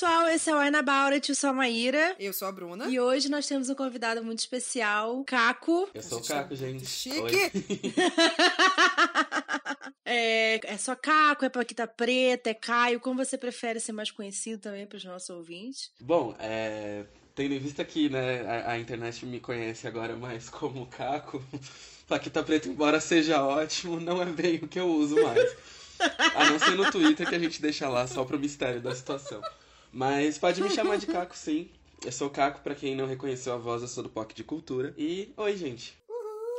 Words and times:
Oi, 0.00 0.06
pessoal, 0.06 0.28
esse 0.28 0.48
é 0.48 0.54
o 0.54 0.58
Wine 0.58 0.76
About 0.78 1.12
It, 1.12 1.28
eu 1.28 1.34
sou 1.34 1.50
a 1.50 1.52
Maíra. 1.52 2.16
Eu 2.18 2.32
sou 2.32 2.48
a 2.48 2.52
Bruna. 2.52 2.88
E 2.88 2.98
hoje 2.98 3.28
nós 3.28 3.46
temos 3.46 3.68
um 3.68 3.74
convidado 3.74 4.24
muito 4.24 4.38
especial, 4.38 5.22
Caco. 5.24 5.90
Eu 5.92 6.02
sou 6.02 6.20
o 6.20 6.24
Caco, 6.24 6.56
gente. 6.56 6.86
Chique! 6.86 7.20
Oi. 7.20 7.52
é, 10.06 10.72
é 10.72 10.76
só 10.78 10.96
Caco, 10.96 11.44
é 11.44 11.50
Paquita 11.50 11.86
Preta, 11.86 12.48
é 12.48 12.54
Caio, 12.54 12.98
como 12.98 13.22
você 13.22 13.36
prefere 13.36 13.78
ser 13.78 13.92
mais 13.92 14.10
conhecido 14.10 14.62
também 14.62 14.86
para 14.86 14.96
os 14.96 15.04
nossos 15.04 15.28
ouvintes? 15.28 15.90
Bom, 16.00 16.34
é, 16.38 17.04
tendo 17.34 17.52
em 17.52 17.58
vista 17.58 17.84
que 17.84 18.08
né, 18.08 18.40
a, 18.46 18.72
a 18.72 18.78
internet 18.78 19.26
me 19.26 19.38
conhece 19.38 19.86
agora 19.86 20.16
mais 20.16 20.48
como 20.48 20.86
Caco, 20.86 21.44
Paquita 22.08 22.42
Preta, 22.42 22.68
embora 22.68 23.00
seja 23.00 23.44
ótimo, 23.44 24.00
não 24.00 24.22
é 24.22 24.26
bem 24.26 24.60
o 24.62 24.68
que 24.68 24.80
eu 24.80 24.88
uso 24.88 25.22
mais. 25.22 25.56
A 26.34 26.48
não 26.48 26.58
ser 26.58 26.70
no 26.70 26.90
Twitter 26.90 27.28
que 27.28 27.34
a 27.34 27.38
gente 27.38 27.60
deixa 27.60 27.86
lá 27.86 28.06
só 28.06 28.24
pro 28.24 28.38
mistério 28.38 28.80
da 28.80 28.94
situação. 28.94 29.42
Mas 29.92 30.38
pode 30.38 30.62
me 30.62 30.70
chamar 30.74 30.96
de 30.96 31.06
Caco, 31.06 31.36
sim. 31.36 31.70
Eu 32.04 32.12
sou 32.12 32.28
o 32.28 32.30
Caco, 32.30 32.60
pra 32.62 32.74
quem 32.74 32.94
não 32.96 33.06
reconheceu 33.06 33.52
a 33.52 33.58
voz, 33.58 33.82
eu 33.82 33.88
sou 33.88 34.02
do 34.02 34.08
POC 34.08 34.34
de 34.34 34.44
Cultura. 34.44 34.94
E 34.96 35.32
oi, 35.36 35.56
gente. 35.56 35.94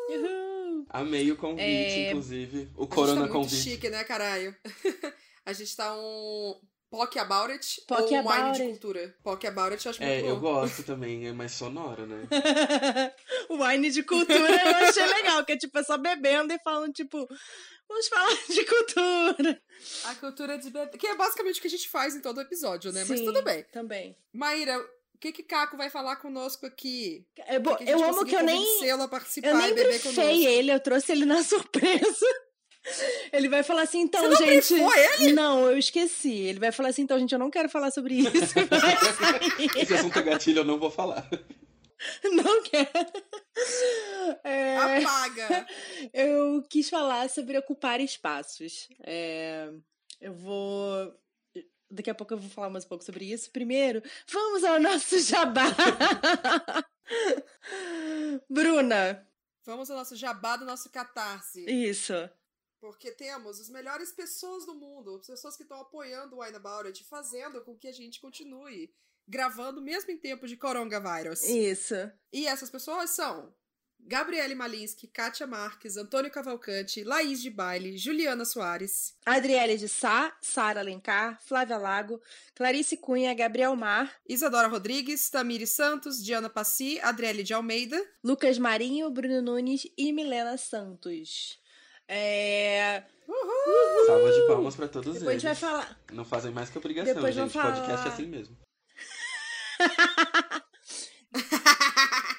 Uhul. 0.10 0.86
Amei 0.90 1.32
o 1.32 1.38
convite, 1.38 1.62
É, 1.64 2.10
inclusive. 2.10 2.70
O 2.76 2.82
A 2.82 2.84
gente 2.86 2.94
Corona 2.96 3.14
tá 3.16 3.20
muito 3.22 3.34
convite. 3.34 3.56
chique, 3.64 3.90
né, 3.90 4.04
caralho? 4.04 4.56
a 5.46 5.54
gente 5.54 5.76
tá 5.76 5.96
um 5.98 6.60
POC 6.92 7.20
About 7.20 7.52
It 7.54 7.82
POC 7.88 8.02
ou 8.02 8.08
um 8.08 8.18
Wine 8.18 8.18
About 8.42 8.58
de 8.58 8.62
It. 8.64 8.72
cultura. 8.72 9.16
POC 9.24 9.48
About 9.48 9.72
It 9.74 9.86
eu 9.86 9.90
acho 9.90 10.04
É, 10.04 10.14
muito 10.16 10.28
eu 10.28 10.36
bom. 10.36 10.42
gosto 10.54 10.84
também, 10.84 11.26
é 11.28 11.32
mais 11.32 11.54
sonoro, 11.54 12.06
né? 12.06 12.28
o 13.50 13.64
Wine 13.64 13.90
de 13.90 14.04
cultura 14.04 14.38
eu 14.40 14.88
achei 14.88 15.06
legal, 15.06 15.44
que 15.46 15.54
é 15.54 15.58
tipo, 15.58 15.78
é 15.80 15.84
só 15.84 15.98
bebendo 15.98 16.54
e 16.54 16.60
falando, 16.60 16.92
tipo, 16.94 17.26
vamos 17.88 18.08
falar 18.10 18.36
de 18.48 18.66
cultura. 18.66 19.62
A 20.06 20.16
cultura 20.16 20.58
de 20.58 20.70
bebê. 20.70 20.98
Que 20.98 21.08
é 21.08 21.16
basicamente 21.16 21.60
o 21.60 21.62
que 21.62 21.68
a 21.68 21.72
gente 21.72 21.88
faz 21.90 22.14
em 22.14 22.22
todo 22.22 22.42
episódio, 22.42 22.92
né? 22.92 23.06
Mas 23.08 23.20
Sim, 23.20 23.26
tudo 23.26 23.42
bem. 23.42 23.64
Também. 23.72 24.18
Maíra, 24.34 24.78
o 24.78 25.18
que 25.18 25.32
que 25.32 25.44
Caco 25.44 25.78
vai 25.78 25.90
falar 25.90 26.18
conosco 26.18 26.66
aqui? 26.66 27.26
É, 27.48 27.58
bom, 27.58 27.76
Que 27.78 27.90
eu 27.90 28.04
amo 28.04 28.26
que 28.26 28.36
eu 28.36 28.44
nem. 28.44 28.58
convencê-lo 28.64 29.04
a 29.04 29.08
participar 29.08 29.48
Eu 29.48 29.58
nem 29.58 29.68
e 29.70 29.74
beber 29.74 29.88
brifei 30.00 30.14
conosco. 30.14 30.48
ele, 30.48 30.72
eu 30.74 30.80
trouxe 30.82 31.12
ele 31.14 31.26
na 31.26 31.42
surpresa. 31.44 32.26
Ele 33.32 33.48
vai 33.48 33.64
falar 33.64 33.84
assim, 33.84 34.00
então, 34.02 34.22
Você 34.22 34.28
não 34.30 34.36
gente. 34.38 34.74
brifou 34.74 34.94
ele? 34.96 35.34
Não, 35.34 35.70
eu 35.70 35.78
esqueci. 35.78 36.34
Ele 36.34 36.60
vai 36.60 36.72
falar 36.72 36.90
assim, 36.90 37.04
então, 37.04 37.20
gente, 37.20 37.32
eu 37.32 37.40
não 37.40 37.52
quero 37.52 37.70
falar 37.70 37.92
sobre 37.92 38.16
isso. 38.16 38.32
Esse 39.78 39.94
assunto 39.94 40.18
é 40.18 40.22
gatilho, 40.24 40.60
eu 40.60 40.66
não 40.66 40.80
vou 40.80 40.90
falar. 40.90 41.28
não 42.24 42.64
quero. 42.64 42.90
É, 44.44 44.78
Apaga! 44.78 45.68
eu 46.14 46.64
quis 46.70 46.90
falar 46.90 47.30
sobre 47.30 47.58
ocupar 47.58 48.00
espaços. 48.02 48.90
É, 49.04 49.70
eu 50.20 50.34
vou. 50.34 51.16
Daqui 51.90 52.10
a 52.10 52.16
pouco 52.16 52.34
eu 52.34 52.38
vou 52.38 52.50
falar 52.50 52.70
mais 52.70 52.86
um 52.86 52.88
pouco 52.88 53.04
sobre 53.04 53.26
isso. 53.26 53.52
Primeiro, 53.52 54.02
vamos 54.32 54.64
ao 54.64 54.80
nosso 54.80 55.20
jabá. 55.20 55.66
Bruna, 58.50 59.28
Vamos 59.66 59.92
ao 59.92 59.98
nosso 59.98 60.16
jabá 60.16 60.56
do 60.58 60.66
nosso 60.66 60.90
catarse. 60.90 61.64
isso. 61.70 62.14
Porque 62.82 63.12
temos 63.12 63.62
as 63.62 63.70
melhores 63.70 64.12
pessoas 64.12 64.66
do 64.66 64.74
mundo, 64.74 65.18
as 65.18 65.28
pessoas 65.28 65.56
que 65.56 65.62
estão 65.62 65.80
apoiando 65.80 66.36
o 66.36 66.44
Wine 66.44 66.58
About 66.58 66.88
It, 66.88 67.04
fazendo 67.04 67.64
com 67.64 67.78
que 67.78 67.88
a 67.88 67.94
gente 67.94 68.20
continue 68.20 68.92
gravando 69.28 69.80
mesmo 69.80 70.10
em 70.10 70.18
tempos 70.18 70.50
de 70.50 70.58
coronavírus. 70.58 71.44
Isso. 71.44 71.96
E 72.34 72.48
essas 72.48 72.72
pessoas 72.72 73.12
são 73.12 73.54
Gabriele 74.00 74.56
Malinsky, 74.56 75.08
Kátia 75.08 75.46
Marques, 75.46 75.96
Antônio 75.96 76.32
Cavalcante, 76.32 77.04
Laís 77.04 77.40
de 77.42 77.52
Baile, 77.52 77.98
Juliana 77.98 78.44
Soares, 78.46 79.16
Adriele 79.26 79.78
de 79.78 79.88
Sá, 79.88 80.36
Sara 80.42 80.80
Alencar, 80.80 81.40
Flávia 81.44 81.78
Lago, 81.78 82.20
Clarice 82.56 82.98
Cunha, 82.98 83.34
Gabriel 83.34 83.76
Mar, 83.76 84.14
Isadora 84.28 84.68
Rodrigues, 84.68 85.30
Tamiri 85.30 85.68
Santos, 85.68 86.22
Diana 86.24 86.50
Passi, 86.50 87.00
Adriele 87.02 87.44
de 87.44 87.54
Almeida. 87.54 88.04
Lucas 88.24 88.58
Marinho, 88.58 89.10
Bruno 89.12 89.42
Nunes 89.42 89.88
e 89.96 90.12
Milena 90.12 90.58
Santos. 90.58 91.61
É... 92.08 93.04
Salva 94.06 94.32
de 94.32 94.48
palmas 94.48 94.76
pra 94.76 94.88
todos 94.88 95.14
Depois 95.14 95.28
a 95.28 95.32
gente 95.34 95.42
vai 95.44 95.52
eles. 95.52 95.60
falar. 95.60 95.98
Não 96.12 96.26
fazem 96.26 96.52
mais 96.52 96.70
que 96.70 96.78
obrigação, 96.78 97.14
Depois 97.14 97.34
gente. 97.36 97.54
vamos 97.54 97.70
Podcast 97.72 97.92
é 97.94 97.98
falar- 97.98 98.14
assim 98.14 98.26
mesmo. 98.28 98.58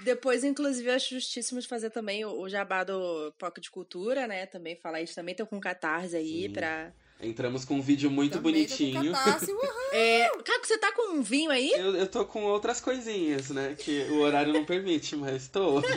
Depois, 0.05 0.43
inclusive, 0.45 0.89
eu 0.91 0.95
acho 0.95 1.15
justíssimo 1.15 1.61
de 1.61 1.69
fazer 1.69 1.89
também 1.91 2.25
o, 2.25 2.49
jabá 2.49 2.83
do 2.85 3.33
Poco 3.39 3.61
de 3.61 3.71
Cultura, 3.71 4.27
né? 4.27 4.47
Também 4.47 4.77
falar 4.77 5.01
isso. 5.01 5.15
Também 5.15 5.35
tô 5.35 5.47
com 5.47 5.61
catarse 5.61 6.17
aí 6.17 6.43
Sim. 6.43 6.51
pra. 6.53 6.93
Entramos 7.21 7.65
com 7.65 7.75
um 7.77 7.81
vídeo 7.81 8.11
muito 8.11 8.39
Também 8.39 8.53
com 8.53 8.59
bonitinho. 8.67 9.13
catarse, 9.13 9.51
uhul. 9.53 9.63
É... 9.93 10.29
Caco, 10.45 10.67
você 10.67 10.77
tá 10.77 10.91
com 10.93 11.15
um 11.15 11.23
vinho 11.23 11.51
aí? 11.53 11.71
Eu, 11.73 11.95
eu 11.97 12.07
tô 12.09 12.25
com 12.27 12.43
outras 12.43 12.81
coisinhas, 12.81 13.51
né? 13.51 13.77
Que 13.79 14.03
o 14.11 14.19
horário 14.23 14.53
não 14.53 14.65
permite, 14.65 15.15
mas 15.17 15.47
tô. 15.49 15.81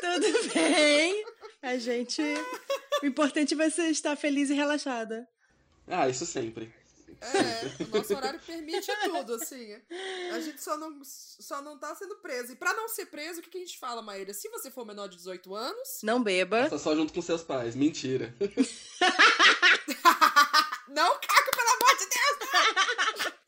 Tudo 0.00 0.54
bem. 0.54 1.24
A 1.62 1.76
gente. 1.78 2.22
O 3.02 3.06
importante 3.06 3.54
vai 3.54 3.70
ser 3.70 3.90
estar 3.90 4.16
feliz 4.16 4.50
e 4.50 4.54
relaxada. 4.54 5.28
Ah, 5.86 6.08
isso 6.08 6.24
sempre. 6.24 6.72
É, 7.20 7.84
o 7.84 7.88
nosso 7.88 8.14
horário 8.14 8.40
permite 8.46 8.90
tudo, 9.04 9.34
assim. 9.34 9.76
A 10.32 10.40
gente 10.40 10.62
só 10.62 10.78
não, 10.78 11.00
só 11.04 11.60
não 11.60 11.78
tá 11.78 11.94
sendo 11.94 12.16
preso. 12.16 12.52
E 12.52 12.56
pra 12.56 12.72
não 12.72 12.88
ser 12.88 13.06
preso, 13.06 13.40
o 13.40 13.42
que, 13.42 13.50
que 13.50 13.58
a 13.58 13.60
gente 13.60 13.78
fala, 13.78 14.00
Maíra? 14.00 14.32
Se 14.32 14.48
você 14.48 14.70
for 14.70 14.86
menor 14.86 15.08
de 15.08 15.16
18 15.18 15.54
anos, 15.54 16.00
Não 16.02 16.22
beba. 16.22 16.70
Tá 16.70 16.78
só 16.78 16.94
junto 16.96 17.12
com 17.12 17.20
seus 17.20 17.42
pais. 17.42 17.74
Mentira. 17.76 18.34
Não, 20.88 21.12
Caco, 21.20 21.50
pelo 21.56 21.68
amor 21.68 21.96
de 21.98 22.06
Deus! 22.06 23.32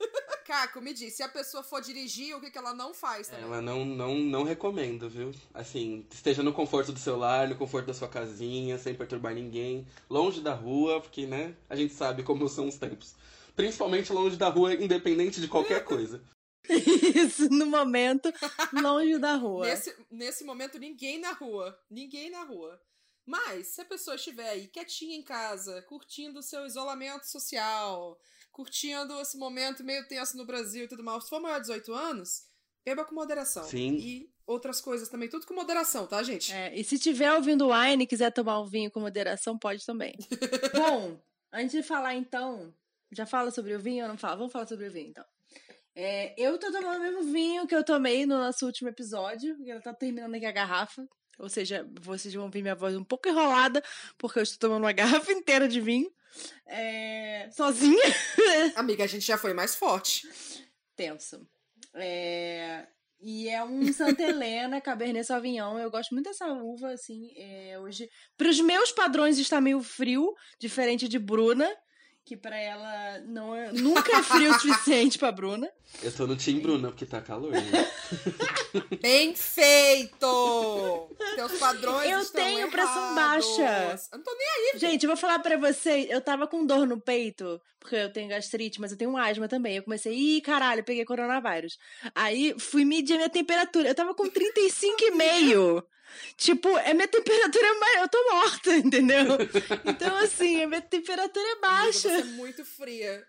Caco, 0.53 0.83
me 0.83 0.93
diz, 0.93 1.15
se 1.15 1.23
a 1.23 1.29
pessoa 1.31 1.63
for 1.63 1.81
dirigir, 1.81 2.37
o 2.37 2.41
que, 2.41 2.51
que 2.51 2.59
ela 2.59 2.75
não 2.75 2.93
faz 2.93 3.27
também? 3.27 3.43
Ela 3.43 3.63
não, 3.63 3.87
não, 3.87 4.15
não 4.15 4.43
recomendo, 4.43 5.09
viu? 5.09 5.31
Assim, 5.55 6.07
esteja 6.13 6.43
no 6.43 6.53
conforto 6.53 6.93
do 6.93 6.99
seu 6.99 7.17
lar, 7.17 7.49
no 7.49 7.57
conforto 7.57 7.87
da 7.87 7.95
sua 7.95 8.07
casinha, 8.07 8.77
sem 8.77 8.95
perturbar 8.95 9.35
ninguém, 9.35 9.87
longe 10.11 10.43
da 10.43 10.53
rua, 10.53 11.01
porque, 11.01 11.27
né, 11.27 11.57
a 11.71 11.75
gente 11.75 11.95
sabe 11.95 12.23
como 12.23 12.47
são 12.51 12.69
os 12.69 12.77
tempos. 12.77 13.15
Principalmente 13.57 14.13
longe 14.13 14.37
da 14.37 14.51
rua, 14.51 14.75
independente 14.75 15.41
de 15.41 15.49
qualquer 15.49 15.85
coisa. 15.85 16.23
Isso, 16.69 17.49
no 17.49 17.65
momento, 17.65 18.31
longe 18.75 19.19
da 19.19 19.37
rua. 19.37 19.67
Nesse, 19.67 19.97
nesse 20.11 20.45
momento, 20.45 20.79
ninguém 20.79 21.19
na 21.19 21.33
rua. 21.33 21.75
Ninguém 21.91 22.29
na 22.29 22.45
rua. 22.45 22.79
Mas, 23.25 23.69
se 23.69 23.81
a 23.81 23.87
pessoa 23.87 24.17
estiver 24.17 24.51
aí 24.51 24.67
quietinha 24.67 25.17
em 25.17 25.23
casa, 25.23 25.81
curtindo 25.83 26.41
o 26.41 26.43
seu 26.43 26.67
isolamento 26.67 27.25
social, 27.25 28.21
curtindo 28.53 29.19
esse 29.21 29.37
momento 29.37 29.83
meio 29.83 30.07
tenso 30.07 30.37
no 30.37 30.47
Brasil 30.47 30.85
e 30.85 30.89
tudo 30.89 31.03
mais, 31.03 31.25
se 31.25 31.31
for 31.31 31.41
maior 31.41 31.57
de 31.57 31.63
18 31.63 31.93
anos, 31.93 32.43
beba 32.85 33.05
com 33.05 33.15
moderação. 33.15 33.65
Sim. 33.65 33.97
E 33.97 34.31
outras 34.47 34.81
coisas 34.81 35.09
também, 35.09 35.29
tudo 35.29 35.47
com 35.47 35.55
moderação, 35.55 36.07
tá, 36.07 36.23
gente? 36.23 36.53
É, 36.53 36.79
e 36.79 36.85
se 36.85 36.99
tiver 36.99 37.33
ouvindo 37.33 37.71
wine 37.71 38.05
e 38.05 38.07
quiser 38.07 38.31
tomar 38.31 38.61
um 38.61 38.67
vinho 38.67 38.91
com 38.91 39.01
moderação, 39.01 39.59
pode 39.59 39.85
também. 39.85 40.15
Bom, 40.75 41.21
antes 41.53 41.73
de 41.73 41.83
falar 41.83 42.15
então, 42.15 42.75
já 43.11 43.27
fala 43.27 43.51
sobre 43.51 43.75
o 43.75 43.81
vinho 43.81 44.05
ou 44.05 44.09
não 44.09 44.19
fala? 44.19 44.37
Vamos 44.37 44.53
falar 44.53 44.67
sobre 44.67 44.87
o 44.87 44.93
vinho 44.93 45.09
então. 45.09 45.25
É, 45.95 46.35
eu 46.41 46.59
tô 46.59 46.73
tomando 46.73 46.99
o 46.99 47.01
mesmo 47.01 47.23
vinho 47.33 47.67
que 47.67 47.75
eu 47.75 47.85
tomei 47.85 48.25
no 48.25 48.39
nosso 48.39 48.65
último 48.65 48.89
episódio, 48.89 49.57
ela 49.67 49.81
tá 49.81 49.93
terminando 49.93 50.35
aqui 50.35 50.47
a 50.47 50.53
garrafa. 50.53 51.07
Ou 51.39 51.49
seja, 51.49 51.89
vocês 52.01 52.33
vão 52.35 52.45
ouvir 52.45 52.63
minha 52.63 52.75
voz 52.75 52.97
um 52.97 53.05
pouco 53.05 53.29
enrolada, 53.29 53.83
porque 54.19 54.39
eu 54.39 54.43
estou 54.43 54.69
tomando 54.69 54.85
uma 54.85 54.93
garrafa 55.23 55.33
inteira 55.33 55.69
de 55.69 55.81
vinho. 55.81 56.11
É, 56.67 57.49
sozinha. 57.53 58.03
Amiga, 58.77 59.05
a 59.05 59.07
gente 59.07 59.27
já 59.27 59.37
foi 59.39 59.53
mais 59.53 59.75
forte. 59.75 60.29
Tenso. 60.97 61.47
É, 61.95 62.87
E 63.21 63.49
é 63.49 63.63
um 63.63 63.93
Santa 63.93 64.23
Helena 64.23 64.81
Cabernet 64.81 65.25
Sauvignon. 65.27 65.79
Eu 65.79 65.91
gosto 65.91 66.13
muito 66.13 66.27
dessa 66.27 66.47
uva, 66.53 66.93
assim. 66.93 67.33
É, 67.37 67.79
hoje, 67.79 68.09
para 68.37 68.49
os 68.49 68.61
meus 68.61 68.91
padrões, 68.91 69.39
está 69.39 69.61
meio 69.61 69.81
frio, 69.83 70.35
diferente 70.59 71.07
de 71.07 71.19
Bruna, 71.19 71.71
que 72.25 72.37
para 72.37 72.57
ela 72.57 73.19
não 73.27 73.55
é, 73.55 73.73
nunca 73.73 74.17
é 74.17 74.23
frio 74.23 74.51
o 74.53 74.59
suficiente 74.59 75.19
para 75.19 75.33
Bruna. 75.33 75.69
Eu 76.03 76.13
tô 76.13 76.27
no 76.27 76.37
Team 76.37 76.61
Bruna, 76.61 76.89
porque 76.89 77.05
tá 77.05 77.21
calor, 77.21 77.51
né? 77.51 77.91
Bem 79.03 79.35
feito! 79.35 81.17
Teus 81.35 81.59
padrões 81.59 82.11
Eu 82.11 82.21
estão 82.21 82.45
tenho 82.45 82.71
pressão 82.71 83.15
baixa. 83.15 83.99
Eu 84.13 84.19
não 84.19 84.25
tô 84.25 84.35
nem 84.35 84.79
Gente, 84.79 85.05
eu 85.05 85.09
vou 85.09 85.17
falar 85.17 85.41
pra 85.41 85.57
vocês, 85.57 86.09
eu 86.09 86.21
tava 86.21 86.47
com 86.47 86.65
dor 86.65 86.87
no 86.87 87.01
peito, 87.01 87.61
porque 87.79 87.97
eu 87.97 88.13
tenho 88.13 88.29
gastrite, 88.29 88.81
mas 88.81 88.93
eu 88.93 88.99
tenho 88.99 89.17
asma 89.17 89.49
também. 89.49 89.77
Eu 89.77 89.83
comecei, 89.83 90.15
ih, 90.15 90.41
caralho, 90.41 90.85
peguei 90.85 91.05
coronavírus. 91.05 91.77
Aí 92.15 92.55
fui 92.59 92.85
medir 92.85 93.15
a 93.15 93.17
minha 93.17 93.31
temperatura. 93.31 93.89
Eu 93.89 93.95
tava 93.95 94.15
com 94.15 94.25
35,5. 94.25 95.85
Tipo, 96.37 96.69
é 96.79 96.95
minha 96.95 97.09
temperatura 97.09 97.75
mais. 97.79 97.97
Eu 98.03 98.09
tô 98.09 98.31
morta, 98.33 98.75
entendeu? 98.77 99.27
Então, 99.87 100.17
assim, 100.17 100.63
a 100.63 100.69
minha 100.69 100.83
temperatura 100.83 101.47
é 101.47 101.61
baixa. 101.61 102.09
Você 102.09 102.21
é 102.21 102.25
muito 102.25 102.65
fria. 102.65 103.27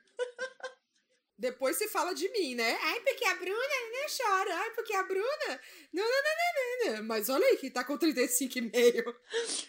Depois 1.37 1.75
se 1.77 1.87
fala 1.87 2.13
de 2.13 2.29
mim, 2.29 2.53
né? 2.53 2.77
Ai, 2.79 2.99
porque 3.01 3.25
a 3.25 3.35
Bruna 3.35 3.57
não 3.91 4.05
chora. 4.15 4.55
Ai, 4.55 4.69
porque 4.71 4.93
a 4.93 5.03
Bruna. 5.03 5.59
Não, 5.91 6.03
não, 6.03 6.21
não, 6.23 6.91
não, 6.91 6.97
não. 6.97 7.03
Mas 7.03 7.27
olha 7.27 7.45
aí 7.45 7.57
que 7.57 7.71
tá 7.71 7.83
com 7.83 7.97
35,5. 7.97 9.15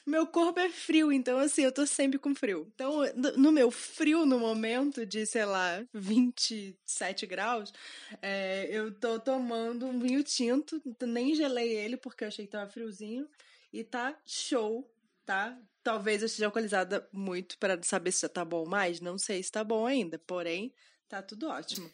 Meu 0.07 0.27
corpo 0.27 0.61
é 0.61 0.69
frio, 0.69 1.11
então 1.11 1.39
assim, 1.39 1.63
eu 1.63 1.73
tô 1.73 1.87
sempre 1.87 2.19
com 2.19 2.35
frio. 2.35 2.71
Então, 2.75 3.01
no 3.37 3.51
meu 3.51 3.71
frio, 3.71 4.27
no 4.27 4.39
momento 4.39 5.07
de, 5.07 5.25
sei 5.25 5.47
lá, 5.47 5.83
27 5.95 7.27
graus, 7.27 7.73
é, 8.21 8.69
eu 8.71 8.93
tô 8.93 9.19
tomando 9.19 9.87
um 9.87 9.99
vinho 9.99 10.23
tinto. 10.23 10.83
Nem 11.01 11.35
gelei 11.35 11.75
ele 11.75 11.97
porque 11.97 12.25
eu 12.25 12.29
achei 12.29 12.45
que 12.45 12.53
tava 12.53 12.71
friozinho. 12.71 13.27
E 13.73 13.83
tá 13.83 14.17
show, 14.27 14.89
tá? 15.25 15.59
Talvez 15.83 16.23
eu 16.23 16.27
esteja 16.27 16.47
alcoolizada 16.47 17.09
muito 17.11 17.59
para 17.59 17.83
saber 17.83 18.13
se 18.13 18.23
já 18.23 18.29
tá 18.29 18.45
bom 18.45 18.67
mais. 18.67 19.01
Não 19.01 19.17
sei 19.17 19.43
se 19.43 19.51
tá 19.51 19.65
bom 19.65 19.87
ainda, 19.87 20.19
porém 20.19 20.73
Tá 21.15 21.23
tudo 21.23 21.47
ótimo. 21.47 21.89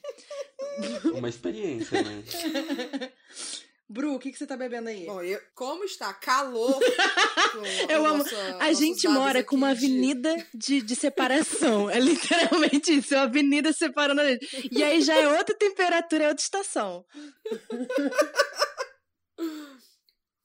Uma 1.14 1.28
experiência, 1.28 2.02
né? 2.02 2.24
Bru, 3.86 4.14
o 4.14 4.18
que, 4.18 4.32
que 4.32 4.38
você 4.38 4.46
tá 4.46 4.56
bebendo 4.56 4.88
aí? 4.88 5.04
Bom, 5.04 5.20
eu, 5.20 5.38
como 5.54 5.84
está 5.84 6.14
calor. 6.14 6.80
eu 7.90 8.06
amo. 8.06 8.24
Nossa, 8.24 8.56
a 8.58 8.72
gente 8.72 9.06
mora 9.06 9.44
com 9.44 9.56
uma 9.56 9.72
avenida 9.72 10.34
de, 10.54 10.80
de 10.80 10.96
separação. 10.96 11.90
é 11.90 12.00
literalmente 12.00 12.96
isso, 12.96 13.12
é 13.12 13.18
uma 13.18 13.24
avenida 13.24 13.74
separando 13.74 14.22
a 14.22 14.24
gente. 14.24 14.70
E 14.72 14.82
aí 14.82 15.02
já 15.02 15.14
é 15.14 15.28
outra 15.28 15.54
temperatura, 15.54 16.24
é 16.24 16.28
outra 16.28 16.42
estação. 16.42 17.04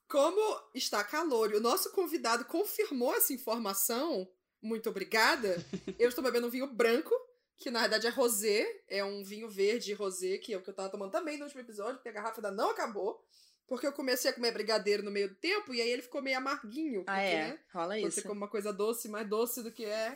Como 0.09 0.61
está 0.73 1.01
calor 1.01 1.53
e 1.53 1.55
o 1.55 1.61
nosso 1.61 1.93
convidado 1.93 2.43
confirmou 2.43 3.15
essa 3.15 3.31
informação, 3.31 4.27
muito 4.61 4.89
obrigada. 4.89 5.65
Eu 5.97 6.09
estou 6.09 6.21
bebendo 6.21 6.47
um 6.47 6.49
vinho 6.49 6.67
branco 6.67 7.15
que 7.57 7.71
na 7.71 7.81
verdade 7.81 8.07
é 8.07 8.09
rosé, 8.09 8.65
é 8.87 9.03
um 9.03 9.23
vinho 9.23 9.49
verde 9.49 9.93
rosé, 9.93 10.37
que 10.37 10.53
é 10.53 10.57
o 10.57 10.61
que 10.61 10.69
eu 10.69 10.73
tava 10.73 10.89
tomando 10.89 11.11
também 11.11 11.37
no 11.37 11.45
último 11.45 11.61
episódio, 11.61 11.95
porque 11.95 12.09
a 12.09 12.13
garrafa 12.13 12.37
ainda 12.37 12.51
não 12.51 12.71
acabou. 12.71 13.23
Porque 13.67 13.87
eu 13.87 13.93
comecei 13.93 14.29
a 14.29 14.33
comer 14.33 14.51
brigadeiro 14.51 15.01
no 15.01 15.09
meio 15.09 15.29
do 15.29 15.35
tempo 15.35 15.73
e 15.73 15.81
aí 15.81 15.89
ele 15.89 16.03
ficou 16.03 16.21
meio 16.21 16.37
amarguinho. 16.37 17.03
Ah, 17.07 17.13
porque, 17.13 17.27
é? 17.27 17.47
Né, 17.47 17.59
Rola 17.73 17.97
isso. 17.97 18.11
Você 18.11 18.21
come 18.21 18.37
uma 18.37 18.47
coisa 18.47 18.71
doce, 18.71 19.09
mais 19.09 19.27
doce 19.27 19.63
do 19.63 19.71
que 19.71 19.83
é, 19.83 20.15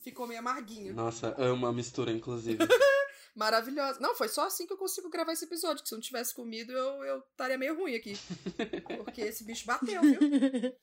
ficou 0.00 0.26
meio 0.26 0.40
amarguinho. 0.40 0.94
Nossa, 0.94 1.34
amo 1.36 1.66
a 1.66 1.72
mistura, 1.74 2.10
inclusive. 2.10 2.56
Maravilhosa. 3.36 4.00
Não, 4.00 4.14
foi 4.14 4.28
só 4.28 4.46
assim 4.46 4.66
que 4.66 4.72
eu 4.72 4.78
consigo 4.78 5.10
gravar 5.10 5.32
esse 5.32 5.44
episódio, 5.44 5.82
que 5.82 5.88
se 5.90 5.94
eu 5.94 5.98
não 5.98 6.02
tivesse 6.02 6.34
comido, 6.34 6.72
eu, 6.72 7.04
eu 7.04 7.18
estaria 7.18 7.58
meio 7.58 7.76
ruim 7.76 7.94
aqui. 7.94 8.14
Porque 9.04 9.20
esse 9.20 9.44
bicho 9.44 9.66
bateu, 9.66 10.00
viu? 10.00 10.18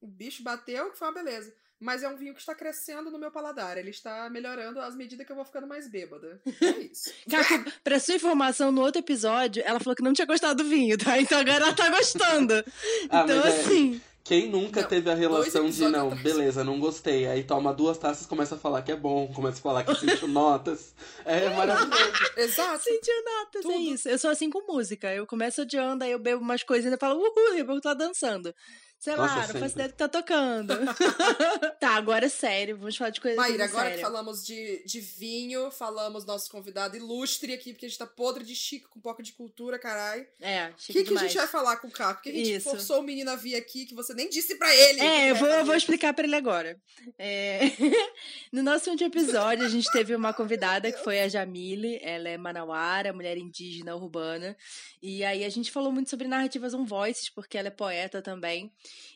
O 0.00 0.06
bicho 0.06 0.44
bateu, 0.44 0.92
que 0.92 0.96
foi 0.96 1.08
uma 1.08 1.14
beleza 1.14 1.52
mas 1.80 2.02
é 2.02 2.08
um 2.08 2.16
vinho 2.16 2.34
que 2.34 2.40
está 2.40 2.54
crescendo 2.54 3.10
no 3.10 3.18
meu 3.18 3.30
paladar. 3.30 3.78
Ele 3.78 3.90
está 3.90 4.28
melhorando 4.28 4.80
às 4.80 4.96
medidas 4.96 5.24
que 5.24 5.32
eu 5.32 5.36
vou 5.36 5.44
ficando 5.44 5.66
mais 5.66 5.88
bêbada. 5.88 6.40
É 6.60 6.78
isso. 6.80 7.12
Caco, 7.30 7.70
pra 7.84 8.00
sua 8.00 8.14
informação, 8.14 8.72
no 8.72 8.82
outro 8.82 9.00
episódio, 9.00 9.62
ela 9.64 9.78
falou 9.78 9.94
que 9.94 10.02
não 10.02 10.12
tinha 10.12 10.26
gostado 10.26 10.62
do 10.62 10.68
vinho, 10.68 10.98
tá? 10.98 11.20
Então 11.20 11.38
agora 11.38 11.64
ela 11.64 11.74
tá 11.74 11.88
gostando. 11.88 12.54
ah, 13.10 13.22
então, 13.24 13.44
é, 13.44 13.48
assim. 13.48 14.00
Quem 14.28 14.50
nunca 14.50 14.82
não, 14.82 14.88
teve 14.88 15.10
a 15.10 15.14
relação 15.14 15.70
de, 15.70 15.88
não, 15.88 16.08
atrás. 16.08 16.22
beleza, 16.22 16.62
não 16.62 16.78
gostei. 16.78 17.26
Aí 17.26 17.44
toma 17.44 17.72
duas 17.72 17.96
taças 17.96 18.26
começa 18.26 18.56
a 18.56 18.58
falar 18.58 18.82
que 18.82 18.92
é 18.92 18.96
bom, 18.96 19.26
começa 19.28 19.58
a 19.58 19.62
falar 19.62 19.84
que 19.84 19.94
sentiu 19.94 20.28
notas. 20.28 20.94
É 21.24 21.48
maravilhoso. 21.48 22.12
Exato. 22.36 22.84
Sentiu 22.84 23.14
notas, 23.24 23.60
é 23.60 23.62
Tudo. 23.62 23.72
é 23.72 23.76
isso. 23.78 24.06
Eu 24.06 24.18
sou 24.18 24.28
assim 24.28 24.50
com 24.50 24.70
música. 24.70 25.14
Eu 25.14 25.26
começo 25.26 25.62
odiando, 25.62 26.04
aí 26.04 26.12
eu 26.12 26.18
bebo 26.18 26.42
umas 26.42 26.62
coisas 26.62 26.92
e 26.92 26.96
falo, 26.98 27.18
uhul, 27.18 27.54
e 27.54 27.60
eu 27.60 27.80
tô 27.80 27.94
dançando. 27.94 28.54
Sei 28.98 29.14
Nossa, 29.14 29.34
lá, 29.36 29.46
não 29.46 29.60
faço 29.60 29.74
ideia 29.74 29.88
do 29.88 29.92
que 29.92 29.98
tá 29.98 30.08
tocando. 30.08 30.74
tá, 31.78 31.90
agora 31.90 32.26
é 32.26 32.28
sério, 32.28 32.76
vamos 32.76 32.96
falar 32.96 33.10
de 33.10 33.20
coisa 33.20 33.36
Maíra, 33.36 33.64
agora 33.64 33.84
séria. 33.84 33.96
que 33.96 34.02
falamos 34.02 34.44
de, 34.44 34.82
de 34.84 35.00
vinho, 35.00 35.70
falamos 35.70 36.24
nosso 36.24 36.50
convidado 36.50 36.96
ilustre 36.96 37.52
aqui, 37.52 37.72
porque 37.72 37.86
a 37.86 37.88
gente 37.88 37.98
tá 37.98 38.06
podre 38.06 38.42
de 38.44 38.56
chique, 38.56 38.88
com 38.88 38.98
pouco 38.98 39.22
de 39.22 39.32
cultura, 39.32 39.78
caralho. 39.78 40.26
É, 40.40 40.72
chique 40.76 40.98
O 40.98 41.04
que, 41.04 41.08
que 41.10 41.16
a 41.16 41.20
gente 41.22 41.36
vai 41.36 41.46
falar 41.46 41.76
com 41.76 41.86
o 41.86 41.90
Caco? 41.92 42.14
Porque 42.14 42.30
a 42.30 42.32
gente 42.32 42.56
Isso. 42.56 42.68
forçou 42.68 42.98
o 42.98 43.02
menino 43.04 43.30
a 43.30 43.36
vir 43.36 43.54
aqui, 43.54 43.86
que 43.86 43.94
você 43.94 44.12
nem 44.14 44.28
disse 44.28 44.56
pra 44.56 44.74
ele. 44.74 45.00
É, 45.00 45.30
eu 45.30 45.36
vou, 45.36 45.48
eu 45.48 45.64
vou 45.64 45.76
explicar 45.76 46.12
pra 46.12 46.24
ele 46.24 46.34
agora. 46.34 46.76
É... 47.16 47.60
no 48.50 48.64
nosso 48.64 48.90
último 48.90 49.08
episódio, 49.08 49.64
a 49.64 49.68
gente 49.68 49.88
teve 49.92 50.12
uma 50.12 50.34
convidada 50.34 50.90
que 50.90 51.04
foi 51.04 51.20
a 51.20 51.28
Jamile, 51.28 52.00
ela 52.02 52.28
é 52.28 52.36
manauara, 52.36 53.12
mulher 53.12 53.38
indígena 53.38 53.94
urbana, 53.94 54.56
e 55.00 55.22
aí 55.22 55.44
a 55.44 55.48
gente 55.48 55.70
falou 55.70 55.92
muito 55.92 56.10
sobre 56.10 56.26
narrativas 56.26 56.74
on 56.74 56.84
voices, 56.84 57.28
porque 57.28 57.56
ela 57.56 57.68
é 57.68 57.70
poeta 57.70 58.20
também 58.20 58.72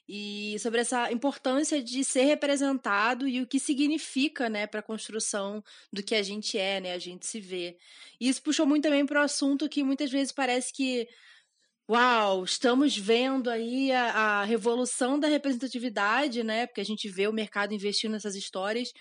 e 0.08 0.56
sobre 0.58 0.80
essa 0.80 1.10
importância 1.12 1.82
de 1.82 2.04
ser 2.04 2.24
representado 2.24 3.28
e 3.28 3.40
o 3.40 3.46
que 3.46 3.60
significa, 3.60 4.48
né, 4.48 4.66
para 4.66 4.80
a 4.80 4.82
construção 4.82 5.62
do 5.92 6.02
que 6.02 6.14
a 6.14 6.22
gente 6.22 6.58
é, 6.58 6.80
né, 6.80 6.92
a 6.92 6.98
gente 6.98 7.26
se 7.26 7.40
vê. 7.40 7.76
E 8.20 8.28
isso 8.28 8.42
puxou 8.42 8.66
muito 8.66 8.84
também 8.84 9.06
para 9.06 9.20
o 9.20 9.24
assunto 9.24 9.69
que 9.69 9.82
muitas 9.82 10.10
vezes 10.10 10.32
parece 10.32 10.72
que 10.72 11.08
Uau, 11.90 12.44
estamos 12.44 12.96
vendo 12.96 13.50
aí 13.50 13.90
a, 13.92 14.40
a 14.40 14.44
revolução 14.44 15.19
da 15.19 15.26
representatividade, 15.28 16.42
né? 16.42 16.66
Porque 16.66 16.80
a 16.80 16.84
gente 16.84 17.08
vê 17.08 17.26
o 17.26 17.32
mercado 17.32 17.75
investindo 17.75 18.12
nessas 18.12 18.36
histórias, 18.36 18.92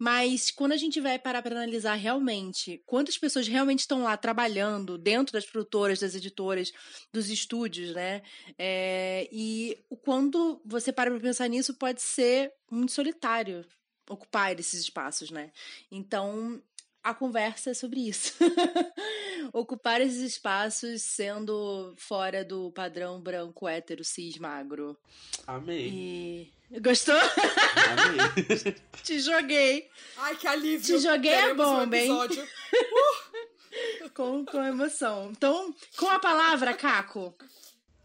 mas 0.00 0.50
quando 0.50 0.72
a 0.72 0.78
gente 0.78 0.98
vai 0.98 1.18
parar 1.18 1.42
para 1.42 1.54
analisar 1.54 1.94
realmente 1.94 2.82
quantas 2.86 3.18
pessoas 3.18 3.46
realmente 3.46 3.80
estão 3.80 4.02
lá 4.02 4.16
trabalhando 4.16 4.96
dentro 4.96 5.34
das 5.34 5.44
produtoras, 5.44 6.00
das 6.00 6.14
editoras, 6.14 6.72
dos 7.12 7.28
estúdios, 7.28 7.94
né? 7.94 8.22
É, 8.58 9.28
e 9.30 9.76
quando 10.02 10.58
você 10.64 10.90
para 10.90 11.10
para 11.10 11.20
pensar 11.20 11.48
nisso, 11.48 11.74
pode 11.74 12.00
ser 12.00 12.50
muito 12.70 12.92
solitário 12.92 13.62
ocupar 14.08 14.58
esses 14.58 14.80
espaços, 14.80 15.30
né? 15.30 15.52
Então, 15.90 16.62
a 17.02 17.14
conversa 17.14 17.70
é 17.70 17.74
sobre 17.74 18.08
isso. 18.08 18.34
Ocupar 19.52 20.00
esses 20.00 20.20
espaços 20.20 21.02
sendo 21.02 21.94
fora 21.96 22.44
do 22.44 22.70
padrão 22.72 23.20
branco, 23.20 23.66
hétero, 23.68 24.04
cis, 24.04 24.38
magro. 24.38 24.98
Amei. 25.46 26.52
E 26.70 26.80
Gostou? 26.80 27.16
Amei. 27.16 28.74
Te 29.02 29.18
joguei. 29.18 29.88
Ai, 30.18 30.36
que 30.36 30.46
alívio. 30.46 30.98
Te 30.98 31.02
joguei 31.02 31.34
a 31.34 31.54
bomba, 31.54 31.96
um 31.96 31.98
hein? 31.98 32.12
Uh. 32.12 34.10
com, 34.14 34.44
com 34.44 34.62
emoção. 34.62 35.30
Então, 35.32 35.74
com 35.96 36.08
a 36.08 36.20
palavra, 36.20 36.74
Caco. 36.74 37.34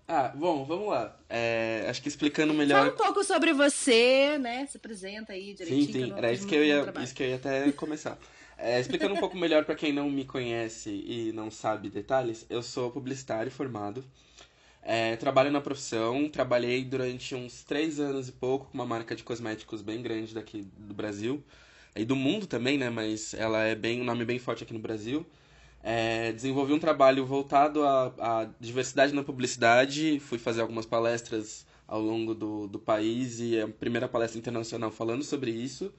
Ah, 0.07 0.29
bom, 0.29 0.65
vamos 0.65 0.87
lá. 0.89 1.17
É, 1.29 1.85
acho 1.89 2.01
que 2.01 2.07
explicando 2.07 2.53
melhor. 2.53 2.79
Fala 2.79 2.93
um 2.93 2.97
pouco 2.97 3.23
sobre 3.23 3.53
você, 3.53 4.37
né? 4.39 4.67
Se 4.67 4.77
apresenta 4.77 5.33
aí 5.33 5.53
direitinho. 5.53 5.85
Sim, 5.85 6.05
sim. 6.05 6.13
Era 6.15 6.31
isso 6.31 6.47
que, 6.47 6.55
eu 6.55 6.63
ia, 6.63 6.93
isso 7.03 7.13
que 7.13 7.23
eu 7.23 7.27
ia 7.27 7.35
até 7.35 7.71
começar. 7.71 8.17
É, 8.57 8.79
explicando 8.79 9.13
um 9.13 9.19
pouco 9.19 9.37
melhor 9.37 9.65
para 9.65 9.75
quem 9.75 9.91
não 9.91 10.09
me 10.09 10.23
conhece 10.25 10.89
e 10.89 11.31
não 11.33 11.51
sabe 11.51 11.89
detalhes, 11.89 12.45
eu 12.49 12.63
sou 12.63 12.89
publicitário 12.89 13.51
formado. 13.51 14.03
É, 14.81 15.15
trabalho 15.17 15.51
na 15.51 15.59
profissão, 15.59 16.29
trabalhei 16.29 16.83
durante 16.85 17.35
uns 17.35 17.63
três 17.63 17.99
anos 17.99 18.29
e 18.29 18.31
pouco 18.31 18.67
com 18.67 18.73
uma 18.75 18.85
marca 18.85 19.15
de 19.15 19.23
cosméticos 19.23 19.81
bem 19.81 20.01
grande 20.01 20.33
daqui 20.33 20.61
do 20.77 20.93
Brasil. 20.93 21.43
E 21.95 22.05
do 22.05 22.15
mundo 22.15 22.45
também, 22.45 22.77
né? 22.77 22.89
Mas 22.89 23.33
ela 23.33 23.63
é 23.63 23.73
bem 23.75 24.01
um 24.01 24.03
nome 24.03 24.23
bem 24.25 24.37
forte 24.37 24.63
aqui 24.63 24.73
no 24.73 24.79
Brasil. 24.79 25.25
É, 25.83 26.31
desenvolvi 26.31 26.73
um 26.73 26.79
trabalho 26.79 27.25
voltado 27.25 27.83
à, 27.85 28.49
diversidade 28.59 29.13
na 29.13 29.23
publicidade, 29.23 30.19
fui 30.19 30.37
fazer 30.37 30.61
algumas 30.61 30.85
palestras 30.85 31.65
ao 31.87 32.01
longo 32.01 32.33
do, 32.33 32.67
do 32.67 32.79
país 32.79 33.39
e 33.39 33.59
a 33.59 33.67
primeira 33.67 34.07
palestra 34.07 34.39
internacional 34.39 34.91
falando 34.91 35.23
sobre 35.23 35.51
isso. 35.51 35.93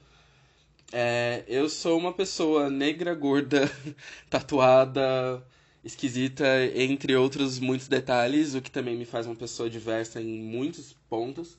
É, 0.91 1.43
eu 1.47 1.67
sou 1.69 1.97
uma 1.97 2.13
pessoa 2.13 2.69
negra, 2.69 3.13
gorda, 3.13 3.69
tatuada, 4.29 5.43
esquisita, 5.83 6.45
entre 6.75 7.15
outros 7.15 7.59
muitos 7.59 7.87
detalhes, 7.87 8.55
o 8.55 8.61
que 8.61 8.71
também 8.71 8.95
me 8.95 9.05
faz 9.05 9.25
uma 9.25 9.35
pessoa 9.35 9.69
diversa 9.69 10.21
em 10.21 10.41
muitos 10.41 10.95
pontos. 11.09 11.57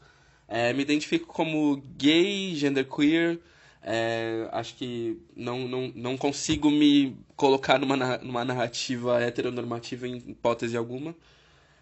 É, 0.49 0.73
me 0.73 0.83
identifico 0.83 1.27
como 1.27 1.77
gay, 1.99 2.55
genderqueer. 2.57 3.39
É, 3.83 4.49
acho 4.53 4.75
que 4.77 5.19
não, 5.37 5.69
não, 5.69 5.93
não 5.95 6.17
consigo 6.17 6.71
me 6.71 7.17
colocar 7.37 7.79
numa, 7.79 7.97
numa 8.19 8.45
narrativa 8.45 9.21
heteronormativa 9.23 10.09
em 10.09 10.17
hipótese 10.17 10.77
alguma. 10.77 11.15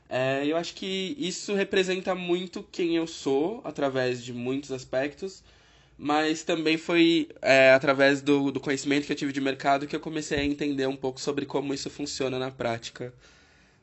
É, 0.09 0.45
eu 0.47 0.57
acho 0.57 0.75
que 0.75 1.17
isso 1.19 1.55
representa 1.55 2.15
muito 2.15 2.63
quem 2.73 2.97
eu 2.97 3.07
sou, 3.07 3.61
através 3.65 4.23
de 4.23 4.33
muitos 4.33 4.73
aspectos 4.73 5.43
mas 5.99 6.43
também 6.43 6.77
foi 6.77 7.29
é, 7.41 7.73
através 7.73 8.21
do, 8.21 8.51
do 8.51 8.61
conhecimento 8.61 9.07
que 9.07 9.13
eu 9.13 9.17
tive 9.17 9.33
de 9.33 9.41
mercado 9.41 9.87
que 9.87 9.97
eu 9.97 10.01
comecei 10.01 10.39
a 10.39 10.45
entender 10.45 10.87
um 10.87 10.97
pouco 10.97 11.21
sobre 11.21 11.47
como 11.47 11.73
isso 11.73 11.89
funciona 11.89 12.39
na 12.39 12.51
prática, 12.51 13.15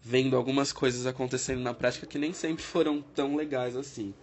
vendo 0.01 0.35
algumas 0.35 0.71
coisas 0.71 1.05
acontecendo 1.07 1.61
na 1.61 1.73
prática 1.73 2.05
que 2.05 2.19
nem 2.19 2.33
sempre 2.33 2.63
foram 2.63 3.01
tão 3.01 3.35
legais 3.35 3.75
assim. 3.75 4.13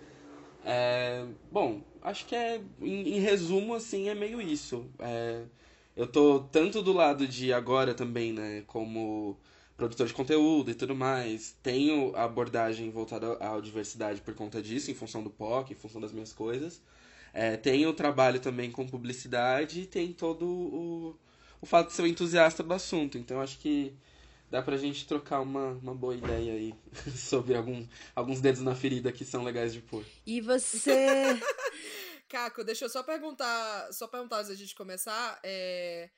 É, 0.64 1.24
bom, 1.50 1.82
acho 2.02 2.26
que 2.26 2.34
é, 2.34 2.60
em, 2.80 3.16
em, 3.16 3.20
resumo, 3.20 3.74
assim, 3.74 4.08
é 4.08 4.14
meio 4.14 4.40
isso. 4.40 4.86
É, 4.98 5.42
eu 5.96 6.06
tô 6.06 6.40
tanto 6.40 6.82
do 6.82 6.92
lado 6.92 7.26
de 7.26 7.52
agora 7.52 7.94
também, 7.94 8.32
né, 8.32 8.62
como 8.66 9.36
produtor 9.76 10.06
de 10.06 10.12
conteúdo 10.12 10.70
e 10.70 10.74
tudo 10.74 10.94
mais, 10.94 11.56
tenho 11.62 12.14
a 12.14 12.24
abordagem 12.24 12.90
voltada 12.90 13.38
à 13.40 13.58
diversidade 13.60 14.20
por 14.20 14.34
conta 14.34 14.60
disso, 14.60 14.90
em 14.90 14.94
função 14.94 15.22
do 15.22 15.30
POC, 15.30 15.72
em 15.72 15.76
função 15.76 16.00
das 16.00 16.12
minhas 16.12 16.32
coisas, 16.34 16.82
é, 17.32 17.56
tem 17.56 17.86
o 17.86 17.92
trabalho 17.92 18.40
também 18.40 18.70
com 18.70 18.86
publicidade 18.86 19.82
e 19.82 19.86
tem 19.86 20.12
todo 20.12 20.46
o, 20.46 21.18
o 21.60 21.66
fato 21.66 21.88
de 21.88 21.94
ser 21.94 22.02
um 22.02 22.06
entusiasta 22.06 22.62
do 22.62 22.72
assunto. 22.74 23.18
Então 23.18 23.40
acho 23.40 23.58
que 23.58 23.94
dá 24.50 24.60
pra 24.60 24.76
gente 24.76 25.06
trocar 25.06 25.40
uma, 25.40 25.72
uma 25.74 25.94
boa 25.94 26.14
ideia 26.14 26.52
aí 26.52 26.74
sobre 27.16 27.54
algum, 27.54 27.86
alguns 28.14 28.40
dedos 28.40 28.60
na 28.60 28.74
ferida 28.74 29.12
que 29.12 29.24
são 29.24 29.44
legais 29.44 29.72
de 29.72 29.80
pôr. 29.80 30.04
E 30.26 30.40
você. 30.40 30.90
Caco, 32.28 32.62
deixa 32.62 32.84
eu 32.84 32.88
só 32.88 33.02
perguntar, 33.02 33.92
só 33.92 34.06
perguntar 34.06 34.38
antes 34.38 34.50
da 34.50 34.54
gente 34.54 34.74
começar. 34.74 35.40
É, 35.42 36.10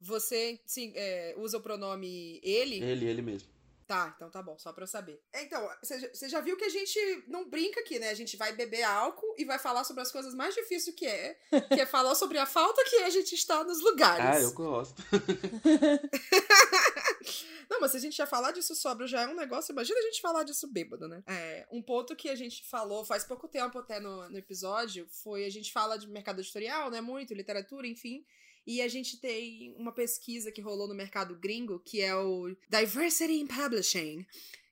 você 0.00 0.60
sim, 0.66 0.92
é, 0.96 1.34
usa 1.36 1.58
o 1.58 1.60
pronome 1.60 2.40
ele? 2.42 2.82
Ele, 2.82 3.06
ele 3.06 3.22
mesmo. 3.22 3.48
Tá, 3.90 4.14
então 4.14 4.30
tá 4.30 4.40
bom, 4.40 4.56
só 4.56 4.72
pra 4.72 4.84
eu 4.84 4.86
saber. 4.86 5.20
Então, 5.34 5.68
você 5.82 6.28
já 6.28 6.40
viu 6.40 6.56
que 6.56 6.62
a 6.62 6.68
gente 6.68 7.24
não 7.26 7.50
brinca 7.50 7.80
aqui, 7.80 7.98
né? 7.98 8.10
A 8.10 8.14
gente 8.14 8.36
vai 8.36 8.52
beber 8.52 8.84
álcool 8.84 9.34
e 9.36 9.44
vai 9.44 9.58
falar 9.58 9.82
sobre 9.82 10.00
as 10.00 10.12
coisas 10.12 10.32
mais 10.32 10.54
difíceis 10.54 10.94
que 10.94 11.04
é, 11.04 11.36
que 11.74 11.80
é 11.80 11.84
falar 11.84 12.14
sobre 12.14 12.38
a 12.38 12.46
falta 12.46 12.84
que 12.84 12.98
a 12.98 13.10
gente 13.10 13.34
está 13.34 13.64
nos 13.64 13.82
lugares. 13.82 14.24
Ah, 14.24 14.40
eu 14.40 14.52
gosto. 14.52 15.02
não, 17.68 17.80
mas 17.80 17.90
se 17.90 17.96
a 17.96 18.00
gente 18.00 18.16
já 18.16 18.28
falar 18.28 18.52
disso 18.52 18.76
sóbrio 18.76 19.08
já 19.08 19.22
é 19.22 19.26
um 19.26 19.34
negócio, 19.34 19.72
imagina 19.72 19.98
a 19.98 20.04
gente 20.04 20.20
falar 20.20 20.44
disso 20.44 20.68
bêbado, 20.68 21.08
né? 21.08 21.24
É, 21.26 21.66
um 21.72 21.82
ponto 21.82 22.14
que 22.14 22.28
a 22.28 22.36
gente 22.36 22.64
falou 22.70 23.04
faz 23.04 23.24
pouco 23.24 23.48
tempo 23.48 23.76
até 23.76 23.98
no, 23.98 24.30
no 24.30 24.38
episódio 24.38 25.08
foi 25.10 25.44
a 25.44 25.50
gente 25.50 25.72
fala 25.72 25.98
de 25.98 26.06
mercado 26.06 26.40
editorial, 26.40 26.92
né? 26.92 27.00
Muito, 27.00 27.34
literatura, 27.34 27.88
enfim. 27.88 28.24
E 28.66 28.80
a 28.82 28.88
gente 28.88 29.18
tem 29.18 29.74
uma 29.76 29.92
pesquisa 29.92 30.52
que 30.52 30.60
rolou 30.60 30.86
no 30.86 30.94
mercado 30.94 31.34
gringo, 31.34 31.80
que 31.80 32.00
é 32.00 32.14
o 32.14 32.54
Diversity 32.68 33.40
in 33.40 33.46
Publishing, 33.46 34.26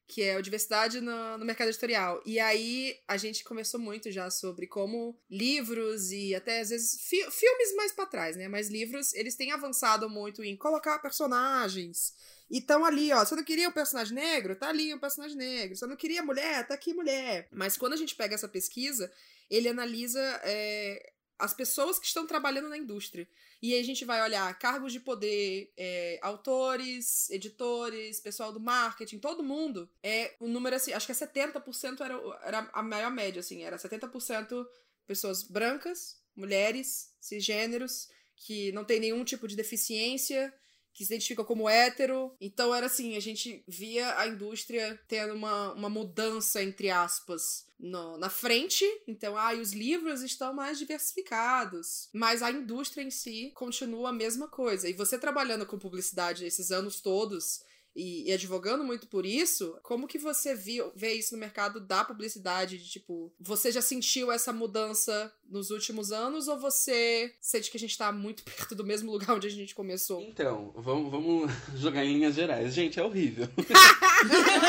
que 0.08 0.22
é 0.22 0.36
a 0.36 0.40
diversidade 0.40 1.02
no, 1.02 1.36
no, 1.36 1.44
mercado 1.44 1.68
editorial. 1.68 2.22
E 2.24 2.40
aí 2.40 2.98
a 3.06 3.18
gente 3.18 3.44
conversou 3.44 3.78
muito 3.78 4.10
já 4.10 4.30
sobre 4.30 4.66
como 4.66 5.18
livros 5.30 6.10
e 6.10 6.34
até 6.34 6.60
às 6.60 6.70
vezes 6.70 6.98
fi 7.02 7.30
filmes 7.30 7.76
mais 7.76 7.92
para 7.92 8.06
trás, 8.06 8.34
né? 8.34 8.48
Mas 8.48 8.70
livros, 8.70 9.12
eles 9.12 9.36
têm 9.36 9.52
avançado 9.52 10.08
muito 10.08 10.42
em 10.42 10.56
colocar 10.56 10.98
personagens. 10.98 12.14
E 12.50 12.58
estão 12.58 12.86
ali, 12.86 13.12
ó. 13.12 13.22
Você 13.22 13.36
não 13.36 13.44
queria 13.44 13.68
um 13.68 13.72
personagem 13.72 14.14
negro? 14.14 14.56
Tá 14.56 14.70
ali 14.70 14.94
um 14.94 14.98
personagem 14.98 15.36
negro. 15.36 15.76
Você 15.76 15.86
não 15.86 15.96
queria 15.96 16.22
mulher? 16.22 16.66
Tá 16.66 16.72
aqui 16.72 16.94
mulher. 16.94 17.46
Mas 17.52 17.76
quando 17.76 17.92
a 17.92 17.96
gente 17.96 18.14
pega 18.14 18.34
essa 18.34 18.48
pesquisa, 18.48 19.12
ele 19.50 19.68
analisa 19.68 20.22
é, 20.42 21.12
as 21.38 21.54
pessoas 21.54 21.98
que 21.98 22.06
estão 22.06 22.26
trabalhando 22.26 22.68
na 22.68 22.76
indústria. 22.76 23.28
E 23.62 23.74
aí 23.74 23.80
a 23.80 23.84
gente 23.84 24.04
vai 24.04 24.20
olhar 24.22 24.58
cargos 24.58 24.92
de 24.92 25.00
poder, 25.00 25.72
é, 25.76 26.18
autores, 26.20 27.30
editores, 27.30 28.20
pessoal 28.20 28.52
do 28.52 28.60
marketing, 28.60 29.18
todo 29.18 29.42
mundo. 29.42 29.88
É 30.02 30.34
um 30.40 30.48
número 30.48 30.76
assim, 30.76 30.92
acho 30.92 31.06
que 31.06 31.12
é 31.12 31.14
70% 31.14 32.00
era, 32.00 32.14
era 32.42 32.70
a 32.72 32.82
maior 32.82 33.10
média, 33.10 33.40
assim, 33.40 33.62
era 33.62 33.76
70% 33.76 34.66
pessoas 35.06 35.42
brancas, 35.42 36.20
mulheres, 36.36 37.14
cisgêneros, 37.20 38.08
que 38.36 38.70
não 38.72 38.84
tem 38.84 39.00
nenhum 39.00 39.24
tipo 39.24 39.48
de 39.48 39.56
deficiência, 39.56 40.52
que 40.98 41.04
se 41.04 41.14
identifica 41.14 41.44
como 41.44 41.68
hétero. 41.68 42.34
Então 42.40 42.74
era 42.74 42.86
assim, 42.86 43.16
a 43.16 43.20
gente 43.20 43.62
via 43.68 44.18
a 44.18 44.26
indústria 44.26 45.00
tendo 45.06 45.32
uma, 45.32 45.72
uma 45.74 45.88
mudança, 45.88 46.60
entre 46.60 46.90
aspas, 46.90 47.68
no, 47.78 48.18
na 48.18 48.28
frente. 48.28 48.84
Então, 49.06 49.36
ah, 49.36 49.52
os 49.52 49.72
livros 49.72 50.22
estão 50.22 50.52
mais 50.52 50.76
diversificados. 50.76 52.08
Mas 52.12 52.42
a 52.42 52.50
indústria 52.50 53.04
em 53.04 53.12
si 53.12 53.52
continua 53.54 54.08
a 54.08 54.12
mesma 54.12 54.48
coisa. 54.48 54.88
E 54.88 54.92
você 54.92 55.16
trabalhando 55.16 55.64
com 55.64 55.78
publicidade 55.78 56.44
esses 56.44 56.72
anos 56.72 57.00
todos 57.00 57.60
e, 57.98 58.28
e, 58.28 58.32
advogando 58.32 58.84
muito 58.84 59.08
por 59.08 59.26
isso, 59.26 59.76
como 59.82 60.06
que 60.06 60.18
você 60.18 60.54
viu, 60.54 60.92
vê 60.94 61.14
isso 61.14 61.34
no 61.34 61.40
mercado 61.40 61.80
da 61.80 62.04
publicidade? 62.04 62.78
De, 62.78 62.88
tipo, 62.88 63.32
você 63.40 63.72
já 63.72 63.82
sentiu 63.82 64.30
essa 64.30 64.52
mudança 64.52 65.32
nos 65.50 65.70
últimos 65.70 66.12
anos 66.12 66.46
ou 66.46 66.56
você 66.56 67.34
sente 67.40 67.72
que 67.72 67.76
a 67.76 67.80
gente 67.80 67.98
tá 67.98 68.12
muito 68.12 68.44
perto 68.46 68.76
do 68.76 68.84
mesmo 68.84 69.10
lugar 69.10 69.34
onde 69.34 69.48
a 69.48 69.50
gente 69.50 69.74
começou? 69.74 70.22
Então, 70.22 70.72
vamos, 70.76 71.10
vamos 71.10 71.52
jogar 71.74 72.04
em 72.04 72.14
linhas 72.14 72.36
gerais. 72.36 72.72
Gente, 72.72 73.00
é 73.00 73.02
horrível. 73.02 73.48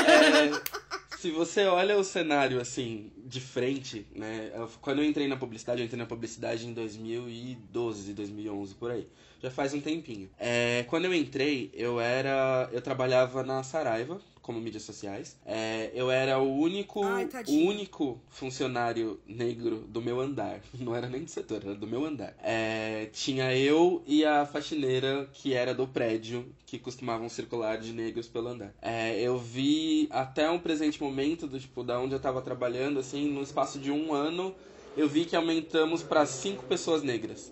é, 0.07 1.17
se 1.19 1.29
você 1.29 1.65
olha 1.65 1.99
o 1.99 2.03
cenário 2.03 2.59
assim, 2.59 3.11
de 3.29 3.39
frente, 3.39 4.07
né? 4.15 4.51
Quando 4.81 4.99
eu 4.99 5.05
entrei 5.05 5.27
na 5.27 5.37
publicidade, 5.37 5.81
eu 5.81 5.85
entrei 5.85 5.99
na 5.99 6.07
publicidade 6.07 6.65
em 6.65 6.73
2012, 6.73 8.13
2011, 8.13 8.75
por 8.75 8.91
aí 8.91 9.07
já 9.41 9.49
faz 9.49 9.73
um 9.73 9.81
tempinho. 9.81 10.29
É, 10.37 10.85
quando 10.87 11.05
eu 11.05 11.13
entrei, 11.13 11.71
eu 11.73 11.99
era. 11.99 12.69
Eu 12.71 12.81
trabalhava 12.81 13.43
na 13.43 13.63
Saraiva, 13.63 14.19
como 14.49 14.59
mídias 14.59 14.81
sociais. 14.81 15.37
É, 15.45 15.91
eu 15.93 16.09
era 16.09 16.39
o 16.39 16.57
único, 16.57 17.03
Ai, 17.03 17.29
o 17.47 17.51
único 17.51 18.19
funcionário 18.29 19.19
negro 19.27 19.85
do 19.87 20.01
meu 20.01 20.19
andar. 20.19 20.59
Não 20.73 20.95
era 20.95 21.07
nem 21.07 21.23
do 21.23 21.29
setor, 21.29 21.61
era 21.63 21.75
do 21.75 21.85
meu 21.85 22.03
andar. 22.03 22.33
É, 22.41 23.05
tinha 23.13 23.55
eu 23.55 24.01
e 24.07 24.25
a 24.25 24.47
faxineira 24.47 25.29
que 25.33 25.53
era 25.53 25.71
do 25.71 25.87
prédio 25.87 26.51
que 26.65 26.79
costumavam 26.79 27.29
circular 27.29 27.77
de 27.77 27.93
negros 27.93 28.27
pelo 28.27 28.47
andar. 28.47 28.73
É, 28.81 29.21
eu 29.21 29.37
vi 29.37 30.07
até 30.09 30.49
um 30.49 30.57
presente 30.57 30.99
momento 30.99 31.45
do 31.45 31.59
tipo 31.59 31.83
da 31.83 31.99
onde 31.99 32.15
eu 32.15 32.19
tava 32.19 32.41
trabalhando 32.41 32.99
assim, 32.99 33.29
no 33.29 33.43
espaço 33.43 33.77
de 33.77 33.91
um 33.91 34.11
ano, 34.15 34.55
eu 34.97 35.07
vi 35.07 35.25
que 35.25 35.35
aumentamos 35.35 36.01
para 36.01 36.25
cinco 36.25 36.63
pessoas 36.63 37.03
negras. 37.03 37.51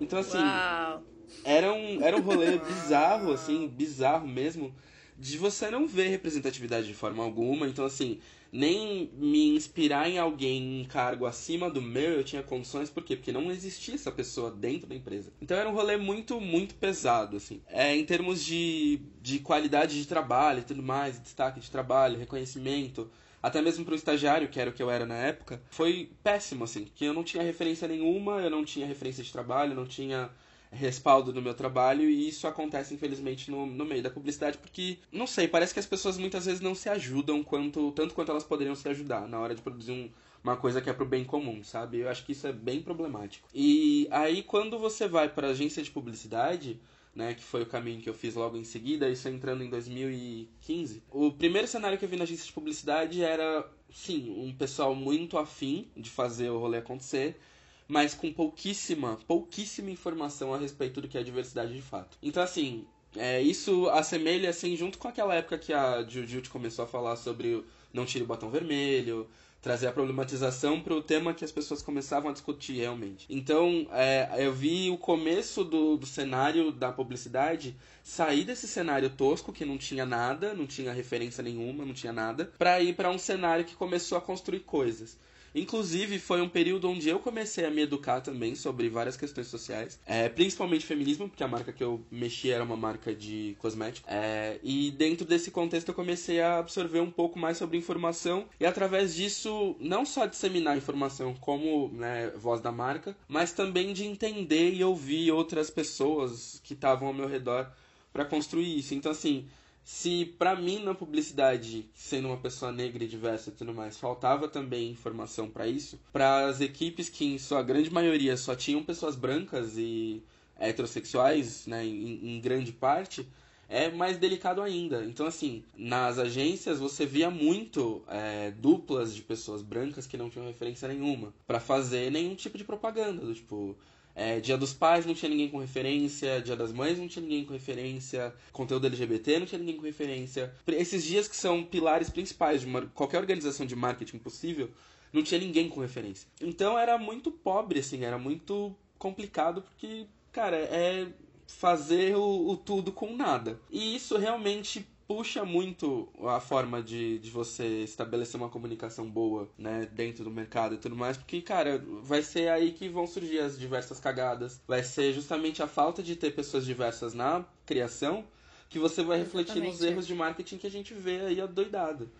Então 0.00 0.18
assim, 0.18 0.38
Uau 0.38 1.00
era 1.44 1.72
um, 1.72 2.02
era 2.02 2.16
um 2.16 2.20
rolê 2.20 2.58
bizarro, 2.66 3.32
assim, 3.32 3.68
bizarro 3.68 4.26
mesmo, 4.26 4.74
de 5.18 5.38
você 5.38 5.70
não 5.70 5.86
ver 5.86 6.08
representatividade 6.08 6.86
de 6.86 6.94
forma 6.94 7.22
alguma. 7.22 7.66
Então, 7.66 7.84
assim, 7.84 8.18
nem 8.54 9.10
me 9.14 9.48
inspirar 9.48 10.08
em 10.08 10.16
alguém 10.16 10.80
em 10.80 10.84
cargo 10.84 11.26
acima 11.26 11.68
do 11.68 11.82
meu 11.82 12.12
eu 12.12 12.24
tinha 12.24 12.42
condições, 12.42 12.88
por 12.88 13.02
quê? 13.02 13.16
Porque 13.16 13.32
não 13.32 13.50
existia 13.50 13.96
essa 13.96 14.12
pessoa 14.12 14.50
dentro 14.50 14.86
da 14.86 14.94
empresa. 14.94 15.32
Então 15.42 15.56
era 15.56 15.68
um 15.68 15.72
rolê 15.72 15.96
muito, 15.96 16.40
muito 16.40 16.76
pesado, 16.76 17.36
assim. 17.36 17.60
É, 17.66 17.96
em 17.96 18.04
termos 18.04 18.44
de, 18.44 19.00
de 19.20 19.40
qualidade 19.40 20.00
de 20.00 20.06
trabalho 20.06 20.60
e 20.60 20.64
tudo 20.64 20.82
mais, 20.82 21.20
destaque 21.20 21.58
de 21.58 21.68
trabalho, 21.68 22.18
reconhecimento, 22.18 23.10
até 23.42 23.60
mesmo 23.60 23.84
para 23.84 23.92
o 23.92 23.96
estagiário, 23.96 24.48
que 24.48 24.60
era 24.60 24.70
o 24.70 24.72
que 24.72 24.82
eu 24.82 24.90
era 24.90 25.04
na 25.04 25.16
época, 25.16 25.60
foi 25.68 26.10
péssimo, 26.22 26.62
assim, 26.62 26.86
que 26.94 27.04
eu 27.04 27.12
não 27.12 27.24
tinha 27.24 27.42
referência 27.42 27.88
nenhuma, 27.88 28.40
eu 28.40 28.50
não 28.50 28.64
tinha 28.64 28.86
referência 28.86 29.24
de 29.24 29.32
trabalho, 29.32 29.74
não 29.74 29.84
tinha 29.84 30.30
respaldo 30.74 31.32
no 31.32 31.40
meu 31.40 31.54
trabalho 31.54 32.08
e 32.08 32.28
isso 32.28 32.46
acontece 32.46 32.94
infelizmente 32.94 33.50
no, 33.50 33.64
no 33.66 33.84
meio 33.84 34.02
da 34.02 34.10
publicidade 34.10 34.58
porque 34.58 34.98
não 35.10 35.26
sei 35.26 35.48
parece 35.48 35.72
que 35.72 35.80
as 35.80 35.86
pessoas 35.86 36.18
muitas 36.18 36.46
vezes 36.46 36.60
não 36.60 36.74
se 36.74 36.88
ajudam 36.88 37.42
quanto 37.42 37.92
tanto 37.92 38.14
quanto 38.14 38.30
elas 38.30 38.44
poderiam 38.44 38.74
se 38.74 38.88
ajudar 38.88 39.28
na 39.28 39.38
hora 39.38 39.54
de 39.54 39.62
produzir 39.62 39.92
um, 39.92 40.10
uma 40.42 40.56
coisa 40.56 40.80
que 40.80 40.90
é 40.90 40.92
pro 40.92 41.06
bem 41.06 41.24
comum 41.24 41.62
sabe 41.62 42.00
eu 42.00 42.08
acho 42.08 42.24
que 42.24 42.32
isso 42.32 42.46
é 42.46 42.52
bem 42.52 42.82
problemático 42.82 43.48
e 43.54 44.08
aí 44.10 44.42
quando 44.42 44.78
você 44.78 45.08
vai 45.08 45.28
para 45.28 45.48
agência 45.48 45.82
de 45.82 45.90
publicidade 45.90 46.80
né, 47.14 47.34
que 47.34 47.42
foi 47.42 47.62
o 47.62 47.66
caminho 47.66 48.00
que 48.00 48.08
eu 48.08 48.14
fiz 48.14 48.34
logo 48.34 48.56
em 48.56 48.64
seguida, 48.64 49.08
isso 49.08 49.28
entrando 49.28 49.62
em 49.62 49.70
2015. 49.70 51.02
O 51.10 51.30
primeiro 51.30 51.68
cenário 51.68 51.96
que 51.96 52.04
eu 52.04 52.08
vi 52.08 52.16
na 52.16 52.24
agência 52.24 52.44
de 52.44 52.52
publicidade 52.52 53.22
era, 53.22 53.64
sim, 53.92 54.34
um 54.36 54.52
pessoal 54.52 54.94
muito 54.94 55.38
afim 55.38 55.88
de 55.96 56.10
fazer 56.10 56.50
o 56.50 56.58
rolê 56.58 56.78
acontecer, 56.78 57.38
mas 57.86 58.14
com 58.14 58.32
pouquíssima, 58.32 59.18
pouquíssima 59.26 59.90
informação 59.90 60.54
a 60.54 60.58
respeito 60.58 61.00
do 61.00 61.08
que 61.08 61.18
é 61.18 61.22
diversidade 61.22 61.74
de 61.74 61.82
fato. 61.82 62.16
Então, 62.22 62.42
assim, 62.42 62.86
é, 63.16 63.40
isso 63.40 63.88
assemelha, 63.90 64.50
assim, 64.50 64.76
junto 64.76 64.98
com 64.98 65.08
aquela 65.08 65.34
época 65.34 65.58
que 65.58 65.72
a 65.72 66.02
Jujutsu 66.02 66.50
começou 66.50 66.84
a 66.84 66.88
falar 66.88 67.16
sobre 67.16 67.64
não 67.92 68.04
tire 68.04 68.24
o 68.24 68.26
botão 68.26 68.50
vermelho, 68.50 69.28
trazer 69.62 69.86
a 69.86 69.92
problematização 69.92 70.80
para 70.80 70.92
o 70.92 71.02
tema 71.02 71.32
que 71.32 71.44
as 71.44 71.50
pessoas 71.50 71.80
começavam 71.80 72.28
a 72.28 72.32
discutir 72.34 72.74
realmente. 72.74 73.24
Então, 73.30 73.86
é, 73.92 74.28
eu 74.36 74.52
vi 74.52 74.90
o 74.90 74.98
começo 74.98 75.64
do, 75.64 75.96
do 75.96 76.04
cenário 76.04 76.70
da 76.70 76.92
publicidade 76.92 77.74
sair 78.02 78.44
desse 78.44 78.68
cenário 78.68 79.08
tosco 79.08 79.52
que 79.52 79.64
não 79.64 79.78
tinha 79.78 80.04
nada, 80.04 80.52
não 80.52 80.66
tinha 80.66 80.92
referência 80.92 81.42
nenhuma, 81.42 81.84
não 81.86 81.94
tinha 81.94 82.12
nada, 82.12 82.52
para 82.58 82.78
ir 82.82 82.94
para 82.94 83.10
um 83.10 83.18
cenário 83.18 83.64
que 83.64 83.74
começou 83.74 84.18
a 84.18 84.20
construir 84.20 84.60
coisas. 84.60 85.18
Inclusive, 85.54 86.18
foi 86.18 86.40
um 86.40 86.48
período 86.48 86.88
onde 86.88 87.08
eu 87.08 87.18
comecei 87.18 87.64
a 87.64 87.70
me 87.70 87.82
educar 87.82 88.20
também 88.20 88.54
sobre 88.54 88.88
várias 88.88 89.16
questões 89.16 89.46
sociais, 89.46 90.00
é, 90.04 90.28
principalmente 90.28 90.84
feminismo, 90.84 91.28
porque 91.28 91.44
a 91.44 91.48
marca 91.48 91.72
que 91.72 91.84
eu 91.84 92.04
mexi 92.10 92.50
era 92.50 92.64
uma 92.64 92.76
marca 92.76 93.14
de 93.14 93.56
cosmético. 93.60 94.08
É, 94.10 94.58
e 94.62 94.90
dentro 94.90 95.24
desse 95.24 95.50
contexto 95.50 95.88
eu 95.88 95.94
comecei 95.94 96.40
a 96.40 96.58
absorver 96.58 97.00
um 97.00 97.10
pouco 97.10 97.38
mais 97.38 97.56
sobre 97.56 97.78
informação 97.78 98.46
e 98.58 98.66
através 98.66 99.14
disso 99.14 99.76
não 99.78 100.04
só 100.04 100.26
disseminar 100.26 100.76
informação 100.76 101.34
como 101.34 101.88
né, 101.92 102.30
voz 102.36 102.60
da 102.60 102.72
marca, 102.72 103.16
mas 103.28 103.52
também 103.52 103.92
de 103.92 104.04
entender 104.04 104.72
e 104.72 104.82
ouvir 104.82 105.30
outras 105.30 105.70
pessoas 105.70 106.60
que 106.64 106.74
estavam 106.74 107.08
ao 107.08 107.14
meu 107.14 107.28
redor 107.28 107.70
para 108.12 108.24
construir 108.24 108.78
isso. 108.78 108.94
Então 108.94 109.12
assim, 109.12 109.46
se 109.84 110.34
para 110.38 110.56
mim 110.56 110.82
na 110.82 110.94
publicidade, 110.94 111.86
sendo 111.94 112.28
uma 112.28 112.38
pessoa 112.38 112.72
negra 112.72 113.04
e 113.04 113.06
diversa 113.06 113.50
e 113.50 113.52
tudo 113.52 113.74
mais, 113.74 113.98
faltava 113.98 114.48
também 114.48 114.90
informação 114.90 115.50
para 115.50 115.68
isso, 115.68 116.00
para 116.10 116.46
as 116.46 116.62
equipes 116.62 117.10
que 117.10 117.26
em 117.26 117.38
sua 117.38 117.62
grande 117.62 117.92
maioria 117.92 118.34
só 118.36 118.56
tinham 118.56 118.82
pessoas 118.82 119.14
brancas 119.14 119.76
e 119.76 120.22
heterossexuais, 120.58 121.66
né, 121.66 121.84
em, 121.84 122.36
em 122.36 122.40
grande 122.40 122.72
parte, 122.72 123.28
é 123.68 123.90
mais 123.90 124.16
delicado 124.16 124.62
ainda. 124.62 125.04
Então, 125.04 125.26
assim, 125.26 125.62
nas 125.76 126.18
agências 126.18 126.78
você 126.78 127.04
via 127.04 127.30
muito 127.30 128.02
é, 128.08 128.52
duplas 128.52 129.14
de 129.14 129.20
pessoas 129.20 129.60
brancas 129.60 130.06
que 130.06 130.16
não 130.16 130.30
tinham 130.30 130.46
referência 130.46 130.88
nenhuma 130.88 131.34
para 131.46 131.60
fazer 131.60 132.10
nenhum 132.10 132.34
tipo 132.34 132.56
de 132.56 132.64
propaganda, 132.64 133.24
do 133.24 133.34
tipo 133.34 133.76
É, 134.14 134.38
dia 134.38 134.56
dos 134.56 134.72
pais 134.72 135.04
não 135.04 135.14
tinha 135.14 135.28
ninguém 135.28 135.48
com 135.48 135.58
referência, 135.58 136.40
dia 136.40 136.54
das 136.54 136.72
mães 136.72 136.98
não 136.98 137.08
tinha 137.08 137.22
ninguém 137.22 137.44
com 137.44 137.52
referência, 137.52 138.32
conteúdo 138.52 138.86
LGBT 138.86 139.40
não 139.40 139.46
tinha 139.46 139.58
ninguém 139.58 139.76
com 139.76 139.82
referência. 139.82 140.54
Esses 140.68 141.04
dias 141.04 141.26
que 141.26 141.36
são 141.36 141.64
pilares 141.64 142.10
principais 142.10 142.60
de 142.60 142.66
uma, 142.66 142.82
qualquer 142.82 143.18
organização 143.18 143.66
de 143.66 143.74
marketing 143.74 144.18
possível, 144.18 144.70
não 145.12 145.22
tinha 145.22 145.40
ninguém 145.40 145.68
com 145.68 145.80
referência. 145.80 146.28
Então 146.40 146.78
era 146.78 146.96
muito 146.96 147.30
pobre, 147.30 147.80
assim, 147.80 148.04
era 148.04 148.18
muito 148.18 148.74
complicado 148.98 149.62
porque, 149.62 150.06
cara, 150.32 150.56
é 150.56 151.08
fazer 151.46 152.16
o, 152.16 152.50
o 152.50 152.56
tudo 152.56 152.92
com 152.92 153.16
nada. 153.16 153.60
E 153.70 153.96
isso 153.96 154.16
realmente 154.16 154.86
puxa 155.06 155.44
muito 155.44 156.08
a 156.26 156.40
forma 156.40 156.82
de, 156.82 157.18
de 157.18 157.30
você 157.30 157.82
estabelecer 157.82 158.40
uma 158.40 158.48
comunicação 158.48 159.08
boa, 159.08 159.48
né, 159.58 159.88
dentro 159.92 160.24
do 160.24 160.30
mercado 160.30 160.74
e 160.74 160.78
tudo 160.78 160.96
mais, 160.96 161.16
porque, 161.16 161.42
cara, 161.42 161.82
vai 162.02 162.22
ser 162.22 162.48
aí 162.48 162.72
que 162.72 162.88
vão 162.88 163.06
surgir 163.06 163.40
as 163.40 163.58
diversas 163.58 164.00
cagadas. 164.00 164.60
Vai 164.66 164.82
ser 164.82 165.12
justamente 165.12 165.62
a 165.62 165.66
falta 165.66 166.02
de 166.02 166.16
ter 166.16 166.34
pessoas 166.34 166.64
diversas 166.64 167.14
na 167.14 167.44
criação 167.66 168.24
que 168.68 168.78
você 168.78 169.02
vai 169.02 169.18
refletir 169.18 169.62
nos 169.62 169.80
erros 169.82 170.06
de 170.06 170.14
marketing 170.14 170.58
que 170.58 170.66
a 170.66 170.70
gente 170.70 170.94
vê 170.94 171.20
aí 171.20 171.40
a 171.40 171.46
doidado. 171.46 172.10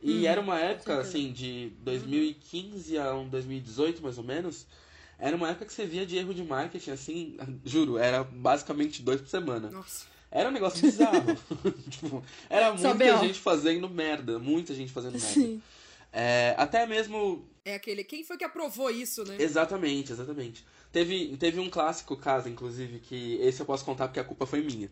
E 0.00 0.20
hum, 0.20 0.26
era 0.26 0.40
uma 0.40 0.58
época, 0.58 1.00
assim, 1.00 1.32
de 1.32 1.72
2015 1.80 2.96
a 2.98 3.12
2018, 3.12 4.00
mais 4.00 4.16
ou 4.16 4.24
menos, 4.24 4.64
era 5.18 5.36
uma 5.36 5.48
época 5.48 5.66
que 5.66 5.72
você 5.72 5.84
via 5.84 6.06
de 6.06 6.16
erro 6.16 6.32
de 6.32 6.44
marketing, 6.44 6.90
assim, 6.92 7.36
juro, 7.64 7.98
era 7.98 8.22
basicamente 8.22 9.02
dois 9.02 9.20
por 9.20 9.28
semana. 9.28 9.70
Nossa. 9.70 10.06
Era 10.30 10.48
um 10.48 10.52
negócio 10.52 10.82
bizarro. 10.82 11.34
tipo, 11.88 12.22
era 12.48 12.72
muita 12.74 13.18
gente 13.18 13.40
fazendo 13.40 13.88
merda. 13.88 14.38
Muita 14.38 14.74
gente 14.74 14.92
fazendo 14.92 15.12
merda. 15.12 15.26
Sim. 15.26 15.62
É, 16.12 16.54
até 16.56 16.86
mesmo. 16.86 17.46
É 17.64 17.74
aquele. 17.74 18.04
Quem 18.04 18.24
foi 18.24 18.36
que 18.36 18.44
aprovou 18.44 18.90
isso, 18.90 19.24
né? 19.24 19.36
Exatamente, 19.38 20.12
exatamente. 20.12 20.64
Teve, 20.90 21.36
teve 21.36 21.60
um 21.60 21.68
clássico 21.68 22.16
caso, 22.16 22.48
inclusive, 22.48 23.00
que 23.00 23.36
esse 23.42 23.60
eu 23.60 23.66
posso 23.66 23.84
contar 23.84 24.08
porque 24.08 24.20
a 24.20 24.24
culpa 24.24 24.46
foi 24.46 24.62
minha. 24.62 24.90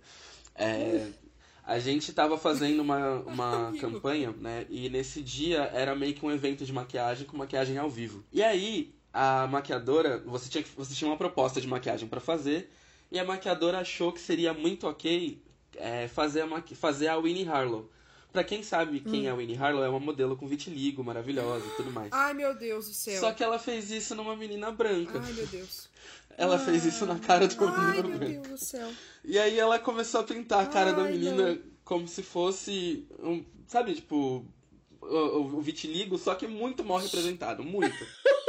É, 0.54 1.08
a 1.64 1.78
gente 1.78 2.12
tava 2.12 2.36
fazendo 2.36 2.80
uma, 2.80 3.20
uma 3.20 3.72
campanha, 3.80 4.32
né? 4.38 4.66
E 4.68 4.88
nesse 4.90 5.22
dia 5.22 5.70
era 5.74 5.94
meio 5.94 6.14
que 6.14 6.24
um 6.24 6.30
evento 6.30 6.64
de 6.64 6.72
maquiagem 6.72 7.26
com 7.26 7.36
maquiagem 7.36 7.78
ao 7.78 7.88
vivo. 7.88 8.22
E 8.30 8.42
aí, 8.42 8.94
a 9.12 9.46
maquiadora, 9.46 10.18
você 10.26 10.48
tinha, 10.50 10.64
você 10.76 10.94
tinha 10.94 11.10
uma 11.10 11.16
proposta 11.16 11.60
de 11.60 11.66
maquiagem 11.66 12.08
para 12.08 12.20
fazer. 12.20 12.70
E 13.10 13.18
a 13.18 13.24
maquiadora 13.24 13.78
achou 13.78 14.12
que 14.12 14.20
seria 14.20 14.52
muito 14.52 14.86
ok 14.86 15.40
é, 15.76 16.08
fazer, 16.08 16.42
a 16.42 16.62
fazer 16.74 17.08
a 17.08 17.16
Winnie 17.16 17.48
Harlow. 17.48 17.90
Pra 18.32 18.44
quem 18.44 18.62
sabe 18.62 19.00
quem 19.00 19.22
hum. 19.22 19.26
é 19.26 19.30
a 19.30 19.34
Winnie 19.34 19.56
Harlow, 19.56 19.82
é 19.82 19.88
uma 19.88 20.00
modelo 20.00 20.36
com 20.36 20.46
vitiligo, 20.46 21.02
maravilhosa 21.02 21.64
e 21.66 21.70
tudo 21.70 21.90
mais. 21.90 22.12
Ai, 22.12 22.34
meu 22.34 22.54
Deus 22.54 22.86
do 22.86 22.92
céu. 22.92 23.18
Só 23.18 23.32
que 23.32 23.42
ela 23.42 23.58
fez 23.58 23.90
isso 23.90 24.14
numa 24.14 24.36
menina 24.36 24.70
branca. 24.70 25.22
Ai, 25.24 25.32
meu 25.32 25.46
Deus. 25.46 25.88
Ela 26.38 26.58
fez 26.58 26.84
isso 26.84 27.06
na 27.06 27.18
cara 27.18 27.48
do 27.48 27.56
menino 27.58 27.80
Ai, 27.80 28.02
meu 28.02 28.18
Deus 28.18 28.48
do 28.48 28.58
céu. 28.58 28.92
E 29.24 29.38
aí 29.38 29.58
ela 29.58 29.78
começou 29.78 30.20
a 30.20 30.22
pintar 30.22 30.64
a 30.64 30.66
cara 30.66 30.90
Ai, 30.90 30.96
da 30.96 31.04
menina 31.04 31.54
não. 31.54 31.62
como 31.82 32.06
se 32.06 32.22
fosse, 32.22 33.08
um, 33.20 33.42
sabe, 33.66 33.94
tipo, 33.94 34.44
o, 35.00 35.56
o 35.56 35.60
vitiligo, 35.62 36.18
só 36.18 36.34
que 36.34 36.46
muito 36.46 36.84
mal 36.84 36.98
representado, 36.98 37.64
muito. 37.64 37.96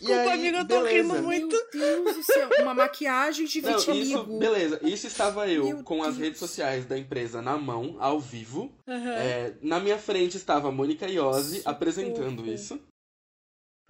Desculpa, 0.00 0.22
aí, 0.22 0.32
amiga, 0.32 0.58
eu 0.58 0.68
tô 0.68 0.82
beleza. 0.82 1.12
rindo 1.12 1.22
muito. 1.22 1.56
Meu 1.74 2.04
Deus 2.04 2.16
do 2.16 2.22
céu, 2.22 2.48
uma 2.60 2.74
maquiagem 2.74 3.46
de 3.46 3.60
Não, 3.60 3.76
Isso, 3.76 4.24
beleza, 4.24 4.80
isso 4.82 5.06
estava 5.06 5.48
eu 5.48 5.64
Meu 5.64 5.82
com 5.82 5.96
Deus. 5.96 6.08
as 6.08 6.18
redes 6.18 6.38
sociais 6.38 6.86
da 6.86 6.96
empresa 6.96 7.42
na 7.42 7.58
mão, 7.58 7.96
ao 7.98 8.20
vivo. 8.20 8.72
Uhum. 8.86 9.12
É, 9.12 9.54
na 9.60 9.80
minha 9.80 9.98
frente 9.98 10.36
estava 10.36 10.68
a 10.68 10.72
Mônica 10.72 11.06
Iose 11.08 11.62
apresentando 11.64 12.46
isso. 12.46 12.80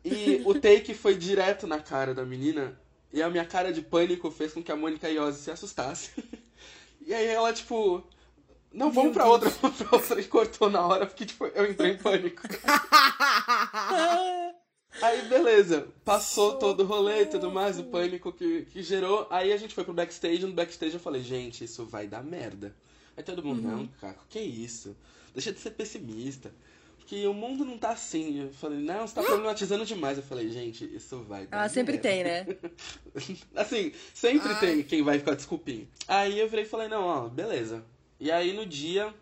E 0.04 0.42
o 0.44 0.58
take 0.58 0.94
foi 0.94 1.14
direto 1.14 1.66
na 1.66 1.80
cara 1.80 2.14
da 2.14 2.24
menina. 2.24 2.80
E 3.12 3.22
a 3.22 3.28
minha 3.28 3.44
cara 3.44 3.72
de 3.72 3.82
pânico 3.82 4.30
fez 4.30 4.52
com 4.52 4.62
que 4.62 4.72
a 4.72 4.76
Mônica 4.76 5.08
Iose 5.10 5.42
se 5.42 5.50
assustasse. 5.50 6.10
e 7.04 7.12
aí 7.12 7.26
ela, 7.26 7.52
tipo. 7.52 8.02
Não, 8.72 8.90
vamos 8.90 9.12
pra 9.14 9.26
outra, 9.26 9.48
vamos 9.62 9.76
pra 9.78 9.96
outra. 9.96 10.20
E 10.20 10.24
cortou 10.24 10.70
na 10.70 10.86
hora, 10.86 11.06
porque, 11.06 11.26
tipo, 11.26 11.46
eu 11.46 11.70
entrei 11.70 11.92
em 11.92 11.98
pânico. 11.98 12.42
Aí, 15.00 15.22
beleza. 15.28 15.88
Passou 16.04 16.56
todo 16.56 16.82
o 16.82 16.86
rolê 16.86 17.22
e 17.22 17.26
tudo 17.26 17.50
mais, 17.50 17.78
o 17.78 17.84
pânico 17.84 18.32
que, 18.32 18.62
que 18.66 18.82
gerou. 18.82 19.26
Aí 19.30 19.52
a 19.52 19.56
gente 19.56 19.74
foi 19.74 19.84
pro 19.84 19.92
backstage. 19.92 20.44
No 20.44 20.52
backstage 20.52 20.94
eu 20.94 21.00
falei, 21.00 21.22
gente, 21.22 21.64
isso 21.64 21.84
vai 21.84 22.06
dar 22.06 22.22
merda. 22.22 22.74
Aí 23.16 23.22
todo 23.22 23.44
mundo, 23.44 23.66
uhum. 23.66 23.76
não, 23.78 23.86
Caco, 24.00 24.24
que 24.28 24.38
isso? 24.38 24.96
Deixa 25.34 25.52
de 25.52 25.58
ser 25.58 25.70
pessimista. 25.70 26.52
Porque 26.98 27.26
o 27.26 27.32
mundo 27.32 27.64
não 27.64 27.78
tá 27.78 27.90
assim. 27.90 28.42
Eu 28.42 28.52
falei, 28.52 28.78
não, 28.80 29.06
você 29.06 29.14
tá 29.14 29.22
problematizando 29.22 29.86
demais. 29.86 30.18
Eu 30.18 30.24
falei, 30.24 30.50
gente, 30.50 30.84
isso 30.84 31.18
vai 31.22 31.46
dar. 31.46 31.62
Ah, 31.62 31.68
sempre 31.68 31.94
merda. 31.94 32.08
tem, 32.08 32.24
né? 32.24 32.46
assim, 33.56 33.92
sempre 34.12 34.48
Ai. 34.48 34.60
tem 34.60 34.82
quem 34.82 35.02
vai 35.02 35.18
ficar 35.18 35.34
desculpinho. 35.34 35.88
Aí 36.06 36.38
eu 36.38 36.48
virei 36.48 36.64
e 36.64 36.68
falei, 36.68 36.86
não, 36.86 37.04
ó, 37.04 37.28
beleza. 37.28 37.82
E 38.20 38.30
aí 38.30 38.52
no 38.52 38.66
dia 38.66 39.14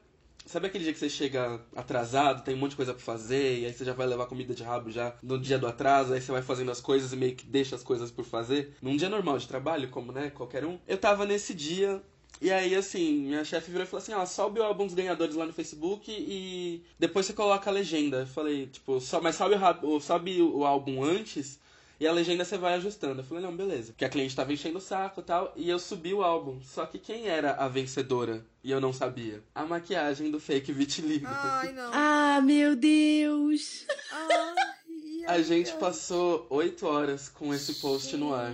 Sabe 0.46 0.68
aquele 0.68 0.84
dia 0.84 0.92
que 0.92 0.98
você 0.98 1.08
chega 1.08 1.60
atrasado, 1.74 2.44
tem 2.44 2.54
um 2.54 2.58
monte 2.58 2.70
de 2.70 2.76
coisa 2.76 2.94
pra 2.94 3.02
fazer, 3.02 3.58
e 3.58 3.66
aí 3.66 3.72
você 3.72 3.84
já 3.84 3.92
vai 3.92 4.06
levar 4.06 4.26
comida 4.26 4.54
de 4.54 4.62
rabo 4.62 4.90
já 4.90 5.14
no 5.20 5.38
dia 5.38 5.58
do 5.58 5.66
atraso, 5.66 6.12
aí 6.12 6.20
você 6.20 6.30
vai 6.30 6.40
fazendo 6.40 6.70
as 6.70 6.80
coisas 6.80 7.12
e 7.12 7.16
meio 7.16 7.34
que 7.34 7.44
deixa 7.44 7.74
as 7.74 7.82
coisas 7.82 8.12
por 8.12 8.24
fazer? 8.24 8.74
Num 8.80 8.96
dia 8.96 9.08
normal 9.08 9.38
de 9.38 9.48
trabalho, 9.48 9.88
como, 9.88 10.12
né, 10.12 10.30
qualquer 10.30 10.64
um. 10.64 10.78
Eu 10.86 10.98
tava 10.98 11.26
nesse 11.26 11.52
dia, 11.52 12.00
e 12.40 12.52
aí, 12.52 12.74
assim, 12.74 13.22
minha 13.22 13.44
chefe 13.44 13.70
virou 13.70 13.84
e 13.84 13.86
falou 13.88 14.02
assim: 14.02 14.12
ó, 14.12 14.24
sobe 14.26 14.60
o 14.60 14.62
álbum 14.62 14.86
dos 14.86 14.94
ganhadores 14.94 15.34
lá 15.34 15.46
no 15.46 15.52
Facebook 15.52 16.10
e 16.12 16.82
depois 16.98 17.26
você 17.26 17.32
coloca 17.32 17.68
a 17.68 17.72
legenda. 17.72 18.18
Eu 18.18 18.26
falei, 18.26 18.66
tipo, 18.66 19.00
so, 19.00 19.20
mas 19.22 19.36
sobe 19.36 19.56
o, 19.82 20.00
sobe 20.00 20.42
o 20.42 20.64
álbum 20.64 21.02
antes 21.02 21.58
e 21.98 22.06
a 22.06 22.12
legenda 22.12 22.44
você 22.44 22.58
vai 22.58 22.74
ajustando. 22.74 23.20
Eu 23.20 23.24
falei, 23.24 23.42
não, 23.42 23.56
beleza. 23.56 23.92
Porque 23.92 24.04
a 24.04 24.08
cliente 24.08 24.36
tava 24.36 24.52
enchendo 24.52 24.78
o 24.78 24.80
saco 24.80 25.20
e 25.20 25.24
tal. 25.24 25.52
E 25.56 25.68
eu 25.68 25.78
subi 25.78 26.12
o 26.12 26.22
álbum. 26.22 26.60
Só 26.62 26.84
que 26.84 26.98
quem 26.98 27.26
era 27.26 27.52
a 27.52 27.68
vencedora? 27.68 28.44
E 28.62 28.70
eu 28.70 28.80
não 28.80 28.92
sabia. 28.92 29.42
A 29.54 29.64
maquiagem 29.64 30.30
do 30.30 30.38
fake 30.38 30.72
vitiligo. 30.72 31.26
Ai, 31.26 31.72
não. 31.72 31.90
ah, 31.94 32.40
meu 32.42 32.76
Deus. 32.76 33.86
Ai, 34.12 35.24
a 35.26 35.42
gente 35.42 35.72
passou 35.72 36.46
oito 36.50 36.86
horas 36.86 37.28
com 37.28 37.52
esse 37.52 37.74
post 37.74 38.10
gente. 38.10 38.20
no 38.20 38.34
ar. 38.34 38.52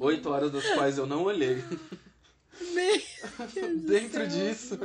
Oito 0.00 0.28
horas 0.28 0.52
das 0.52 0.66
quais 0.74 0.98
eu 0.98 1.06
não 1.06 1.24
olhei. 1.24 1.62
Meu 2.74 3.00
Dentro 3.86 4.26
disso, 4.26 4.78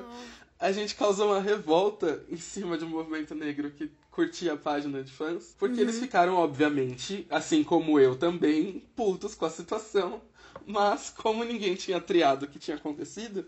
a 0.60 0.72
gente 0.72 0.96
causou 0.96 1.28
uma 1.28 1.42
revolta 1.42 2.24
em 2.30 2.38
cima 2.38 2.78
de 2.78 2.86
um 2.86 2.90
movimento 2.90 3.36
negro 3.36 3.72
que 3.72 3.92
curtia 4.10 4.54
a 4.54 4.58
página 4.58 5.04
de 5.04 5.12
fãs, 5.12 5.54
porque 5.58 5.76
uhum. 5.76 5.82
eles 5.82 6.00
ficaram, 6.00 6.36
obviamente, 6.36 7.28
assim 7.30 7.64
como 7.64 8.00
eu 8.00 8.16
também, 8.16 8.84
putos 8.96 9.36
com 9.36 9.46
a 9.46 9.50
situação. 9.50 10.22
Mas, 10.66 11.10
como 11.10 11.44
ninguém 11.44 11.76
tinha 11.76 12.00
triado 12.00 12.46
o 12.46 12.48
que 12.48 12.58
tinha 12.58 12.78
acontecido, 12.78 13.46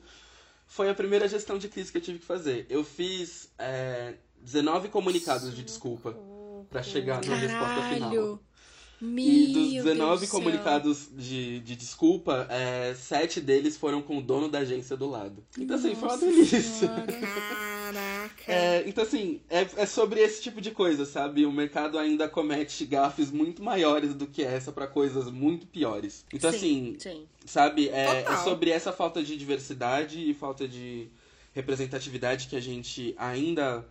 foi 0.68 0.90
a 0.90 0.94
primeira 0.94 1.28
gestão 1.28 1.58
de 1.58 1.70
crise 1.70 1.92
que 1.92 1.98
eu 1.98 2.02
tive 2.02 2.20
que 2.20 2.26
fazer. 2.26 2.68
Eu 2.70 2.84
fiz 2.84 3.50
é, 3.58 4.16
19 4.42 4.90
comunicados 4.90 5.56
de 5.56 5.64
desculpa 5.64 6.16
para 6.70 6.84
chegar 6.84 7.24
na 7.26 7.36
resposta 7.36 7.82
final. 7.94 8.40
Meu 9.00 9.26
e 9.26 9.54
dos 9.54 9.72
19 9.74 10.28
comunicados 10.28 11.08
de, 11.16 11.60
de 11.60 11.76
desculpa, 11.76 12.48
é, 12.50 12.96
sete 12.96 13.40
deles 13.40 13.78
foram 13.78 14.02
com 14.02 14.18
o 14.18 14.22
dono 14.22 14.50
da 14.50 14.60
agência 14.60 14.98
do 14.98 15.08
lado. 15.08 15.44
Então, 15.58 15.76
assim, 15.76 15.94
foi 15.94 16.10
uma 16.10 16.18
delícia. 16.18 16.88
Caraca. 16.88 18.28
É, 18.48 18.84
então, 18.86 19.04
assim, 19.04 19.42
é, 19.50 19.62
é 19.78 19.86
sobre 19.86 20.20
esse 20.22 20.42
tipo 20.42 20.60
de 20.60 20.72
coisa, 20.72 21.06
sabe? 21.06 21.46
O 21.46 21.52
mercado 21.52 21.98
ainda 21.98 22.28
comete 22.28 22.86
gafes 22.86 23.32
muito 23.32 23.64
maiores 23.64 24.14
do 24.14 24.28
que 24.28 24.44
essa 24.44 24.72
para 24.72 24.88
coisas 24.88 25.30
muito 25.32 25.66
piores. 25.68 26.26
Então, 26.34 26.52
sim, 26.52 26.58
assim, 26.58 26.96
sim. 27.00 27.28
sabe? 27.46 27.90
É, 27.90 28.24
é 28.24 28.38
sobre 28.38 28.70
essa 28.70 28.92
falta 28.92 29.24
de 29.24 29.38
diversidade 29.38 30.30
e 30.30 30.34
falta 30.34 30.68
de 30.68 31.08
representatividade 31.54 32.48
que 32.48 32.56
a 32.56 32.62
gente 32.62 33.16
ainda 33.18 33.86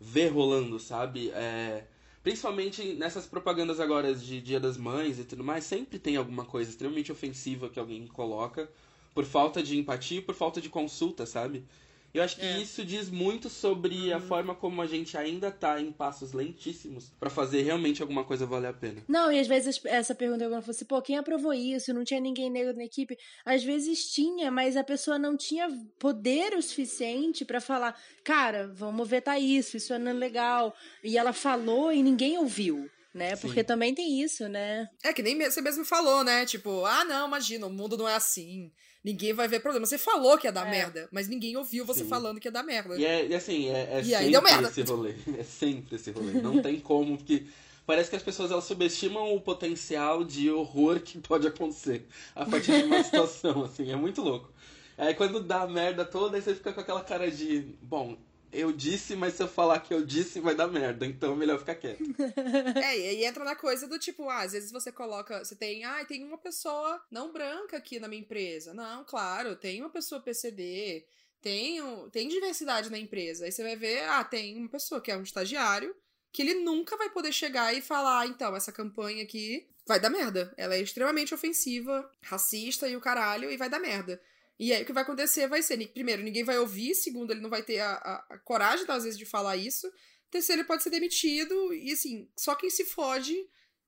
vê 0.00 0.26
rolando, 0.28 0.78
sabe? 0.78 1.30
É 1.30 1.84
Principalmente 2.22 2.94
nessas 2.94 3.26
propagandas 3.26 3.80
agora 3.80 4.14
de 4.14 4.40
Dia 4.40 4.60
das 4.60 4.76
Mães 4.76 5.18
e 5.18 5.24
tudo 5.24 5.42
mais, 5.42 5.64
sempre 5.64 5.98
tem 5.98 6.16
alguma 6.16 6.44
coisa 6.44 6.70
extremamente 6.70 7.10
ofensiva 7.10 7.68
que 7.68 7.80
alguém 7.80 8.06
coloca 8.06 8.70
por 9.12 9.24
falta 9.24 9.62
de 9.62 9.76
empatia 9.76 10.22
por 10.22 10.34
falta 10.34 10.60
de 10.60 10.68
consulta, 10.68 11.26
sabe? 11.26 11.64
Eu 12.14 12.22
acho 12.22 12.36
que 12.36 12.44
é. 12.44 12.60
isso 12.60 12.84
diz 12.84 13.08
muito 13.08 13.48
sobre 13.48 14.10
uhum. 14.10 14.16
a 14.16 14.20
forma 14.20 14.54
como 14.54 14.82
a 14.82 14.86
gente 14.86 15.16
ainda 15.16 15.50
tá 15.50 15.80
em 15.80 15.90
passos 15.90 16.32
lentíssimos 16.32 17.10
para 17.18 17.30
fazer 17.30 17.62
realmente 17.62 18.02
alguma 18.02 18.22
coisa 18.22 18.44
valer 18.44 18.68
a 18.68 18.72
pena. 18.72 19.02
Não, 19.08 19.32
e 19.32 19.38
às 19.38 19.46
vezes 19.46 19.80
essa 19.86 20.14
pergunta 20.14 20.44
alguma 20.44 20.60
fosse, 20.60 20.84
pô, 20.84 21.00
quem 21.00 21.16
aprovou 21.16 21.54
isso? 21.54 21.94
Não 21.94 22.04
tinha 22.04 22.20
ninguém 22.20 22.50
negro 22.50 22.76
na 22.76 22.84
equipe? 22.84 23.16
Às 23.44 23.64
vezes 23.64 24.10
tinha, 24.12 24.50
mas 24.50 24.76
a 24.76 24.84
pessoa 24.84 25.18
não 25.18 25.36
tinha 25.36 25.68
poder 25.98 26.54
o 26.54 26.62
suficiente 26.62 27.44
para 27.44 27.60
falar, 27.60 27.98
cara, 28.22 28.68
vamos 28.68 29.08
vetar 29.08 29.40
isso, 29.40 29.78
isso 29.78 29.98
não 29.98 30.10
é 30.10 30.14
legal. 30.14 30.74
E 31.02 31.16
ela 31.16 31.32
falou 31.32 31.90
e 31.92 32.02
ninguém 32.02 32.36
ouviu 32.38 32.90
né? 33.14 33.36
Sim. 33.36 33.42
Porque 33.42 33.62
também 33.62 33.94
tem 33.94 34.22
isso, 34.22 34.48
né? 34.48 34.88
É 35.04 35.12
que 35.12 35.22
nem 35.22 35.38
você 35.38 35.60
mesmo 35.60 35.84
falou, 35.84 36.24
né? 36.24 36.46
Tipo, 36.46 36.86
ah, 36.86 37.04
não, 37.04 37.26
imagina, 37.26 37.66
o 37.66 37.70
mundo 37.70 37.94
não 37.94 38.08
é 38.08 38.14
assim 38.14 38.72
ninguém 39.02 39.32
vai 39.32 39.48
ver 39.48 39.60
problema. 39.60 39.86
Você 39.86 39.98
falou 39.98 40.38
que 40.38 40.46
ia 40.46 40.52
dar 40.52 40.66
é. 40.66 40.70
merda, 40.70 41.08
mas 41.10 41.28
ninguém 41.28 41.56
ouviu 41.56 41.84
você 41.84 42.04
Sim. 42.04 42.08
falando 42.08 42.40
que 42.40 42.48
ia 42.48 42.52
dar 42.52 42.62
merda. 42.62 42.96
E, 42.96 43.04
é, 43.04 43.26
e 43.26 43.34
assim, 43.34 43.68
é, 43.68 43.98
é 43.98 44.00
e 44.00 44.04
sempre 44.04 44.66
esse 44.66 44.82
rolê. 44.82 45.14
É 45.38 45.44
sempre 45.44 45.96
esse 45.96 46.10
rolê. 46.10 46.32
Não 46.32 46.62
tem 46.62 46.78
como, 46.80 47.16
porque 47.16 47.44
parece 47.86 48.10
que 48.10 48.16
as 48.16 48.22
pessoas 48.22 48.50
elas 48.50 48.64
subestimam 48.64 49.34
o 49.34 49.40
potencial 49.40 50.24
de 50.24 50.50
horror 50.50 51.00
que 51.00 51.18
pode 51.18 51.46
acontecer 51.46 52.06
a 52.34 52.44
partir 52.44 52.72
de 52.78 52.84
uma 52.84 53.02
situação, 53.04 53.64
assim, 53.64 53.90
é 53.90 53.96
muito 53.96 54.22
louco. 54.22 54.50
Aí 54.96 55.14
quando 55.14 55.40
dá 55.40 55.62
a 55.62 55.66
merda 55.66 56.04
toda, 56.04 56.36
aí 56.36 56.42
você 56.42 56.54
fica 56.54 56.72
com 56.72 56.80
aquela 56.80 57.02
cara 57.02 57.30
de, 57.30 57.74
bom, 57.82 58.16
eu 58.52 58.70
disse, 58.70 59.16
mas 59.16 59.34
se 59.34 59.42
eu 59.42 59.48
falar 59.48 59.80
que 59.80 59.94
eu 59.94 60.04
disse, 60.04 60.38
vai 60.38 60.54
dar 60.54 60.68
merda, 60.68 61.06
então 61.06 61.32
é 61.32 61.36
melhor 61.36 61.58
ficar 61.58 61.74
quieto. 61.74 62.02
é, 62.76 62.98
e 62.98 63.08
aí 63.08 63.24
entra 63.24 63.44
na 63.44 63.56
coisa 63.56 63.88
do 63.88 63.98
tipo, 63.98 64.28
ah, 64.28 64.42
às 64.42 64.52
vezes 64.52 64.70
você 64.70 64.92
coloca, 64.92 65.44
você 65.44 65.56
tem, 65.56 65.84
ah, 65.84 66.04
tem 66.04 66.22
uma 66.22 66.36
pessoa 66.36 67.02
não 67.10 67.32
branca 67.32 67.78
aqui 67.78 67.98
na 67.98 68.08
minha 68.08 68.20
empresa. 68.20 68.74
Não, 68.74 69.04
claro, 69.04 69.56
tem 69.56 69.80
uma 69.80 69.90
pessoa 69.90 70.20
PCD, 70.20 71.06
tem, 71.40 71.80
tem 72.10 72.28
diversidade 72.28 72.90
na 72.90 72.98
empresa. 72.98 73.46
Aí 73.46 73.52
você 73.52 73.62
vai 73.62 73.74
ver, 73.74 74.04
ah, 74.04 74.22
tem 74.22 74.56
uma 74.56 74.68
pessoa 74.68 75.00
que 75.00 75.10
é 75.10 75.16
um 75.16 75.22
estagiário, 75.22 75.94
que 76.30 76.42
ele 76.42 76.54
nunca 76.54 76.96
vai 76.96 77.10
poder 77.10 77.32
chegar 77.32 77.74
e 77.74 77.80
falar, 77.80 78.20
ah, 78.20 78.26
então, 78.26 78.54
essa 78.54 78.70
campanha 78.70 79.22
aqui 79.22 79.66
vai 79.86 79.98
dar 79.98 80.10
merda. 80.10 80.52
Ela 80.56 80.74
é 80.74 80.80
extremamente 80.80 81.34
ofensiva, 81.34 82.10
racista 82.22 82.88
e 82.88 82.96
o 82.96 83.00
caralho, 83.00 83.50
e 83.50 83.56
vai 83.56 83.68
dar 83.68 83.80
merda. 83.80 84.20
E 84.58 84.72
aí 84.72 84.82
o 84.82 84.86
que 84.86 84.92
vai 84.92 85.02
acontecer 85.02 85.48
vai 85.48 85.62
ser, 85.62 85.76
primeiro, 85.88 86.22
ninguém 86.22 86.44
vai 86.44 86.58
ouvir, 86.58 86.94
segundo, 86.94 87.32
ele 87.32 87.40
não 87.40 87.50
vai 87.50 87.62
ter 87.62 87.80
a, 87.80 87.92
a, 87.92 88.26
a 88.34 88.38
coragem, 88.38 88.84
às 88.88 89.04
vezes, 89.04 89.18
de 89.18 89.26
falar 89.26 89.56
isso. 89.56 89.90
Terceiro, 90.30 90.62
ele 90.62 90.68
pode 90.68 90.82
ser 90.82 90.90
demitido, 90.90 91.74
e 91.74 91.92
assim, 91.92 92.30
só 92.36 92.54
quem 92.54 92.70
se 92.70 92.84
fode 92.84 93.36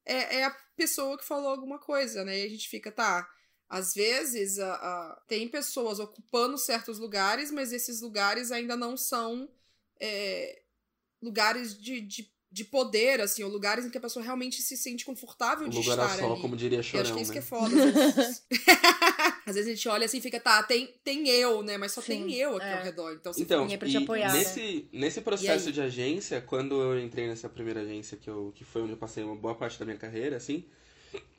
é, 0.05 0.38
é 0.38 0.44
a 0.44 0.50
pessoa 0.77 1.16
que 1.16 1.24
falou 1.24 1.48
alguma 1.48 1.79
coisa, 1.79 2.24
né? 2.24 2.40
E 2.40 2.46
a 2.46 2.48
gente 2.48 2.68
fica, 2.68 2.92
tá. 2.92 3.29
Às 3.68 3.94
vezes 3.94 4.59
a, 4.59 4.74
a, 4.74 5.22
tem 5.27 5.48
pessoas 5.48 5.98
ocupando 5.98 6.59
certos 6.59 6.98
lugares, 6.98 7.50
mas 7.50 7.72
esses 7.72 8.00
lugares 8.00 8.53
ainda 8.53 8.77
não 8.77 8.96
são 8.96 9.48
é, 9.98 10.62
lugares 11.22 11.79
de, 11.81 12.00
de 12.00 12.34
de 12.54 12.62
poder, 12.62 13.20
assim, 13.20 13.42
ou 13.42 13.50
lugares 13.50 13.84
em 13.84 13.90
que 13.90 13.98
a 13.98 14.00
pessoa 14.00 14.24
realmente 14.24 14.62
se 14.62 14.76
sente 14.76 15.04
confortável 15.04 15.66
de 15.66 15.76
lugar 15.76 15.98
estar 15.98 16.18
só, 16.20 16.32
ali. 16.32 16.40
como 16.40 16.56
diria 16.56 16.84
Chorão, 16.84 17.00
eu 17.00 17.02
acho 17.02 17.12
que 17.12 17.18
é 17.18 17.22
isso 17.22 17.32
né? 17.32 17.34
que 17.34 17.38
é 17.40 17.42
foda. 17.42 17.74
Às 17.74 18.14
vezes... 18.14 18.42
às 19.44 19.54
vezes 19.56 19.70
a 19.72 19.74
gente 19.74 19.88
olha 19.88 20.06
assim 20.06 20.18
e 20.18 20.20
fica, 20.20 20.38
tá, 20.38 20.62
tem, 20.62 20.94
tem 21.02 21.28
eu, 21.30 21.64
né? 21.64 21.76
Mas 21.76 21.90
só 21.90 22.00
Sim, 22.00 22.26
tem 22.28 22.34
eu 22.34 22.56
aqui 22.56 22.66
é. 22.66 22.78
ao 22.78 22.84
redor. 22.84 23.12
Então, 23.14 23.32
se 23.32 23.42
Então, 23.42 23.62
Ninguém 23.62 23.76
pra 23.76 23.88
te 23.88 23.94
e 23.94 23.96
apoiar, 23.96 24.32
né? 24.32 24.38
nesse, 24.38 24.86
nesse 24.92 25.20
processo 25.20 25.72
de 25.72 25.80
agência, 25.80 26.40
quando 26.40 26.80
eu 26.80 27.00
entrei 27.00 27.26
nessa 27.26 27.48
primeira 27.48 27.80
agência, 27.80 28.16
que, 28.16 28.30
eu, 28.30 28.52
que 28.54 28.64
foi 28.64 28.82
onde 28.82 28.92
eu 28.92 28.98
passei 28.98 29.24
uma 29.24 29.34
boa 29.34 29.56
parte 29.56 29.76
da 29.76 29.84
minha 29.84 29.98
carreira, 29.98 30.36
assim, 30.36 30.64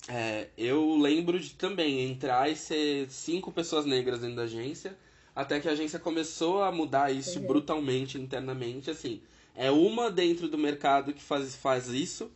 é, 0.10 0.49
eu 0.58 0.97
lembro 0.97 1.39
de 1.39 1.51
também 1.51 2.01
entrar 2.12 2.51
e 2.51 2.58
ser 2.58 3.10
cinco 3.10 3.54
pessoas 3.54 3.86
negras 3.86 4.19
dentro 4.19 4.36
da 4.36 4.41
agência, 4.43 4.97
até 5.34 5.62
que 5.62 5.69
a 5.69 5.71
agência 5.71 5.97
começou 5.97 6.62
a 6.62 6.73
mudar 6.73 7.10
isso 7.10 7.39
Uhum. 7.39 7.47
brutalmente 7.47 8.17
internamente, 8.17 8.91
assim. 8.91 9.21
É 9.56 9.72
uma 9.72 10.12
dentro 10.12 10.48
do 10.48 10.58
mercado 10.58 11.13
que 11.13 11.22
faz, 11.22 11.56
faz 11.56 11.88
isso, 11.88 12.30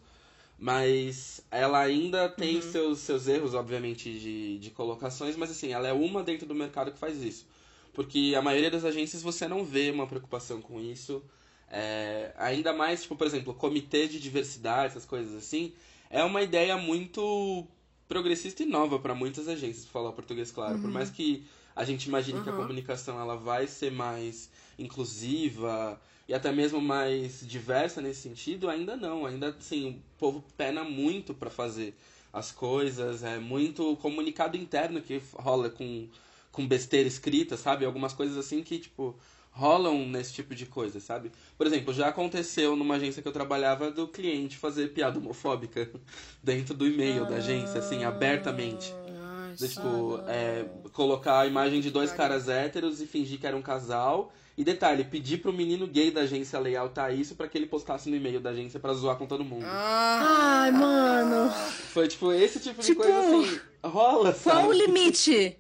mas 0.57 1.41
ela 1.51 1.79
ainda 1.79 2.27
tem 2.29 2.55
Uhum. 2.55 2.61
seus, 2.61 2.99
seus 2.99 3.27
erros, 3.27 3.53
obviamente, 3.53 4.17
de, 4.19 4.57
de 4.59 4.71
colocações, 4.71 5.35
mas 5.35 5.51
assim, 5.51 5.71
ela 5.71 5.87
é 5.87 5.93
uma 5.93 6.23
dentro 6.23 6.45
do 6.47 6.55
mercado 6.55 6.91
que 6.91 6.97
faz 6.97 7.21
isso. 7.21 7.45
Porque 7.93 8.33
a 8.37 8.41
maioria 8.41 8.69
das 8.69 8.83
agências 8.85 9.21
você 9.21 9.47
não 9.47 9.63
vê 9.63 9.89
uma 9.91 10.05
preocupação 10.07 10.61
com 10.61 10.79
isso. 10.79 11.23
É, 11.69 12.33
ainda 12.37 12.73
mais, 12.73 13.01
tipo, 13.03 13.15
por 13.15 13.27
exemplo, 13.27 13.53
comitê 13.53 14.07
de 14.07 14.19
diversidade, 14.19 14.87
essas 14.87 15.05
coisas 15.05 15.35
assim, 15.35 15.73
é 16.09 16.23
uma 16.23 16.41
ideia 16.41 16.77
muito 16.77 17.67
progressista 18.07 18.63
e 18.63 18.65
nova 18.65 18.97
para 18.99 19.13
muitas 19.13 19.47
agências, 19.47 19.85
pra 19.85 19.93
falar 19.93 20.11
português 20.13 20.51
claro. 20.51 20.79
Por 20.79 20.89
mais 20.89 21.09
que 21.09 21.43
a 21.75 21.83
gente 21.83 22.05
imagine 22.05 22.41
que 22.41 22.49
a 22.49 22.51
Uhum. 22.51 22.57
comunicação 22.57 23.19
ela 23.19 23.35
vai 23.37 23.67
ser 23.67 23.91
mais 23.91 24.49
inclusiva 24.77 25.99
e 26.29 26.33
até 26.33 26.51
mesmo 26.51 26.79
mais 26.79 27.41
diversa 27.41 27.99
nesse 27.99 28.21
sentido, 28.21 28.69
ainda 28.69 28.95
não. 28.95 29.25
Ainda 29.25 29.49
assim, 29.49 29.89
o 29.89 30.19
povo 30.19 30.43
pena 30.55 30.83
muito 30.83 31.33
para 31.33 31.49
fazer 31.49 31.95
as 32.31 32.51
coisas, 32.51 33.23
é 33.23 33.39
muito 33.39 33.95
comunicado 33.97 34.55
interno 34.55 35.01
que 35.01 35.19
rola 35.33 35.71
com, 35.71 36.07
com 36.51 36.67
besteira 36.67 37.07
escrita, 37.07 37.57
sabe? 37.57 37.83
Algumas 37.83 38.13
coisas 38.13 38.37
assim 38.37 38.61
que, 38.61 38.77
tipo, 38.77 39.17
rolam 39.49 40.07
nesse 40.07 40.31
tipo 40.33 40.53
de 40.53 40.67
coisa, 40.67 40.99
sabe? 40.99 41.31
Por 41.57 41.65
exemplo, 41.65 41.91
já 41.91 42.09
aconteceu 42.09 42.75
numa 42.75 42.97
agência 42.97 43.23
que 43.23 43.27
eu 43.27 43.33
trabalhava 43.33 43.89
do 43.89 44.07
cliente 44.07 44.55
fazer 44.55 44.89
piada 44.89 45.17
homofóbica 45.17 45.89
dentro 46.43 46.75
do 46.75 46.85
e-mail 46.85 47.25
da 47.25 47.37
agência, 47.37 47.79
assim, 47.79 48.03
abertamente. 48.03 48.93
Ai, 49.19 49.55
Do, 49.55 49.67
tipo, 49.67 50.19
é, 50.27 50.63
colocar 50.93 51.39
a 51.39 51.47
imagem 51.47 51.81
de 51.81 51.89
dois 51.89 52.11
caras 52.11 52.47
héteros 52.47 53.01
e 53.01 53.07
fingir 53.07 53.39
que 53.39 53.47
era 53.47 53.57
um 53.57 53.63
casal. 53.63 54.31
E 54.59 54.63
detalhe, 54.65 55.05
pedir 55.05 55.37
pro 55.37 55.53
menino 55.53 55.87
gay 55.87 56.11
da 56.11 56.19
agência 56.19 56.59
layoutar 56.59 57.17
isso 57.17 57.33
pra 57.33 57.47
que 57.47 57.57
ele 57.57 57.65
postasse 57.65 58.09
no 58.09 58.17
e-mail 58.17 58.41
da 58.41 58.49
agência 58.49 58.77
pra 58.77 58.91
zoar 58.93 59.15
com 59.15 59.25
todo 59.25 59.41
mundo. 59.41 59.63
Ah, 59.65 60.63
Ai, 60.63 60.71
mano. 60.73 61.49
Foi 61.93 62.09
tipo, 62.09 62.29
esse 62.33 62.59
tipo 62.59 62.81
de 62.81 62.87
Tipo, 62.87 63.01
coisa 63.01 63.19
assim, 63.19 63.61
rola, 63.81 64.33
sabe? 64.33 64.57
Qual 64.59 64.67
o 64.67 64.73
limite? 64.73 65.57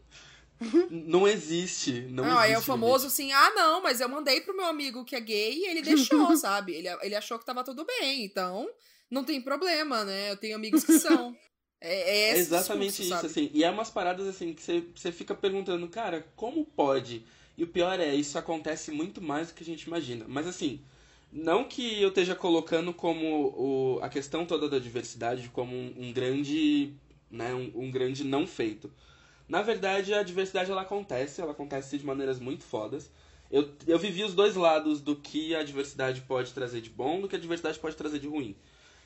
Não 0.91 1.25
existe. 1.25 2.07
Não, 2.09 2.25
Não, 2.25 2.37
aí 2.37 2.49
é 2.51 2.55
o 2.55 2.57
existe 2.57 2.67
famoso 2.67 3.07
assim, 3.07 3.31
ah, 3.31 3.49
não, 3.55 3.81
mas 3.81 4.01
eu 4.01 4.09
mandei 4.09 4.41
pro 4.41 4.53
meu 4.53 4.65
amigo 4.65 5.05
que 5.05 5.15
é 5.15 5.21
gay 5.21 5.53
e 5.59 5.67
ele 5.67 5.81
deixou, 5.81 6.35
sabe? 6.35 6.73
Ele, 6.73 6.89
ele 7.01 7.15
achou 7.15 7.39
que 7.39 7.45
tava 7.45 7.63
tudo 7.63 7.85
bem, 7.85 8.25
então 8.25 8.69
não 9.09 9.23
tem 9.23 9.41
problema, 9.41 10.03
né? 10.03 10.29
Eu 10.29 10.35
tenho 10.35 10.57
amigos 10.57 10.83
que 10.83 10.99
são. 10.99 11.33
É, 11.81 11.93
é 11.93 12.29
É 12.31 12.37
exatamente 12.37 12.97
discurso, 12.97 13.01
isso, 13.03 13.15
sabe? 13.15 13.27
assim. 13.27 13.51
E 13.53 13.63
é 13.63 13.69
umas 13.69 13.89
paradas 13.89 14.27
assim 14.27 14.53
que 14.53 14.61
você, 14.61 14.83
você 14.93 15.13
fica 15.13 15.33
perguntando, 15.33 15.87
cara, 15.87 16.27
como 16.35 16.65
pode? 16.65 17.25
E 17.59 17.63
o 17.65 17.67
pior 17.67 17.99
é, 17.99 18.15
isso 18.15 18.37
acontece 18.37 18.89
muito 18.89 19.21
mais 19.21 19.49
do 19.49 19.53
que 19.53 19.63
a 19.63 19.65
gente 19.65 19.83
imagina. 19.83 20.23
Mas 20.29 20.47
assim, 20.47 20.79
não 21.29 21.65
que 21.65 22.01
eu 22.01 22.07
esteja 22.07 22.33
colocando 22.33 22.93
como 22.93 23.47
o, 23.47 23.99
a 24.01 24.07
questão 24.07 24.45
toda 24.45 24.69
da 24.69 24.79
diversidade 24.79 25.49
como 25.49 25.75
um, 25.75 25.93
um 25.97 26.13
grande, 26.13 26.93
né, 27.29 27.53
um, 27.53 27.69
um 27.75 27.91
grande 27.91 28.23
não 28.23 28.47
feito. 28.47 28.89
Na 29.45 29.61
verdade, 29.61 30.13
a 30.13 30.23
diversidade 30.23 30.71
ela 30.71 30.83
acontece, 30.83 31.41
ela 31.41 31.51
acontece 31.51 31.97
de 31.97 32.05
maneiras 32.05 32.39
muito 32.39 32.63
fodas. 32.63 33.11
Eu, 33.51 33.69
eu 33.85 33.99
vivi 33.99 34.23
os 34.23 34.33
dois 34.33 34.55
lados 34.55 35.01
do 35.01 35.17
que 35.17 35.53
a 35.53 35.61
diversidade 35.61 36.21
pode 36.21 36.53
trazer 36.53 36.79
de 36.79 36.89
bom, 36.89 37.19
do 37.19 37.27
que 37.27 37.35
a 37.35 37.39
diversidade 37.39 37.77
pode 37.77 37.97
trazer 37.97 38.19
de 38.19 38.27
ruim. 38.29 38.55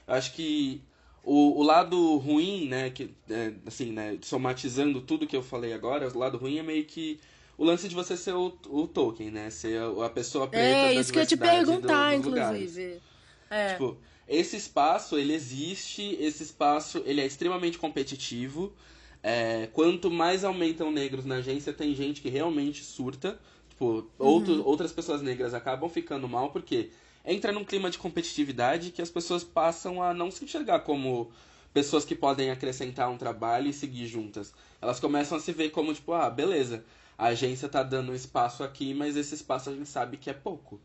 Eu 0.08 0.14
acho 0.14 0.32
que 0.34 0.80
o, 1.24 1.60
o 1.60 1.64
lado 1.64 2.18
ruim, 2.18 2.68
né, 2.68 2.92
que, 2.92 3.10
é, 3.32 3.54
assim, 3.66 3.92
né, 3.92 4.20
somatizando 4.22 5.02
tudo 5.02 5.26
que 5.26 5.36
eu 5.36 5.42
falei 5.42 5.74
agora, 5.74 6.08
o 6.08 6.20
lado 6.20 6.38
ruim 6.38 6.60
é 6.60 6.64
meio 6.64 6.86
que 6.86 7.20
o 7.58 7.64
lance 7.64 7.88
de 7.88 7.96
você 7.96 8.16
ser 8.18 8.34
o, 8.34 8.58
o 8.70 8.88
Tolkien, 8.88 9.32
né, 9.32 9.50
ser 9.50 9.80
a, 9.82 10.06
a 10.06 10.10
pessoa 10.10 10.48
preta 10.48 10.88
É, 10.88 10.94
isso 10.96 11.12
que 11.12 11.20
eu 11.20 11.22
ia 11.22 11.28
te 11.28 11.36
do- 11.36 11.42
perguntar, 11.42 12.16
lugares. 12.18 12.62
inclusive. 12.72 13.02
É. 13.50 13.74
Tipo, 13.74 13.98
esse 14.28 14.56
espaço, 14.58 15.18
ele 15.18 15.34
existe, 15.34 16.18
esse 16.20 16.44
espaço, 16.44 17.02
ele 17.06 17.22
é 17.22 17.26
extremamente 17.26 17.78
competitivo. 17.78 18.74
É, 19.22 19.68
quanto 19.72 20.10
mais 20.12 20.44
aumentam 20.44 20.92
negros 20.92 21.24
na 21.26 21.36
agência, 21.36 21.72
tem 21.72 21.94
gente 21.96 22.22
que 22.22 22.30
realmente 22.30 22.84
surta. 22.84 23.40
Tipo, 23.70 24.06
outro- 24.20 24.66
outras 24.66 24.92
pessoas 24.92 25.22
negras 25.22 25.54
acabam 25.54 25.90
ficando 25.90 26.28
mal 26.28 26.52
porque 26.52 26.90
entra 27.26 27.52
num 27.52 27.64
clima 27.64 27.90
de 27.90 27.98
competitividade 27.98 28.92
que 28.92 29.02
as 29.02 29.10
pessoas 29.10 29.44
passam 29.44 30.02
a 30.04 30.14
não 30.14 30.30
se 30.30 30.44
enxergar 30.44 30.80
como 30.82 31.32
pessoas 31.74 32.06
que 32.06 32.14
podem 32.16 32.52
acrescentar 32.52 33.10
um 33.10 33.18
trabalho 33.18 33.68
e 33.68 33.74
seguir 33.74 34.08
juntas. 34.08 34.54
Elas 34.82 35.00
começam 35.00 35.38
a 35.38 35.42
se 35.42 35.52
ver 35.52 35.70
como, 35.72 35.94
tipo, 35.94 36.14
ah, 36.14 36.30
beleza, 36.30 36.84
a 37.18 37.28
agência 37.28 37.70
tá 37.70 37.84
dando 37.84 38.12
um 38.12 38.16
espaço 38.16 38.64
aqui, 38.64 38.94
mas 38.94 39.16
esse 39.16 39.36
espaço 39.36 39.70
a 39.70 39.74
gente 39.74 39.88
sabe 39.88 40.18
que 40.18 40.30
é 40.30 40.34
pouco 40.34 40.82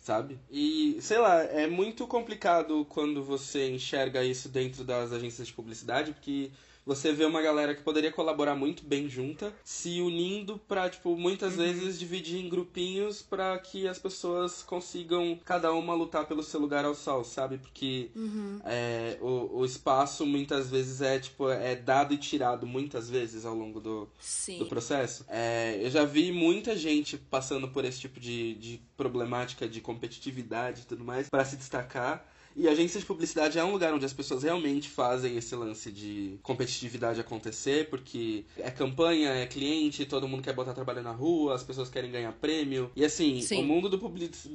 sabe? 0.00 0.38
E, 0.50 0.98
sei 1.00 1.18
lá, 1.18 1.42
é 1.42 1.66
muito 1.66 2.06
complicado 2.06 2.84
quando 2.88 3.22
você 3.22 3.70
enxerga 3.70 4.24
isso 4.24 4.48
dentro 4.48 4.82
das 4.84 5.12
agências 5.12 5.46
de 5.46 5.52
publicidade, 5.52 6.12
porque 6.12 6.50
você 6.84 7.12
vê 7.12 7.24
uma 7.24 7.42
galera 7.42 7.74
que 7.74 7.82
poderia 7.82 8.10
colaborar 8.10 8.56
muito 8.56 8.84
bem 8.84 9.08
junta, 9.08 9.52
se 9.62 10.00
unindo 10.00 10.58
pra, 10.66 10.88
tipo, 10.88 11.16
muitas 11.16 11.54
vezes 11.56 11.98
dividir 11.98 12.44
em 12.44 12.48
grupinhos 12.48 13.22
pra 13.22 13.58
que 13.58 13.86
as 13.86 13.98
pessoas 13.98 14.62
consigam 14.62 15.38
cada 15.44 15.72
uma 15.72 15.94
lutar 15.94 16.26
pelo 16.26 16.42
seu 16.42 16.58
lugar 16.58 16.84
ao 16.84 16.94
sol, 16.94 17.22
sabe? 17.22 17.58
Porque 17.58 18.10
é, 18.64 19.18
o, 19.20 19.58
o 19.60 19.64
espaço 19.64 20.24
muitas 20.26 20.70
vezes 20.70 21.00
é, 21.00 21.18
tipo, 21.18 21.48
é 21.50 21.76
dado 21.76 22.14
e 22.14 22.16
tirado 22.16 22.66
muitas 22.66 23.08
vezes 23.10 23.44
ao 23.44 23.54
longo 23.54 23.78
do, 23.78 24.08
do 24.58 24.66
processo. 24.66 25.24
É, 25.28 25.78
eu 25.80 25.90
já 25.90 26.04
vi 26.04 26.32
muita 26.32 26.74
gente 26.76 27.16
passando 27.16 27.68
por 27.68 27.84
esse 27.84 28.00
tipo 28.00 28.18
de, 28.18 28.54
de 28.54 28.82
problemática 28.96 29.68
de 29.68 29.80
competitividade 29.90 30.82
e 30.82 30.84
tudo 30.86 31.04
mais 31.04 31.28
para 31.28 31.44
se 31.44 31.56
destacar. 31.56 32.24
E 32.56 32.68
a 32.68 32.72
agência 32.72 32.98
de 33.00 33.06
publicidade 33.06 33.58
é 33.58 33.64
um 33.64 33.72
lugar 33.72 33.94
onde 33.94 34.04
as 34.04 34.12
pessoas 34.12 34.42
realmente 34.42 34.88
fazem 34.88 35.36
esse 35.36 35.54
lance 35.54 35.90
de 35.90 36.38
competitividade 36.42 37.20
acontecer, 37.20 37.88
porque 37.88 38.44
é 38.58 38.70
campanha, 38.70 39.30
é 39.30 39.46
cliente, 39.46 40.04
todo 40.04 40.26
mundo 40.28 40.42
quer 40.42 40.52
botar 40.52 40.72
trabalho 40.74 41.02
na 41.02 41.12
rua, 41.12 41.54
as 41.54 41.62
pessoas 41.62 41.88
querem 41.88 42.10
ganhar 42.10 42.32
prêmio. 42.32 42.90
E 42.96 43.04
assim, 43.04 43.40
Sim. 43.40 43.62
o 43.62 43.64
mundo 43.64 43.88
do, 43.88 43.98
publici- 43.98 44.48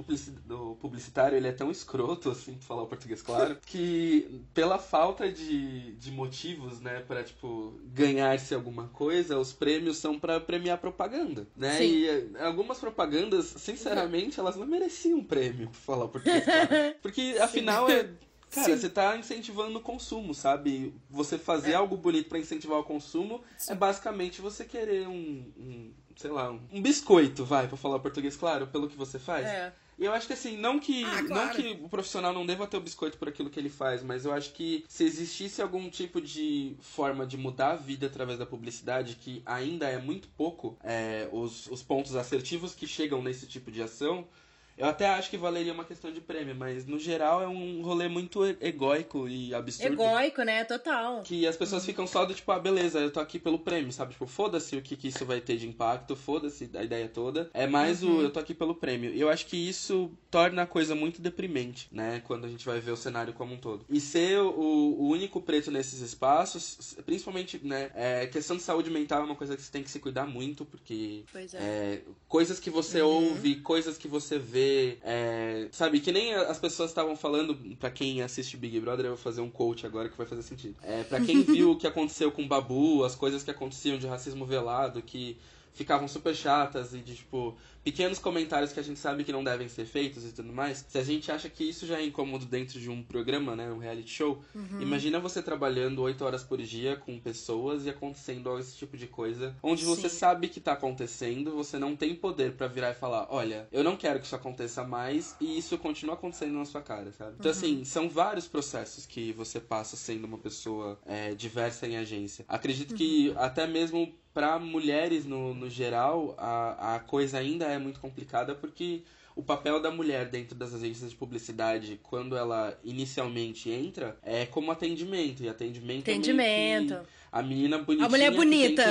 do 0.45 0.77
publicitário 0.81 1.37
ele 1.37 1.47
é 1.47 1.51
tão 1.51 1.71
escroto, 1.71 2.29
assim, 2.29 2.53
pra 2.53 2.63
falar 2.67 2.83
o 2.83 2.87
português 2.87 3.21
claro, 3.21 3.57
que 3.65 4.41
pela 4.53 4.77
falta 4.77 5.31
de, 5.31 5.93
de 5.93 6.11
motivos, 6.11 6.79
né, 6.81 7.03
pra, 7.07 7.23
tipo, 7.23 7.73
ganhar-se 7.93 8.53
alguma 8.53 8.87
coisa, 8.89 9.37
os 9.39 9.53
prêmios 9.53 9.97
são 9.97 10.19
pra 10.19 10.39
premiar 10.39 10.77
propaganda, 10.79 11.47
né? 11.55 11.77
Sim. 11.77 11.85
E 11.85 12.07
eh, 12.09 12.27
algumas 12.39 12.77
propagandas, 12.77 13.45
sinceramente, 13.57 14.39
elas 14.39 14.55
não 14.55 14.65
mereciam 14.65 15.23
prêmio, 15.23 15.69
pra 15.69 15.79
falar 15.79 16.05
o 16.05 16.09
português 16.09 16.43
claro. 16.43 16.67
Porque, 17.01 17.37
afinal, 17.41 17.84
é. 17.91 18.09
Cara, 18.51 18.67
Sim. 18.67 18.77
você 18.77 18.89
tá 18.89 19.17
incentivando 19.17 19.77
o 19.77 19.81
consumo, 19.81 20.33
sabe? 20.33 20.93
Você 21.09 21.37
fazer 21.37 21.71
é. 21.71 21.75
algo 21.75 21.97
bonito 21.97 22.29
para 22.29 22.39
incentivar 22.39 22.79
o 22.79 22.83
consumo 22.83 23.43
Sim. 23.57 23.73
é 23.73 23.75
basicamente 23.75 24.39
você 24.39 24.63
querer 24.63 25.07
um, 25.07 25.51
um 25.57 25.93
sei 26.15 26.31
lá, 26.31 26.51
um, 26.51 26.61
um 26.71 26.81
biscoito, 26.81 27.43
vai, 27.43 27.67
para 27.67 27.77
falar 27.77 27.99
português 27.99 28.35
claro, 28.35 28.67
pelo 28.67 28.87
que 28.87 28.95
você 28.95 29.19
faz. 29.19 29.45
É. 29.45 29.73
E 29.97 30.03
eu 30.03 30.13
acho 30.13 30.27
que 30.27 30.33
assim, 30.33 30.57
não 30.57 30.77
que, 30.77 31.05
ah, 31.05 31.23
claro. 31.23 31.47
não 31.47 31.49
que 31.55 31.79
o 31.83 31.87
profissional 31.87 32.33
não 32.33 32.45
deva 32.45 32.67
ter 32.67 32.75
o 32.75 32.81
biscoito 32.81 33.17
por 33.17 33.29
aquilo 33.29 33.49
que 33.49 33.57
ele 33.57 33.69
faz, 33.69 34.03
mas 34.03 34.25
eu 34.25 34.33
acho 34.33 34.51
que 34.51 34.83
se 34.89 35.05
existisse 35.05 35.61
algum 35.61 35.89
tipo 35.89 36.19
de 36.19 36.75
forma 36.81 37.25
de 37.25 37.37
mudar 37.37 37.71
a 37.71 37.75
vida 37.75 38.07
através 38.07 38.37
da 38.37 38.45
publicidade, 38.45 39.15
que 39.15 39.41
ainda 39.45 39.87
é 39.87 39.97
muito 39.97 40.27
pouco, 40.29 40.77
é, 40.83 41.29
os, 41.31 41.67
os 41.67 41.81
pontos 41.81 42.15
assertivos 42.15 42.75
que 42.75 42.85
chegam 42.85 43.21
nesse 43.21 43.47
tipo 43.47 43.71
de 43.71 43.81
ação, 43.81 44.27
eu 44.77 44.87
até 44.87 45.07
acho 45.07 45.29
que 45.29 45.37
valeria 45.37 45.71
uma 45.71 45.85
questão 45.85 46.11
de 46.11 46.19
prêmio, 46.19 46.53
mas 46.53 46.85
no 46.85 46.99
geral 46.99 47.41
é 47.41 47.47
um 47.47 47.81
rolê 47.81 48.09
muito 48.09 48.43
egóico 48.59 49.27
e 49.27 49.53
absurdo. 49.53 49.93
Egóico, 49.93 50.43
né? 50.43 50.65
Total. 50.65 51.21
Que 51.21 51.47
as 51.47 51.55
pessoas 51.55 51.85
ficam 51.85 52.05
só 52.05 52.25
do 52.25 52.33
tipo, 52.33 52.51
ah, 52.51 52.59
beleza, 52.59 52.99
eu 52.99 53.09
tô 53.09 53.21
aqui 53.21 53.39
pelo 53.39 53.59
prêmio, 53.59 53.91
sabe? 53.93 54.11
Tipo, 54.11 54.27
foda-se 54.27 54.75
o 54.75 54.81
que, 54.81 54.97
que 54.97 55.07
isso 55.07 55.25
vai 55.25 55.39
ter 55.39 55.55
de 55.55 55.67
impacto, 55.67 56.15
foda-se 56.15 56.69
a 56.73 56.83
ideia 56.83 57.07
toda. 57.07 57.49
É 57.53 57.65
mais 57.65 58.03
uhum. 58.03 58.17
o 58.17 58.21
eu 58.23 58.29
tô 58.29 58.39
aqui 58.39 58.53
pelo 58.53 58.75
prêmio. 58.75 59.13
E 59.13 59.21
eu 59.21 59.29
acho 59.29 59.45
que 59.45 59.55
isso 59.55 60.11
torna 60.29 60.63
a 60.63 60.67
coisa 60.67 60.93
muito 60.93 61.21
deprimente, 61.21 61.87
né? 61.89 62.21
Quando 62.25 62.43
a 62.43 62.49
gente 62.49 62.65
vai 62.65 62.79
ver 62.81 62.91
o 62.91 62.97
cenário 62.97 63.33
como 63.33 63.53
um 63.53 63.57
todo. 63.57 63.85
E 63.89 64.01
ser 64.01 64.41
o, 64.41 64.59
o 64.59 65.07
único 65.07 65.41
preto 65.41 65.71
nesses 65.71 66.01
espaços, 66.01 66.97
principalmente, 67.05 67.61
né? 67.63 67.91
É, 67.95 68.27
questão 68.27 68.57
de 68.57 68.63
saúde 68.63 68.89
mental 68.89 69.21
é 69.21 69.25
uma 69.25 69.35
coisa 69.35 69.55
que 69.55 69.61
você 69.61 69.71
tem 69.71 69.83
que 69.83 69.89
se 69.89 69.99
cuidar 69.99 70.25
muito, 70.25 70.65
porque. 70.65 71.23
Pois 71.31 71.53
é. 71.53 71.57
é 71.57 72.01
coisas 72.27 72.59
que 72.59 72.69
você 72.69 73.01
uhum. 73.01 73.29
ouve, 73.29 73.55
coisas 73.61 73.97
que 73.97 74.09
você 74.09 74.37
vê 74.37 74.64
é, 75.03 75.67
sabe, 75.71 75.99
que 75.99 76.11
nem 76.11 76.33
as 76.33 76.59
pessoas 76.59 76.89
estavam 76.89 77.15
falando, 77.15 77.55
para 77.79 77.89
quem 77.89 78.21
assiste 78.21 78.57
Big 78.57 78.79
Brother, 78.79 79.05
eu 79.05 79.11
vou 79.11 79.17
fazer 79.17 79.41
um 79.41 79.49
coach 79.49 79.85
agora 79.85 80.09
que 80.09 80.17
vai 80.17 80.25
fazer 80.25 80.41
sentido. 80.41 80.75
É, 80.83 81.03
para 81.03 81.21
quem 81.21 81.41
viu 81.43 81.71
o 81.71 81.77
que 81.77 81.87
aconteceu 81.87 82.31
com 82.31 82.43
o 82.43 82.47
Babu, 82.47 83.03
as 83.03 83.15
coisas 83.15 83.43
que 83.43 83.51
aconteciam 83.51 83.97
de 83.97 84.07
racismo 84.07 84.45
velado, 84.45 85.01
que 85.01 85.37
ficavam 85.75 86.07
super 86.07 86.33
chatas 86.33 86.93
e 86.93 86.99
de 86.99 87.15
tipo 87.15 87.55
pequenos 87.83 88.17
comentários 88.17 88.73
que 88.73 88.79
a 88.79 88.83
gente 88.83 88.99
sabe 88.99 89.23
que 89.23 89.31
não 89.31 89.43
devem 89.43 89.69
ser 89.69 89.85
feitos 89.85 90.25
e 90.25 90.31
tudo 90.31 90.51
mais, 90.51 90.83
se 90.89 90.97
a 90.97 91.03
gente 91.03 91.31
acha 91.31 91.47
que 91.47 91.63
isso 91.63 91.85
já 91.85 91.99
é 91.99 92.03
incômodo 92.03 92.43
dentro 92.43 92.79
de 92.79 92.89
um 92.89 93.03
programa, 93.03 93.55
né, 93.55 93.71
um 93.71 93.77
reality 93.77 94.09
show, 94.09 94.41
uhum. 94.55 94.81
imagina 94.81 95.19
você 95.19 95.39
trabalhando 95.39 96.01
oito 96.01 96.25
horas 96.25 96.43
por 96.43 96.59
dia 96.59 96.95
com 96.95 97.19
pessoas 97.19 97.85
e 97.85 97.89
acontecendo 97.91 98.57
esse 98.57 98.75
tipo 98.75 98.97
de 98.97 99.05
coisa, 99.05 99.55
onde 99.61 99.83
Sim. 99.83 99.87
você 99.87 100.09
sabe 100.09 100.47
que 100.47 100.59
tá 100.59 100.73
acontecendo, 100.73 101.51
você 101.51 101.77
não 101.77 101.95
tem 101.95 102.15
poder 102.15 102.53
para 102.53 102.65
virar 102.65 102.89
e 102.89 102.95
falar, 102.95 103.27
olha, 103.29 103.67
eu 103.71 103.83
não 103.83 103.95
quero 103.95 104.19
que 104.19 104.25
isso 104.25 104.35
aconteça 104.35 104.83
mais 104.83 105.35
e 105.39 105.55
isso 105.55 105.77
continua 105.77 106.15
acontecendo 106.15 106.53
na 106.53 106.65
sua 106.65 106.81
cara, 106.81 107.11
sabe? 107.11 107.35
Então, 107.37 107.51
uhum. 107.51 107.57
assim, 107.57 107.83
são 107.83 108.09
vários 108.09 108.47
processos 108.47 109.05
que 109.05 109.31
você 109.33 109.59
passa 109.59 109.95
sendo 109.95 110.25
uma 110.25 110.39
pessoa 110.39 110.97
é, 111.05 111.35
diversa 111.35 111.85
em 111.85 111.97
agência. 111.97 112.45
Acredito 112.47 112.91
uhum. 112.91 112.97
que 112.97 113.33
até 113.37 113.67
mesmo 113.67 114.11
para 114.35 114.59
mulheres 114.59 115.25
no, 115.25 115.53
no 115.53 115.69
geral, 115.69 116.35
a, 116.37 116.95
a 116.95 116.99
coisa 116.99 117.37
ainda 117.37 117.65
é 117.65 117.75
é 117.75 117.79
muito 117.79 118.01
complicada 118.01 118.53
porque 118.53 119.01
o 119.33 119.41
papel 119.41 119.81
da 119.81 119.89
mulher 119.89 120.29
dentro 120.29 120.55
das 120.55 120.73
agências 120.73 121.11
de 121.11 121.15
publicidade, 121.15 121.99
quando 122.03 122.35
ela 122.35 122.77
inicialmente 122.83 123.69
entra, 123.69 124.17
é 124.21 124.45
como 124.45 124.71
atendimento. 124.71 125.41
E 125.41 125.47
atendimento, 125.47 126.09
atendimento. 126.09 126.93
É 126.93 127.01
a 127.35 127.43
menina 127.43 127.79
bonitinha. 127.79 128.07
A 128.07 128.09
mulher 128.09 128.31
bonita. 128.31 128.81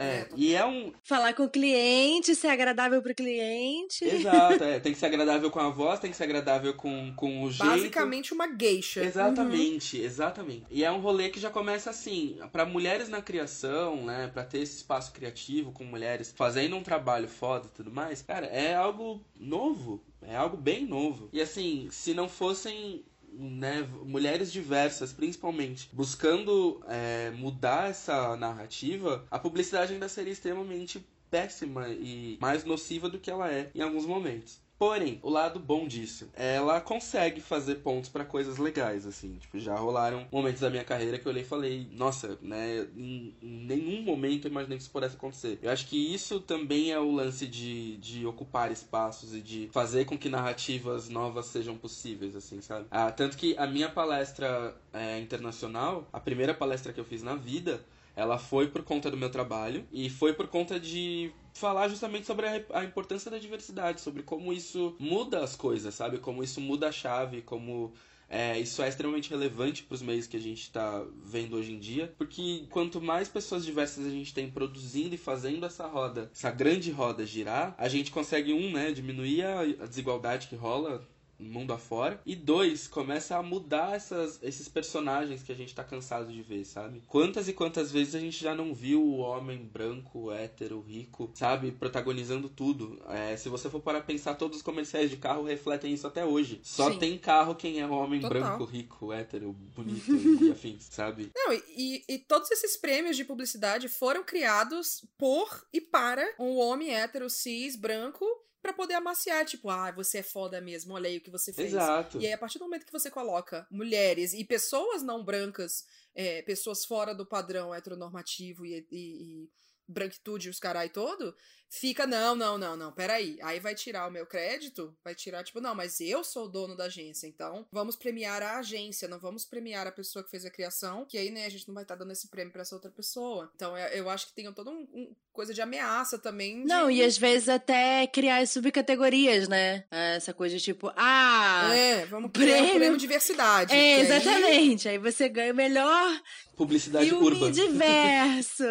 É. 0.00 0.26
E 0.36 0.52
é 0.52 0.66
um. 0.66 0.92
Falar 1.04 1.32
com 1.32 1.44
o 1.44 1.48
cliente, 1.48 2.34
ser 2.34 2.48
agradável 2.48 3.00
pro 3.00 3.14
cliente. 3.14 4.04
Exato, 4.04 4.64
é. 4.64 4.80
Tem 4.82 4.92
que 4.92 4.98
ser 4.98 5.06
agradável 5.06 5.48
com 5.48 5.60
a 5.60 5.70
voz, 5.70 6.00
tem 6.00 6.10
que 6.10 6.16
ser 6.16 6.24
agradável 6.24 6.74
com, 6.74 7.14
com 7.14 7.44
o 7.44 7.52
jeito. 7.52 7.70
Basicamente 7.70 8.34
uma 8.34 8.48
geisha. 8.58 9.04
Exatamente, 9.04 9.96
uhum. 9.96 10.04
exatamente. 10.04 10.66
E 10.72 10.82
é 10.82 10.90
um 10.90 10.98
rolê 10.98 11.28
que 11.28 11.38
já 11.38 11.50
começa 11.50 11.90
assim, 11.90 12.36
para 12.50 12.66
mulheres 12.66 13.08
na 13.08 13.22
criação, 13.22 14.04
né? 14.04 14.28
Pra 14.32 14.42
ter 14.42 14.58
esse 14.58 14.78
espaço 14.78 15.12
criativo 15.12 15.70
com 15.70 15.84
mulheres 15.84 16.34
fazendo 16.36 16.74
um 16.74 16.82
trabalho 16.82 17.28
foda 17.28 17.68
e 17.68 17.76
tudo 17.76 17.92
mais, 17.92 18.22
cara, 18.22 18.46
é 18.46 18.74
algo 18.74 19.24
novo. 19.38 20.02
É 20.20 20.34
algo 20.34 20.56
bem 20.56 20.84
novo. 20.84 21.28
E 21.32 21.40
assim, 21.40 21.86
se 21.92 22.12
não 22.12 22.28
fossem 22.28 23.04
né, 23.36 23.88
mulheres 24.04 24.52
diversas, 24.52 25.12
principalmente, 25.12 25.88
buscando 25.92 26.82
é, 26.88 27.30
mudar 27.32 27.90
essa 27.90 28.36
narrativa, 28.36 29.26
a 29.30 29.38
publicidade 29.38 29.92
ainda 29.92 30.08
seria 30.08 30.32
extremamente 30.32 31.04
péssima 31.30 31.88
e 31.88 32.38
mais 32.40 32.64
nociva 32.64 33.08
do 33.08 33.18
que 33.18 33.30
ela 33.30 33.50
é 33.50 33.70
em 33.74 33.80
alguns 33.80 34.06
momentos. 34.06 34.63
Porém, 34.84 35.18
o 35.22 35.30
lado 35.30 35.58
bom 35.58 35.88
disso, 35.88 36.28
ela 36.34 36.78
consegue 36.78 37.40
fazer 37.40 37.76
pontos 37.76 38.10
para 38.10 38.22
coisas 38.22 38.58
legais, 38.58 39.06
assim. 39.06 39.38
Tipo, 39.38 39.58
já 39.58 39.74
rolaram 39.74 40.26
momentos 40.30 40.60
da 40.60 40.68
minha 40.68 40.84
carreira 40.84 41.18
que 41.18 41.26
eu 41.26 41.32
olhei 41.32 41.42
e 41.42 41.46
falei, 41.46 41.88
nossa, 41.92 42.38
né, 42.42 42.86
em, 42.94 43.34
nenhum 43.40 44.02
momento 44.02 44.44
eu 44.44 44.50
imaginei 44.50 44.76
que 44.76 44.82
isso 44.82 44.92
pudesse 44.92 45.16
acontecer. 45.16 45.58
Eu 45.62 45.70
acho 45.70 45.86
que 45.86 45.96
isso 45.96 46.38
também 46.38 46.92
é 46.92 46.98
o 46.98 47.10
lance 47.10 47.46
de, 47.46 47.96
de 47.96 48.26
ocupar 48.26 48.70
espaços 48.70 49.34
e 49.34 49.40
de 49.40 49.70
fazer 49.72 50.04
com 50.04 50.18
que 50.18 50.28
narrativas 50.28 51.08
novas 51.08 51.46
sejam 51.46 51.78
possíveis, 51.78 52.36
assim, 52.36 52.60
sabe? 52.60 52.84
Ah, 52.90 53.10
tanto 53.10 53.38
que 53.38 53.56
a 53.56 53.66
minha 53.66 53.88
palestra 53.88 54.76
é, 54.92 55.18
internacional, 55.18 56.06
a 56.12 56.20
primeira 56.20 56.52
palestra 56.52 56.92
que 56.92 57.00
eu 57.00 57.06
fiz 57.06 57.22
na 57.22 57.34
vida, 57.34 57.82
ela 58.14 58.36
foi 58.36 58.68
por 58.68 58.82
conta 58.82 59.10
do 59.10 59.16
meu 59.16 59.30
trabalho 59.30 59.86
e 59.90 60.10
foi 60.10 60.34
por 60.34 60.46
conta 60.46 60.78
de 60.78 61.32
falar 61.54 61.88
justamente 61.88 62.26
sobre 62.26 62.46
a, 62.46 62.64
a, 62.80 62.84
importância 62.84 63.30
da 63.30 63.38
diversidade, 63.38 64.00
sobre 64.00 64.22
como 64.22 64.52
isso 64.52 64.96
muda 64.98 65.42
as 65.42 65.56
coisas, 65.56 65.94
sabe? 65.94 66.18
Como 66.18 66.42
isso 66.42 66.60
muda 66.60 66.88
a 66.88 66.92
chave, 66.92 67.42
como 67.42 67.94
é, 68.28 68.58
isso 68.58 68.82
é 68.82 68.88
extremamente 68.88 69.30
relevante 69.30 69.84
para 69.84 69.94
os 69.94 70.02
meios 70.02 70.26
que 70.26 70.36
a 70.36 70.40
gente 70.40 70.62
está 70.62 71.04
vendo 71.22 71.56
hoje 71.56 71.72
em 71.72 71.78
dia, 71.78 72.12
porque 72.18 72.66
quanto 72.70 73.00
mais 73.00 73.28
pessoas 73.28 73.64
diversas 73.64 74.04
a 74.04 74.10
gente 74.10 74.34
tem 74.34 74.50
produzindo 74.50 75.14
e 75.14 75.18
fazendo 75.18 75.64
essa 75.64 75.86
roda, 75.86 76.28
essa 76.34 76.50
grande 76.50 76.90
roda 76.90 77.24
girar, 77.24 77.74
a 77.78 77.88
gente 77.88 78.10
consegue, 78.10 78.52
um, 78.52 78.72
né, 78.72 78.90
diminuir 78.92 79.44
a, 79.44 79.60
a 79.60 79.86
desigualdade 79.86 80.48
que 80.48 80.56
rola 80.56 81.06
mundo 81.38 81.72
afora. 81.72 82.20
E 82.24 82.34
dois, 82.34 82.86
começa 82.86 83.36
a 83.36 83.42
mudar 83.42 83.94
essas, 83.94 84.38
esses 84.42 84.68
personagens 84.68 85.42
que 85.42 85.52
a 85.52 85.54
gente 85.54 85.74
tá 85.74 85.84
cansado 85.84 86.32
de 86.32 86.42
ver, 86.42 86.64
sabe? 86.64 87.02
Quantas 87.06 87.48
e 87.48 87.52
quantas 87.52 87.90
vezes 87.90 88.14
a 88.14 88.20
gente 88.20 88.40
já 88.42 88.54
não 88.54 88.74
viu 88.74 89.02
o 89.02 89.18
homem 89.18 89.58
branco, 89.58 90.30
hétero, 90.32 90.80
rico, 90.80 91.30
sabe? 91.34 91.72
Protagonizando 91.72 92.48
tudo. 92.48 93.00
É, 93.08 93.36
se 93.36 93.48
você 93.48 93.68
for 93.68 93.80
para 93.80 94.00
pensar, 94.00 94.34
todos 94.34 94.58
os 94.58 94.62
comerciais 94.62 95.10
de 95.10 95.16
carro 95.16 95.44
refletem 95.44 95.92
isso 95.92 96.06
até 96.06 96.24
hoje. 96.24 96.60
Só 96.62 96.90
Sim. 96.92 96.98
tem 96.98 97.18
carro 97.18 97.54
quem 97.54 97.80
é 97.80 97.86
homem 97.86 98.20
Total. 98.20 98.40
branco, 98.40 98.64
rico, 98.64 99.12
hétero, 99.12 99.52
bonito 99.52 100.12
e 100.42 100.50
afins, 100.52 100.88
sabe? 100.90 101.30
Não, 101.34 101.52
e, 101.52 102.04
e 102.08 102.18
todos 102.18 102.50
esses 102.50 102.76
prêmios 102.76 103.16
de 103.16 103.24
publicidade 103.24 103.88
foram 103.88 104.24
criados 104.24 105.04
por 105.18 105.66
e 105.72 105.80
para 105.80 106.24
um 106.38 106.56
homem 106.56 106.94
hétero, 106.94 107.28
cis, 107.28 107.76
branco 107.76 108.24
para 108.64 108.72
poder 108.72 108.94
amaciar, 108.94 109.44
tipo, 109.44 109.68
ah, 109.68 109.92
você 109.92 110.18
é 110.18 110.22
foda 110.22 110.58
mesmo, 110.58 110.94
olha 110.94 111.06
aí 111.06 111.18
o 111.18 111.20
que 111.20 111.30
você 111.30 111.52
fez. 111.52 111.68
Exato. 111.68 112.18
E 112.18 112.26
aí, 112.26 112.32
a 112.32 112.38
partir 112.38 112.58
do 112.58 112.64
momento 112.64 112.86
que 112.86 112.92
você 112.92 113.10
coloca 113.10 113.66
mulheres 113.70 114.32
e 114.32 114.42
pessoas 114.42 115.02
não 115.02 115.22
brancas, 115.22 115.84
é, 116.14 116.40
pessoas 116.40 116.82
fora 116.82 117.14
do 117.14 117.26
padrão 117.26 117.74
heteronormativo 117.74 118.64
e, 118.64 118.86
e, 118.90 119.42
e 119.42 119.50
branquitude 119.86 120.48
e 120.48 120.50
os 120.50 120.58
carai 120.58 120.88
todo, 120.88 121.36
fica, 121.74 122.06
não, 122.06 122.34
não, 122.36 122.56
não, 122.56 122.76
não, 122.76 122.92
peraí. 122.92 123.36
Aí 123.42 123.58
vai 123.58 123.74
tirar 123.74 124.06
o 124.08 124.10
meu 124.10 124.24
crédito, 124.26 124.96
vai 125.02 125.14
tirar, 125.14 125.42
tipo, 125.42 125.60
não, 125.60 125.74
mas 125.74 126.00
eu 126.00 126.22
sou 126.22 126.44
o 126.44 126.48
dono 126.48 126.76
da 126.76 126.84
agência, 126.84 127.26
então 127.26 127.66
vamos 127.72 127.96
premiar 127.96 128.42
a 128.42 128.58
agência, 128.58 129.08
não 129.08 129.18
vamos 129.18 129.44
premiar 129.44 129.86
a 129.86 129.92
pessoa 129.92 130.24
que 130.24 130.30
fez 130.30 130.44
a 130.44 130.50
criação, 130.50 131.04
que 131.04 131.18
aí, 131.18 131.30
né, 131.30 131.46
a 131.46 131.48
gente 131.48 131.66
não 131.66 131.74
vai 131.74 131.82
estar 131.82 131.96
tá 131.96 131.98
dando 131.98 132.12
esse 132.12 132.28
prêmio 132.28 132.52
para 132.52 132.62
essa 132.62 132.74
outra 132.74 132.90
pessoa. 132.90 133.50
Então 133.56 133.76
eu, 133.76 133.88
eu 133.88 134.10
acho 134.10 134.26
que 134.26 134.32
tem 134.32 134.52
toda 134.52 134.70
um, 134.70 134.86
um, 134.94 135.14
coisa 135.32 135.52
de 135.52 135.60
ameaça 135.60 136.18
também. 136.18 136.62
De... 136.62 136.66
Não, 136.68 136.90
e 136.90 137.02
às 137.02 137.18
vezes 137.18 137.48
até 137.48 138.06
criar 138.06 138.38
as 138.38 138.50
subcategorias, 138.50 139.48
né? 139.48 139.84
Essa 139.90 140.32
coisa 140.32 140.56
de 140.56 140.62
tipo, 140.62 140.92
ah. 140.96 141.74
É, 141.74 142.06
vamos 142.06 142.30
prêmio, 142.30 142.74
um 142.74 142.76
prêmio 142.76 142.98
diversidade. 142.98 143.74
É, 143.74 144.00
exatamente. 144.00 144.88
Aí... 144.88 144.94
aí 144.94 144.98
você 144.98 145.28
ganha 145.28 145.52
o 145.52 145.56
melhor. 145.56 146.22
Publicidade 146.56 147.08
filme 147.08 147.26
urba. 147.26 147.50
diverso. 147.50 148.64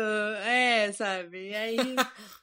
é, 0.46 0.92
sabe? 0.94 1.50
E 1.50 1.56
aí. 1.56 1.78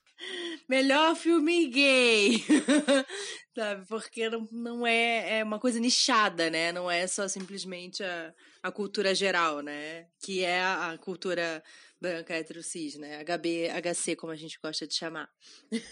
Melhor 0.69 1.17
filme 1.17 1.67
gay. 1.67 2.45
Sabe? 3.55 3.85
Porque 3.87 4.29
não, 4.31 4.49
não 4.53 4.87
é, 4.87 5.39
é 5.39 5.45
uma 5.45 5.59
coisa 5.59 5.81
nichada, 5.81 6.49
né? 6.49 6.73
Não 6.73 6.91
é 6.91 7.07
só 7.07 7.27
simplesmente 7.27 8.03
a, 8.03 8.33
a 8.63 8.71
cultura 8.71 9.15
geral, 9.15 9.61
né? 9.61 10.07
Que 10.21 10.45
é 10.45 10.61
a, 10.61 10.93
a 10.93 10.99
cultura 10.99 11.63
branca 12.01 12.35
hetero 12.35 12.63
cis, 12.63 12.97
né? 12.97 13.23
HB, 13.23 13.69
HC, 13.69 14.17
como 14.17 14.33
a 14.33 14.37
gente 14.37 14.59
gosta 14.63 14.87
de 14.87 14.95
chamar. 14.95 15.29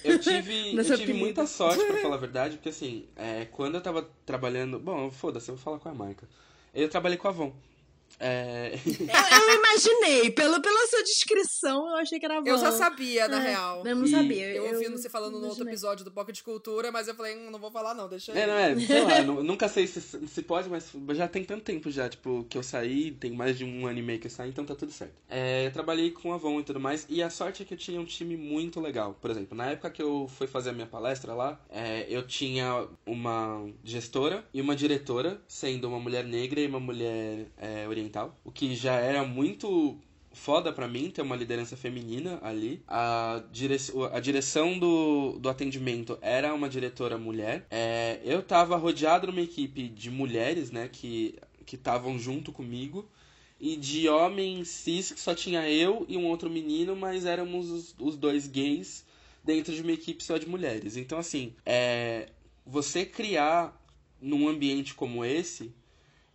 Eu 0.03 0.19
tive, 0.19 0.75
eu 0.77 0.97
tive 0.97 1.13
muita 1.13 1.47
sorte, 1.47 1.85
pra 1.85 1.99
falar 1.99 2.15
a 2.15 2.19
verdade, 2.19 2.57
porque 2.57 2.71
assim, 2.71 3.09
é, 3.17 3.45
quando 3.47 3.75
eu 3.75 3.81
tava 3.81 4.03
trabalhando. 4.25 4.79
Bom, 4.79 5.11
foda-se, 5.11 5.51
eu 5.51 5.57
vou 5.57 5.63
falar 5.63 5.79
com 5.79 5.89
a 5.89 5.95
marca. 5.95 6.29
Eu 6.73 6.89
trabalhei 6.89 7.19
com 7.19 7.29
a 7.29 7.31
Avon. 7.31 7.55
É... 8.21 8.75
eu, 8.75 9.49
eu, 9.49 9.57
imaginei, 9.59 10.31
pelo, 10.31 10.61
pela 10.61 10.87
sua 10.89 11.03
descrição, 11.03 11.89
eu 11.89 11.97
achei 11.97 12.19
que 12.19 12.27
era 12.27 12.43
Eu 12.45 12.59
já 12.59 12.73
sabia, 12.73 13.29
na 13.29 13.41
é, 13.43 13.51
real. 13.51 13.87
Eu 13.87 13.97
não 13.97 14.05
e... 14.05 14.11
sabia. 14.11 14.55
Eu, 14.55 14.67
eu 14.67 14.75
ouvi 14.75 14.89
você 14.89 15.09
falando 15.09 15.31
imaginei. 15.31 15.49
no 15.49 15.49
outro 15.49 15.69
episódio 15.69 16.05
do 16.05 16.11
Pocket 16.11 16.37
de 16.37 16.43
Cultura, 16.43 16.91
mas 16.91 17.07
eu 17.07 17.15
falei, 17.15 17.37
hum, 17.37 17.51
não 17.51 17.59
vou 17.59 17.71
falar 17.71 17.95
não, 17.95 18.09
deixa 18.09 18.33
aí. 18.33 18.39
É, 18.39 18.47
não 18.47 18.55
é, 18.55 18.79
sei 18.81 19.05
lá, 19.05 19.23
nunca 19.43 19.69
sei 19.69 19.87
se, 19.87 20.01
se 20.01 20.43
pode, 20.43 20.69
mas 20.69 20.93
já 21.11 21.29
tem 21.29 21.45
tanto 21.45 21.63
tempo 21.63 21.91
já, 21.91 22.09
tipo, 22.09 22.45
que 22.49 22.59
eu 22.59 22.63
saí, 22.63 23.13
tem 23.13 23.33
mais 23.33 23.57
de 23.57 23.65
um 23.65 23.87
ano 23.87 23.99
e 23.99 24.03
meio 24.03 24.19
que 24.19 24.27
eu 24.27 24.31
saí, 24.31 24.51
então 24.51 24.65
tá 24.65 24.75
tudo 24.75 24.93
certo. 24.93 25.15
É, 25.29 25.67
eu 25.67 25.73
trabalhei 25.73 26.11
com 26.11 26.33
a 26.33 26.37
Avon 26.37 26.61
e 26.61 26.65
tudo 26.65 26.81
mais, 26.81 27.07
e 27.09 27.23
a 27.23 27.31
sorte 27.31 27.63
é 27.63 27.67
que 27.67 27.75
eu 27.75 27.79
tinha 27.79 28.01
um 28.01 28.05
time 28.05 28.37
muito 28.37 28.81
legal. 28.81 29.17
Por 29.21 29.31
exemplo, 29.31 29.57
na 29.57 29.71
época 29.71 29.91
que 29.91 30.03
eu 30.03 30.29
fui 30.37 30.47
fazer 30.47 30.71
a 30.71 30.73
minha 30.73 30.87
palestra 30.87 31.35
lá, 31.35 31.61
é, 31.71 32.07
eu 32.09 32.27
tinha 32.27 32.87
uma 33.07 33.69
gestora 33.85 34.45
e 34.53 34.61
uma 34.61 34.75
diretora, 34.75 35.41
sendo 35.47 35.89
uma 35.89 35.99
mulher 35.99 36.25
negra 36.25 36.61
e 36.61 36.67
uma 36.67 36.81
mulher 36.81 37.47
é, 37.57 37.87
oriental, 37.99 38.39
o 38.45 38.51
que 38.51 38.75
já 38.75 38.95
era 38.95 39.25
muito 39.25 39.99
foda 40.33 40.73
para 40.73 40.87
mim 40.87 41.11
ter 41.11 41.23
uma 41.23 41.37
liderança 41.37 41.77
feminina 41.77 42.39
ali. 42.43 42.83
A, 42.87 43.43
dire... 43.53 43.77
a 44.13 44.21
direção 44.21 44.79
do, 44.79 45.39
do 45.39 45.49
atendimento 45.49 46.19
era 46.23 46.55
uma 46.55 46.69
diretora 46.69 47.19
mulher. 47.19 47.67
É, 47.71 48.21
eu 48.25 48.43
tava 48.43 48.77
rodeado 48.77 49.27
numa 49.27 49.41
equipe 49.41 49.89
de 49.89 50.11
mulheres, 50.11 50.71
né, 50.71 50.89
que 50.89 51.37
estavam 51.71 52.19
junto 52.19 52.53
comigo. 52.53 53.09
E 53.61 53.75
de 53.75 54.09
homens 54.09 54.69
cis 54.69 55.11
que 55.11 55.21
só 55.21 55.35
tinha 55.35 55.69
eu 55.69 56.07
e 56.09 56.17
um 56.17 56.27
outro 56.27 56.49
menino, 56.49 56.95
mas 56.95 57.27
éramos 57.27 57.69
os, 57.69 57.95
os 57.99 58.17
dois 58.17 58.47
gays 58.47 59.05
dentro 59.43 59.75
de 59.75 59.83
uma 59.83 59.91
equipe 59.91 60.23
só 60.23 60.39
de 60.39 60.49
mulheres. 60.49 60.97
Então, 60.97 61.19
assim, 61.19 61.53
é, 61.67 62.29
você 62.65 63.05
criar 63.05 63.77
num 64.21 64.49
ambiente 64.49 64.95
como 64.95 65.25
esse 65.25 65.73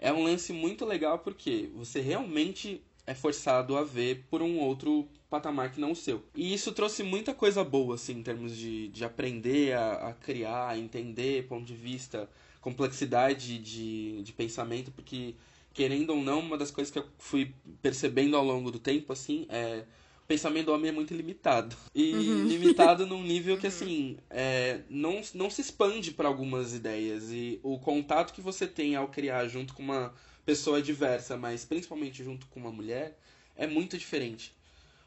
é 0.03 0.11
um 0.11 0.21
lance 0.21 0.51
muito 0.51 0.83
legal 0.85 1.19
porque 1.19 1.69
você 1.73 2.01
realmente 2.01 2.83
é 3.07 3.15
forçado 3.15 3.77
a 3.77 3.83
ver 3.83 4.25
por 4.29 4.41
um 4.41 4.59
outro 4.59 5.07
patamar 5.29 5.71
que 5.71 5.79
não 5.79 5.93
o 5.93 5.95
seu. 5.95 6.21
E 6.35 6.53
isso 6.53 6.73
trouxe 6.73 7.03
muita 7.03 7.33
coisa 7.33 7.63
boa, 7.63 7.95
assim, 7.95 8.19
em 8.19 8.21
termos 8.21 8.55
de, 8.55 8.89
de 8.89 9.05
aprender 9.05 9.73
a, 9.73 10.09
a 10.09 10.13
criar, 10.13 10.67
a 10.67 10.77
entender 10.77 11.47
ponto 11.47 11.63
de 11.63 11.73
vista, 11.73 12.29
complexidade 12.59 13.57
de, 13.59 14.21
de 14.21 14.33
pensamento, 14.33 14.91
porque, 14.91 15.35
querendo 15.73 16.09
ou 16.09 16.21
não, 16.21 16.39
uma 16.39 16.57
das 16.57 16.69
coisas 16.69 16.91
que 16.91 16.99
eu 16.99 17.05
fui 17.17 17.53
percebendo 17.81 18.35
ao 18.35 18.43
longo 18.43 18.69
do 18.69 18.79
tempo, 18.79 19.13
assim, 19.13 19.45
é 19.47 19.85
o 20.23 20.27
pensamento 20.27 20.67
do 20.67 20.73
homem 20.73 20.89
é 20.89 20.91
muito 20.91 21.13
limitado. 21.13 21.75
E 21.93 22.13
uhum. 22.13 22.47
limitado 22.47 23.05
num 23.05 23.21
nível 23.21 23.57
que, 23.57 23.67
assim, 23.67 24.17
é, 24.29 24.81
não, 24.89 25.21
não 25.33 25.49
se 25.49 25.61
expande 25.61 26.11
para 26.11 26.27
algumas 26.27 26.73
ideias. 26.73 27.29
E 27.29 27.59
o 27.61 27.77
contato 27.77 28.33
que 28.33 28.41
você 28.41 28.65
tem 28.65 28.95
ao 28.95 29.09
criar 29.09 29.47
junto 29.47 29.73
com 29.73 29.83
uma 29.83 30.13
pessoa 30.45 30.81
diversa, 30.81 31.37
mas 31.37 31.65
principalmente 31.65 32.23
junto 32.23 32.47
com 32.47 32.59
uma 32.59 32.71
mulher, 32.71 33.19
é 33.55 33.67
muito 33.67 33.97
diferente. 33.97 34.53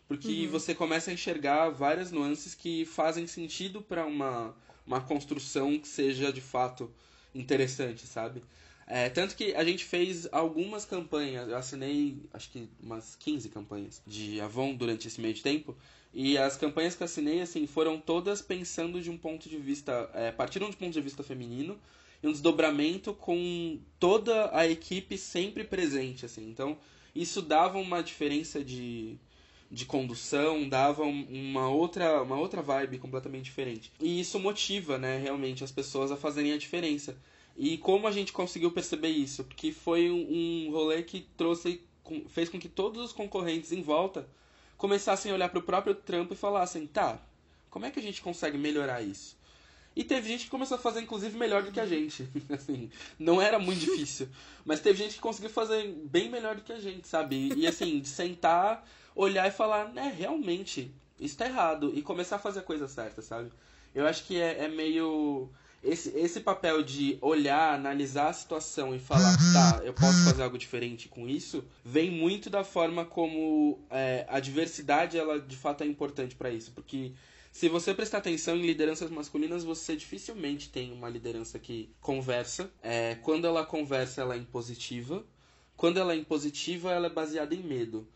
Porque 0.07 0.45
uhum. 0.45 0.51
você 0.51 0.75
começa 0.75 1.11
a 1.11 1.15
enxergar 1.15 1.71
várias 1.71 2.13
nuances 2.13 2.55
que 2.55 2.85
fazem 2.85 3.27
sentido 3.27 3.81
para 3.81 4.07
uma, 4.07 4.55
uma 4.87 5.01
construção 5.01 5.79
que 5.79 5.89
seja 5.89 6.33
de 6.33 6.41
fato 6.41 6.93
interessante, 7.35 8.07
sabe? 8.07 8.43
É, 8.87 9.09
tanto 9.09 9.35
que 9.35 9.53
a 9.55 9.65
gente 9.65 9.85
fez 9.85 10.29
algumas 10.31 10.85
campanhas, 10.85 11.49
eu 11.49 11.57
assinei 11.57 12.19
acho 12.33 12.51
que 12.51 12.69
umas 12.81 13.17
15 13.17 13.49
campanhas 13.49 14.01
de 14.07 14.41
Avon 14.41 14.75
durante 14.75 15.09
esse 15.09 15.21
meio 15.21 15.35
de 15.35 15.43
tempo. 15.43 15.77
E 16.15 16.39
as 16.39 16.57
campanhas 16.57 16.95
que 16.95 17.03
eu 17.03 17.05
assinei, 17.05 17.41
assim, 17.41 17.67
foram 17.67 17.99
todas 18.01 18.41
pensando 18.41 19.03
de 19.03 19.11
um 19.11 19.19
ponto 19.19 19.49
de 19.49 19.57
vista. 19.59 20.09
É, 20.15 20.31
partiram 20.31 20.71
de 20.71 20.77
um 20.77 20.79
ponto 20.79 20.93
de 20.93 21.01
vista 21.01 21.23
feminino 21.23 21.79
e 22.23 22.29
um 22.29 22.33
desdobramento 22.33 23.13
com 23.13 23.79
toda 23.99 24.51
a 24.57 24.67
equipe 24.67 25.19
sempre 25.19 25.65
presente, 25.65 26.25
assim. 26.25 26.49
Então, 26.49 26.79
isso 27.15 27.43
dava 27.43 27.79
uma 27.79 28.03
diferença 28.03 28.63
de, 28.63 29.19
de 29.71 29.85
condução, 29.85 30.69
dava 30.69 31.03
uma 31.03 31.69
outra, 31.69 32.23
uma 32.23 32.39
outra 32.39 32.63
vibe 32.63 32.99
completamente 32.99 33.45
diferente. 33.45 33.93
E 34.01 34.21
isso 34.21 34.39
motiva, 34.39 34.97
né, 34.97 35.19
realmente 35.19 35.65
as 35.65 35.73
pessoas 35.73 36.13
a 36.13 36.17
fazerem 36.17 36.53
a 36.53 36.59
diferença. 36.59 37.17
E 37.57 37.79
como 37.79 38.07
a 38.07 38.11
gente 38.11 38.33
conseguiu 38.33 38.71
perceber 38.71 39.09
isso? 39.09 39.45
Porque 39.45 39.73
foi 39.73 40.11
um, 40.11 40.71
rolê 40.71 41.03
que 41.03 41.27
trouxe, 41.37 41.81
fez 42.29 42.49
com 42.49 42.59
que 42.59 42.69
todos 42.69 43.03
os 43.03 43.13
concorrentes 43.13 43.73
em 43.73 43.83
volta 43.83 44.29
começassem 44.77 45.33
a 45.33 45.35
olhar 45.35 45.49
para 45.49 45.59
o 45.59 45.63
próprio 45.63 45.95
trampo 45.95 46.35
e 46.35 46.37
falassem, 46.37 46.87
tá, 46.87 47.19
como 47.71 47.87
é 47.87 47.91
que 47.91 47.99
a 47.99 48.03
gente 48.03 48.21
consegue 48.21 48.59
melhorar 48.59 49.01
isso? 49.01 49.37
E 49.97 50.05
teve 50.05 50.29
gente 50.29 50.45
que 50.45 50.51
começou 50.51 50.77
a 50.77 50.81
fazer, 50.81 51.01
inclusive, 51.01 51.39
melhor 51.39 51.63
do 51.63 51.73
que 51.73 51.81
a 51.81 51.87
gente. 51.87 52.29
assim, 52.53 52.91
não 53.19 53.41
era 53.41 53.59
muito 53.59 53.81
difícil. 53.81 54.29
Mas 54.63 54.81
teve 54.81 54.99
gente 54.99 55.15
que 55.15 55.21
conseguiu 55.21 55.49
fazer 55.49 55.91
bem 56.05 56.29
melhor 56.29 56.55
do 56.55 56.61
que 56.61 56.73
a 56.73 56.79
gente, 56.79 57.09
sabe? 57.09 57.55
E, 57.57 57.67
assim, 57.67 58.05
sentar, 58.05 58.87
olhar 59.15 59.49
e 59.49 59.51
falar, 59.51 59.89
né, 59.95 60.15
realmente, 60.15 60.93
isso 61.19 61.39
tá 61.39 61.47
errado. 61.47 61.93
E 61.95 62.03
começar 62.03 62.37
a 62.37 62.39
fazer 62.39 62.61
a 62.61 62.63
coisa 62.63 62.87
certa, 62.87 63.23
sabe? 63.23 63.51
Eu 63.95 64.07
acho 64.07 64.25
que 64.25 64.39
é, 64.39 64.65
é 64.65 64.69
meio 64.69 65.49
esse, 65.83 66.11
esse 66.17 66.41
papel 66.41 66.83
de 66.83 67.19
olhar, 67.21 67.75
analisar 67.75 68.29
a 68.29 68.33
situação 68.33 68.95
e 68.95 68.99
falar, 68.99 69.37
tá, 69.53 69.83
eu 69.85 69.93
posso 69.93 70.25
fazer 70.25 70.43
algo 70.43 70.59
diferente 70.59 71.09
com 71.09 71.29
isso, 71.29 71.65
vem 71.85 72.11
muito 72.11 72.51
da 72.51 72.65
forma 72.65 73.05
como 73.05 73.79
é, 73.91 74.27
a 74.29 74.41
diversidade, 74.41 75.19
ela 75.19 75.41
de 75.41 75.57
fato 75.57 75.85
é 75.85 75.87
importante 75.87 76.35
para 76.35 76.51
isso. 76.51 76.73
Porque 76.73 77.13
se 77.53 77.69
você 77.69 77.95
prestar 77.95 78.19
atenção 78.19 78.57
em 78.57 78.67
lideranças 78.67 79.11
masculinas, 79.11 79.65
você 79.65 79.97
dificilmente 79.97 80.69
tem 80.69 80.93
uma 80.93 81.09
liderança 81.09 81.59
que 81.59 81.89
conversa. 82.01 82.71
É, 82.83 83.15
quando 83.23 83.47
ela 83.47 83.65
conversa, 83.65 84.21
ela 84.21 84.35
é 84.35 84.39
impositiva. 84.39 85.25
Quando 85.77 85.99
ela 85.99 86.13
é 86.13 86.17
impositiva, 86.17 86.93
ela 86.93 87.07
é 87.07 87.11
baseada 87.11 87.55
em 87.55 87.63
medo. 87.63 88.07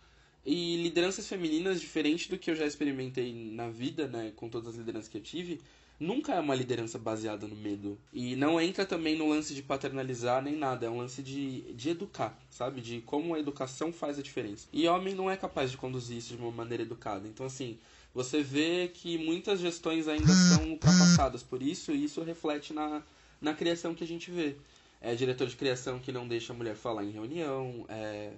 E 0.45 0.77
lideranças 0.83 1.27
femininas, 1.27 1.81
diferente 1.81 2.29
do 2.29 2.39
que 2.39 2.51
eu 2.51 2.55
já 2.55 2.67
experimentei 2.67 3.33
na 3.53 3.69
vida, 3.69 4.07
né, 4.09 4.33
com 4.37 4.49
todas 4.49 4.69
as 4.69 4.77
lideranças 4.77 5.09
que 5.09 5.19
eu 5.19 5.23
tive, 5.23 5.61
nunca 6.01 6.35
é 6.35 6.41
uma 6.41 6.55
liderança 6.55 6.99
baseada 6.99 7.47
no 7.47 7.55
medo. 7.55 7.99
E 8.13 8.35
não 8.35 8.59
entra 8.59 8.87
também 8.87 9.17
no 9.17 9.29
lance 9.29 9.55
de 9.55 9.63
paternalizar 9.63 10.43
nem 10.43 10.57
nada, 10.57 10.87
é 10.87 10.91
um 10.91 10.97
lance 10.97 11.23
de, 11.23 11.61
de 11.75 11.91
educar, 11.91 12.37
sabe? 12.49 12.81
De 12.81 13.03
como 13.03 13.35
a 13.35 13.39
educação 13.39 13.93
faz 13.93 14.19
a 14.19 14.23
diferença. 14.23 14.67
E 14.73 14.89
homem 14.89 15.15
não 15.15 15.31
é 15.31 15.37
capaz 15.37 15.71
de 15.71 15.77
conduzir 15.77 16.17
isso 16.17 16.35
de 16.35 16.43
uma 16.43 16.51
maneira 16.51 16.83
educada. 16.83 17.29
Então, 17.29 17.45
assim, 17.45 17.79
você 18.15 18.43
vê 18.43 18.91
que 18.93 19.19
muitas 19.19 19.61
gestões 19.61 20.09
ainda 20.09 20.33
são 20.33 20.71
ultrapassadas 20.71 21.43
por 21.43 21.63
isso, 21.63 21.93
e 21.93 22.05
isso 22.05 22.23
reflete 22.23 22.73
na, 22.73 23.03
na 23.41 23.53
criação 23.53 23.95
que 23.95 24.03
a 24.03 24.07
gente 24.07 24.31
vê. 24.31 24.57
É 25.03 25.15
diretor 25.15 25.47
de 25.47 25.57
criação 25.57 25.99
que 25.99 26.11
não 26.11 26.27
deixa 26.27 26.53
a 26.53 26.57
mulher 26.57 26.75
falar 26.75 27.05
em 27.05 27.11
reunião, 27.11 27.85
é 27.89 28.33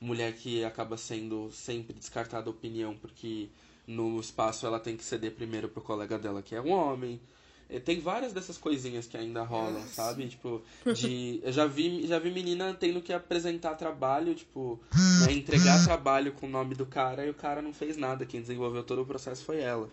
mulher 0.00 0.34
que 0.34 0.64
acaba 0.64 0.96
sendo 0.96 1.48
sempre 1.52 1.94
descartada 1.94 2.48
a 2.48 2.50
opinião 2.50 2.96
porque 2.96 3.48
no 3.86 4.20
espaço 4.20 4.66
ela 4.66 4.78
tem 4.78 4.96
que 4.96 5.04
ceder 5.04 5.32
primeiro 5.32 5.68
pro 5.68 5.82
colega 5.82 6.18
dela 6.18 6.42
que 6.42 6.54
é 6.54 6.60
um 6.60 6.70
homem. 6.70 7.20
É, 7.68 7.80
tem 7.80 8.00
várias 8.00 8.34
dessas 8.34 8.58
coisinhas 8.58 9.06
que 9.06 9.16
ainda 9.16 9.42
rolam, 9.42 9.82
sabe? 9.88 10.28
Tipo, 10.28 10.62
de. 10.94 11.40
Eu 11.42 11.52
já 11.52 11.66
vi, 11.66 12.06
já 12.06 12.18
vi 12.18 12.30
menina 12.30 12.74
tendo 12.74 13.00
que 13.00 13.14
apresentar 13.14 13.74
trabalho, 13.76 14.34
tipo, 14.34 14.78
né, 15.26 15.32
entregar 15.32 15.82
trabalho 15.82 16.32
com 16.32 16.46
o 16.46 16.50
nome 16.50 16.74
do 16.74 16.84
cara 16.84 17.24
e 17.24 17.30
o 17.30 17.34
cara 17.34 17.62
não 17.62 17.72
fez 17.72 17.96
nada. 17.96 18.26
Quem 18.26 18.42
desenvolveu 18.42 18.82
todo 18.82 19.00
o 19.00 19.06
processo 19.06 19.42
foi 19.42 19.60
ela. 19.60 19.88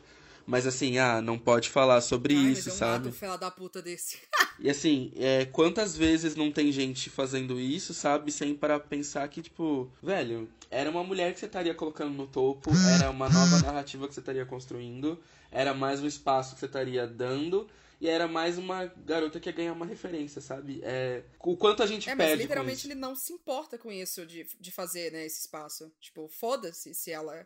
Mas 0.46 0.68
assim, 0.68 0.98
ah, 0.98 1.22
não 1.22 1.38
pode 1.38 1.70
falar 1.70 2.02
sobre 2.02 2.36
Ai, 2.36 2.52
isso, 2.52 2.72
sabe? 2.72 3.10
Um 3.10 3.38
da 3.38 3.52
puta 3.52 3.82
desse. 3.82 4.18
e 4.62 4.70
assim, 4.70 5.12
é, 5.16 5.46
quantas 5.46 5.96
vezes 5.96 6.36
não 6.36 6.52
tem 6.52 6.72
gente 6.72 7.10
fazendo 7.10 7.60
isso, 7.60 7.94
sabe? 7.94 8.32
Sem 8.32 8.54
para 8.54 8.80
pensar 8.80 9.28
que, 9.30 9.42
tipo, 9.42 9.90
velho, 10.04 10.50
era 10.70 10.90
uma 10.90 11.04
mulher 11.04 11.34
que 11.34 11.40
você 11.40 11.46
estaria 11.46 11.74
colocando 11.74 12.14
no 12.14 12.28
topo, 12.28 12.70
era 12.96 13.10
uma 13.10 13.30
nova 13.30 13.60
narrativa 13.60 14.08
que 14.08 14.14
você 14.14 14.20
estaria 14.20 14.46
construindo, 14.46 15.22
era 15.52 15.74
mais 15.74 16.02
um 16.02 16.08
espaço 16.08 16.54
que 16.54 16.60
você 16.60 16.66
estaria 16.66 17.08
dando. 17.08 17.70
E 18.02 18.08
era 18.08 18.30
mais 18.30 18.58
uma 18.58 18.86
garota 18.86 19.42
que 19.42 19.50
ia 19.50 19.54
ganhar 19.54 19.74
uma 19.74 19.86
referência, 19.86 20.40
sabe? 20.40 20.80
É, 20.84 21.22
o 21.38 21.58
quanto 21.58 21.84
a 21.84 21.86
gente 21.86 22.10
é, 22.10 22.16
perde. 22.16 22.32
Mas 22.32 22.42
literalmente 22.42 22.88
ele 22.88 22.96
não 22.96 23.14
se 23.14 23.34
importa 23.34 23.78
com 23.78 23.92
isso 23.92 24.26
de, 24.26 24.48
de 24.58 24.72
fazer, 24.72 25.12
né, 25.12 25.26
esse 25.26 25.42
espaço. 25.42 25.92
Tipo, 26.00 26.30
foda-se 26.30 26.94
se 26.94 27.12
ela 27.12 27.46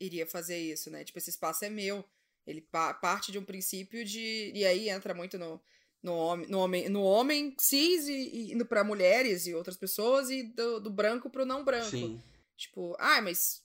iria 0.00 0.26
fazer 0.26 0.58
isso, 0.58 0.90
né? 0.90 1.04
Tipo, 1.04 1.18
esse 1.18 1.28
espaço 1.28 1.66
é 1.66 1.68
meu. 1.68 2.02
Ele 2.46 2.62
pa 2.62 2.94
parte 2.94 3.30
de 3.30 3.38
um 3.38 3.44
princípio 3.44 4.02
de. 4.02 4.50
E 4.54 4.64
aí 4.64 4.88
entra 4.88 5.12
muito 5.12 5.38
no, 5.38 5.60
no, 6.02 6.14
homem, 6.14 6.46
no, 6.48 6.58
homem, 6.58 6.88
no 6.88 7.02
homem 7.02 7.54
cis 7.58 8.08
e, 8.08 8.52
e 8.52 8.64
para 8.64 8.84
mulheres 8.84 9.46
e 9.46 9.54
outras 9.54 9.76
pessoas, 9.76 10.30
e 10.30 10.42
do, 10.42 10.80
do 10.80 10.90
branco 10.90 11.30
pro 11.30 11.46
não 11.46 11.64
branco. 11.64 11.90
Sim. 11.90 12.22
Tipo, 12.56 12.96
ah, 12.98 13.20
mas 13.22 13.62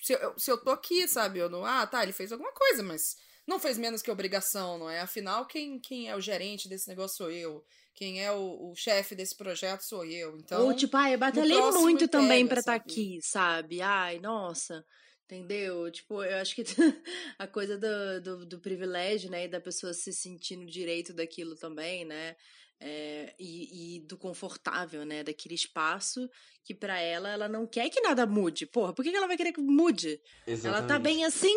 se 0.00 0.12
eu, 0.12 0.38
se 0.38 0.50
eu 0.50 0.58
tô 0.58 0.70
aqui, 0.70 1.06
sabe? 1.08 1.38
Eu 1.38 1.48
não, 1.48 1.64
ah, 1.64 1.86
tá, 1.86 2.02
ele 2.02 2.12
fez 2.12 2.32
alguma 2.32 2.52
coisa, 2.52 2.82
mas 2.82 3.16
não 3.46 3.58
fez 3.58 3.78
menos 3.78 4.02
que 4.02 4.10
obrigação, 4.10 4.78
não 4.78 4.90
é? 4.90 5.00
Afinal, 5.00 5.46
quem, 5.46 5.78
quem 5.78 6.08
é 6.08 6.16
o 6.16 6.20
gerente 6.20 6.68
desse 6.68 6.88
negócio 6.88 7.16
sou 7.16 7.30
eu. 7.30 7.64
Quem 7.94 8.22
é 8.22 8.30
o, 8.30 8.70
o 8.70 8.74
chefe 8.74 9.14
desse 9.14 9.34
projeto 9.34 9.80
sou 9.80 10.04
eu. 10.04 10.36
Então. 10.36 10.66
Ou, 10.66 10.74
tipo, 10.74 10.96
ah, 10.96 11.10
eu 11.10 11.18
batalhei 11.18 11.60
muito 11.72 12.06
também 12.08 12.46
para 12.46 12.60
estar 12.60 12.72
tá 12.72 12.76
aqui, 12.76 13.20
sabe? 13.22 13.80
Ai, 13.80 14.18
nossa. 14.18 14.84
Entendeu? 15.26 15.90
Tipo, 15.90 16.22
eu 16.22 16.36
acho 16.38 16.54
que 16.54 16.62
a 17.36 17.48
coisa 17.48 17.76
do, 17.76 18.20
do, 18.20 18.46
do, 18.46 18.60
privilégio, 18.60 19.28
né? 19.28 19.44
E 19.44 19.48
da 19.48 19.60
pessoa 19.60 19.92
se 19.92 20.12
sentindo 20.12 20.64
direito 20.64 21.12
daquilo 21.12 21.56
também, 21.56 22.04
né? 22.04 22.36
É, 22.78 23.34
e, 23.36 23.96
e, 23.96 24.00
do 24.00 24.16
confortável, 24.16 25.04
né? 25.04 25.24
Daquele 25.24 25.56
espaço 25.56 26.30
que 26.62 26.72
para 26.72 27.00
ela, 27.00 27.28
ela 27.28 27.48
não 27.48 27.66
quer 27.66 27.90
que 27.90 28.00
nada 28.00 28.24
mude. 28.24 28.66
Porra, 28.66 28.92
por 28.92 29.02
que, 29.02 29.10
que 29.10 29.16
ela 29.16 29.26
vai 29.26 29.36
querer 29.36 29.52
que 29.52 29.60
mude? 29.60 30.20
Exatamente. 30.46 30.78
Ela 30.78 30.86
tá 30.86 30.98
bem 30.98 31.24
assim, 31.24 31.56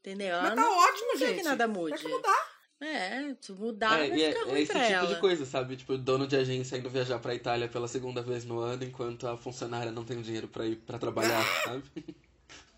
entendeu? 0.00 0.34
Ela 0.34 0.42
Mas 0.42 0.54
tá 0.54 0.56
não, 0.56 0.76
ótimo, 0.76 1.06
não 1.08 1.16
gente. 1.16 1.28
quer 1.28 1.36
que 1.36 1.42
nada 1.42 1.66
mude. 1.66 1.94
Tem 1.94 2.04
que 2.04 2.08
mudar. 2.08 2.56
É, 2.78 3.34
se 3.40 3.52
mudar 3.52 3.98
É, 3.98 4.08
vai 4.08 4.18
e 4.18 4.22
é, 4.22 4.26
é 4.26 4.60
esse 4.60 4.70
pra 4.70 4.82
tipo 4.82 4.92
ela. 4.92 5.14
de 5.14 5.20
coisa, 5.20 5.46
sabe? 5.46 5.76
Tipo, 5.76 5.96
dono 5.96 6.26
de 6.26 6.36
agência 6.36 6.76
indo 6.76 6.90
viajar 6.90 7.18
pra 7.18 7.34
Itália 7.34 7.68
pela 7.68 7.88
segunda 7.88 8.20
vez 8.20 8.44
no 8.44 8.60
ano, 8.60 8.84
enquanto 8.84 9.26
a 9.26 9.38
funcionária 9.38 9.90
não 9.90 10.04
tem 10.04 10.20
dinheiro 10.20 10.48
pra 10.48 10.66
ir 10.66 10.76
pra 10.76 10.98
trabalhar, 10.98 11.42
sabe? 11.64 11.84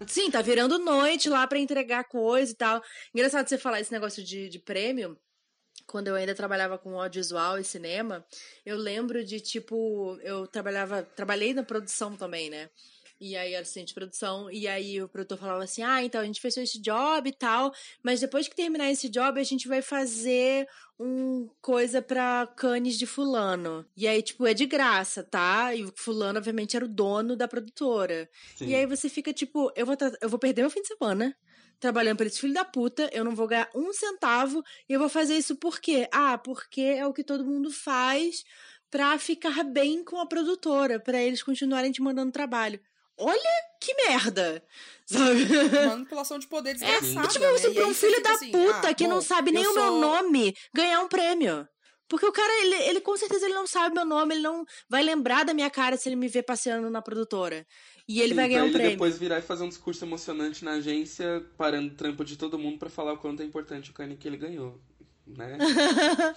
Sim, 0.07 0.31
tá 0.31 0.41
virando 0.41 0.79
noite 0.79 1.29
lá 1.29 1.47
pra 1.47 1.59
entregar 1.59 2.05
coisa 2.05 2.53
e 2.53 2.55
tal. 2.55 2.83
Engraçado 3.15 3.49
você 3.49 3.59
falar 3.59 3.81
esse 3.81 3.93
negócio 3.93 4.23
de, 4.23 4.49
de 4.49 4.59
prêmio. 4.59 5.19
Quando 5.87 6.09
eu 6.09 6.15
ainda 6.15 6.35
trabalhava 6.35 6.79
com 6.79 7.01
audiovisual 7.01 7.59
e 7.59 7.65
cinema, 7.65 8.25
eu 8.65 8.77
lembro 8.77 9.25
de, 9.25 9.41
tipo, 9.41 10.19
eu 10.23 10.47
trabalhava, 10.47 11.03
trabalhei 11.03 11.55
na 11.55 11.63
produção 11.63 12.17
também, 12.17 12.51
né? 12.51 12.69
E 13.21 13.37
aí, 13.37 13.53
era 13.53 13.62
assistente 13.62 13.89
de 13.89 13.95
produção, 13.95 14.51
e 14.51 14.69
aí 14.69 15.03
o 15.03 15.09
produtor 15.09 15.39
falava 15.39 15.64
assim: 15.64 15.83
ah, 15.83 16.03
então 16.03 16.21
a 16.21 16.25
gente 16.25 16.41
fechou 16.41 16.62
esse 16.62 16.81
job 16.81 17.29
e 17.29 17.33
tal, 17.33 17.73
mas 18.03 18.21
depois 18.21 18.47
que 18.47 18.55
terminar 18.55 18.91
esse 18.91 19.09
job, 19.09 19.41
a 19.41 19.45
gente 19.45 19.66
vai 19.66 19.83
fazer 19.83 20.69
um 20.99 21.49
coisa 21.61 22.01
pra 22.01 22.47
canes 22.57 22.99
de 22.99 23.07
fulano. 23.07 23.85
E 23.97 24.07
aí, 24.07 24.23
tipo, 24.23 24.47
é 24.47 24.55
de 24.55 24.66
graça, 24.66 25.23
tá? 25.23 25.75
E 25.75 25.85
o 25.85 25.93
fulano, 25.97 26.39
obviamente, 26.39 26.77
era 26.77 26.85
o 26.85 26.89
dono 26.89 27.37
da 27.37 27.49
produtora. 27.49 28.29
Sim. 28.57 28.69
E 28.69 28.75
aí 28.75 28.87
você 28.87 29.09
fica 29.09 29.33
tipo, 29.33 29.73
eu 29.77 29.87
vou, 29.87 29.97
eu 30.21 30.29
vou 30.29 30.39
perder 30.39 30.62
meu 30.62 30.71
fim 30.71 30.83
de 30.83 30.89
semana 30.89 31.37
trabalhando 31.81 32.16
pra 32.16 32.27
esse 32.27 32.41
filho 32.41 32.55
da 32.55 32.64
puta, 32.64 33.09
eu 33.12 33.25
não 33.25 33.35
vou 33.35 33.47
ganhar 33.47 33.71
um 33.75 33.93
centavo 33.93 34.62
e 34.89 34.93
eu 34.93 34.99
vou 34.99 35.09
fazer 35.09 35.37
isso 35.37 35.57
por 35.57 35.81
quê? 35.81 36.09
Ah, 36.12 36.37
porque 36.37 36.81
é 36.81 37.07
o 37.07 37.12
que 37.12 37.23
todo 37.23 37.45
mundo 37.45 37.71
faz 37.71 38.45
pra 38.91 39.19
ficar 39.19 39.62
bem 39.64 40.03
com 40.03 40.19
a 40.19 40.27
produtora, 40.27 40.99
pra 40.99 41.23
eles 41.23 41.43
continuarem 41.43 41.93
te 41.93 42.03
mandando 42.03 42.33
trabalho. 42.33 42.81
Olha 43.19 43.51
que 43.81 43.95
merda! 43.95 44.62
Sabe? 45.07 45.45
Manipulação 45.87 46.39
de 46.39 46.47
poder 46.47 46.75
desgraçada. 46.75 47.27
E, 47.27 47.29
tipo, 47.29 47.45
né? 47.45 47.71
E 47.71 47.75
pra 47.75 47.87
um 47.87 47.95
filho 47.95 48.23
da 48.23 48.33
assim, 48.33 48.51
puta 48.53 48.89
ah, 48.91 48.95
que 48.95 49.07
não 49.09 49.16
bom, 49.16 49.23
sabe 49.23 49.51
nem 49.51 49.66
o 49.66 49.73
meu 49.75 49.83
sou- 49.89 50.01
nome 50.01 50.55
ganhar 50.75 51.01
um 51.01 51.09
prêmio. 51.09 51.66
Porque 52.09 52.25
o 52.27 52.33
cara, 52.33 52.53
ele, 52.62 52.75
ele 52.89 53.01
com 53.03 53.16
certeza 53.16 53.45
ele 53.47 53.55
não 53.55 53.66
sabe 53.66 53.95
meu 53.95 54.05
nome, 54.05 54.35
ele 54.35 54.43
não 54.43 54.64
vai 54.89 55.03
lembrar 55.03 55.45
da 55.45 55.53
minha 55.53 55.69
cara 55.71 55.97
se 55.97 56.09
ele 56.09 56.16
me 56.16 56.27
ver 56.29 56.43
passeando 56.43 56.89
na 56.91 57.03
produtora. 57.03 57.66
E 58.09 58.21
ele 58.21 58.31
Sim, 58.31 58.35
vai 58.37 58.49
ganhar 58.49 58.61
pra 58.61 58.64
um 58.64 58.69
ele 58.69 58.75
prêmio. 58.79 58.93
depois 58.93 59.19
virar 59.19 59.39
e 59.39 59.43
fazer 59.43 59.64
um 59.64 59.69
discurso 59.69 60.05
emocionante 60.05 60.64
na 60.64 60.73
agência, 60.73 61.45
parando 61.59 61.93
o 61.93 61.97
trampo 61.97 62.25
de 62.25 62.37
todo 62.37 62.59
mundo 62.59 62.79
pra 62.79 62.89
falar 62.89 63.12
o 63.12 63.19
quanto 63.19 63.43
é 63.43 63.45
importante 63.45 63.91
o 63.91 63.95
cane 63.95 64.16
que 64.16 64.27
ele 64.27 64.39
ganhou. 64.39 64.81
Né? 65.27 65.59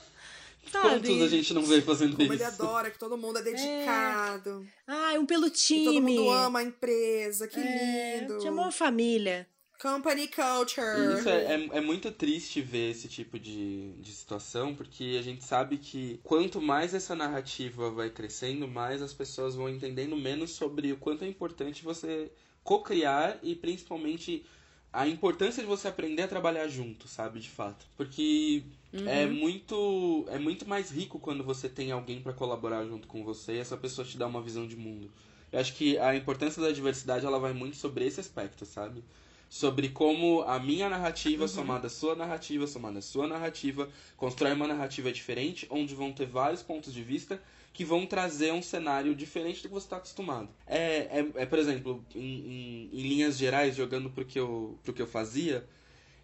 Sabe? 0.72 0.90
Quantos 1.08 1.22
a 1.22 1.28
gente 1.28 1.54
não 1.54 1.64
vê 1.64 1.82
fazendo 1.82 2.12
Como 2.16 2.24
isso? 2.24 2.34
ele 2.34 2.44
adora, 2.44 2.92
que 2.92 3.00
todo 3.00 3.18
mundo 3.18 3.40
é 3.40 3.42
dedicado. 3.42 4.66
Ai, 4.88 5.18
um 5.18 5.26
pelo 5.26 5.50
Que 5.50 5.58
time. 5.58 5.86
todo 5.86 6.02
mundo 6.02 6.30
ama 6.30 6.60
a 6.60 6.64
empresa. 6.64 7.48
Que 7.48 7.60
É, 7.60 8.20
lindo. 8.20 8.42
Chamou 8.42 8.66
a 8.66 8.72
família. 8.72 9.48
Company 9.82 10.28
culture. 10.28 11.18
Isso 11.18 11.28
é, 11.28 11.56
é, 11.56 11.70
é 11.78 11.82
muito 11.82 12.12
triste 12.12 12.62
ver 12.62 12.92
esse 12.92 13.08
tipo 13.08 13.40
de, 13.40 13.94
de 13.94 14.12
situação, 14.12 14.76
porque 14.76 15.18
a 15.20 15.24
gente 15.24 15.44
sabe 15.44 15.78
que 15.78 16.20
quanto 16.24 16.62
mais 16.62 16.94
essa 16.94 17.16
narrativa 17.16 17.90
vai 17.90 18.12
crescendo, 18.12 18.68
mais 18.68 19.02
as 19.02 19.12
pessoas 19.12 19.56
vão 19.56 19.68
entendendo 19.68 20.16
menos 20.16 20.52
sobre 20.52 20.92
o 20.94 20.98
quanto 20.98 21.26
é 21.26 21.28
importante 21.28 21.84
você 21.84 22.32
co-criar 22.64 23.40
e 23.42 23.56
principalmente 23.56 24.46
a 24.94 25.08
importância 25.08 25.64
de 25.64 25.68
você 25.68 25.88
aprender 25.88 26.22
a 26.22 26.28
trabalhar 26.28 26.68
junto, 26.68 27.08
sabe, 27.08 27.40
de 27.40 27.50
fato. 27.50 27.84
Porque 27.98 28.62
é 28.94 29.26
muito 29.26 30.26
é 30.30 30.38
muito 30.38 30.68
mais 30.68 30.92
rico 30.92 31.20
quando 31.20 31.44
você 31.44 31.70
tem 31.70 31.92
alguém 31.92 32.22
para 32.22 32.34
colaborar 32.34 32.86
junto 32.86 33.08
com 33.08 33.24
você 33.24 33.54
e 33.56 33.60
essa 33.60 33.78
pessoa 33.78 34.06
te 34.06 34.18
dá 34.18 34.28
uma 34.28 34.42
visão 34.42 34.68
de 34.68 34.76
mundo. 34.76 35.10
Eu 35.52 35.60
acho 35.60 35.74
que 35.74 35.98
a 35.98 36.16
importância 36.16 36.62
da 36.62 36.72
diversidade 36.72 37.26
ela 37.26 37.40
vai 37.40 37.54
muito 37.54 37.76
sobre 37.76 38.06
esse 38.06 38.20
aspecto, 38.20 38.66
sabe? 38.66 39.04
Sobre 39.50 39.90
como 39.90 40.44
a 40.44 40.58
minha 40.60 40.90
narrativa 40.90 41.46
somada 41.48 41.88
à 41.88 41.90
sua 41.90 42.16
narrativa, 42.16 42.66
somada 42.68 43.00
à 43.00 43.02
sua 43.02 43.28
narrativa, 43.28 43.90
constrói 44.16 44.54
uma 44.54 44.68
narrativa 44.68 45.12
diferente, 45.12 45.68
onde 45.70 45.94
vão 45.94 46.14
ter 46.14 46.26
vários 46.26 46.62
pontos 46.62 46.94
de 46.94 47.04
vista 47.04 47.42
que 47.74 47.84
vão 47.84 48.06
trazer 48.06 48.54
um 48.54 48.62
cenário 48.62 49.14
diferente 49.16 49.62
do 49.62 49.68
que 49.68 49.74
você 49.74 49.86
está 49.86 49.98
acostumado. 49.98 50.50
É, 50.66 51.20
é, 51.20 51.32
é, 51.36 51.46
por 51.46 51.60
exemplo, 51.60 52.04
em, 52.16 52.20
em, 52.20 52.90
em 52.94 53.02
linhas 53.08 53.38
gerais, 53.38 53.76
jogando 53.76 54.10
pro 54.10 54.26
que 54.26 54.40
eu, 54.40 54.78
pro 54.84 54.94
que 54.94 55.02
eu 55.02 55.08
fazia, 55.08 55.66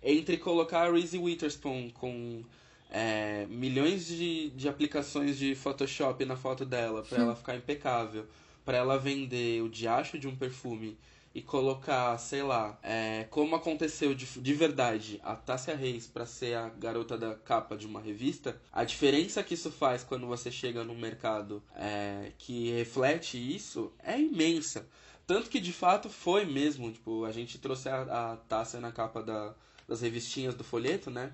entre 0.01 0.37
colocar 0.37 0.87
a 0.87 0.91
Reese 0.91 1.17
Witherspoon 1.17 1.89
com 1.91 2.43
é, 2.89 3.45
milhões 3.49 4.07
de, 4.07 4.49
de 4.51 4.69
aplicações 4.69 5.37
de 5.37 5.55
Photoshop 5.55 6.23
na 6.25 6.35
foto 6.35 6.65
dela 6.65 7.03
para 7.03 7.19
ela 7.19 7.35
ficar 7.35 7.55
impecável, 7.55 8.25
para 8.63 8.77
ela 8.77 8.97
vender 8.97 9.61
o 9.61 9.69
diacho 9.69 10.17
de 10.17 10.27
um 10.27 10.35
perfume 10.35 10.97
e 11.37 11.41
colocar, 11.41 12.17
sei 12.17 12.41
lá, 12.41 12.79
é, 12.81 13.27
como 13.29 13.55
aconteceu 13.55 14.15
de, 14.15 14.25
de 14.25 14.53
verdade 14.53 15.19
a 15.23 15.35
Tássia 15.35 15.75
Reis 15.75 16.07
para 16.07 16.25
ser 16.25 16.55
a 16.55 16.69
garota 16.69 17.15
da 17.15 17.35
capa 17.35 17.77
de 17.77 17.85
uma 17.85 18.01
revista, 18.01 18.59
a 18.71 18.83
diferença 18.83 19.43
que 19.43 19.53
isso 19.53 19.69
faz 19.69 20.03
quando 20.03 20.25
você 20.25 20.49
chega 20.49 20.83
num 20.83 20.97
mercado 20.97 21.61
é, 21.75 22.31
que 22.39 22.71
reflete 22.71 23.37
isso 23.37 23.91
é 24.03 24.19
imensa. 24.19 24.87
Tanto 25.27 25.49
que 25.49 25.59
de 25.59 25.73
fato 25.73 26.09
foi 26.09 26.45
mesmo, 26.45 26.91
tipo, 26.91 27.23
a 27.25 27.31
gente 27.31 27.59
trouxe 27.59 27.87
a, 27.89 28.31
a 28.31 28.37
Tássia 28.37 28.79
na 28.79 28.91
capa 28.91 29.21
da, 29.21 29.53
das 29.87 30.01
revistinhas 30.01 30.55
do 30.55 30.63
folheto, 30.63 31.09
né? 31.09 31.31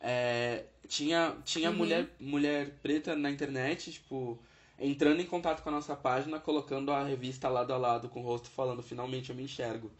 É, 0.00 0.64
tinha 0.88 1.36
tinha 1.44 1.70
Uhum. 1.70 1.76
mulher, 1.76 2.08
mulher 2.20 2.70
preta 2.82 3.16
na 3.16 3.30
internet, 3.30 3.92
tipo, 3.92 4.38
entrando 4.78 5.20
em 5.20 5.26
contato 5.26 5.62
com 5.62 5.68
a 5.70 5.72
nossa 5.72 5.96
página, 5.96 6.38
colocando 6.38 6.92
a 6.92 7.02
revista 7.04 7.48
lado 7.48 7.72
a 7.72 7.76
lado 7.78 8.08
com 8.08 8.20
o 8.20 8.22
rosto, 8.24 8.50
falando, 8.50 8.82
finalmente 8.82 9.30
eu 9.30 9.36
me 9.36 9.42
enxergo. 9.44 9.90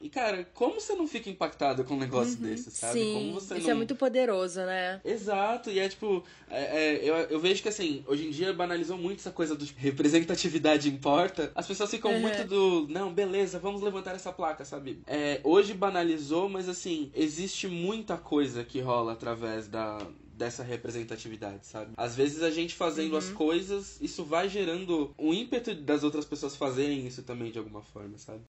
E, 0.00 0.10
cara, 0.10 0.46
como 0.52 0.78
você 0.78 0.94
não 0.94 1.08
fica 1.08 1.30
impactado 1.30 1.82
com 1.84 1.94
um 1.94 1.98
negócio 1.98 2.36
desse, 2.36 2.70
sabe? 2.70 3.00
Sim, 3.00 3.12
como 3.14 3.32
você 3.32 3.54
isso 3.54 3.64
não... 3.66 3.70
é 3.70 3.74
muito 3.74 3.96
poderoso, 3.96 4.60
né? 4.60 5.00
Exato, 5.04 5.70
e 5.70 5.78
é 5.78 5.88
tipo, 5.88 6.22
é, 6.50 6.62
é, 6.62 6.96
eu, 7.02 7.14
eu 7.14 7.40
vejo 7.40 7.62
que 7.62 7.68
assim, 7.68 8.04
hoje 8.06 8.26
em 8.26 8.30
dia 8.30 8.52
banalizou 8.52 8.98
muito 8.98 9.20
essa 9.20 9.30
coisa 9.30 9.54
do 9.54 9.64
representatividade 9.76 10.88
importa. 10.88 11.50
As 11.54 11.66
pessoas 11.66 11.90
ficam 11.90 12.12
Uhum. 12.12 12.20
muito 12.20 12.44
do, 12.44 12.86
não, 12.88 13.12
beleza, 13.12 13.58
vamos 13.58 13.80
levantar 13.82 14.14
essa 14.14 14.32
placa, 14.32 14.64
sabe? 14.64 15.00
É, 15.06 15.40
hoje 15.42 15.72
banalizou, 15.74 16.48
mas 16.48 16.68
assim, 16.68 17.10
existe 17.14 17.66
muita 17.66 18.16
coisa 18.16 18.62
que 18.64 18.80
rola 18.80 19.12
através 19.12 19.66
da, 19.66 19.98
dessa 20.36 20.62
representatividade, 20.62 21.66
sabe? 21.66 21.92
Às 21.96 22.14
vezes 22.14 22.42
a 22.42 22.50
gente 22.50 22.74
fazendo 22.74 23.16
as 23.16 23.30
coisas, 23.30 23.98
isso 24.00 24.24
vai 24.24 24.48
gerando 24.48 25.14
um 25.18 25.32
ímpeto 25.32 25.74
das 25.74 26.04
outras 26.04 26.24
pessoas 26.24 26.54
fazerem 26.54 27.06
isso 27.06 27.22
também 27.22 27.50
de 27.50 27.58
alguma 27.58 27.82
forma, 27.82 28.18
sabe? 28.18 28.40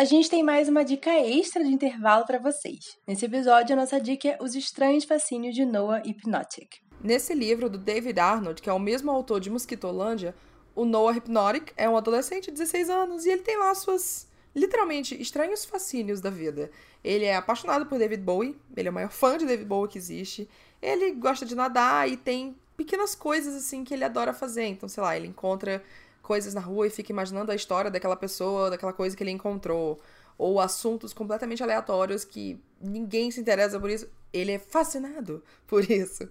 A 0.00 0.04
gente 0.04 0.30
tem 0.30 0.42
mais 0.42 0.66
uma 0.66 0.82
dica 0.82 1.10
extra 1.10 1.62
de 1.62 1.68
intervalo 1.68 2.24
para 2.24 2.38
vocês. 2.38 2.96
Nesse 3.06 3.26
episódio, 3.26 3.74
a 3.74 3.76
nossa 3.76 4.00
dica 4.00 4.28
é 4.28 4.38
Os 4.40 4.54
Estranhos 4.54 5.04
Fascínios 5.04 5.54
de 5.54 5.66
Noah 5.66 6.00
Hypnotic. 6.06 6.78
Nesse 7.04 7.34
livro 7.34 7.68
do 7.68 7.76
David 7.76 8.18
Arnold, 8.18 8.62
que 8.62 8.70
é 8.70 8.72
o 8.72 8.78
mesmo 8.78 9.10
autor 9.10 9.40
de 9.40 9.50
Mosquitolândia, 9.50 10.34
o 10.74 10.86
Noah 10.86 11.12
Hypnotic 11.12 11.74
é 11.76 11.86
um 11.86 11.98
adolescente 11.98 12.46
de 12.46 12.52
16 12.52 12.88
anos 12.88 13.26
e 13.26 13.30
ele 13.30 13.42
tem 13.42 13.58
lá 13.58 13.74
suas, 13.74 14.26
literalmente, 14.56 15.20
estranhos 15.20 15.66
fascínios 15.66 16.22
da 16.22 16.30
vida. 16.30 16.70
Ele 17.04 17.26
é 17.26 17.36
apaixonado 17.36 17.84
por 17.84 17.98
David 17.98 18.22
Bowie, 18.22 18.56
ele 18.74 18.88
é 18.88 18.90
o 18.90 18.94
maior 18.94 19.10
fã 19.10 19.36
de 19.36 19.44
David 19.44 19.66
Bowie 19.66 19.90
que 19.90 19.98
existe. 19.98 20.48
Ele 20.80 21.10
gosta 21.10 21.44
de 21.44 21.54
nadar 21.54 22.08
e 22.08 22.16
tem 22.16 22.56
pequenas 22.74 23.14
coisas 23.14 23.54
assim 23.54 23.84
que 23.84 23.92
ele 23.92 24.04
adora 24.04 24.32
fazer. 24.32 24.64
Então, 24.64 24.88
sei 24.88 25.02
lá, 25.02 25.14
ele 25.14 25.26
encontra 25.26 25.84
coisas 26.30 26.54
na 26.54 26.60
rua 26.60 26.86
e 26.86 26.90
fica 26.90 27.10
imaginando 27.10 27.50
a 27.50 27.56
história 27.56 27.90
daquela 27.90 28.14
pessoa, 28.14 28.70
daquela 28.70 28.92
coisa 28.92 29.16
que 29.16 29.22
ele 29.24 29.32
encontrou. 29.32 30.00
Ou 30.38 30.60
assuntos 30.60 31.12
completamente 31.12 31.60
aleatórios 31.60 32.24
que 32.24 32.62
ninguém 32.80 33.32
se 33.32 33.40
interessa 33.40 33.80
por 33.80 33.90
isso. 33.90 34.08
Ele 34.32 34.52
é 34.52 34.58
fascinado 34.60 35.42
por 35.66 35.90
isso. 35.90 36.30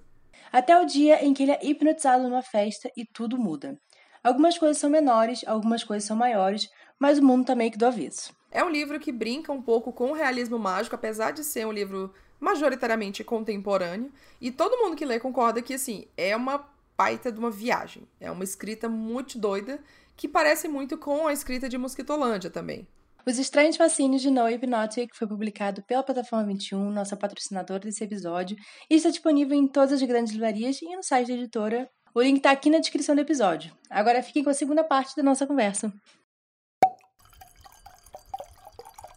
Até 0.54 0.80
o 0.80 0.86
dia 0.86 1.22
em 1.26 1.34
que 1.34 1.44
ele 1.44 1.52
é 1.52 1.60
hipnotizado 1.62 2.24
numa 2.24 2.42
festa 2.42 2.90
e 2.96 3.04
tudo 3.06 3.38
muda. 3.38 3.78
Algumas 4.24 4.58
coisas 4.58 4.78
são 4.78 4.90
menores, 4.90 5.44
algumas 5.46 5.84
coisas 5.84 6.08
são 6.08 6.16
maiores, 6.16 6.70
mas 6.98 7.20
o 7.20 7.26
mundo 7.26 7.48
tá 7.48 7.54
meio 7.54 7.72
que 7.72 7.78
do 7.78 7.86
avesso. 7.86 8.34
É 8.50 8.64
um 8.64 8.70
livro 8.70 9.02
que 9.02 9.12
brinca 9.12 9.52
um 9.52 9.62
pouco 9.62 9.92
com 9.92 10.12
o 10.12 10.14
realismo 10.14 10.58
mágico, 10.58 10.96
apesar 10.96 11.32
de 11.32 11.44
ser 11.44 11.68
um 11.68 11.74
livro 11.74 12.14
majoritariamente 12.40 13.22
contemporâneo. 13.22 14.14
E 14.40 14.50
todo 14.50 14.78
mundo 14.78 14.96
que 14.96 15.06
lê 15.06 15.20
concorda 15.20 15.62
que, 15.62 15.74
assim, 15.74 16.08
é 16.16 16.34
uma 16.38 16.66
baita 17.00 17.32
de 17.32 17.40
uma 17.40 17.50
viagem. 17.50 18.06
É 18.20 18.30
uma 18.30 18.44
escrita 18.44 18.90
muito 18.90 19.40
doida, 19.40 19.80
que 20.18 20.28
parece 20.28 20.68
muito 20.68 20.98
com 20.98 21.28
a 21.28 21.32
escrita 21.32 21.70
de 21.70 21.78
Mosquitolândia 21.78 22.50
também. 22.50 22.86
Os 23.26 23.40
Estranhos 23.40 23.78
Fascínios 23.78 24.22
de 24.22 24.30
No 24.30 24.46
Hypnotic 24.46 25.16
foi 25.16 25.26
publicado 25.26 25.82
pela 25.84 26.04
Plataforma 26.04 26.48
21, 26.48 26.92
nossa 26.92 27.16
patrocinadora 27.16 27.80
desse 27.80 28.04
episódio, 28.04 28.58
e 28.90 28.96
está 28.96 29.10
disponível 29.10 29.56
em 29.56 29.66
todas 29.66 29.94
as 29.94 30.02
grandes 30.02 30.34
livrarias 30.34 30.82
e 30.82 30.94
no 30.94 31.02
site 31.02 31.30
da 31.30 31.36
editora. 31.36 31.90
O 32.14 32.22
link 32.22 32.38
está 32.38 32.52
aqui 32.52 32.70
na 32.70 32.80
descrição 32.80 33.16
do 33.16 33.22
episódio. 33.22 33.74
Agora 33.90 34.22
fiquem 34.22 34.44
com 34.44 34.50
a 34.50 34.54
segunda 34.54 34.84
parte 34.84 35.16
da 35.16 35.24
nossa 35.24 35.48
conversa. 35.48 35.94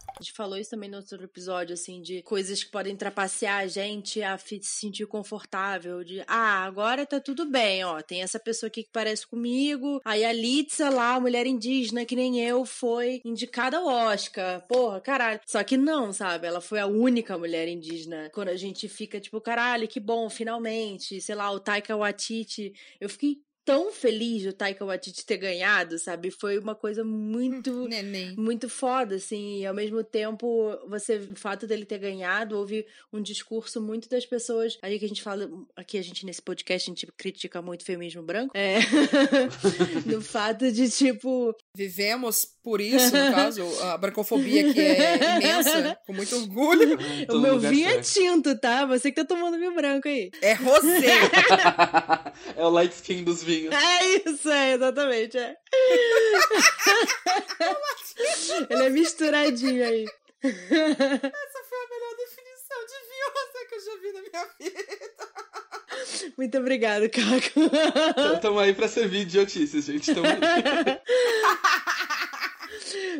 A 0.07 0.12
gente 0.23 0.33
falou 0.33 0.57
isso 0.57 0.71
também 0.71 0.89
no 0.89 0.97
outro 0.97 1.21
episódio, 1.21 1.73
assim, 1.73 2.01
de 2.01 2.21
coisas 2.23 2.63
que 2.63 2.71
podem 2.71 2.95
trapacear 2.95 3.59
a 3.59 3.67
gente 3.67 4.23
a 4.23 4.37
se 4.37 4.59
sentir 4.63 5.05
confortável. 5.05 6.03
De, 6.03 6.23
ah, 6.25 6.63
agora 6.63 7.05
tá 7.05 7.19
tudo 7.19 7.45
bem, 7.45 7.83
ó. 7.83 8.01
Tem 8.01 8.23
essa 8.23 8.39
pessoa 8.39 8.69
aqui 8.69 8.83
que 8.83 8.89
parece 8.91 9.27
comigo. 9.27 10.01
Aí 10.05 10.23
a 10.23 10.31
Litza 10.31 10.89
lá, 10.89 11.15
a 11.15 11.19
mulher 11.19 11.45
indígena, 11.45 12.05
que 12.05 12.15
nem 12.15 12.39
eu, 12.39 12.65
foi 12.65 13.21
indicada 13.25 13.77
ao 13.77 13.85
Oscar. 13.85 14.65
Porra, 14.67 15.01
caralho. 15.01 15.41
Só 15.45 15.61
que 15.63 15.75
não, 15.75 16.13
sabe? 16.13 16.47
Ela 16.47 16.61
foi 16.61 16.79
a 16.79 16.87
única 16.87 17.37
mulher 17.37 17.67
indígena. 17.67 18.31
Quando 18.33 18.49
a 18.49 18.55
gente 18.55 18.87
fica, 18.87 19.19
tipo, 19.19 19.41
caralho, 19.41 19.87
que 19.87 19.99
bom, 19.99 20.29
finalmente. 20.29 21.19
Sei 21.19 21.35
lá, 21.35 21.51
o 21.51 21.59
Taika 21.59 21.95
Waititi. 21.95 22.73
Eu 22.99 23.09
fiquei 23.09 23.41
tão 23.65 23.91
feliz 23.91 24.43
do 24.43 24.53
Taika 24.53 24.85
Waititi 24.85 25.25
ter 25.25 25.37
ganhado, 25.37 25.97
sabe? 25.97 26.31
Foi 26.31 26.57
uma 26.57 26.75
coisa 26.75 27.03
muito 27.03 27.87
Neném. 27.87 28.35
muito 28.37 28.67
foda, 28.69 29.15
assim, 29.15 29.59
e 29.59 29.65
ao 29.65 29.73
mesmo 29.73 30.03
tempo, 30.03 30.77
você, 30.87 31.17
o 31.17 31.35
fato 31.35 31.65
dele 31.65 31.85
ter 31.85 31.97
ganhado, 31.97 32.57
houve 32.57 32.85
um 33.11 33.21
discurso 33.21 33.81
muito 33.81 34.09
das 34.09 34.25
pessoas, 34.25 34.77
aí 34.81 34.99
que 34.99 35.05
a 35.05 35.07
gente 35.07 35.21
fala, 35.21 35.49
aqui 35.75 35.97
a 35.97 36.01
gente 36.01 36.25
nesse 36.25 36.41
podcast, 36.41 36.89
a 36.89 36.93
gente 36.93 37.07
critica 37.17 37.61
muito 37.61 37.81
o 37.81 37.85
feminismo 37.85 38.23
branco, 38.23 38.55
é, 38.55 38.79
no 40.05 40.21
fato 40.21 40.71
de, 40.71 40.89
tipo... 40.89 41.55
Vivemos 41.75 42.45
por 42.63 42.79
isso, 42.79 43.17
no 43.17 43.33
caso, 43.33 43.63
a 43.81 43.97
brancofobia 43.97 44.71
que 44.71 44.79
é 44.79 45.37
imensa, 45.37 45.97
com 46.05 46.13
muito 46.13 46.35
orgulho. 46.35 46.99
o 47.27 47.39
meu 47.39 47.59
vinho 47.59 47.89
é 47.89 47.99
tinto, 47.99 48.55
tá? 48.59 48.85
Você 48.85 49.11
que 49.11 49.19
tá 49.19 49.25
tomando 49.25 49.57
vinho 49.57 49.73
branco 49.73 50.07
aí. 50.07 50.29
É 50.39 50.53
rosé. 50.53 51.07
é 52.55 52.63
o 52.63 52.69
light 52.69 52.93
skin 52.93 53.23
dos 53.23 53.41
vinhos. 53.41 53.73
É 53.73 54.05
isso, 54.05 54.51
é, 54.51 54.73
exatamente, 54.73 55.35
é. 55.35 55.57
Ele 58.69 58.83
é 58.83 58.89
misturadinho 58.91 59.83
aí. 59.83 60.05
Essa 60.43 61.63
foi 61.69 61.79
a 61.79 61.89
melhor 61.89 62.15
definição 62.17 62.85
de 62.85 62.97
vinho 63.09 63.27
rosé 63.33 63.65
que 63.67 63.75
eu 63.75 63.81
já 63.81 63.95
vi 63.99 64.11
na 64.11 64.21
minha 64.21 64.45
vida. 64.59 65.52
Muito 66.37 66.57
obrigado, 66.57 67.09
Caco. 67.09 67.69
Tamo 68.41 68.59
aí 68.59 68.73
pra 68.73 68.87
servir 68.87 69.21
idiotices, 69.21 69.85
gente. 69.85 70.13
Tamo 70.13 70.27
aí. 70.27 70.33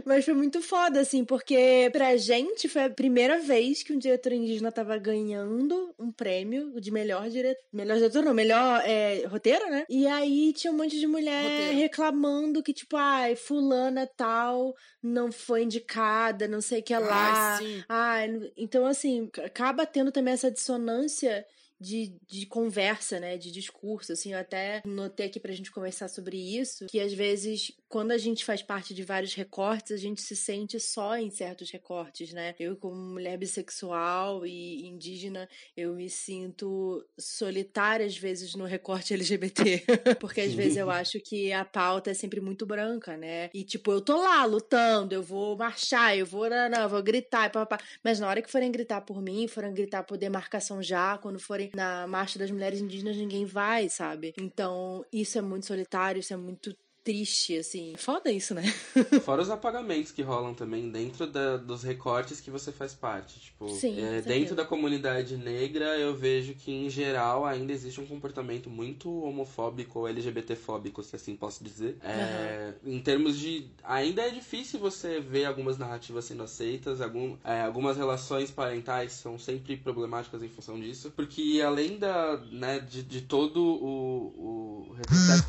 Mas 0.05 0.25
foi 0.25 0.33
muito 0.33 0.61
foda, 0.61 0.99
assim, 0.99 1.23
porque 1.23 1.89
pra 1.91 2.17
gente 2.17 2.67
foi 2.67 2.85
a 2.85 2.89
primeira 2.89 3.39
vez 3.39 3.83
que 3.83 3.93
um 3.93 3.97
diretor 3.97 4.33
indígena 4.33 4.71
tava 4.71 4.97
ganhando 4.97 5.93
um 5.97 6.11
prêmio 6.11 6.79
de 6.79 6.91
melhor 6.91 7.29
diretor. 7.29 7.63
Melhor 7.71 7.97
diretor, 7.97 8.23
não, 8.23 8.33
melhor 8.33 8.81
é, 8.85 9.25
roteiro, 9.27 9.69
né? 9.69 9.85
E 9.89 10.07
aí 10.07 10.53
tinha 10.53 10.71
um 10.71 10.77
monte 10.77 10.99
de 10.99 11.07
mulher 11.07 11.43
Roteiro. 11.43 11.77
reclamando 11.77 12.63
que, 12.63 12.73
tipo, 12.73 12.97
ai, 12.97 13.35
fulana 13.35 14.07
tal 14.07 14.75
não 15.01 15.31
foi 15.31 15.63
indicada, 15.63 16.47
não 16.47 16.61
sei 16.61 16.79
o 16.79 16.83
que 16.83 16.97
lá. 16.97 17.55
Ai, 17.55 17.63
sim. 17.63 17.83
Ai, 17.87 18.51
então, 18.57 18.85
assim, 18.85 19.29
acaba 19.43 19.85
tendo 19.85 20.11
também 20.11 20.33
essa 20.33 20.51
dissonância 20.51 21.45
de, 21.83 22.15
de 22.25 22.45
conversa, 22.45 23.19
né? 23.19 23.37
De 23.37 23.51
discurso, 23.51 24.13
assim. 24.13 24.33
Eu 24.33 24.39
até 24.39 24.81
notei 24.85 25.27
aqui 25.27 25.39
pra 25.39 25.51
gente 25.53 25.71
conversar 25.71 26.07
sobre 26.07 26.37
isso, 26.37 26.87
que 26.87 26.99
às 26.99 27.13
vezes, 27.13 27.71
quando 27.93 28.11
a 28.11 28.17
gente 28.17 28.43
faz 28.43 28.63
parte 28.63 28.91
de 28.91 29.03
vários 29.03 29.35
recortes, 29.35 29.91
a 29.91 29.97
gente 29.97 30.19
se 30.19 30.35
sente 30.35 30.79
só 30.79 31.15
em 31.15 31.29
certos 31.29 31.69
recortes, 31.69 32.33
né? 32.33 32.55
Eu, 32.59 32.75
como 32.75 32.95
mulher 32.95 33.37
bissexual 33.37 34.47
e 34.47 34.87
indígena, 34.87 35.47
eu 35.77 35.93
me 35.93 36.09
sinto 36.09 37.05
solitária, 37.19 38.03
às 38.03 38.17
vezes, 38.17 38.55
no 38.55 38.65
recorte 38.65 39.13
LGBT. 39.13 39.83
Porque 40.19 40.41
às 40.41 40.55
vezes 40.55 40.77
eu 40.77 40.89
acho 40.89 41.19
que 41.19 41.53
a 41.53 41.63
pauta 41.63 42.09
é 42.09 42.15
sempre 42.15 42.41
muito 42.41 42.65
branca, 42.65 43.15
né? 43.15 43.51
E, 43.53 43.63
tipo, 43.63 43.91
eu 43.91 44.01
tô 44.01 44.17
lá 44.17 44.43
lutando, 44.43 45.13
eu 45.13 45.21
vou 45.21 45.55
marchar, 45.55 46.17
eu 46.17 46.25
vou, 46.25 46.49
não, 46.49 46.89
vou 46.89 47.03
gritar, 47.03 47.51
papapá. 47.51 47.77
Mas 48.03 48.19
na 48.19 48.27
hora 48.27 48.41
que 48.41 48.49
forem 48.49 48.71
gritar 48.71 49.01
por 49.01 49.21
mim, 49.21 49.47
forem 49.47 49.71
gritar 49.71 50.01
por 50.01 50.17
demarcação 50.17 50.81
já, 50.81 51.19
quando 51.19 51.37
forem 51.37 51.69
na 51.75 52.07
marcha 52.07 52.39
das 52.39 52.49
mulheres 52.49 52.81
indígenas, 52.81 53.15
ninguém 53.15 53.45
vai, 53.45 53.87
sabe? 53.87 54.33
Então, 54.39 55.05
isso 55.13 55.37
é 55.37 55.43
muito 55.43 55.67
solitário, 55.67 56.19
isso 56.19 56.33
é 56.33 56.37
muito 56.37 56.75
triste, 57.03 57.57
assim. 57.57 57.93
Foda 57.97 58.31
isso, 58.31 58.53
né? 58.53 58.63
Fora 59.25 59.41
os 59.41 59.49
apagamentos 59.49 60.11
que 60.11 60.21
rolam 60.21 60.53
também 60.53 60.89
dentro 60.89 61.27
da- 61.27 61.57
dos 61.57 61.83
recortes 61.83 62.39
que 62.39 62.49
você 62.49 62.71
faz 62.71 62.93
parte. 62.93 63.39
Tipo, 63.39 63.67
Sim, 63.69 64.01
é, 64.01 64.21
dentro 64.21 64.55
da 64.55 64.63
comunidade 64.65 65.35
negra, 65.35 65.97
eu 65.97 66.15
vejo 66.15 66.53
que, 66.53 66.71
em 66.71 66.89
geral, 66.89 67.45
ainda 67.45 67.73
existe 67.73 67.99
um 67.99 68.05
comportamento 68.05 68.69
muito 68.69 69.11
homofóbico 69.23 69.99
ou 69.99 70.07
LGBTfóbico, 70.07 71.03
se 71.03 71.15
assim 71.15 71.35
posso 71.35 71.63
dizer. 71.63 71.97
É, 72.03 72.73
Em 72.85 72.99
termos 72.99 73.37
de. 73.37 73.67
Ainda 73.83 74.21
é 74.21 74.29
difícil 74.29 74.79
você 74.79 75.19
ver 75.19 75.45
algumas 75.45 75.77
narrativas 75.77 76.25
sendo 76.25 76.43
aceitas, 76.43 77.01
algum, 77.01 77.35
é, 77.43 77.61
algumas 77.61 77.97
relações 77.97 78.49
parentais 78.51 79.11
são 79.13 79.37
sempre 79.37 79.75
problemáticas 79.77 80.41
em 80.41 80.49
função 80.49 80.79
disso. 80.79 81.11
Porque 81.15 81.61
além 81.65 81.97
da, 81.97 82.37
né, 82.51 82.79
de, 82.79 83.03
de 83.03 83.21
todo 83.21 83.57
o, 83.61 84.87
o 84.91 84.95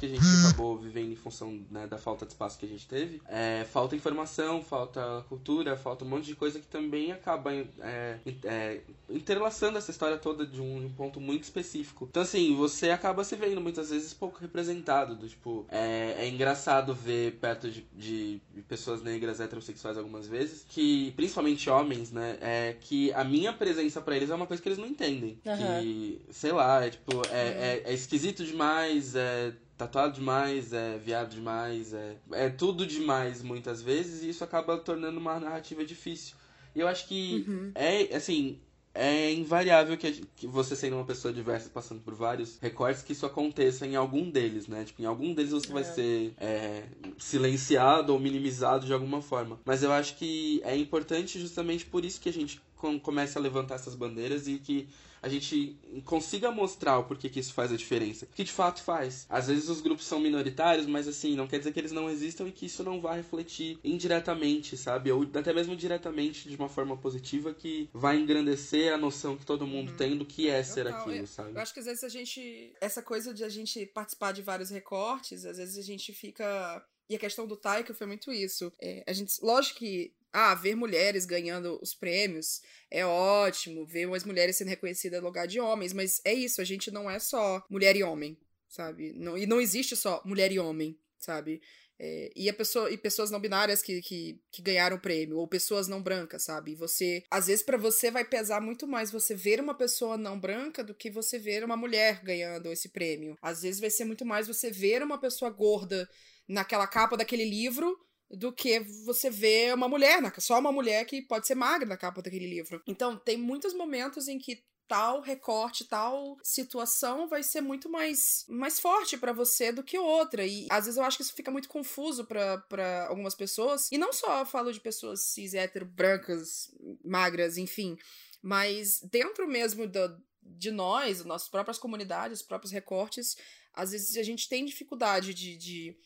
que 0.01 0.07
a 0.07 0.09
gente 0.09 0.23
acabou 0.47 0.77
vivendo 0.79 1.13
em 1.13 1.17
função 1.17 1.44
né, 1.71 1.87
da 1.87 1.99
falta 1.99 2.25
de 2.25 2.33
espaço 2.33 2.59
que 2.59 2.67
a 2.67 2.69
gente 2.69 2.87
teve, 2.87 3.21
é, 3.29 3.65
falta 3.71 3.97
informação, 3.97 4.63
falta 4.63 5.25
cultura, 5.29 5.77
falta 5.77 6.05
um 6.05 6.09
monte 6.09 6.27
de 6.27 6.35
coisa 6.35 6.59
que 6.59 6.67
também 6.67 7.13
acaba 7.13 7.53
é, 7.55 8.19
é, 8.45 8.81
interlaçando 9.09 9.79
essa 9.79 9.91
história 9.91 10.17
toda 10.17 10.47
de 10.47 10.61
um, 10.61 10.91
ponto 10.97 11.21
muito 11.21 11.45
específico. 11.45 12.07
Então, 12.11 12.23
assim, 12.23 12.55
você 12.55 12.91
acaba 12.91 13.25
se 13.25 13.37
vendo 13.37 13.61
muitas 13.61 13.91
vezes 13.91 14.15
pouco 14.15 14.39
representado. 14.39 15.15
Do, 15.15 15.29
tipo, 15.29 15.67
é, 15.71 16.17
é 16.19 16.29
engraçado 16.29 16.95
ver 16.95 17.33
perto 17.41 17.71
de, 17.71 17.87
de 17.93 18.41
pessoas 18.69 19.03
negras 19.03 19.41
heterossexuais 19.41 19.99
algumas 19.99 20.27
vezes, 20.27 20.65
que, 20.69 21.13
principalmente 21.13 21.69
homens, 21.69 22.13
né, 22.13 22.39
é 22.41 22.77
que 22.81 23.13
a 23.13 23.25
minha 23.25 23.53
presença 23.53 24.01
pra 24.01 24.17
eles 24.17 24.31
é 24.31 24.35
uma 24.35 24.47
coisa 24.47 24.63
que 24.63 24.69
eles 24.69 24.79
não 24.79 24.87
entendem. 24.87 25.39
Aham. 25.47 25.81
Que, 25.81 26.21
sei 26.31 26.53
lá, 26.53 26.85
é 26.85 26.91
tipo, 26.91 27.23
é, 27.31 27.83
é, 27.83 27.83
é 27.87 27.95
esquisito 27.95 28.45
demais, 28.45 29.15
é 29.15 29.53
tatuado 29.77 30.15
demais, 30.15 30.73
é 30.73 30.99
viado 30.99 31.31
demais, 31.35 31.93
é, 31.93 32.17
é 32.33 32.49
tudo 32.49 32.87
demais 32.87 33.43
muitas 33.43 33.83
vezes, 33.83 34.23
e 34.23 34.29
isso 34.29 34.45
acaba 34.45 34.77
tornando 34.79 35.19
uma 35.19 35.39
narrativa 35.41 35.85
difícil. 35.85 36.37
E 36.75 36.81
eu 36.81 36.89
acho 36.89 37.07
que 37.09 37.45
Uhum. 37.49 37.73
é, 37.75 38.15
assim, 38.17 38.59
é 38.95 39.33
invariável 39.33 39.97
que, 39.97 40.13
gente- 40.13 40.29
que 40.37 40.47
você 40.47 40.77
sendo 40.77 40.95
uma 40.97 41.05
pessoa 41.05 41.35
diversa, 41.35 41.69
passando 41.69 42.01
por 42.01 42.15
vários 42.15 42.59
recortes, 42.61 43.03
que 43.03 43.13
isso 43.13 43.27
aconteça 43.27 43.85
em 43.87 43.97
algum 43.97 44.31
deles, 44.31 44.69
né? 44.69 44.85
Tipo, 44.85 45.03
em 45.03 45.07
algum 45.07 45.35
deles 45.35 45.51
você 45.51 45.73
vai 45.73 45.83
É. 45.83 45.85
ser 45.85 46.35
é, 46.39 46.85
silenciado 47.19 48.13
ou 48.13 48.19
minimizado 48.21 48.87
de 48.87 48.93
alguma 48.93 49.21
forma. 49.21 49.59
Mas 49.65 49.83
eu 49.83 49.93
acho 49.93 50.17
que 50.17 50.61
é 50.65 50.77
importante 50.77 51.41
justamente 51.41 51.85
por 51.87 52.05
isso 52.05 52.21
que 52.21 52.29
a 52.29 52.33
gente 52.33 52.61
com- 52.77 52.99
comece 53.01 53.37
a 53.37 53.41
levantar 53.41 53.77
essas 53.77 53.95
bandeiras 53.95 54.47
e 54.47 54.59
que 54.59 54.89
a 55.25 55.29
gente 55.29 55.79
consiga 56.05 56.51
mostrar 56.51 56.99
o 56.99 57.05
porquê 57.05 57.31
que 57.31 57.41
isso 57.41 57.55
faz 57.55 57.73
a 57.73 57.77
diferença. 57.77 58.27
Que 58.27 58.45
de 58.45 58.53
fato 58.53 58.83
faz. 58.83 59.27
Às 59.31 59.47
vezes 59.47 59.71
os 59.71 59.81
grupos 59.81 60.05
são 60.05 60.21
minoritários, 60.21 60.87
mas 60.87 61.09
assim, 61.09 61.35
não 61.35 61.47
quer 61.47 61.57
dizer 61.57 61.73
que 61.73 61.81
eles 61.81 61.93
não 61.93 62.11
existam 62.11 62.47
e 62.47 62.53
que 62.53 62.67
isso 62.67 62.85
não 62.85 63.01
vai 63.01 63.17
refletir 63.17 63.79
indiretamente, 63.83 64.77
sabe? 64.77 65.11
Ou 65.11 65.23
até 65.23 65.55
mesmo 65.55 65.75
diretamente 65.75 66.47
de 66.47 66.57
uma 66.57 66.69
forma 66.69 66.95
positiva 66.95 67.55
que 67.55 67.89
vai 67.91 68.19
engrandecer 68.19 68.93
a 68.93 68.99
noção 68.99 69.35
que 69.35 69.47
todo 69.47 69.67
mundo 69.67 69.97
tem 69.97 70.15
do 70.15 70.27
que 70.27 70.51
é 70.51 70.63
ser 70.63 70.85
Total, 70.85 71.01
aquilo, 71.01 71.27
sabe? 71.27 71.53
Eu 71.53 71.61
acho 71.61 71.73
que 71.73 71.81
às 71.81 71.87
vezes 71.87 72.05
a 72.05 72.09
gente. 72.11 72.75
Essa 72.79 73.01
coisa 73.01 73.33
de 73.33 73.45
a 73.45 73.49
gente 73.49 73.87
participar 73.87 74.33
de 74.33 74.43
vários 74.43 74.69
recortes, 74.69 75.47
às 75.47 75.57
vezes 75.57 75.79
a 75.79 75.83
gente 75.83 76.13
fica. 76.13 76.87
E 77.09 77.17
a 77.17 77.19
questão 77.19 77.47
do 77.47 77.57
Taika 77.57 77.95
foi 77.95 78.07
muito 78.07 78.31
isso. 78.31 78.71
É, 78.79 79.05
a 79.07 79.13
gente, 79.15 79.33
lógico 79.43 79.79
que. 79.79 80.13
Ah, 80.37 80.53
ver 80.53 80.75
mulheres 80.75 81.25
ganhando 81.25 81.79
os 81.81 81.95
prêmios 81.95 82.61
é 82.91 83.07
ótimo, 83.07 83.87
ver 83.87 84.13
as 84.13 84.25
mulheres 84.25 84.57
sendo 84.57 84.67
reconhecidas 84.69 85.21
no 85.21 85.29
lugar 85.29 85.47
de 85.47 85.61
homens, 85.61 85.93
mas 85.93 86.21
é 86.25 86.35
isso, 86.35 86.61
a 86.61 86.65
gente 86.65 86.91
não 86.91 87.09
é 87.09 87.21
só 87.21 87.65
mulher 87.71 87.95
e 87.95 88.03
homem, 88.03 88.37
sabe? 88.69 89.13
Não, 89.13 89.39
e 89.39 89.47
não 89.47 89.61
existe 89.61 89.95
só 89.95 90.21
mulher 90.25 90.51
e 90.51 90.59
homem, 90.59 90.99
sabe? 91.21 91.63
É, 92.01 92.33
e, 92.35 92.49
a 92.49 92.53
pessoa, 92.53 92.91
e 92.91 92.99
pessoas 92.99 93.31
não 93.31 93.39
binárias 93.39 93.81
que, 93.81 94.03
que, 94.03 94.41
que 94.51 94.61
ganharam 94.61 94.97
o 94.97 95.01
prêmio, 95.01 95.39
ou 95.39 95.47
pessoas 95.47 95.87
não 95.87 96.03
brancas, 96.03 96.43
sabe? 96.43 96.73
E 96.73 96.75
você. 96.75 97.23
Às 97.31 97.47
vezes, 97.47 97.65
pra 97.65 97.77
você 97.77 98.11
vai 98.11 98.25
pesar 98.25 98.61
muito 98.61 98.87
mais 98.89 99.13
você 99.13 99.37
ver 99.37 99.61
uma 99.61 99.75
pessoa 99.75 100.17
não 100.17 100.39
branca 100.39 100.83
do 100.83 100.95
que 100.95 101.09
você 101.09 101.39
ver 101.39 101.63
uma 101.63 101.77
mulher 101.77 102.21
ganhando 102.25 102.73
esse 102.73 102.89
prêmio. 102.89 103.37
Às 103.41 103.63
vezes 103.63 103.81
vai 103.81 103.91
ser 103.91 104.05
muito 104.05 104.25
mais 104.25 104.49
você 104.49 104.73
ver 104.73 105.03
uma 105.05 105.19
pessoa 105.19 105.51
gorda 105.53 106.09
naquela 106.49 106.89
capa 106.89 107.17
daquele 107.17 107.45
livro 107.45 107.97
do 108.37 108.53
que 108.53 108.81
você 109.05 109.31
vê 109.31 109.73
uma 109.73 109.89
mulher, 109.89 110.21
na- 110.21 110.33
só 110.39 110.59
uma 110.59 110.73
mulher 110.73 111.05
que 111.05 111.23
pode 111.23 111.47
ser 111.47 111.55
magra 111.55 111.89
na 111.89 111.97
capa 111.97 112.23
daquele 112.23 112.47
livro. 112.49 112.83
Então, 112.87 113.17
tem 113.19 113.37
muitos 113.37 113.75
momentos 113.75 114.29
em 114.29 114.39
que 114.39 114.63
tal 114.87 115.21
recorte, 115.23 115.87
tal 115.87 116.37
situação 116.43 117.27
vai 117.27 117.43
ser 117.43 117.63
muito 117.63 117.89
mais, 117.89 118.45
mais 118.49 118.79
forte 118.79 119.17
pra 119.17 119.33
você 119.33 119.73
do 119.73 119.83
que 119.83 119.99
outra. 119.99 120.47
E 120.47 120.67
às 120.71 120.85
vezes 120.85 120.99
eu 120.99 121.05
acho 121.05 121.17
que 121.17 121.23
isso 121.23 121.35
fica 121.35 121.51
muito 121.51 121.69
confuso 121.69 122.27
pra 122.27 123.07
algumas 123.09 123.35
pessoas. 123.35 123.91
E 123.91 123.97
não 123.97 124.13
só 124.13 124.41
eu 124.41 124.47
falo 124.47 124.73
de 124.73 124.81
pessoas 124.81 125.23
cis, 125.23 125.55
hétero, 125.55 125.87
brancas, 125.87 126.71
magras, 127.03 127.57
enfim. 127.57 127.97
Mas 128.43 129.01
dentro 129.11 129.49
mesmo 129.49 129.87
do, 129.87 130.23
de 130.43 130.71
nós, 130.71 131.25
nossas 131.25 131.49
próprias 131.49 131.79
comunidades, 131.79 132.41
os 132.41 132.47
próprios 132.47 132.71
recortes, 132.71 133.37
às 133.73 133.93
vezes 133.93 134.17
a 134.19 134.23
gente 134.23 134.49
tem 134.49 134.67
dificuldade 134.67 135.33
de, 135.33 135.57
de, 135.57 135.97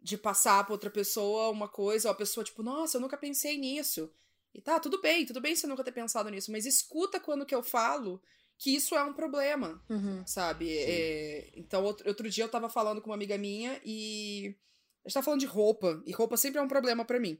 de 0.00 0.16
passar 0.16 0.64
pra 0.64 0.72
outra 0.72 0.90
pessoa 0.90 1.50
uma 1.50 1.68
coisa, 1.68 2.08
ou 2.08 2.12
a 2.12 2.16
pessoa, 2.16 2.44
tipo, 2.44 2.62
nossa, 2.62 2.96
eu 2.96 3.00
nunca 3.00 3.16
pensei 3.16 3.58
nisso. 3.58 4.10
E 4.54 4.60
tá, 4.60 4.78
tudo 4.80 5.00
bem, 5.00 5.26
tudo 5.26 5.40
bem 5.40 5.54
você 5.54 5.66
nunca 5.66 5.84
ter 5.84 5.92
pensado 5.92 6.30
nisso, 6.30 6.50
mas 6.52 6.64
escuta 6.64 7.20
quando 7.20 7.44
que 7.44 7.54
eu 7.54 7.62
falo 7.62 8.22
que 8.58 8.74
isso 8.74 8.94
é 8.94 9.02
um 9.04 9.12
problema, 9.12 9.82
Uhum. 9.90 10.22
sabe? 10.26 10.78
É, 10.78 11.50
então, 11.54 11.84
outro, 11.84 12.08
outro 12.08 12.28
dia 12.30 12.44
eu 12.44 12.48
tava 12.48 12.68
falando 12.70 13.02
com 13.02 13.10
uma 13.10 13.16
amiga 13.16 13.36
minha 13.36 13.78
e 13.84 14.56
a 15.04 15.08
gente 15.08 15.14
tava 15.14 15.24
falando 15.24 15.40
de 15.40 15.46
roupa, 15.46 16.02
e 16.06 16.12
roupa 16.12 16.36
sempre 16.36 16.58
é 16.58 16.62
um 16.62 16.68
problema 16.68 17.04
pra 17.04 17.20
mim. 17.20 17.38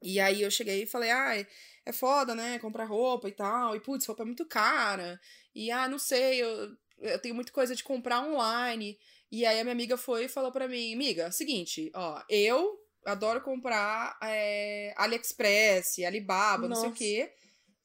E 0.00 0.20
aí 0.20 0.42
eu 0.42 0.50
cheguei 0.50 0.82
e 0.82 0.86
falei, 0.86 1.10
ah, 1.10 1.36
é- 1.36 1.46
é 1.84 1.92
foda, 1.92 2.34
né, 2.34 2.58
comprar 2.60 2.84
roupa 2.84 3.28
e 3.28 3.32
tal, 3.32 3.74
e 3.74 3.80
putz, 3.80 4.06
roupa 4.06 4.22
é 4.22 4.26
muito 4.26 4.46
cara, 4.46 5.20
e 5.54 5.70
ah, 5.70 5.88
não 5.88 5.98
sei, 5.98 6.42
eu, 6.42 6.76
eu 6.98 7.18
tenho 7.20 7.34
muita 7.34 7.50
coisa 7.52 7.74
de 7.74 7.82
comprar 7.82 8.20
online. 8.22 8.98
E 9.32 9.46
aí 9.46 9.58
a 9.58 9.64
minha 9.64 9.72
amiga 9.72 9.96
foi 9.96 10.26
e 10.26 10.28
falou 10.28 10.52
pra 10.52 10.68
mim, 10.68 10.92
amiga, 10.94 11.32
seguinte, 11.32 11.90
ó, 11.94 12.22
eu 12.28 12.78
adoro 13.06 13.40
comprar 13.40 14.18
é, 14.22 14.92
AliExpress, 14.96 16.04
Alibaba, 16.04 16.68
não 16.68 16.76
sei 16.76 16.84
o 16.84 16.88
Nossa. 16.90 16.98
quê. 16.98 17.32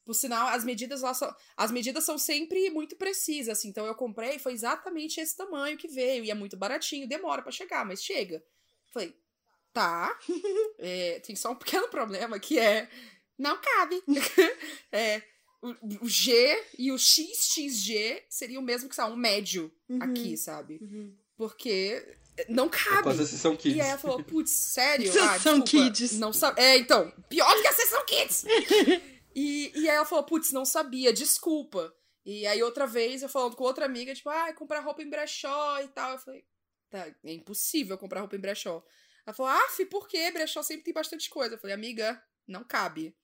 Por 0.04 0.12
sinal, 0.14 0.48
as 0.48 0.62
medidas 0.64 1.00
lá 1.02 1.12
são. 1.14 1.34
As 1.56 1.70
medidas 1.70 2.04
são 2.04 2.16
sempre 2.18 2.70
muito 2.70 2.96
precisas, 2.96 3.58
assim. 3.58 3.68
Então 3.68 3.86
eu 3.86 3.94
comprei 3.94 4.36
e 4.36 4.38
foi 4.38 4.52
exatamente 4.52 5.20
esse 5.20 5.36
tamanho 5.36 5.76
que 5.76 5.88
veio. 5.88 6.24
E 6.24 6.30
é 6.30 6.34
muito 6.34 6.56
baratinho, 6.56 7.08
demora 7.08 7.42
pra 7.42 7.50
chegar, 7.52 7.84
mas 7.84 8.02
chega. 8.02 8.42
Falei, 8.92 9.14
tá. 9.72 10.18
É, 10.80 11.18
tem 11.20 11.34
só 11.34 11.50
um 11.52 11.56
pequeno 11.56 11.88
problema 11.90 12.38
que 12.38 12.58
é. 12.58 12.88
Não 13.38 13.58
cabe. 13.60 14.02
é, 14.92 15.22
o, 15.60 15.74
o 16.04 16.08
G 16.08 16.64
e 16.78 16.90
o 16.92 16.98
XXG 16.98 18.24
seria 18.28 18.60
o 18.60 18.62
mesmo 18.62 18.88
que, 18.88 18.94
sei 18.94 19.04
lá, 19.04 19.10
um 19.10 19.16
médio 19.16 19.72
Uhum. 19.88 20.02
aqui, 20.02 20.36
sabe? 20.36 20.78
Uhum. 20.80 21.16
Porque 21.38 22.18
não 22.48 22.66
É 22.66 22.68
cabe. 22.68 23.02
quase 23.04 23.22
a 23.22 23.26
sessão 23.26 23.56
kids. 23.56 23.78
E 23.78 23.80
aí 23.80 23.88
ela 23.88 23.98
falou, 23.98 24.22
putz, 24.24 24.50
sério? 24.50 25.06
Sessão 25.10 25.60
ah, 25.60 25.62
Kids. 25.62 26.18
Não 26.18 26.32
sabe. 26.32 26.60
É, 26.60 26.76
então, 26.76 27.10
pior 27.28 27.54
do 27.54 27.62
que 27.62 27.68
a 27.68 27.72
sessão 27.72 28.04
kids. 28.04 28.44
e, 29.34 29.72
e 29.74 29.88
aí 29.88 29.96
ela 29.96 30.04
falou, 30.04 30.24
putz, 30.24 30.50
não 30.50 30.64
sabia, 30.64 31.12
desculpa. 31.12 31.94
E 32.26 32.44
aí 32.44 32.60
outra 32.62 32.86
vez 32.86 33.22
eu 33.22 33.28
falando 33.28 33.56
com 33.56 33.62
outra 33.64 33.86
amiga, 33.86 34.12
tipo, 34.14 34.28
ah, 34.28 34.52
comprar 34.52 34.80
roupa 34.80 35.00
em 35.00 35.08
brechó 35.08 35.80
e 35.80 35.88
tal. 35.88 36.12
Eu 36.12 36.18
falei, 36.18 36.44
tá, 36.90 37.06
é 37.24 37.32
impossível 37.32 37.96
comprar 37.96 38.20
roupa 38.20 38.36
em 38.36 38.40
brechó. 38.40 38.84
Ela 39.24 39.32
falou, 39.32 39.52
ah, 39.52 39.68
fi, 39.70 39.86
por 39.86 40.08
quê? 40.08 40.30
Brechó 40.32 40.62
sempre 40.62 40.84
tem 40.84 40.92
bastante 40.92 41.30
coisa. 41.30 41.54
Eu 41.54 41.58
falei, 41.58 41.74
amiga, 41.74 42.20
não 42.46 42.64
cabe. 42.64 43.16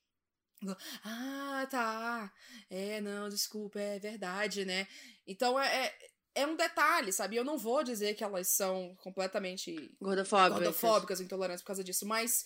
Ah, 1.02 1.66
tá. 1.68 2.32
É, 2.70 3.00
não, 3.00 3.28
desculpa, 3.28 3.80
é 3.80 3.98
verdade, 3.98 4.64
né? 4.64 4.86
Então 5.26 5.58
é, 5.60 5.86
é, 5.86 5.94
é 6.34 6.46
um 6.46 6.56
detalhe, 6.56 7.12
sabe? 7.12 7.36
Eu 7.36 7.44
não 7.44 7.56
vou 7.56 7.84
dizer 7.84 8.14
que 8.14 8.24
elas 8.24 8.48
são 8.48 8.96
completamente 8.96 9.94
Gordofóbica. 10.00 10.60
gordofóbicas, 10.60 11.20
intolerantes 11.20 11.62
por 11.62 11.68
causa 11.68 11.84
disso, 11.84 12.06
mas. 12.06 12.44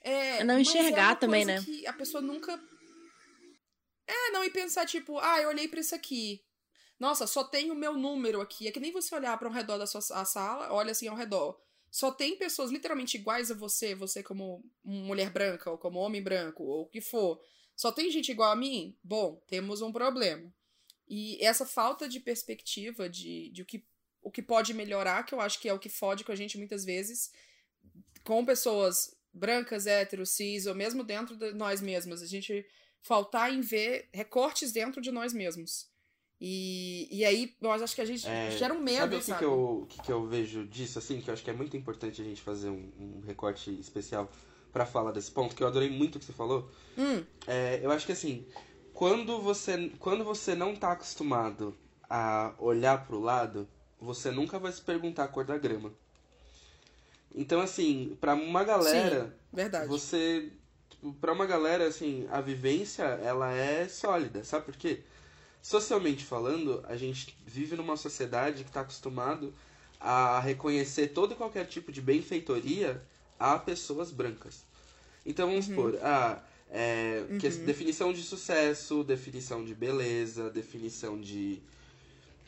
É, 0.00 0.38
É 0.38 0.44
não 0.44 0.54
mas 0.54 0.68
enxergar 0.68 1.10
uma 1.10 1.16
também, 1.16 1.44
né? 1.44 1.64
A 1.86 1.92
pessoa 1.92 2.20
nunca. 2.20 2.60
É, 4.06 4.30
não, 4.30 4.42
e 4.42 4.50
pensar, 4.50 4.86
tipo, 4.86 5.18
ah, 5.18 5.40
eu 5.40 5.48
olhei 5.48 5.68
pra 5.68 5.80
isso 5.80 5.94
aqui. 5.94 6.42
Nossa, 6.98 7.26
só 7.26 7.44
tem 7.44 7.70
o 7.70 7.74
meu 7.74 7.94
número 7.94 8.40
aqui. 8.40 8.66
É 8.66 8.72
que 8.72 8.80
nem 8.80 8.90
você 8.90 9.14
olhar 9.14 9.38
para 9.38 9.48
ao 9.48 9.54
redor 9.54 9.78
da 9.78 9.86
sua 9.86 10.00
sala, 10.00 10.72
olha 10.72 10.92
assim 10.92 11.06
ao 11.06 11.16
redor. 11.16 11.60
Só 11.90 12.10
tem 12.10 12.36
pessoas 12.36 12.70
literalmente 12.70 13.16
iguais 13.16 13.50
a 13.50 13.54
você, 13.54 13.94
você 13.94 14.22
como 14.22 14.64
mulher 14.84 15.30
branca, 15.30 15.70
ou 15.70 15.78
como 15.78 15.98
homem 16.00 16.22
branco, 16.22 16.64
ou 16.64 16.82
o 16.82 16.88
que 16.88 17.00
for. 17.00 17.40
Só 17.76 17.92
tem 17.92 18.10
gente 18.10 18.32
igual 18.32 18.50
a 18.50 18.56
mim? 18.56 18.98
Bom, 19.02 19.40
temos 19.46 19.80
um 19.80 19.92
problema. 19.92 20.52
E 21.08 21.42
essa 21.44 21.64
falta 21.64 22.08
de 22.08 22.20
perspectiva 22.20 23.08
de, 23.08 23.50
de 23.50 23.62
o, 23.62 23.64
que, 23.64 23.84
o 24.22 24.30
que 24.30 24.42
pode 24.42 24.74
melhorar, 24.74 25.24
que 25.24 25.34
eu 25.34 25.40
acho 25.40 25.58
que 25.60 25.68
é 25.68 25.72
o 25.72 25.78
que 25.78 25.88
fode 25.88 26.24
com 26.24 26.32
a 26.32 26.36
gente 26.36 26.58
muitas 26.58 26.84
vezes, 26.84 27.30
com 28.24 28.44
pessoas 28.44 29.16
brancas, 29.32 29.86
héteros, 29.86 30.30
cis, 30.30 30.66
ou 30.66 30.74
mesmo 30.74 31.02
dentro 31.02 31.36
de 31.36 31.52
nós 31.52 31.80
mesmos. 31.80 32.20
A 32.22 32.26
gente 32.26 32.66
faltar 33.00 33.52
em 33.52 33.60
ver 33.60 34.08
recortes 34.12 34.72
dentro 34.72 35.00
de 35.00 35.10
nós 35.10 35.32
mesmos. 35.32 35.88
E, 36.40 37.08
e 37.10 37.24
aí, 37.24 37.56
eu 37.60 37.72
acho 37.72 37.94
que 37.94 38.00
a 38.00 38.04
gente 38.04 38.26
É, 38.26 38.50
gera 38.56 38.72
um 38.72 38.80
medo, 38.80 38.98
Sabe 39.00 39.16
o 39.16 39.18
que, 39.18 39.24
sabe? 39.24 39.38
que, 39.38 39.44
eu, 39.44 39.86
que, 39.88 40.02
que 40.02 40.12
eu 40.12 40.26
vejo 40.26 40.66
disso, 40.66 40.98
assim? 40.98 41.20
Que 41.20 41.30
eu 41.30 41.34
acho 41.34 41.42
que 41.42 41.50
é 41.50 41.52
muito 41.52 41.76
importante 41.76 42.20
a 42.20 42.24
gente 42.24 42.40
fazer 42.40 42.68
um, 42.68 42.92
um 42.98 43.20
recorte 43.26 43.70
especial 43.80 44.30
pra 44.72 44.86
falar 44.86 45.10
desse 45.10 45.30
ponto, 45.32 45.56
que 45.56 45.62
eu 45.62 45.66
adorei 45.66 45.90
muito 45.90 46.16
o 46.16 46.18
que 46.18 46.24
você 46.24 46.32
falou. 46.32 46.70
Hum, 46.96 47.24
É, 47.46 47.80
eu 47.82 47.90
acho 47.90 48.06
que 48.06 48.12
assim, 48.12 48.46
quando 48.98 49.40
você, 49.40 49.92
quando 50.00 50.24
você 50.24 50.56
não 50.56 50.74
tá 50.74 50.90
acostumado 50.90 51.72
a 52.10 52.52
olhar 52.58 53.06
pro 53.06 53.20
lado, 53.20 53.68
você 54.00 54.32
nunca 54.32 54.58
vai 54.58 54.72
se 54.72 54.80
perguntar 54.80 55.22
a 55.22 55.28
cor 55.28 55.44
da 55.44 55.56
grama. 55.56 55.92
Então, 57.32 57.60
assim, 57.60 58.18
pra 58.20 58.34
uma 58.34 58.64
galera, 58.64 59.32
verdade. 59.52 59.86
você. 59.86 60.50
Tipo, 60.90 61.12
pra 61.12 61.32
uma 61.32 61.46
galera, 61.46 61.86
assim, 61.86 62.26
a 62.28 62.40
vivência, 62.40 63.04
ela 63.04 63.52
é 63.52 63.86
sólida. 63.86 64.42
Sabe 64.42 64.64
por 64.64 64.74
quê? 64.74 65.04
Socialmente 65.62 66.24
falando, 66.24 66.84
a 66.88 66.96
gente 66.96 67.38
vive 67.46 67.76
numa 67.76 67.96
sociedade 67.96 68.64
que 68.64 68.70
está 68.70 68.80
acostumado 68.80 69.54
a 70.00 70.40
reconhecer 70.40 71.06
todo 71.10 71.34
e 71.34 71.36
qualquer 71.36 71.66
tipo 71.66 71.92
de 71.92 72.02
benfeitoria 72.02 73.00
a 73.38 73.60
pessoas 73.60 74.10
brancas. 74.10 74.64
Então 75.24 75.46
vamos 75.46 75.66
supor, 75.66 75.96
ah, 76.02 76.42
é, 76.70 77.24
que 77.38 77.48
Uhum. 77.48 77.64
definição 77.64 78.12
de 78.12 78.22
sucesso, 78.22 79.02
definição 79.04 79.64
de 79.64 79.74
beleza, 79.74 80.50
definição 80.50 81.20
de 81.20 81.60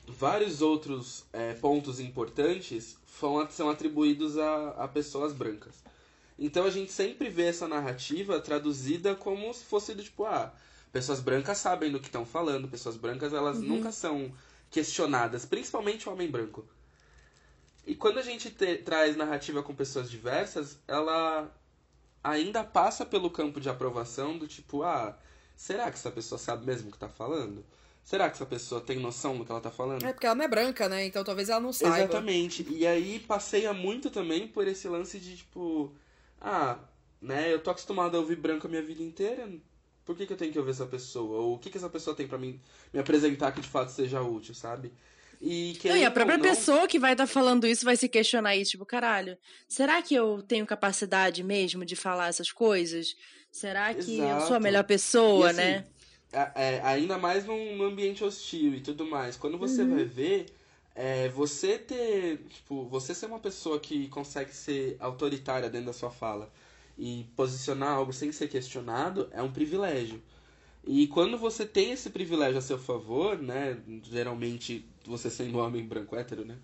vários 0.06 0.60
outros 0.60 1.24
é, 1.32 1.54
pontos 1.54 2.00
importantes 2.00 2.96
são, 3.18 3.48
são 3.50 3.70
atribuídos 3.70 4.36
a, 4.38 4.70
a 4.70 4.88
pessoas 4.88 5.32
brancas. 5.32 5.74
Então 6.38 6.64
a 6.64 6.70
gente 6.70 6.90
sempre 6.90 7.28
vê 7.28 7.44
essa 7.44 7.68
narrativa 7.68 8.40
traduzida 8.40 9.14
como 9.14 9.52
se 9.52 9.64
fosse 9.64 9.94
do 9.94 10.02
tipo, 10.02 10.24
ah, 10.24 10.52
pessoas 10.90 11.20
brancas 11.20 11.58
sabem 11.58 11.92
do 11.92 12.00
que 12.00 12.06
estão 12.06 12.24
falando, 12.24 12.66
pessoas 12.68 12.96
brancas 12.96 13.32
elas 13.32 13.58
Uhum. 13.58 13.64
nunca 13.68 13.92
são 13.92 14.32
questionadas, 14.70 15.44
principalmente 15.44 16.08
o 16.08 16.12
homem 16.12 16.30
branco. 16.30 16.64
E 17.86 17.94
quando 17.94 18.18
a 18.18 18.22
gente 18.22 18.50
te- 18.50 18.76
traz 18.78 19.16
narrativa 19.16 19.62
com 19.62 19.74
pessoas 19.74 20.10
diversas, 20.10 20.78
ela 20.86 21.50
ainda 22.22 22.62
passa 22.64 23.04
pelo 23.04 23.30
campo 23.30 23.60
de 23.60 23.68
aprovação 23.68 24.38
do 24.38 24.46
tipo, 24.46 24.82
ah, 24.82 25.16
será 25.56 25.84
que 25.90 25.96
essa 25.96 26.10
pessoa 26.10 26.38
sabe 26.38 26.66
mesmo 26.66 26.88
o 26.88 26.92
que 26.92 26.98
tá 26.98 27.08
falando? 27.08 27.64
Será 28.02 28.28
que 28.28 28.36
essa 28.36 28.46
pessoa 28.46 28.80
tem 28.80 28.98
noção 28.98 29.38
do 29.38 29.44
que 29.44 29.52
ela 29.52 29.60
tá 29.60 29.70
falando? 29.70 30.04
É 30.04 30.12
porque 30.12 30.26
ela 30.26 30.34
não 30.34 30.44
é 30.44 30.48
branca, 30.48 30.88
né? 30.88 31.04
Então 31.06 31.22
talvez 31.22 31.48
ela 31.48 31.60
não 31.60 31.72
saiba. 31.72 31.98
Exatamente. 31.98 32.66
E 32.68 32.86
aí 32.86 33.20
passeia 33.20 33.72
muito 33.72 34.10
também 34.10 34.48
por 34.48 34.66
esse 34.66 34.88
lance 34.88 35.18
de 35.20 35.36
tipo, 35.36 35.92
ah, 36.40 36.78
né, 37.20 37.52
eu 37.52 37.60
tô 37.62 37.70
acostumado 37.70 38.16
a 38.16 38.20
ouvir 38.20 38.36
branco 38.36 38.66
a 38.66 38.70
minha 38.70 38.82
vida 38.82 39.02
inteira. 39.02 39.48
Por 40.04 40.16
que, 40.16 40.26
que 40.26 40.32
eu 40.32 40.36
tenho 40.36 40.52
que 40.52 40.58
ouvir 40.58 40.72
essa 40.72 40.86
pessoa? 40.86 41.40
Ou 41.40 41.54
o 41.54 41.58
que, 41.58 41.70
que 41.70 41.76
essa 41.76 41.88
pessoa 41.88 42.16
tem 42.16 42.26
pra 42.26 42.38
mim 42.38 42.58
me 42.92 42.98
apresentar 42.98 43.52
que 43.52 43.60
de 43.60 43.68
fato 43.68 43.90
seja 43.90 44.20
útil, 44.22 44.54
sabe? 44.54 44.92
E, 45.40 45.78
Não, 45.84 45.96
e 45.96 46.04
a 46.04 46.10
própria 46.10 46.36
não- 46.36 46.44
pessoa 46.44 46.86
que 46.86 46.98
vai 46.98 47.12
estar 47.12 47.26
falando 47.26 47.66
isso 47.66 47.84
vai 47.84 47.96
se 47.96 48.08
questionar 48.08 48.54
isso, 48.56 48.72
tipo, 48.72 48.84
caralho, 48.84 49.38
será 49.66 50.02
que 50.02 50.14
eu 50.14 50.42
tenho 50.42 50.66
capacidade 50.66 51.42
mesmo 51.42 51.84
de 51.84 51.96
falar 51.96 52.28
essas 52.28 52.52
coisas? 52.52 53.14
Será 53.50 53.94
que 53.94 54.18
eu 54.18 54.26
sou 54.40 54.40
a 54.40 54.40
Exato. 54.44 54.60
melhor 54.60 54.84
pessoa, 54.84 55.46
assim, 55.48 55.56
né? 55.56 55.84
é, 56.54 56.80
ainda 56.84 57.18
mais 57.18 57.44
num, 57.46 57.76
num 57.76 57.84
ambiente 57.84 58.22
hostil 58.22 58.74
e 58.74 58.80
tudo 58.80 59.04
mais. 59.06 59.36
Quando 59.36 59.58
você 59.58 59.82
Uhum. 59.82 59.96
vai 59.96 60.04
ver, 60.04 60.46
é, 60.94 61.28
você 61.30 61.78
ter. 61.78 62.38
Tipo, 62.50 62.84
você 62.84 63.14
ser 63.14 63.26
uma 63.26 63.38
pessoa 63.40 63.80
que 63.80 64.06
consegue 64.08 64.54
ser 64.54 64.96
autoritária 65.00 65.68
dentro 65.70 65.86
da 65.86 65.92
sua 65.92 66.10
fala 66.10 66.52
e 66.98 67.26
posicionar 67.34 67.94
algo 67.96 68.12
sem 68.12 68.30
ser 68.30 68.48
questionado 68.48 69.28
é 69.32 69.42
um 69.42 69.50
privilégio. 69.50 70.22
E 70.86 71.06
quando 71.08 71.36
você 71.36 71.66
tem 71.66 71.92
esse 71.92 72.10
privilégio 72.10 72.58
a 72.58 72.62
seu 72.62 72.78
favor, 72.78 73.38
né? 73.40 73.78
Geralmente 74.04 74.84
você 75.04 75.30
sendo 75.30 75.58
um 75.58 75.60
homem 75.60 75.84
branco 75.84 76.16
hétero, 76.16 76.44
né? 76.44 76.56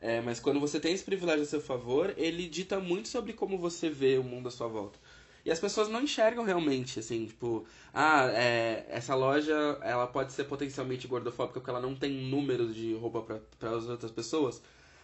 É, 0.00 0.20
mas 0.20 0.38
quando 0.38 0.60
você 0.60 0.78
tem 0.78 0.92
esse 0.92 1.04
privilégio 1.04 1.42
a 1.42 1.46
seu 1.46 1.60
favor, 1.60 2.14
ele 2.16 2.48
dita 2.48 2.78
muito 2.78 3.08
sobre 3.08 3.32
como 3.32 3.58
você 3.58 3.88
vê 3.88 4.18
o 4.18 4.22
mundo 4.22 4.48
à 4.48 4.50
sua 4.50 4.68
volta. 4.68 4.98
E 5.44 5.50
as 5.50 5.58
pessoas 5.60 5.88
não 5.88 6.02
enxergam 6.02 6.44
realmente, 6.44 6.98
assim, 6.98 7.24
tipo, 7.26 7.64
ah, 7.94 8.26
é, 8.32 8.84
essa 8.88 9.14
loja 9.14 9.54
ela 9.82 10.06
pode 10.06 10.32
ser 10.32 10.44
potencialmente 10.44 11.06
gordofóbica 11.06 11.60
porque 11.60 11.70
ela 11.70 11.80
não 11.80 11.94
tem 11.94 12.10
números 12.10 12.74
de 12.74 12.94
roupa 12.94 13.40
para 13.58 13.70
as 13.70 13.86
outras 13.88 14.10
pessoas. 14.10 14.60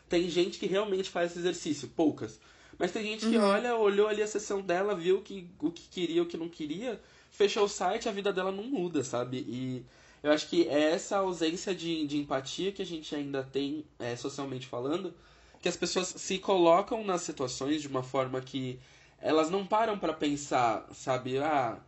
Tem 0.08 0.28
gente 0.28 0.58
que 0.58 0.66
realmente 0.66 1.08
faz 1.10 1.30
esse 1.30 1.38
exercício, 1.40 1.88
poucas. 1.88 2.40
Mas 2.78 2.90
tem 2.90 3.04
gente 3.04 3.28
que 3.28 3.36
Uhum. 3.36 3.44
olha, 3.44 3.76
olhou 3.76 4.08
ali 4.08 4.20
a 4.20 4.26
sessão 4.26 4.60
dela, 4.60 4.94
viu 4.96 5.22
que, 5.22 5.48
o 5.60 5.70
que 5.70 5.88
queria, 5.88 6.22
o 6.22 6.26
que 6.26 6.36
não 6.36 6.48
queria, 6.48 7.00
fechou 7.32 7.64
o 7.64 7.68
site, 7.68 8.08
a 8.08 8.12
vida 8.12 8.32
dela 8.32 8.52
não 8.52 8.62
muda, 8.62 9.02
sabe? 9.02 9.38
E 9.38 9.84
eu 10.22 10.30
acho 10.30 10.48
que 10.48 10.68
é 10.68 10.92
essa 10.92 11.16
ausência 11.16 11.74
de, 11.74 12.06
de 12.06 12.18
empatia 12.18 12.70
que 12.70 12.82
a 12.82 12.86
gente 12.86 13.12
ainda 13.14 13.42
tem, 13.42 13.84
é, 13.98 14.14
socialmente 14.14 14.66
falando, 14.68 15.12
que 15.60 15.68
as 15.68 15.76
pessoas 15.76 16.08
se 16.08 16.38
colocam 16.38 17.04
nas 17.04 17.22
situações 17.22 17.82
de 17.82 17.88
uma 17.88 18.02
forma 18.02 18.40
que 18.40 18.78
elas 19.18 19.50
não 19.50 19.66
param 19.66 19.98
pra 19.98 20.12
pensar, 20.12 20.86
sabe? 20.92 21.38
Ah, 21.38 21.80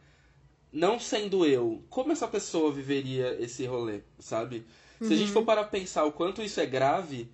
não 0.73 0.99
sendo 0.99 1.45
eu, 1.47 1.85
como 1.91 2.11
essa 2.11 2.27
pessoa 2.27 2.73
viveria 2.73 3.37
esse 3.41 3.65
rolê, 3.67 4.01
sabe? 4.19 4.67
Se 5.01 5.13
a 5.13 5.17
gente 5.17 5.33
for 5.33 5.45
para 5.45 5.63
pensar 5.65 6.05
o 6.05 6.13
quanto 6.13 6.43
isso 6.43 6.61
é 6.61 6.67
grave, 6.67 7.29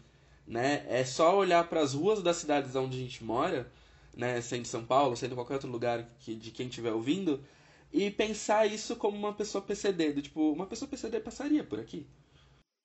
né? 0.47 0.85
É 0.89 1.05
só 1.05 1.37
olhar 1.37 1.69
para 1.69 1.81
as 1.81 1.95
ruas 1.95 2.23
das 2.23 2.37
cidades 2.37 2.75
onde 2.75 2.97
a 2.97 3.01
gente 3.01 3.23
mora, 3.23 3.71
né? 4.17 4.41
Sendo 4.41 4.67
São 4.67 4.85
Paulo, 4.85 5.17
sendo 5.17 5.35
qualquer 5.35 5.55
outro 5.55 5.71
lugar 5.71 6.09
que, 6.19 6.35
de 6.35 6.51
quem 6.51 6.67
estiver 6.67 6.93
ouvindo, 6.93 7.41
e 7.93 8.11
pensar 8.11 8.67
isso 8.67 8.97
como 8.97 9.17
uma 9.17 9.35
pessoa 9.35 9.63
PCD. 9.63 10.13
Do, 10.13 10.23
tipo, 10.23 10.53
uma 10.53 10.67
pessoa 10.67 10.89
PCD 10.89 11.21
passaria 11.21 11.65
por 11.65 11.81
aqui. 11.81 12.07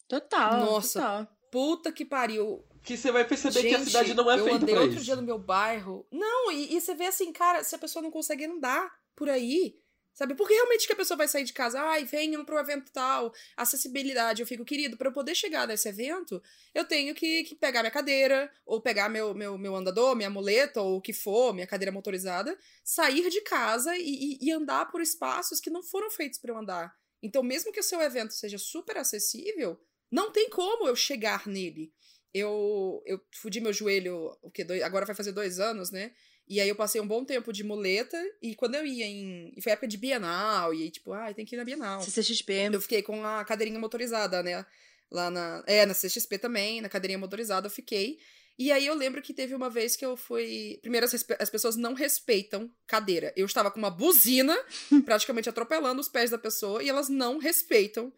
Total. 0.08 0.60
Nossa, 0.60 1.00
total. 1.00 1.28
puta 1.52 1.92
que 1.92 2.06
pariu. 2.06 2.64
Que 2.84 2.96
você 2.96 3.12
vai 3.12 3.26
perceber 3.26 3.62
Gente, 3.62 3.70
que 3.70 3.76
a 3.76 3.86
cidade 3.86 4.14
não 4.14 4.30
é 4.30 4.40
eu 4.40 4.44
feita 4.44 4.58
andei 4.58 4.76
pra 4.76 4.84
outro 4.84 4.98
isso. 4.98 5.06
dia 5.06 5.16
no 5.16 5.24
meu 5.24 5.40
bairro. 5.40 6.06
Não, 6.12 6.52
e, 6.52 6.76
e 6.76 6.82
você 6.82 6.94
vê 6.94 7.08
assim, 7.08 7.32
cara, 7.32 7.64
se 7.64 7.74
a 7.76 7.80
pessoa 7.80 8.04
não 8.04 8.12
consegue 8.12 8.46
andar 8.46 8.92
por 9.16 9.30
aí, 9.30 9.80
sabe? 10.16 10.34
Porque 10.34 10.54
realmente 10.54 10.88
que 10.88 10.94
a 10.94 10.96
pessoa 10.96 11.18
vai 11.18 11.28
sair 11.28 11.44
de 11.44 11.54
casa, 11.54 11.80
ai, 11.80 12.06
venham 12.06 12.44
pro 12.46 12.58
evento 12.58 12.92
tal, 12.92 13.34
acessibilidade. 13.56 14.42
Eu 14.42 14.48
fico, 14.48 14.64
querido, 14.64 14.98
para 14.98 15.10
eu 15.10 15.14
poder 15.14 15.36
chegar 15.36 15.68
nesse 15.68 15.90
evento, 15.90 16.42
eu 16.74 16.86
tenho 16.86 17.14
que, 17.14 17.44
que 17.44 17.54
pegar 17.54 17.82
minha 17.82 17.92
cadeira, 17.92 18.50
ou 18.66 18.82
pegar 18.82 19.10
meu, 19.10 19.36
meu, 19.36 19.58
meu 19.58 19.76
andador, 19.76 20.16
minha 20.16 20.30
muleta, 20.30 20.82
ou 20.82 20.98
o 20.98 21.02
que 21.02 21.14
for, 21.14 21.54
minha 21.54 21.68
cadeira 21.68 21.92
motorizada, 21.92 22.58
sair 22.84 23.30
de 23.30 23.42
casa 23.42 23.96
e, 23.98 24.38
e, 24.42 24.48
e 24.48 24.52
andar 24.52 24.90
por 24.90 25.02
espaços 25.02 25.60
que 25.60 25.70
não 25.70 25.84
foram 25.84 26.10
feitos 26.10 26.40
para 26.40 26.52
eu 26.52 26.58
andar. 26.58 26.96
Então, 27.22 27.44
mesmo 27.44 27.72
que 27.72 27.80
o 27.80 27.84
seu 27.84 28.02
evento 28.02 28.34
seja 28.34 28.58
super 28.58 28.98
acessível, 28.98 29.80
não 30.10 30.32
tem 30.32 30.50
como 30.50 30.88
eu 30.88 30.96
chegar 30.96 31.46
nele. 31.46 31.94
Eu, 32.34 33.02
eu 33.06 33.20
fudi 33.34 33.60
meu 33.60 33.74
joelho, 33.74 34.38
o 34.42 34.52
que 34.52 34.64
dois, 34.64 34.82
agora 34.82 35.06
vai 35.06 35.16
fazer 35.16 35.32
dois 35.32 35.60
anos, 35.60 35.92
né? 35.92 36.14
E 36.48 36.62
aí 36.62 36.70
eu 36.70 36.76
passei 36.76 37.02
um 37.02 37.08
bom 37.08 37.26
tempo 37.26 37.52
de 37.52 37.64
muleta, 37.64 38.22
e 38.42 38.54
quando 38.56 38.76
eu 38.76 38.86
ia 38.86 39.06
em. 39.06 39.52
E 39.56 39.62
foi 39.62 39.72
época 39.72 39.88
de 39.88 39.98
Bienal, 39.98 40.74
e 40.74 40.84
aí, 40.84 40.92
tipo, 40.92 41.12
ah, 41.12 41.34
tem 41.34 41.46
que 41.46 41.56
ir 41.56 41.58
na 41.58 41.66
Bienal. 41.66 42.02
CCXP. 42.02 42.70
Eu 42.72 42.82
fiquei 42.82 43.02
com 43.02 43.26
a 43.26 43.44
cadeirinha 43.44 43.80
motorizada, 43.80 44.44
né? 44.44 44.66
Lá 45.10 45.32
na. 45.32 45.64
É, 45.66 45.86
na 45.86 45.94
CXP 45.94 46.38
também, 46.38 46.82
na 46.82 46.90
cadeirinha 46.90 47.18
motorizada 47.18 47.68
eu 47.68 47.72
fiquei. 47.72 48.20
E 48.58 48.72
aí 48.72 48.86
eu 48.86 48.96
lembro 48.96 49.22
que 49.22 49.34
teve 49.34 49.54
uma 49.54 49.70
vez 49.70 49.96
que 49.96 50.06
eu 50.06 50.16
fui. 50.16 50.80
Primeiro, 50.82 51.06
as, 51.06 51.14
as 51.40 51.50
pessoas 51.50 51.76
não 51.76 51.94
respeitam 51.94 52.72
cadeira. 52.88 53.34
Eu 53.36 53.46
estava 53.46 53.70
com 53.70 53.80
uma 53.80 53.90
buzina, 53.90 54.56
praticamente 55.04 55.50
atropelando 55.50 56.00
os 56.00 56.08
pés 56.08 56.30
da 56.30 56.38
pessoa, 56.38 56.82
e 56.82 56.90
elas 56.90 57.10
não 57.10 57.38
respeitam 57.38 58.14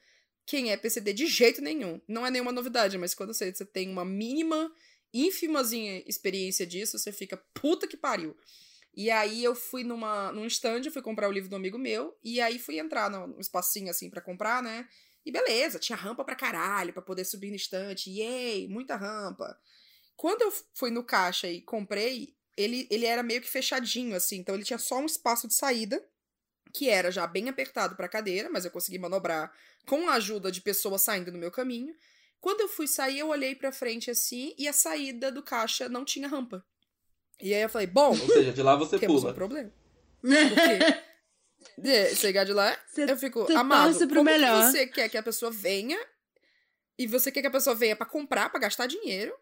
quem 0.46 0.72
é 0.72 0.78
PCD 0.78 1.12
de 1.14 1.28
jeito 1.28 1.62
nenhum. 1.62 2.00
Não 2.08 2.26
é 2.26 2.32
nenhuma 2.32 2.52
novidade, 2.52 2.98
mas 2.98 3.14
quando 3.14 3.34
você, 3.34 3.54
você 3.54 3.66
tem 3.66 3.90
uma 3.90 4.06
mínima, 4.06 4.72
ínfimazinha 5.14 6.04
experiência 6.06 6.66
disso, 6.66 6.98
você 6.98 7.12
fica 7.12 7.38
puta 7.54 7.88
que 7.88 7.98
pariu. 7.98 8.36
E 8.94 9.12
aí 9.12 9.44
eu 9.44 9.54
fui 9.54 9.84
numa, 9.84 10.32
num 10.32 10.48
stand, 10.48 10.82
eu 10.86 10.92
fui 10.92 11.02
comprar 11.02 11.30
o 11.30 11.32
livro 11.32 11.50
do 11.50 11.56
amigo 11.56 11.78
meu, 11.78 12.18
e 12.24 12.42
aí 12.42 12.58
fui 12.58 12.80
entrar 12.80 13.10
num 13.10 13.40
espacinho 13.40 13.92
assim 13.92 14.10
pra 14.10 14.22
comprar, 14.22 14.64
né? 14.64 14.88
E 15.24 15.32
beleza, 15.32 15.78
tinha 15.78 15.96
rampa 15.96 16.24
pra 16.24 16.36
caralho, 16.36 16.94
pra 16.94 17.02
poder 17.02 17.26
subir 17.26 17.50
no 17.50 17.56
estante. 17.56 18.10
Yay, 18.10 18.68
muita 18.68 18.96
rampa. 18.96 19.60
Quando 20.16 20.42
eu 20.42 20.54
fui 20.74 20.90
no 20.90 21.04
caixa 21.04 21.48
e 21.48 21.62
comprei, 21.62 22.36
ele, 22.56 22.88
ele 22.90 23.06
era 23.06 23.22
meio 23.22 23.42
que 23.42 23.48
fechadinho, 23.48 24.16
assim. 24.16 24.38
Então 24.38 24.56
ele 24.56 24.64
tinha 24.64 24.80
só 24.80 24.98
um 24.98 25.06
espaço 25.06 25.48
de 25.48 25.54
saída, 25.54 26.04
que 26.74 26.90
era 26.90 27.12
já 27.12 27.28
bem 27.28 27.50
apertado 27.50 27.96
pra 27.96 28.10
cadeira, 28.10 28.50
mas 28.50 28.66
eu 28.66 28.72
consegui 28.72 28.98
manobrar 28.98 29.52
com 29.86 30.10
a 30.10 30.14
ajuda 30.14 30.52
de 30.52 30.62
pessoas 30.62 31.02
saindo 31.02 31.32
no 31.32 31.38
meu 31.38 31.52
caminho. 31.52 31.94
Quando 32.40 32.62
eu 32.62 32.68
fui 32.68 32.88
sair, 32.88 33.20
eu 33.20 33.28
olhei 33.30 33.56
pra 33.56 33.72
frente 33.72 34.10
assim, 34.12 34.54
e 34.58 34.68
a 34.68 34.74
saída 34.74 35.32
do 35.32 35.42
caixa 35.44 35.90
não 35.90 36.06
tinha 36.06 36.28
rampa. 36.28 36.64
E 37.42 37.54
aí 37.54 37.62
eu 37.62 37.70
falei, 37.70 37.88
bom, 37.88 38.10
Ou 38.10 38.16
seja, 38.28 38.52
de 38.54 38.62
lá 38.64 38.76
você 38.76 38.98
temos 38.98 39.22
pula. 39.22 39.32
um 39.32 39.36
problema. 39.36 39.72
Porque 40.22 41.08
de 41.82 42.16
chegar 42.16 42.44
de 42.44 42.54
lá, 42.54 42.76
Você- 42.88 43.04
eu 43.12 43.18
fico, 43.18 43.52
amado, 43.54 43.94
como 44.00 44.10
que 44.10 44.22
melhor. 44.24 44.64
você 44.72 44.88
quer 44.88 45.10
que 45.10 45.18
a 45.18 45.24
pessoa 45.24 45.52
venha 45.52 46.00
e 46.98 47.06
você 47.08 47.32
quer 47.32 47.42
que 47.42 47.48
a 47.48 47.52
pessoa 47.52 47.76
venha 47.76 47.96
pra 47.96 48.06
comprar, 48.06 48.50
pra 48.50 48.60
gastar 48.60 48.88
dinheiro, 48.88 49.36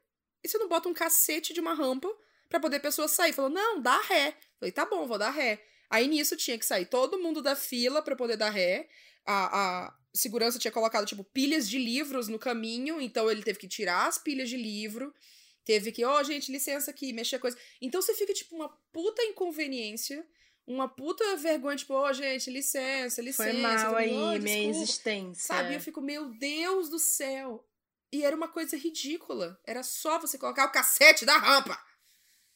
e 0.43 0.47
você 0.49 0.57
não 0.57 0.67
bota 0.67 0.89
um 0.89 0.93
cacete 0.93 1.53
de 1.53 1.59
uma 1.59 1.73
rampa 1.73 2.09
pra 2.49 2.59
poder 2.59 2.77
a 2.77 2.81
pessoa 2.81 3.07
sair? 3.07 3.33
Falou, 3.33 3.49
não, 3.51 3.81
dá 3.81 3.99
ré. 4.01 4.35
Falei, 4.59 4.71
tá 4.71 4.85
bom, 4.85 5.05
vou 5.07 5.17
dar 5.17 5.29
ré. 5.31 5.63
Aí 5.89 6.07
nisso 6.07 6.35
tinha 6.35 6.57
que 6.57 6.65
sair 6.65 6.85
todo 6.85 7.19
mundo 7.19 7.41
da 7.41 7.55
fila 7.55 8.01
pra 8.01 8.15
poder 8.15 8.35
dar 8.37 8.49
ré. 8.49 8.87
A, 9.25 9.85
a 9.87 9.93
segurança 10.16 10.57
tinha 10.57 10.72
colocado, 10.72 11.05
tipo, 11.05 11.24
pilhas 11.24 11.70
de 11.70 11.78
livros 11.78 12.28
no 12.28 12.39
caminho, 12.39 12.99
então 13.01 13.30
ele 13.30 13.43
teve 13.43 13.59
que 13.59 13.68
tirar 13.68 14.07
as 14.07 14.18
pilhas 14.18 14.49
de 14.49 14.57
livro. 14.57 15.13
Teve 15.63 15.91
que, 15.91 16.05
ó, 16.05 16.24
gente, 16.24 16.51
licença 16.51 16.91
aqui, 16.91 17.11
mexer 17.11 17.39
coisa. 17.39 17.57
Então 17.82 18.01
você 18.01 18.13
fica, 18.13 18.34
tipo, 18.34 18.55
uma 18.55 18.70
puta 18.93 19.24
inconveniência, 19.24 20.26
uma 20.66 20.88
puta 20.88 21.36
vergonha, 21.36 21.76
tipo, 21.76 21.93
ó, 21.93 22.13
gente, 22.13 22.49
licença, 22.49 23.22
licença. 23.22 23.51
Foi 23.51 23.61
mal 23.61 23.86
Todo 23.86 23.95
aí, 23.95 24.13
"Ó, 24.13 24.30
minha 24.32 24.39
desculpa." 24.39 24.70
existência. 24.70 25.47
Sabe? 25.47 25.76
Eu 25.76 25.80
fico, 25.82 26.01
meu 26.01 26.30
Deus 26.30 26.89
do 26.89 26.99
céu. 26.99 27.68
E 28.11 28.24
era 28.24 28.36
uma 28.36 28.47
coisa 28.47 28.78
ridícula. 28.78 29.59
Era 29.66 29.84
só 29.84 30.20
você 30.20 30.38
colocar 30.38 30.66
o 30.66 30.72
cacete 30.72 31.26
da 31.26 31.38
rampa. 31.38 31.78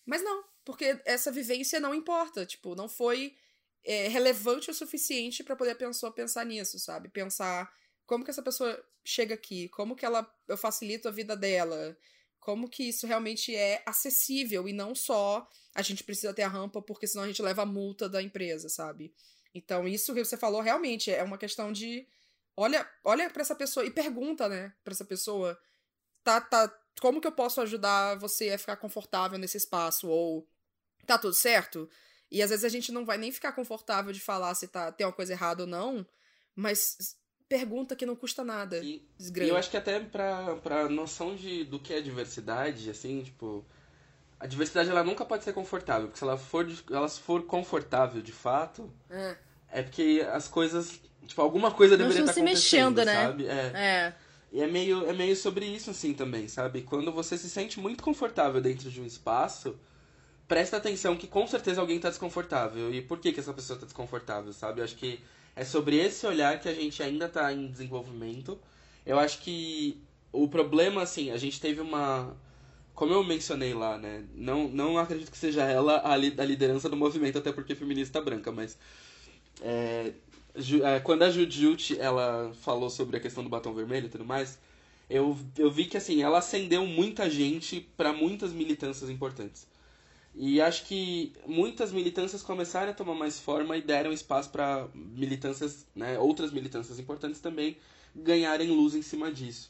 Mas 0.05 0.23
não, 0.23 0.43
porque 0.63 0.99
essa 1.05 1.31
vivência 1.31 1.79
não 1.79 1.93
importa. 1.93 2.45
Tipo, 2.45 2.75
não 2.75 2.87
foi 2.87 3.35
é, 3.83 4.07
relevante 4.07 4.69
o 4.71 4.73
suficiente 4.73 5.43
pra 5.43 5.55
poder 5.55 5.71
a 5.71 5.75
pessoa 5.75 6.11
pensar 6.11 6.45
nisso, 6.45 6.79
sabe? 6.79 7.09
Pensar 7.09 7.71
como 8.05 8.23
que 8.23 8.31
essa 8.31 8.43
pessoa 8.43 8.83
chega 9.03 9.35
aqui, 9.35 9.69
como 9.69 9.95
que 9.95 10.05
ela 10.05 10.29
eu 10.47 10.57
facilito 10.57 11.07
a 11.07 11.11
vida 11.11 11.35
dela, 11.35 11.97
como 12.39 12.69
que 12.69 12.83
isso 12.83 13.05
realmente 13.05 13.55
é 13.55 13.83
acessível 13.85 14.67
e 14.67 14.73
não 14.73 14.95
só 14.95 15.47
a 15.75 15.81
gente 15.81 16.03
precisa 16.03 16.33
ter 16.33 16.43
a 16.43 16.47
rampa 16.47 16.81
porque 16.81 17.07
senão 17.07 17.23
a 17.23 17.27
gente 17.27 17.41
leva 17.41 17.63
a 17.63 17.65
multa 17.65 18.09
da 18.09 18.21
empresa, 18.21 18.69
sabe? 18.69 19.13
Então, 19.53 19.87
isso 19.87 20.13
que 20.13 20.23
você 20.23 20.37
falou 20.37 20.61
realmente 20.61 21.11
é 21.11 21.23
uma 21.23 21.37
questão 21.37 21.71
de 21.71 22.07
olha, 22.55 22.89
olha 23.03 23.29
para 23.29 23.41
essa 23.41 23.55
pessoa 23.55 23.85
e 23.85 23.91
pergunta, 23.91 24.47
né, 24.49 24.73
para 24.83 24.93
essa 24.93 25.05
pessoa, 25.05 25.59
tá 26.23 26.41
tá 26.41 26.73
como 27.01 27.21
que 27.21 27.27
eu 27.27 27.31
posso 27.31 27.61
ajudar 27.61 28.17
você 28.17 28.51
a 28.51 28.57
ficar 28.57 28.77
confortável 28.77 29.37
nesse 29.37 29.57
espaço 29.57 30.09
ou 30.09 30.47
tá 31.05 31.17
tudo 31.17 31.33
certo? 31.33 31.89
E 32.31 32.41
às 32.41 32.49
vezes 32.49 32.65
a 32.65 32.69
gente 32.69 32.91
não 32.91 33.05
vai 33.05 33.17
nem 33.17 33.31
ficar 33.31 33.51
confortável 33.53 34.11
de 34.13 34.19
falar 34.19 34.53
se 34.55 34.67
tá 34.67 34.91
tem 34.91 35.05
uma 35.05 35.13
coisa 35.13 35.33
errada 35.33 35.63
ou 35.63 35.67
não, 35.67 36.05
mas 36.55 36.95
pergunta 37.47 37.95
que 37.95 38.05
não 38.05 38.15
custa 38.15 38.43
nada. 38.43 38.77
E, 38.77 39.03
e 39.19 39.47
eu 39.47 39.57
acho 39.57 39.71
que 39.71 39.77
até 39.77 39.99
pra, 39.99 40.55
pra 40.57 40.87
noção 40.87 41.35
de, 41.35 41.63
do 41.63 41.79
que 41.79 41.93
é 41.93 41.99
diversidade, 42.01 42.89
assim, 42.89 43.23
tipo. 43.23 43.65
A 44.39 44.47
diversidade 44.47 44.89
ela 44.89 45.03
nunca 45.03 45.25
pode 45.25 45.43
ser 45.43 45.51
confortável, 45.51 46.07
porque 46.07 46.19
se 46.19 46.23
ela 46.23 46.37
for, 46.37 46.65
ela 46.91 47.09
for 47.09 47.43
confortável 47.43 48.21
de 48.21 48.31
fato, 48.31 48.89
É. 49.09 49.35
é 49.69 49.83
porque 49.83 50.25
as 50.31 50.47
coisas. 50.47 51.01
Tipo, 51.25 51.41
alguma 51.41 51.71
coisa 51.71 51.97
Não 51.97 52.07
deveria 52.07 52.23
estão 52.29 52.43
estar 52.45 52.61
se 52.61 52.71
acontecendo, 52.71 52.95
mexendo, 52.95 53.05
né? 53.05 53.25
sabe? 53.25 53.45
É. 53.47 53.71
É. 53.75 54.15
E 54.51 54.61
é 54.61 54.67
meio, 54.67 55.07
é 55.07 55.13
meio 55.13 55.35
sobre 55.35 55.65
isso, 55.65 55.91
assim, 55.91 56.13
também, 56.13 56.47
sabe? 56.47 56.81
Quando 56.83 57.11
você 57.11 57.37
se 57.37 57.49
sente 57.49 57.79
muito 57.79 58.01
confortável 58.03 58.59
dentro 58.61 58.89
de 58.89 58.99
um 59.01 59.05
espaço, 59.05 59.77
presta 60.49 60.77
atenção 60.77 61.17
que 61.17 61.27
com 61.27 61.47
certeza 61.47 61.81
alguém 61.81 61.99
tá 61.99 62.09
desconfortável. 62.09 62.93
E 62.93 63.01
por 63.01 63.19
que, 63.19 63.33
que 63.33 63.41
essa 63.41 63.53
pessoa 63.53 63.79
tá 63.79 63.85
desconfortável, 63.85 64.53
sabe? 64.53 64.81
Eu 64.81 64.85
acho 64.85 64.97
que 64.97 65.21
é 65.55 65.65
sobre 65.65 65.97
esse 65.97 66.27
olhar 66.27 66.59
que 66.59 66.69
a 66.69 66.75
gente 66.75 67.03
ainda 67.03 67.29
tá 67.29 67.53
em 67.53 67.67
desenvolvimento. 67.69 68.59
Eu 69.05 69.19
acho 69.19 69.39
que 69.39 70.01
o 70.33 70.47
problema, 70.49 71.03
assim, 71.03 71.31
a 71.31 71.37
gente 71.37 71.61
teve 71.61 71.81
uma. 71.81 72.35
Como 72.95 73.13
eu 73.13 73.23
mencionei 73.23 73.73
lá, 73.73 73.97
né? 73.97 74.25
Não, 74.35 74.69
não 74.69 74.97
acredito 74.99 75.31
que 75.31 75.37
seja 75.37 75.63
ela 75.63 76.01
a, 76.05 76.15
li- 76.17 76.35
a 76.37 76.45
liderança 76.45 76.89
do 76.89 76.97
movimento, 76.97 77.37
até 77.39 77.51
porque 77.51 77.75
feminista 77.75 78.21
branca, 78.21 78.51
mas. 78.51 78.77
é, 79.61 80.13
é, 80.83 80.99
quando 80.99 81.23
a 81.23 81.29
Jujut 81.29 81.97
ela 81.99 82.51
falou 82.61 82.89
sobre 82.89 83.17
a 83.17 83.19
questão 83.19 83.43
do 83.43 83.49
batom 83.49 83.73
vermelho 83.73 84.07
e 84.07 84.09
tudo 84.09 84.25
mais, 84.25 84.57
eu, 85.09 85.37
eu 85.57 85.71
vi 85.71 85.85
que 85.85 85.97
assim, 85.97 86.21
ela 86.21 86.39
acendeu 86.39 86.85
muita 86.85 87.29
gente 87.29 87.81
para 87.97 88.13
muitas 88.13 88.51
militâncias 88.53 89.09
importantes. 89.09 89.67
E 90.41 90.61
acho 90.61 90.85
que 90.85 91.33
muitas 91.45 91.91
militâncias 91.91 92.41
começaram 92.41 92.91
a 92.91 92.93
tomar 92.93 93.13
mais 93.13 93.37
forma 93.37 93.75
e 93.75 93.81
deram 93.81 94.13
espaço 94.13 94.49
para 94.49 94.87
militâncias, 94.95 95.85
né, 95.93 96.17
outras 96.17 96.49
militâncias 96.53 96.97
importantes 96.97 97.41
também 97.41 97.75
ganharem 98.15 98.69
luz 98.69 98.95
em 98.95 99.01
cima 99.01 99.29
disso. 99.29 99.69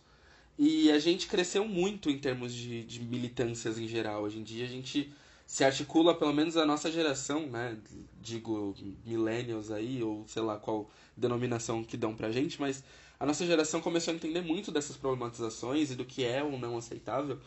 E 0.59 0.91
a 0.91 0.99
gente 0.99 1.25
cresceu 1.27 1.65
muito 1.65 2.07
em 2.07 2.19
termos 2.19 2.53
de, 2.53 2.83
de 2.83 2.99
militâncias 2.99 3.79
em 3.79 3.87
geral. 3.87 4.21
Hoje 4.21 4.37
em 4.37 4.43
dia 4.43 4.63
a 4.63 4.67
gente 4.67 5.11
se 5.47 5.63
articula, 5.63 6.13
pelo 6.13 6.33
menos 6.33 6.55
a 6.55 6.67
nossa 6.67 6.91
geração, 6.91 7.47
né? 7.47 7.75
Digo, 8.21 8.75
millennials 9.03 9.71
aí, 9.71 10.03
ou 10.03 10.23
sei 10.27 10.43
lá 10.43 10.57
qual 10.57 10.87
denominação 11.17 11.83
que 11.83 11.97
dão 11.97 12.13
pra 12.13 12.31
gente, 12.31 12.61
mas 12.61 12.83
a 13.19 13.25
nossa 13.25 13.43
geração 13.43 13.81
começou 13.81 14.11
a 14.11 14.15
entender 14.15 14.41
muito 14.41 14.71
dessas 14.71 14.95
problematizações 14.95 15.89
e 15.89 15.95
do 15.95 16.05
que 16.05 16.23
é 16.23 16.43
ou 16.43 16.59
não 16.59 16.77
aceitável. 16.77 17.39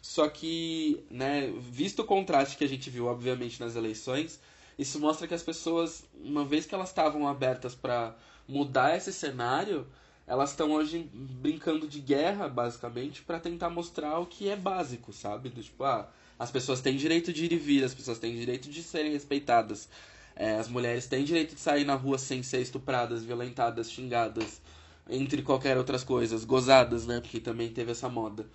Só 0.00 0.28
que, 0.28 1.04
né, 1.10 1.52
visto 1.58 2.00
o 2.00 2.04
contraste 2.04 2.56
que 2.56 2.64
a 2.64 2.68
gente 2.68 2.88
viu, 2.90 3.06
obviamente, 3.06 3.60
nas 3.60 3.76
eleições, 3.76 4.40
isso 4.78 5.00
mostra 5.00 5.26
que 5.26 5.34
as 5.34 5.42
pessoas, 5.42 6.04
uma 6.22 6.44
vez 6.44 6.64
que 6.66 6.74
elas 6.74 6.88
estavam 6.88 7.26
abertas 7.26 7.74
para 7.74 8.16
mudar 8.46 8.96
esse 8.96 9.12
cenário, 9.12 9.86
elas 10.26 10.50
estão 10.50 10.72
hoje 10.72 11.10
brincando 11.12 11.88
de 11.88 12.00
guerra, 12.00 12.48
basicamente, 12.48 13.22
para 13.22 13.40
tentar 13.40 13.70
mostrar 13.70 14.18
o 14.18 14.26
que 14.26 14.48
é 14.48 14.56
básico, 14.56 15.12
sabe? 15.12 15.48
Do 15.48 15.62
tipo, 15.62 15.82
ah, 15.84 16.08
as 16.38 16.50
pessoas 16.50 16.80
têm 16.80 16.96
direito 16.96 17.32
de 17.32 17.46
ir 17.46 17.52
e 17.52 17.56
vir, 17.56 17.82
as 17.82 17.94
pessoas 17.94 18.18
têm 18.18 18.36
direito 18.36 18.70
de 18.70 18.82
serem 18.82 19.12
respeitadas. 19.12 19.88
É, 20.36 20.56
as 20.56 20.68
mulheres 20.68 21.06
têm 21.06 21.24
direito 21.24 21.54
de 21.56 21.60
sair 21.60 21.84
na 21.84 21.94
rua 21.94 22.16
sem 22.16 22.42
ser 22.44 22.60
estupradas, 22.60 23.24
violentadas, 23.24 23.90
xingadas, 23.90 24.60
entre 25.08 25.42
qualquer 25.42 25.76
outras 25.76 26.04
coisas, 26.04 26.44
gozadas, 26.44 27.06
né? 27.06 27.20
Porque 27.20 27.40
também 27.40 27.72
teve 27.72 27.90
essa 27.90 28.08
moda. 28.08 28.46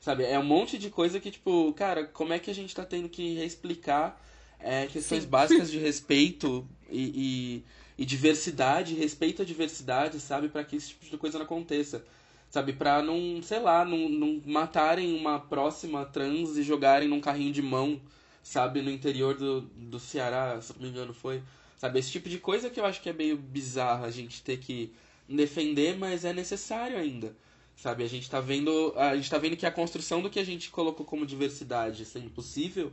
Sabe, 0.00 0.24
é 0.24 0.38
um 0.38 0.44
monte 0.44 0.78
de 0.78 0.90
coisa 0.90 1.18
que, 1.18 1.30
tipo, 1.30 1.72
cara, 1.72 2.04
como 2.04 2.32
é 2.32 2.38
que 2.38 2.50
a 2.50 2.54
gente 2.54 2.74
tá 2.74 2.84
tendo 2.84 3.08
que 3.08 3.34
reexplicar 3.34 4.20
é, 4.60 4.86
questões 4.86 5.24
Sim. 5.24 5.28
básicas 5.28 5.70
de 5.70 5.78
respeito 5.78 6.66
e, 6.90 7.64
e 7.98 8.04
diversidade, 8.04 8.94
respeito 8.94 9.42
à 9.42 9.44
diversidade, 9.44 10.20
sabe? 10.20 10.48
para 10.48 10.64
que 10.64 10.76
esse 10.76 10.88
tipo 10.88 11.06
de 11.06 11.16
coisa 11.16 11.38
não 11.38 11.44
aconteça. 11.44 12.04
Sabe? 12.50 12.72
Pra 12.72 13.02
não, 13.02 13.42
sei 13.42 13.58
lá, 13.58 13.84
não, 13.84 14.08
não 14.08 14.40
matarem 14.46 15.14
uma 15.18 15.38
próxima 15.38 16.04
trans 16.04 16.56
e 16.56 16.62
jogarem 16.62 17.08
num 17.08 17.20
carrinho 17.20 17.52
de 17.52 17.62
mão, 17.62 18.00
sabe? 18.42 18.80
No 18.80 18.90
interior 18.90 19.36
do, 19.36 19.62
do 19.62 19.98
Ceará, 19.98 20.60
se 20.60 20.72
não 20.74 20.82
me 20.82 20.88
engano 20.88 21.12
foi. 21.12 21.42
Sabe? 21.76 21.98
Esse 21.98 22.12
tipo 22.12 22.28
de 22.28 22.38
coisa 22.38 22.70
que 22.70 22.78
eu 22.78 22.86
acho 22.86 23.02
que 23.02 23.08
é 23.08 23.12
meio 23.12 23.36
bizarro 23.36 24.04
a 24.04 24.10
gente 24.10 24.42
ter 24.42 24.58
que 24.58 24.92
defender, 25.28 25.98
mas 25.98 26.24
é 26.24 26.32
necessário 26.32 26.96
ainda. 26.96 27.34
Sabe? 27.76 28.02
A 28.02 28.08
gente 28.08 28.28
tá 28.28 28.40
vendo, 28.40 28.94
a 28.96 29.14
gente 29.14 29.30
tá 29.30 29.38
vendo 29.38 29.56
que 29.56 29.66
a 29.66 29.70
construção 29.70 30.22
do 30.22 30.30
que 30.30 30.40
a 30.40 30.44
gente 30.44 30.70
colocou 30.70 31.04
como 31.04 31.26
diversidade 31.26 32.04
sendo 32.04 32.30
possível, 32.30 32.90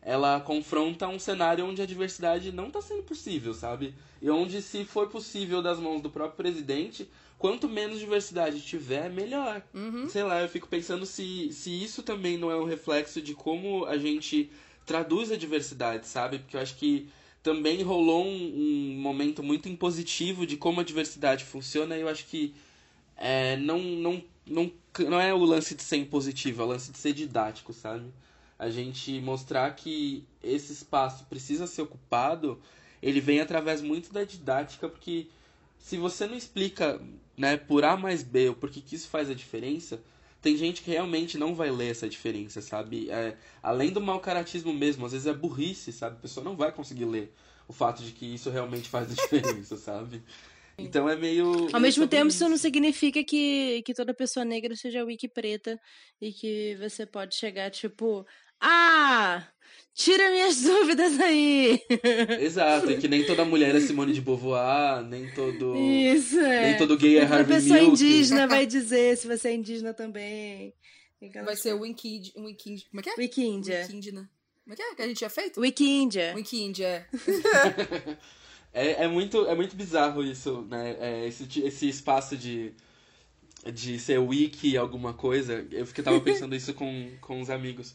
ela 0.00 0.40
confronta 0.40 1.06
um 1.06 1.18
cenário 1.18 1.64
onde 1.64 1.80
a 1.80 1.86
diversidade 1.86 2.50
não 2.50 2.68
está 2.68 2.82
sendo 2.82 3.02
possível, 3.02 3.54
sabe? 3.54 3.94
E 4.20 4.28
onde 4.28 4.60
se 4.60 4.84
for 4.84 5.08
possível 5.08 5.62
das 5.62 5.78
mãos 5.78 6.00
do 6.00 6.10
próprio 6.10 6.36
presidente, 6.38 7.08
quanto 7.38 7.68
menos 7.68 8.00
diversidade 8.00 8.60
tiver, 8.62 9.10
melhor. 9.10 9.62
Uhum. 9.74 10.08
Sei 10.08 10.22
lá, 10.22 10.42
eu 10.42 10.48
fico 10.48 10.66
pensando 10.66 11.06
se, 11.06 11.52
se 11.52 11.70
isso 11.70 12.02
também 12.02 12.38
não 12.38 12.50
é 12.50 12.56
um 12.56 12.64
reflexo 12.64 13.20
de 13.20 13.34
como 13.34 13.84
a 13.84 13.96
gente 13.98 14.50
traduz 14.86 15.30
a 15.30 15.36
diversidade, 15.36 16.06
sabe? 16.08 16.38
Porque 16.38 16.56
eu 16.56 16.60
acho 16.60 16.74
que 16.76 17.08
também 17.42 17.82
rolou 17.82 18.24
um, 18.24 18.94
um 18.94 19.00
momento 19.00 19.42
muito 19.42 19.68
impositivo 19.68 20.46
de 20.46 20.56
como 20.56 20.80
a 20.80 20.84
diversidade 20.84 21.44
funciona 21.44 21.96
e 21.96 22.00
eu 22.00 22.08
acho 22.08 22.26
que 22.26 22.54
é, 23.16 23.56
não, 23.56 23.78
não, 23.78 24.22
não, 24.46 24.72
não 25.08 25.20
é 25.20 25.32
o 25.32 25.44
lance 25.44 25.74
de 25.74 25.82
ser 25.82 25.96
impositivo, 25.96 26.62
é 26.62 26.64
o 26.64 26.68
lance 26.68 26.90
de 26.90 26.98
ser 26.98 27.12
didático, 27.12 27.72
sabe? 27.72 28.12
A 28.58 28.70
gente 28.70 29.20
mostrar 29.20 29.74
que 29.74 30.24
esse 30.42 30.72
espaço 30.72 31.24
precisa 31.24 31.66
ser 31.66 31.82
ocupado, 31.82 32.60
ele 33.02 33.20
vem 33.20 33.40
através 33.40 33.82
muito 33.82 34.12
da 34.12 34.24
didática, 34.24 34.88
porque 34.88 35.26
se 35.78 35.96
você 35.96 36.26
não 36.26 36.36
explica 36.36 37.00
né, 37.36 37.56
por 37.56 37.84
A 37.84 37.96
mais 37.96 38.22
B 38.22 38.50
o 38.50 38.54
porquê 38.54 38.80
que 38.80 38.94
isso 38.94 39.08
faz 39.08 39.28
a 39.28 39.34
diferença, 39.34 40.00
tem 40.40 40.56
gente 40.56 40.82
que 40.82 40.90
realmente 40.90 41.38
não 41.38 41.54
vai 41.54 41.70
ler 41.70 41.90
essa 41.90 42.08
diferença, 42.08 42.60
sabe? 42.60 43.08
É, 43.10 43.36
além 43.62 43.90
do 43.90 44.00
mau 44.00 44.18
caratismo 44.20 44.72
mesmo, 44.72 45.06
às 45.06 45.12
vezes 45.12 45.26
é 45.26 45.32
burrice, 45.32 45.92
sabe? 45.92 46.16
A 46.16 46.20
pessoa 46.20 46.42
não 46.42 46.56
vai 46.56 46.72
conseguir 46.72 47.04
ler 47.04 47.32
o 47.68 47.72
fato 47.72 48.02
de 48.02 48.10
que 48.10 48.26
isso 48.26 48.50
realmente 48.50 48.88
faz 48.88 49.10
a 49.10 49.14
diferença, 49.22 49.76
sabe? 49.76 50.22
Então 50.78 51.08
é 51.08 51.16
meio. 51.16 51.68
Ao 51.72 51.80
mesmo 51.80 52.06
tempo, 52.06 52.28
isso. 52.28 52.48
não 52.48 52.56
significa 52.56 53.22
que, 53.22 53.82
que 53.84 53.94
toda 53.94 54.14
pessoa 54.14 54.44
negra 54.44 54.74
seja 54.74 55.04
wiki 55.04 55.28
preta 55.28 55.78
e 56.20 56.32
que 56.32 56.76
você 56.76 57.06
pode 57.06 57.34
chegar, 57.34 57.70
tipo, 57.70 58.26
ah! 58.60 59.46
Tira 59.94 60.30
minhas 60.30 60.62
dúvidas 60.62 61.20
aí! 61.20 61.80
Exato, 62.40 62.90
e 62.90 62.98
que 62.98 63.08
nem 63.08 63.24
toda 63.26 63.44
mulher 63.44 63.74
é 63.74 63.80
Simone 63.80 64.12
de 64.12 64.20
Beauvoir, 64.20 65.02
nem 65.04 65.30
todo. 65.32 65.76
Isso, 65.76 66.38
é. 66.38 66.68
Nem 66.68 66.78
todo 66.78 66.96
gay 66.96 67.18
é 67.18 67.24
Harvey 67.24 67.56
pessoa 67.56 67.80
Milk. 67.80 67.92
indígena 67.92 68.46
vai 68.46 68.64
dizer 68.66 69.16
se 69.16 69.26
você 69.26 69.48
é 69.48 69.54
indígena 69.54 69.92
também. 69.92 70.74
Vai 71.44 71.56
ser 71.56 71.74
o 71.74 71.80
Wikind... 71.82 72.30
Wikind... 72.36 72.82
Como 72.90 73.00
é 73.00 73.02
que 73.02 73.10
é? 73.10 73.14
Wikíndia. 73.16 73.80
Wikindina. 73.82 74.30
Como 74.64 74.74
é 74.74 74.76
que 74.76 74.82
é? 74.82 74.94
Que 74.94 75.02
a 75.02 75.06
gente 75.08 75.18
tinha 75.18 75.30
feito? 75.30 75.60
Wikíndia. 75.60 76.34
Wikind, 76.34 76.80
é. 76.80 77.06
É, 78.72 79.04
é, 79.04 79.08
muito, 79.08 79.46
é 79.46 79.54
muito 79.54 79.76
bizarro 79.76 80.24
isso, 80.24 80.62
né? 80.62 80.96
É, 80.98 81.26
esse, 81.26 81.60
esse 81.60 81.88
espaço 81.88 82.36
de, 82.36 82.72
de 83.72 83.98
ser 83.98 84.18
wiki 84.18 84.76
alguma 84.76 85.12
coisa. 85.12 85.66
Eu 85.70 85.86
fiquei 85.86 86.02
tava 86.02 86.20
pensando 86.20 86.54
isso 86.54 86.72
com, 86.72 87.10
com 87.20 87.40
os 87.40 87.50
amigos. 87.50 87.94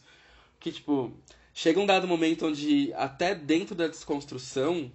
Que, 0.60 0.70
tipo, 0.70 1.12
chega 1.52 1.80
um 1.80 1.86
dado 1.86 2.06
momento 2.06 2.46
onde 2.46 2.92
até 2.94 3.34
dentro 3.34 3.74
da 3.74 3.88
desconstrução, 3.88 4.90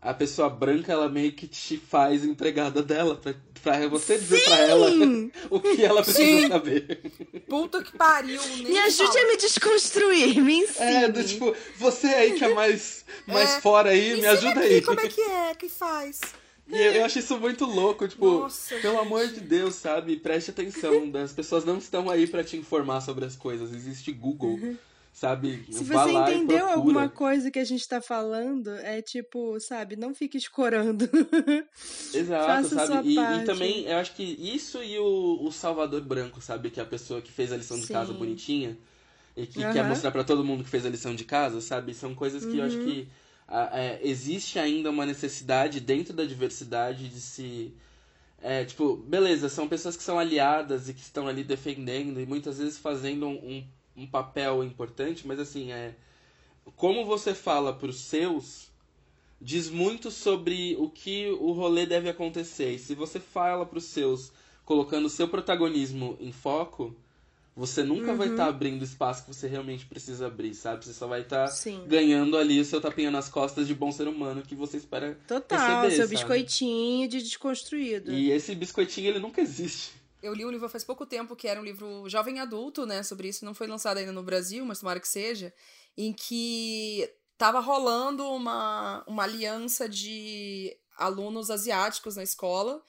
a 0.00 0.14
pessoa 0.14 0.48
branca, 0.48 0.92
ela 0.92 1.08
meio 1.08 1.32
que 1.32 1.46
te 1.46 1.76
faz 1.76 2.24
empregada 2.24 2.82
dela, 2.82 3.16
pra, 3.16 3.34
pra 3.62 3.88
você 3.88 4.16
dizer 4.16 4.44
pra 4.44 4.58
ela 4.58 4.90
Sim! 4.90 5.30
o 5.50 5.60
que 5.60 5.84
ela 5.84 6.02
precisa 6.02 6.24
Sim. 6.42 6.48
saber. 6.48 7.00
Puta 7.48 7.82
que 7.82 7.96
pariu. 7.96 8.40
Me 8.58 8.78
ajude 8.78 9.08
fala. 9.12 9.20
a 9.20 9.28
me 9.28 9.36
desconstruir, 9.36 10.40
me 10.42 10.54
ensine. 10.60 10.84
É, 11.04 11.08
do 11.08 11.24
tipo, 11.24 11.54
você 11.76 12.06
aí 12.06 12.32
que 12.38 12.44
é 12.44 12.54
mais, 12.54 13.04
mais 13.26 13.56
É, 13.56 13.60
fora 13.60 13.90
aí, 13.90 14.10
me 14.12 14.18
Ensina 14.18 14.30
ajuda 14.32 14.60
aqui 14.60 14.74
aí. 14.74 14.82
como 14.82 15.00
é 15.00 15.08
que 15.08 15.20
é, 15.20 15.54
que 15.54 15.68
faz. 15.68 16.20
E 16.70 16.76
eu, 16.76 16.92
eu 16.92 17.04
acho 17.06 17.18
isso 17.18 17.38
muito 17.38 17.64
louco, 17.64 18.06
tipo, 18.06 18.40
Nossa, 18.40 18.76
pelo 18.76 18.92
gente. 18.96 19.02
amor 19.06 19.26
de 19.26 19.40
Deus, 19.40 19.74
sabe? 19.74 20.16
Preste 20.16 20.50
atenção. 20.50 21.10
As 21.24 21.32
pessoas 21.32 21.64
não 21.64 21.78
estão 21.78 22.10
aí 22.10 22.26
pra 22.26 22.44
te 22.44 22.58
informar 22.58 23.00
sobre 23.00 23.24
as 23.24 23.34
coisas. 23.34 23.72
Existe 23.74 24.12
Google, 24.12 24.76
sabe? 25.18 25.64
Se 25.70 25.84
você 25.84 26.12
entendeu 26.12 26.66
alguma 26.68 27.08
coisa 27.08 27.50
que 27.50 27.58
a 27.58 27.64
gente 27.64 27.86
tá 27.86 28.00
falando, 28.00 28.70
é 28.78 29.02
tipo, 29.02 29.58
sabe, 29.60 29.96
não 29.96 30.14
fique 30.14 30.38
escorando. 30.38 31.08
Exato, 32.14 32.68
faça 32.70 32.86
sabe? 32.86 33.08
E, 33.08 33.38
e 33.40 33.44
também, 33.44 33.84
eu 33.84 33.96
acho 33.98 34.14
que 34.14 34.22
isso 34.22 34.82
e 34.82 34.98
o, 34.98 35.38
o 35.42 35.52
Salvador 35.52 36.00
Branco, 36.00 36.40
sabe? 36.40 36.70
Que 36.70 36.80
é 36.80 36.82
a 36.82 36.86
pessoa 36.86 37.20
que 37.20 37.30
fez 37.30 37.52
a 37.52 37.56
lição 37.56 37.76
de 37.78 37.86
Sim. 37.86 37.92
casa 37.92 38.12
bonitinha 38.12 38.78
e 39.36 39.46
que 39.46 39.62
Aham. 39.62 39.72
quer 39.72 39.84
mostrar 39.84 40.10
pra 40.10 40.24
todo 40.24 40.44
mundo 40.44 40.64
que 40.64 40.70
fez 40.70 40.86
a 40.86 40.90
lição 40.90 41.14
de 41.14 41.24
casa, 41.24 41.60
sabe? 41.60 41.92
São 41.94 42.14
coisas 42.14 42.44
que 42.46 42.58
eu 42.58 42.64
acho 42.64 42.76
Uhum. 42.78 42.82
que 42.82 43.08
a- 43.46 43.70
é, 43.78 44.00
existe 44.02 44.58
ainda 44.58 44.90
uma 44.90 45.04
necessidade 45.06 45.80
dentro 45.80 46.12
da 46.14 46.24
diversidade 46.24 47.08
de 47.08 47.20
se. 47.20 47.72
É, 48.40 48.64
tipo, 48.64 48.96
beleza, 48.96 49.48
são 49.48 49.68
pessoas 49.68 49.96
que 49.96 50.02
são 50.02 50.18
aliadas 50.18 50.88
e 50.88 50.94
que 50.94 51.00
estão 51.00 51.26
ali 51.26 51.42
defendendo 51.42 52.20
e 52.20 52.26
muitas 52.26 52.58
vezes 52.58 52.78
fazendo 52.78 53.26
um, 53.26 53.32
um, 53.34 53.64
um 53.98 54.06
papel 54.06 54.62
importante, 54.64 55.26
mas 55.26 55.38
assim, 55.38 55.72
é. 55.72 55.94
Como 56.76 57.04
você 57.04 57.34
fala 57.34 57.72
pros 57.72 58.00
seus 58.00 58.68
diz 59.40 59.70
muito 59.70 60.10
sobre 60.10 60.76
o 60.78 60.90
que 60.90 61.28
o 61.40 61.52
rolê 61.52 61.86
deve 61.86 62.08
acontecer. 62.08 62.72
E 62.74 62.78
se 62.78 62.94
você 62.94 63.20
fala 63.20 63.64
pros 63.64 63.84
seus 63.84 64.32
colocando 64.64 65.06
o 65.06 65.10
seu 65.10 65.28
protagonismo 65.28 66.16
em 66.20 66.32
foco, 66.32 66.94
você 67.56 67.82
nunca 67.82 68.14
vai 68.14 68.26
Uhum. 68.26 68.34
estar 68.34 68.46
abrindo 68.48 68.84
espaço 68.84 69.24
que 69.24 69.34
você 69.34 69.48
realmente 69.48 69.86
precisa 69.86 70.26
abrir, 70.26 70.54
sabe? 70.54 70.84
Você 70.84 70.92
só 70.92 71.06
vai 71.06 71.22
estar 71.22 71.48
Sim. 71.48 71.82
ganhando 71.86 72.36
ali 72.36 72.60
o 72.60 72.64
seu 72.64 72.80
tapinha 72.80 73.10
nas 73.10 73.28
costas 73.28 73.66
de 73.66 73.74
bom 73.74 73.90
ser 73.90 74.06
humano 74.06 74.42
que 74.42 74.54
você 74.54 74.76
espera. 74.76 75.18
Total, 75.26 75.58
receber, 75.58 75.90
seu 75.90 76.04
sabe? 76.06 76.16
biscoitinho 76.16 77.08
de 77.08 77.22
desconstruído. 77.22 78.12
E 78.12 78.30
esse 78.30 78.54
biscoitinho 78.54 79.08
ele 79.08 79.18
nunca 79.18 79.40
existe. 79.40 79.92
Eu 80.22 80.34
li 80.34 80.44
um 80.44 80.50
livro 80.50 80.68
faz 80.68 80.82
pouco 80.84 81.06
tempo 81.06 81.36
que 81.36 81.46
era 81.48 81.60
um 81.60 81.64
livro 81.64 82.08
jovem 82.08 82.40
adulto, 82.40 82.84
né, 82.86 83.02
sobre 83.02 83.28
isso. 83.28 83.44
Não 83.44 83.54
foi 83.54 83.66
lançado 83.66 83.98
ainda 83.98 84.12
no 84.12 84.22
Brasil, 84.22 84.64
mas 84.64 84.80
tomara 84.80 84.98
que 85.00 85.08
seja. 85.08 85.52
Em 85.96 86.12
que 86.12 87.08
tava 87.36 87.60
rolando 87.60 88.24
uma, 88.28 89.04
uma 89.06 89.22
aliança 89.24 89.88
de 89.88 90.76
alunos 90.96 91.50
asiáticos 91.50 92.16
na 92.16 92.22
escola. 92.22 92.82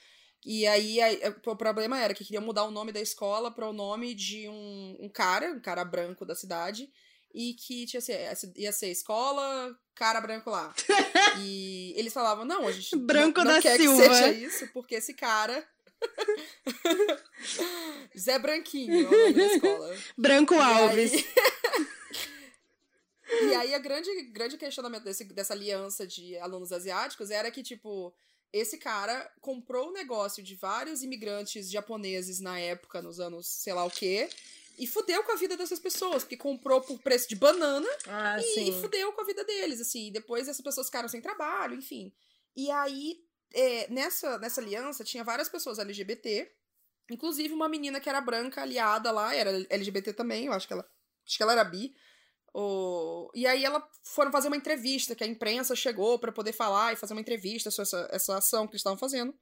E 0.45 0.65
aí 0.65 0.99
a- 1.01 1.35
o 1.45 1.55
problema 1.55 1.99
era 1.99 2.13
que 2.13 2.23
queriam 2.25 2.41
mudar 2.43 2.63
o 2.63 2.71
nome 2.71 2.91
da 2.91 2.99
escola 3.01 3.51
para 3.51 3.69
o 3.69 3.73
nome 3.73 4.13
de 4.15 4.47
um, 4.49 4.97
um 5.01 5.09
cara, 5.09 5.51
um 5.51 5.59
cara 5.59 5.83
branco 5.85 6.25
da 6.25 6.33
cidade. 6.35 6.89
E 7.31 7.53
que 7.53 7.85
tinha 7.85 8.01
ser, 8.01 8.27
ia 8.55 8.71
ser 8.71 8.89
escola, 8.89 9.77
cara 9.93 10.19
branco 10.19 10.49
lá. 10.49 10.73
E 11.41 11.93
eles 11.95 12.11
falavam, 12.11 12.43
não, 12.43 12.67
a 12.67 12.71
gente 12.71 12.95
não- 12.95 13.05
Branco 13.05 13.43
não, 13.43 13.53
da 13.53 13.61
quer 13.61 13.77
Silva. 13.77 14.01
que 14.01 14.07
seja 14.15 14.31
isso, 14.31 14.67
porque 14.73 14.95
esse 14.95 15.13
cara 15.13 15.63
Zé 18.17 18.37
Branquinho 18.39 18.93
é 19.05 19.07
o 19.07 19.11
nome 19.11 19.33
da 19.33 19.45
escola. 19.55 19.97
Branco 20.17 20.53
E 20.55 20.57
Alves. 20.57 21.13
aí- 21.13 21.25
E 23.41 23.53
aí, 23.55 23.73
a 23.75 23.79
grande, 23.79 24.09
grande 24.31 24.57
questionamento 24.57 25.03
desse, 25.03 25.23
dessa 25.25 25.53
aliança 25.53 26.05
de 26.05 26.35
alunos 26.39 26.71
asiáticos 26.71 27.29
era 27.29 27.49
que, 27.51 27.61
tipo, 27.61 28.13
esse 28.51 28.77
cara 28.79 29.31
comprou 29.39 29.89
o 29.89 29.93
negócio 29.93 30.43
de 30.43 30.55
vários 30.55 31.03
imigrantes 31.03 31.69
japoneses 31.69 32.39
na 32.39 32.59
época, 32.59 33.01
nos 33.03 33.19
anos 33.19 33.47
sei 33.47 33.71
lá 33.73 33.85
o 33.85 33.91
quê, 33.91 34.27
e 34.79 34.87
fudeu 34.87 35.23
com 35.23 35.31
a 35.31 35.35
vida 35.35 35.55
dessas 35.55 35.79
pessoas, 35.79 36.23
porque 36.23 36.35
comprou 36.37 36.81
por 36.81 36.99
preço 36.99 37.29
de 37.29 37.35
banana 37.35 37.87
Ah, 38.07 38.37
e 38.39 38.43
sim. 38.43 38.81
fudeu 38.81 39.13
com 39.13 39.21
a 39.21 39.25
vida 39.25 39.43
deles, 39.45 39.79
assim. 39.79 40.07
E 40.07 40.11
depois 40.11 40.47
essas 40.47 40.63
pessoas 40.63 40.87
ficaram 40.87 41.07
sem 41.07 41.21
trabalho, 41.21 41.75
enfim. 41.75 42.11
E 42.57 42.69
aí, 42.71 43.19
é, 43.53 43.87
nessa, 43.89 44.37
nessa 44.37 44.61
aliança, 44.61 45.03
tinha 45.03 45.23
várias 45.23 45.49
pessoas 45.49 45.79
LGBT, 45.79 46.51
inclusive 47.09 47.53
uma 47.53 47.69
menina 47.69 47.99
que 47.99 48.09
era 48.09 48.21
branca, 48.21 48.61
aliada 48.61 49.11
lá, 49.11 49.33
era 49.33 49.65
LGBT 49.69 50.13
também, 50.13 50.45
eu 50.45 50.53
acho 50.53 50.67
que 50.67 50.73
ela, 50.73 50.87
acho 51.25 51.37
que 51.37 51.43
ela 51.43 51.53
era 51.53 51.63
bi. 51.63 51.93
O... 52.53 53.29
E 53.35 53.45
aí 53.45 53.63
ela 53.63 53.87
foram 54.03 54.31
fazer 54.31 54.47
uma 54.47 54.57
entrevista, 54.57 55.15
que 55.15 55.23
a 55.23 55.27
imprensa 55.27 55.75
chegou 55.75 56.19
pra 56.19 56.31
poder 56.31 56.53
falar 56.53 56.93
e 56.93 56.95
fazer 56.95 57.13
uma 57.13 57.21
entrevista 57.21 57.69
sobre 57.71 57.83
essa, 57.87 58.09
essa 58.11 58.37
ação 58.37 58.67
que 58.67 58.71
eles 58.71 58.81
estavam 58.81 58.97
fazendo. 58.97 59.33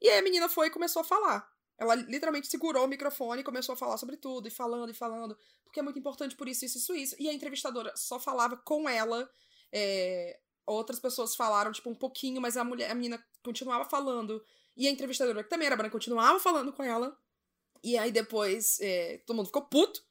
E 0.00 0.08
aí 0.08 0.18
a 0.18 0.22
menina 0.22 0.48
foi 0.48 0.68
e 0.68 0.70
começou 0.70 1.02
a 1.02 1.04
falar. 1.04 1.48
Ela 1.78 1.94
literalmente 1.94 2.48
segurou 2.48 2.84
o 2.84 2.88
microfone 2.88 3.40
e 3.40 3.44
começou 3.44 3.72
a 3.72 3.76
falar 3.76 3.96
sobre 3.96 4.16
tudo, 4.16 4.48
e 4.48 4.50
falando, 4.50 4.90
e 4.90 4.94
falando, 4.94 5.36
porque 5.64 5.80
é 5.80 5.82
muito 5.82 5.98
importante 5.98 6.36
por 6.36 6.48
isso, 6.48 6.64
isso, 6.64 6.78
isso, 6.78 6.94
isso. 6.94 7.16
E 7.18 7.28
a 7.28 7.32
entrevistadora 7.32 7.92
só 7.96 8.18
falava 8.18 8.56
com 8.56 8.88
ela. 8.88 9.30
é, 9.72 10.38
Outras 10.70 11.00
pessoas 11.00 11.34
falaram, 11.34 11.72
tipo, 11.72 11.90
um 11.90 11.94
pouquinho, 11.94 12.40
mas 12.40 12.56
a 12.56 12.62
mulher, 12.62 12.90
a 12.90 12.94
menina 12.94 13.24
continuava 13.42 13.84
falando. 13.84 14.42
E 14.76 14.86
a 14.86 14.90
entrevistadora, 14.90 15.42
que 15.42 15.50
também 15.50 15.66
era 15.66 15.76
branca, 15.76 15.92
continuava 15.92 16.38
falando 16.38 16.72
com 16.72 16.82
ela. 16.82 17.16
E 17.82 17.98
aí 17.98 18.12
depois 18.12 18.78
é, 18.80 19.18
todo 19.26 19.36
mundo 19.36 19.46
ficou 19.46 19.62
puto, 19.62 20.02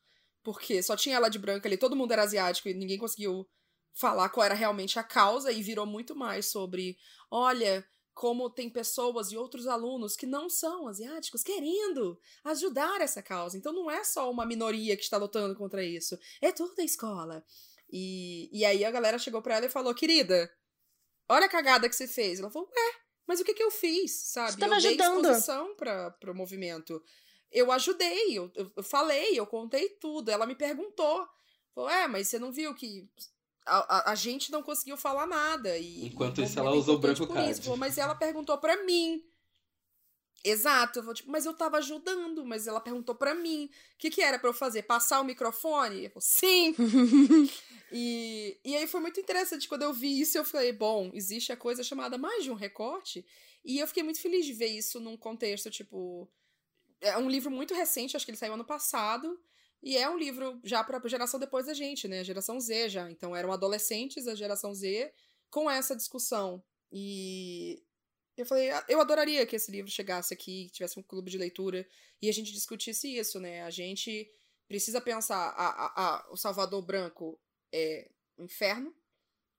porque 0.43 0.83
só 0.83 0.95
tinha 0.95 1.15
ela 1.15 1.29
de 1.29 1.39
branca 1.39 1.67
ali, 1.67 1.77
todo 1.77 1.95
mundo 1.95 2.11
era 2.11 2.23
asiático 2.23 2.67
e 2.67 2.73
ninguém 2.73 2.97
conseguiu 2.97 3.47
falar 3.93 4.29
qual 4.29 4.45
era 4.45 4.55
realmente 4.55 4.97
a 4.99 5.03
causa 5.03 5.51
e 5.51 5.61
virou 5.61 5.85
muito 5.85 6.15
mais 6.15 6.47
sobre, 6.47 6.97
olha, 7.29 7.85
como 8.13 8.49
tem 8.49 8.69
pessoas 8.69 9.31
e 9.31 9.37
outros 9.37 9.67
alunos 9.67 10.15
que 10.15 10.25
não 10.25 10.49
são 10.49 10.87
asiáticos 10.87 11.43
querendo 11.43 12.19
ajudar 12.43 12.99
essa 13.01 13.21
causa. 13.21 13.57
Então 13.57 13.71
não 13.71 13.89
é 13.89 14.03
só 14.03 14.29
uma 14.29 14.45
minoria 14.45 14.97
que 14.97 15.03
está 15.03 15.17
lutando 15.17 15.55
contra 15.55 15.83
isso, 15.83 16.17
é 16.41 16.51
toda 16.51 16.81
a 16.81 16.85
escola. 16.85 17.45
E, 17.91 18.49
e 18.51 18.65
aí 18.65 18.85
a 18.85 18.91
galera 18.91 19.17
chegou 19.17 19.41
para 19.41 19.57
ela 19.57 19.65
e 19.65 19.69
falou: 19.69 19.93
querida, 19.93 20.51
olha 21.27 21.45
a 21.45 21.49
cagada 21.49 21.89
que 21.89 21.95
você 21.95 22.07
fez. 22.07 22.39
Ela 22.39 22.51
falou: 22.51 22.69
é, 22.75 22.91
mas 23.27 23.39
o 23.39 23.43
que 23.43 23.53
que 23.53 23.63
eu 23.63 23.71
fiz, 23.71 24.11
sabe? 24.31 24.53
Você 24.53 24.59
tava 24.59 24.73
eu 24.73 24.77
ajudando. 24.77 25.21
dei 25.21 25.31
exposição 25.31 25.75
para 25.75 26.31
o 26.31 26.35
movimento. 26.35 27.01
Eu 27.51 27.71
ajudei, 27.71 28.37
eu, 28.37 28.51
eu, 28.75 28.83
falei, 28.83 29.39
eu 29.39 29.45
contei 29.45 29.89
tudo. 29.89 30.29
Ela 30.29 30.45
me 30.45 30.55
perguntou. 30.55 31.27
Falou, 31.73 31.89
é, 31.89 32.07
mas 32.07 32.27
você 32.27 32.37
não 32.37 32.51
viu 32.51 32.75
que 32.75 33.09
a, 33.65 33.97
a, 33.97 34.11
a 34.11 34.15
gente 34.15 34.51
não 34.51 34.61
conseguiu 34.61 34.97
falar 34.97 35.25
nada. 35.25 35.77
E, 35.77 36.07
Enquanto 36.07 36.41
e 36.41 36.43
isso, 36.43 36.59
ela 36.59 36.71
usou 36.71 36.99
branco 36.99 37.27
card. 37.27 37.51
isso. 37.51 37.77
Mas 37.77 37.97
ela 37.97 38.15
perguntou 38.15 38.57
pra 38.57 38.83
mim. 38.83 39.23
Exato, 40.43 40.99
eu 40.99 41.03
vou, 41.03 41.13
tipo, 41.13 41.29
mas 41.29 41.45
eu 41.45 41.53
tava 41.53 41.77
ajudando, 41.77 42.45
mas 42.45 42.65
ela 42.65 42.79
perguntou 42.79 43.13
pra 43.13 43.35
mim. 43.35 43.65
O 43.65 43.97
que, 43.97 44.09
que 44.09 44.21
era 44.21 44.39
pra 44.39 44.49
eu 44.49 44.53
fazer? 44.53 44.83
Passar 44.83 45.19
o 45.19 45.25
microfone? 45.25 46.05
Eu 46.05 46.11
falei, 46.11 46.21
sim! 46.21 46.75
e, 47.91 48.57
e 48.63 48.75
aí 48.77 48.87
foi 48.87 49.01
muito 49.01 49.19
interessante. 49.19 49.67
Quando 49.67 49.83
eu 49.83 49.93
vi 49.93 50.21
isso, 50.21 50.37
eu 50.37 50.45
falei, 50.45 50.71
bom, 50.71 51.11
existe 51.13 51.51
a 51.51 51.57
coisa 51.57 51.83
chamada 51.83 52.17
mais 52.17 52.43
de 52.43 52.51
um 52.51 52.55
recorte. 52.55 53.25
E 53.65 53.79
eu 53.79 53.87
fiquei 53.87 54.01
muito 54.01 54.21
feliz 54.21 54.45
de 54.45 54.53
ver 54.53 54.67
isso 54.67 54.99
num 54.99 55.17
contexto, 55.17 55.69
tipo. 55.69 56.29
É 57.01 57.17
um 57.17 57.29
livro 57.29 57.51
muito 57.51 57.73
recente, 57.73 58.15
acho 58.15 58.25
que 58.25 58.31
ele 58.31 58.37
saiu 58.37 58.53
ano 58.53 58.65
passado. 58.65 59.39
E 59.81 59.97
é 59.97 60.09
um 60.09 60.17
livro 60.17 60.59
já 60.63 60.83
pra 60.83 61.01
geração 61.07 61.39
depois 61.39 61.65
da 61.65 61.73
gente, 61.73 62.07
né? 62.07 62.23
Geração 62.23 62.59
Z 62.59 62.89
já. 62.89 63.09
Então 63.11 63.35
eram 63.35 63.51
adolescentes 63.51 64.25
da 64.25 64.35
geração 64.35 64.73
Z 64.73 65.13
com 65.49 65.69
essa 65.69 65.95
discussão. 65.95 66.63
E 66.91 67.81
eu 68.41 68.45
falei, 68.45 68.71
"Ah, 68.71 68.85
eu 68.89 69.01
adoraria 69.01 69.45
que 69.45 69.55
esse 69.55 69.71
livro 69.71 69.91
chegasse 69.91 70.33
aqui, 70.33 70.69
tivesse 70.71 70.99
um 70.99 71.03
clube 71.03 71.29
de 71.31 71.37
leitura 71.37 71.87
e 72.21 72.29
a 72.29 72.31
gente 72.33 72.51
discutisse 72.53 73.17
isso, 73.17 73.39
né? 73.39 73.63
A 73.63 73.69
gente 73.69 74.29
precisa 74.67 75.01
pensar, 75.01 75.49
a, 75.49 75.67
a, 75.67 76.17
a- 76.19 76.27
o 76.31 76.37
Salvador 76.37 76.81
Branco 76.83 77.39
é 77.73 78.09
inferno, 78.37 78.93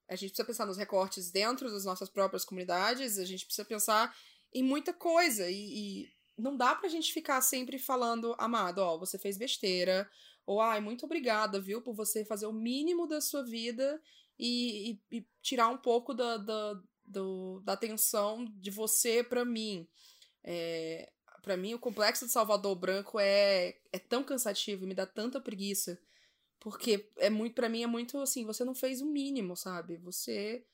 a 0.09 0.17
gente 0.17 0.31
precisa 0.31 0.47
pensar 0.47 0.67
nos 0.67 0.77
recortes 0.77 1.31
dentro 1.31 1.71
das 1.71 1.85
nossas 1.85 2.09
próprias 2.09 2.45
comunidades, 2.45 3.19
a 3.19 3.25
gente 3.25 3.45
precisa 3.47 3.65
pensar 3.65 4.15
em 4.53 4.63
muita 4.63 4.93
coisa 4.93 5.49
e, 5.49 6.05
e 6.05 6.13
não 6.37 6.57
dá 6.57 6.75
pra 6.75 6.89
gente 6.89 7.13
ficar 7.13 7.41
sempre 7.41 7.79
falando, 7.79 8.35
amado, 8.39 8.79
ó, 8.79 8.99
você 8.99 9.19
fez 9.19 9.37
besteira, 9.39 10.11
ou 10.47 10.61
ai, 10.61 10.81
muito 10.81 11.05
obrigada, 11.05 11.61
viu, 11.61 11.81
por 11.81 11.95
você 11.95 12.25
fazer 12.25 12.47
o 12.47 12.53
mínimo 12.53 13.07
da 13.07 13.21
sua 13.21 13.45
vida 13.45 14.01
e, 14.39 14.93
e- 15.13 15.19
e 15.19 15.27
tirar 15.43 15.69
um 15.69 15.79
pouco 15.79 16.13
da, 16.13 16.37
da, 16.39 16.83
do- 17.11 17.61
da 17.61 17.73
atenção 17.75 18.45
de 18.45 18.71
você 18.71 19.23
pra 19.23 19.45
mim. 19.45 19.87
É, 20.43 21.11
para 21.43 21.57
mim, 21.57 21.75
o 21.75 21.79
complexo 21.79 22.27
de 22.27 22.33
Salvador 22.33 22.75
Branco 22.77 23.19
é, 23.19 23.77
é 23.93 23.99
tão 23.99 24.23
cansativo 24.23 24.85
e 24.85 24.89
me 24.89 24.95
dá 24.95 25.07
tanta 25.07 25.41
preguiça. 25.41 26.01
Porque 26.59 27.11
é 27.17 27.31
muito, 27.31 27.55
para 27.55 27.69
mim, 27.69 27.83
é 27.83 27.87
muito 27.87 28.19
assim, 28.19 28.45
você 28.45 28.65
não 28.65 28.75
fez 28.75 29.01
o 29.01 29.07
mínimo, 29.07 29.57
sabe? 29.57 29.97
Você 29.99 30.65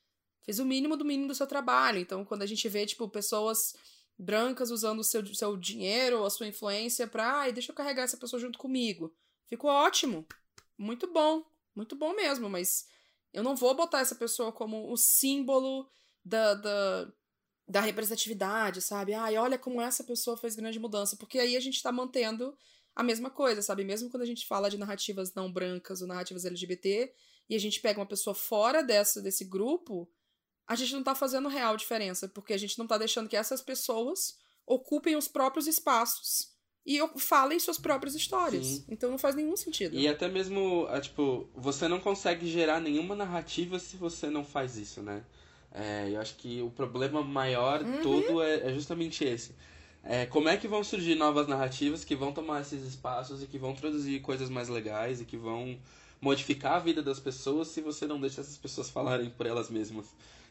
fez 0.43 0.59
o 0.59 0.65
mínimo 0.65 0.97
do 0.97 1.05
mínimo 1.05 1.29
do 1.29 1.35
seu 1.35 1.47
trabalho. 1.47 1.99
Então, 1.99 2.25
quando 2.25 2.43
a 2.43 2.47
gente 2.47 2.69
vê, 2.69 2.85
tipo, 2.85 3.09
pessoas 3.09 3.75
brancas 4.19 4.71
usando 4.71 5.01
o 5.01 5.05
seu, 5.05 5.25
seu 5.35 5.57
dinheiro, 5.57 6.25
a 6.25 6.31
sua 6.31 6.49
influência 6.49 7.07
pra, 7.07 7.41
ai, 7.41 7.53
deixa 7.53 7.71
eu 7.71 7.77
carregar 7.77 8.03
essa 8.03 8.17
pessoa 8.17 8.41
junto 8.41 8.59
comigo. 8.59 9.15
Ficou 9.47 9.71
ótimo. 9.71 10.27
Muito 10.77 11.07
bom. 11.07 11.45
Muito 11.75 11.95
bom 11.95 12.15
mesmo, 12.15 12.49
mas 12.49 12.89
eu 13.33 13.43
não 13.43 13.55
vou 13.55 13.75
botar 13.75 14.01
essa 14.01 14.15
pessoa 14.15 14.51
como 14.51 14.91
o 14.91 14.97
símbolo 14.97 15.89
da, 16.27 16.55
da, 16.55 17.13
da 17.69 17.81
representatividade, 17.81 18.83
sabe? 18.83 19.15
Ai, 19.15 19.37
olha 19.37 19.57
como 19.57 19.81
essa 19.81 20.03
pessoa 20.03 20.37
fez 20.37 20.57
grande 20.57 20.79
mudança. 20.81 21.17
Porque 21.17 21.39
aí 21.39 21.57
a 21.57 21.61
gente 21.61 21.81
tá 21.81 21.93
mantendo 21.93 22.57
a 22.95 23.03
mesma 23.03 23.31
coisa, 23.31 23.63
sabe? 23.63 23.85
Mesmo 23.85 24.11
quando 24.11 24.25
a 24.25 24.27
gente 24.27 24.47
fala 24.47 24.69
de 24.69 24.77
narrativas 24.77 25.33
não 25.35 25.53
brancas 25.53 26.03
ou 26.03 26.09
narrativas 26.09 26.45
LGBT, 26.45 27.13
e 27.49 27.55
a 27.55 27.61
gente 27.61 27.81
pega 27.81 28.01
uma 28.01 28.07
pessoa 28.07 28.35
fora 28.35 28.83
dessa, 28.83 29.23
desse 29.23 29.45
grupo, 29.45 30.11
a 30.67 30.75
gente 30.75 30.93
não 30.95 31.05
tá 31.05 31.15
fazendo 31.15 31.49
real 31.49 31.77
diferença, 31.77 32.29
porque 32.29 32.53
a 32.53 32.59
gente 32.59 32.77
não 32.77 32.89
tá 32.89 32.99
deixando 32.99 33.29
que 33.29 33.37
essas 33.37 33.63
pessoas 33.63 34.37
ocupem 34.67 35.15
os 35.15 35.29
próprios 35.29 35.69
espaços 35.69 36.57
e 36.85 36.99
falem 37.19 37.61
suas 37.61 37.79
próprias 37.79 38.17
histórias. 38.17 38.67
Sim. 38.67 38.85
Então 38.89 39.11
não 39.11 39.19
faz 39.19 39.37
nenhum 39.37 39.57
sentido. 39.57 39.97
E 39.97 40.09
até 40.09 40.27
mesmo, 40.29 40.89
é, 40.91 41.01
tipo, 41.01 41.49
você 41.55 41.87
não 41.87 42.01
consegue 42.01 42.49
gerar 42.49 42.81
nenhuma 42.81 43.15
narrativa 43.15 43.79
se 43.79 43.97
você 43.97 44.29
não 44.29 44.45
faz 44.45 44.77
isso, 44.77 45.03
né? 45.03 45.25
É, 45.77 46.11
eu 46.11 46.21
acho 46.21 46.35
que 46.37 46.63
o 46.63 46.71
problema 46.71 47.23
maior 47.23 47.83
Uhum. 47.85 48.01
todo 48.03 48.43
é, 48.43 48.71
é 48.71 48.73
justamente 48.73 49.25
esse. 49.25 49.55
É, 50.03 50.25
como 50.27 50.49
é 50.49 50.57
que 50.57 50.69
vão 50.69 50.83
surgir 50.85 51.17
novas 51.17 51.47
narrativas 51.49 52.05
que 52.05 52.15
vão 52.17 52.33
tomar 52.33 52.61
esses 52.63 52.83
espaços 52.83 53.43
e 53.43 53.47
que 53.47 53.59
vão 53.59 53.75
produzir 53.75 54.21
coisas 54.21 54.49
mais 54.49 54.69
legais 54.69 55.21
e 55.21 55.25
que 55.25 55.37
vão 55.37 55.79
modificar 56.21 56.75
a 56.75 56.79
vida 56.79 57.03
das 57.03 57.21
pessoas 57.21 57.69
se 57.69 57.81
você 57.83 58.07
não 58.07 58.21
deixa 58.21 58.41
essas 58.41 58.57
pessoas 58.57 58.89
falarem 58.89 59.29
por 59.31 59.47
elas 59.47 59.69
mesmas 59.69 60.07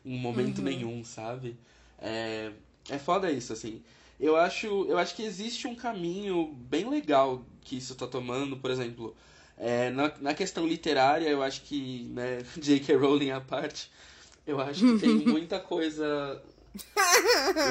em 0.05 0.17
momento 0.17 0.59
Uhum. 0.59 0.65
nenhum, 0.65 1.03
sabe? 1.03 1.57
É, 1.97 2.51
é 2.89 2.99
foda 2.99 3.32
isso, 3.32 3.53
assim. 3.53 3.82
Eu 4.19 4.36
acho, 4.36 4.86
eu 4.88 4.97
acho 4.97 5.15
que 5.15 5.23
existe 5.23 5.67
um 5.67 5.76
caminho 5.76 6.47
bem 6.53 6.89
legal 6.89 7.43
que 7.61 7.78
isso 7.78 7.95
tá 7.95 8.07
tomando, 8.07 8.57
por 8.57 8.69
exemplo, 8.71 9.15
é, 9.57 9.89
na, 9.89 10.11
na 10.21 10.34
questão 10.34 10.67
literária, 10.67 11.28
eu 11.30 11.41
acho 11.41 11.61
que, 11.63 12.07
né, 12.11 12.39
J.K. 12.61 12.95
Rowling 12.95 13.32
à 13.32 13.41
parte, 13.41 13.89
eu 14.46 14.60
acho 14.60 14.80
que 14.82 15.00
tem 15.00 15.16
muita 15.26 15.60
coisa 15.60 16.41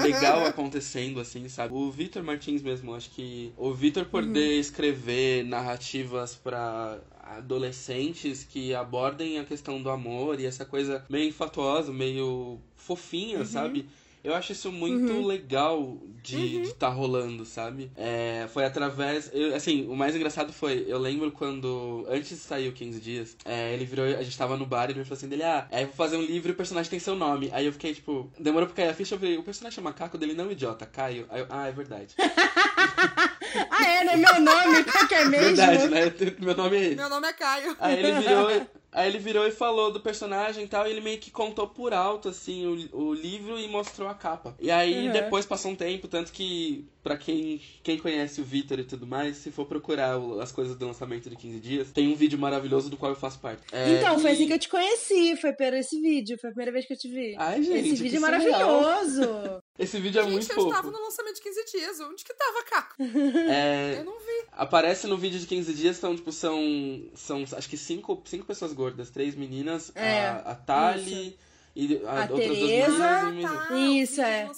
legal 0.02 0.46
acontecendo, 0.46 1.20
assim, 1.20 1.48
sabe? 1.48 1.74
O 1.74 1.90
Vitor 1.90 2.22
Martins 2.22 2.62
mesmo, 2.62 2.94
acho 2.94 3.10
que 3.10 3.52
o 3.56 3.72
Vitor 3.72 4.06
poder 4.06 4.58
escrever 4.58 5.44
narrativas 5.44 6.34
pra 6.34 6.98
adolescentes 7.20 8.44
que 8.44 8.74
abordem 8.74 9.38
a 9.38 9.44
questão 9.44 9.82
do 9.82 9.90
amor 9.90 10.40
e 10.40 10.46
essa 10.46 10.64
coisa 10.64 11.04
meio 11.08 11.28
infatuosa, 11.28 11.92
meio 11.92 12.58
fofinha, 12.76 13.44
sabe? 13.44 13.88
Eu 14.24 14.34
acho 14.34 14.52
isso 14.52 14.72
muito 14.72 15.20
legal 15.26 15.98
de 16.22 16.62
estar 16.62 16.88
rolando, 16.88 17.44
sabe? 17.44 17.90
É, 17.94 18.46
foi 18.52 18.64
através. 18.64 19.30
eu- 19.34 19.54
assim, 19.54 19.86
o 19.86 19.94
mais 19.94 20.16
engraçado 20.16 20.50
foi, 20.50 20.86
eu 20.88 20.98
lembro 20.98 21.30
quando. 21.30 22.06
Antes 22.08 22.30
de 22.30 22.36
sair 22.36 22.66
o 22.68 22.72
15 22.72 22.98
dias, 23.00 23.36
é, 23.44 23.74
ele 23.74 23.84
virou. 23.84 24.06
A 24.06 24.22
gente 24.22 24.38
tava 24.38 24.56
no 24.56 24.64
bar 24.64 24.88
e 24.88 24.92
ele 24.92 25.00
me 25.00 25.04
falou 25.04 25.18
assim: 25.18 25.28
dele, 25.28 25.42
ah, 25.42 25.68
aí 25.70 25.82
eu 25.82 25.88
vou 25.88 25.96
fazer 25.96 26.16
um 26.16 26.22
livro 26.22 26.50
e 26.50 26.52
o 26.52 26.56
personagem 26.56 26.88
tem 26.90 26.98
seu 26.98 27.14
nome. 27.14 27.50
Aí 27.52 27.66
eu 27.66 27.72
fiquei 27.72 27.92
tipo, 27.92 28.32
demorou 28.40 28.66
pra 28.66 28.76
cair 28.76 28.88
a 28.88 28.94
ficha, 28.94 29.14
eu 29.14 29.18
falei, 29.18 29.36
o 29.36 29.42
personagem 29.42 29.74
chama 29.76 29.92
Caco 29.92 30.16
dele 30.16 30.32
não 30.32 30.50
idiota, 30.50 30.86
Caio. 30.86 31.26
Aí 31.28 31.40
eu, 31.42 31.46
ah, 31.50 31.68
é 31.68 31.72
verdade. 31.72 32.14
Ah, 33.70 33.86
é, 33.86 34.04
né? 34.04 34.16
Meu 34.16 34.40
nome, 34.40 34.82
qual 34.84 35.06
que 35.06 35.14
é 35.14 35.24
mesmo? 35.26 35.56
verdade, 35.56 35.88
né? 35.88 36.12
Meu 36.40 36.56
nome 36.56 36.76
é 36.76 36.84
esse. 36.86 36.96
Meu 36.96 37.08
nome 37.08 37.28
é 37.28 37.32
Caio. 37.32 37.76
Aí 37.78 37.98
ele 38.00 38.12
virou, 38.20 38.66
aí 38.94 39.08
ele 39.08 39.18
virou 39.18 39.46
e 39.46 39.50
falou 39.50 39.92
do 39.92 40.00
personagem 40.00 40.64
e 40.64 40.68
tal, 40.68 40.86
e 40.86 40.90
ele 40.90 41.00
meio 41.02 41.18
que 41.18 41.30
contou 41.30 41.66
por 41.68 41.92
alto, 41.92 42.28
assim, 42.30 42.64
o, 42.92 42.96
o 43.08 43.12
livro 43.12 43.58
e 43.58 43.68
mostrou 43.68 44.08
a 44.08 44.14
capa. 44.14 44.54
E 44.60 44.70
aí 44.70 45.06
Uhum. 45.08 45.12
depois 45.12 45.44
passou 45.44 45.72
um 45.72 45.76
tempo, 45.76 46.06
tanto 46.08 46.32
que, 46.32 46.86
pra 47.02 47.16
quem, 47.16 47.60
quem 47.82 47.98
conhece 47.98 48.40
o 48.40 48.44
Vitor 48.44 48.78
e 48.78 48.84
tudo 48.84 49.06
mais, 49.06 49.36
se 49.38 49.50
for 49.50 49.66
procurar 49.66 50.16
o- 50.18 50.40
as 50.40 50.52
coisas 50.52 50.76
do 50.78 50.86
lançamento 50.86 51.28
de 51.28 51.36
15 51.36 51.58
dias, 51.60 51.90
tem 51.90 52.08
um 52.08 52.14
vídeo 52.14 52.38
maravilhoso 52.38 52.88
do 52.88 52.96
qual 52.96 53.10
eu 53.12 53.16
faço 53.16 53.40
parte. 53.40 53.62
É, 53.72 53.90
Então, 53.98 54.18
foi 54.18 54.30
e- 54.30 54.32
assim 54.34 54.46
que 54.46 54.52
eu 54.54 54.58
te 54.58 54.68
conheci, 54.68 55.36
foi 55.36 55.52
por 55.52 55.72
esse 55.74 56.00
vídeo, 56.00 56.38
foi 56.40 56.50
a 56.50 56.52
primeira 56.52 56.72
vez 56.72 56.86
que 56.86 56.92
eu 56.92 56.98
te 56.98 57.08
vi. 57.08 57.34
Ai, 57.36 57.62
gente, 57.62 57.88
esse 57.94 58.02
vídeo 58.02 58.18
é 58.18 58.20
maravilhoso. 58.20 59.22
Esse 59.78 59.98
vídeo 59.98 60.20
é 60.20 60.22
Gente, 60.24 60.32
muito 60.32 60.50
eu 60.50 60.54
fofo. 60.54 60.68
estava 60.68 60.90
no 60.90 61.02
lançamento 61.02 61.34
de 61.34 61.42
15 61.42 61.64
dias. 61.66 62.00
Onde 62.00 62.24
que 62.24 62.32
tava, 62.32 62.62
Caco? 62.64 62.94
É, 63.50 63.96
Eu 63.98 64.04
não 64.04 64.18
vi. 64.20 64.44
Aparece 64.52 65.06
no 65.08 65.16
vídeo 65.18 65.40
de 65.40 65.46
15 65.46 65.74
dias, 65.74 65.96
são, 65.96 66.14
tipo, 66.14 66.30
são, 66.30 66.58
são 67.16 67.42
acho 67.56 67.68
que 67.68 67.76
cinco, 67.76 68.22
cinco 68.24 68.46
pessoas 68.46 68.72
gordas, 68.72 69.10
três 69.10 69.34
meninas, 69.34 69.90
É, 69.96 70.26
a, 70.28 70.36
a 70.52 70.54
Tali 70.54 71.36
e 71.76 72.00
a, 72.04 72.24
A 72.24 72.30
outras 72.30 72.46
duas 72.46 72.58
Tereza. 72.70 72.92
e 73.34 73.44
Ah, 73.44 73.66
tá. 73.68 73.76
Isso, 73.78 74.20
é. 74.20 74.50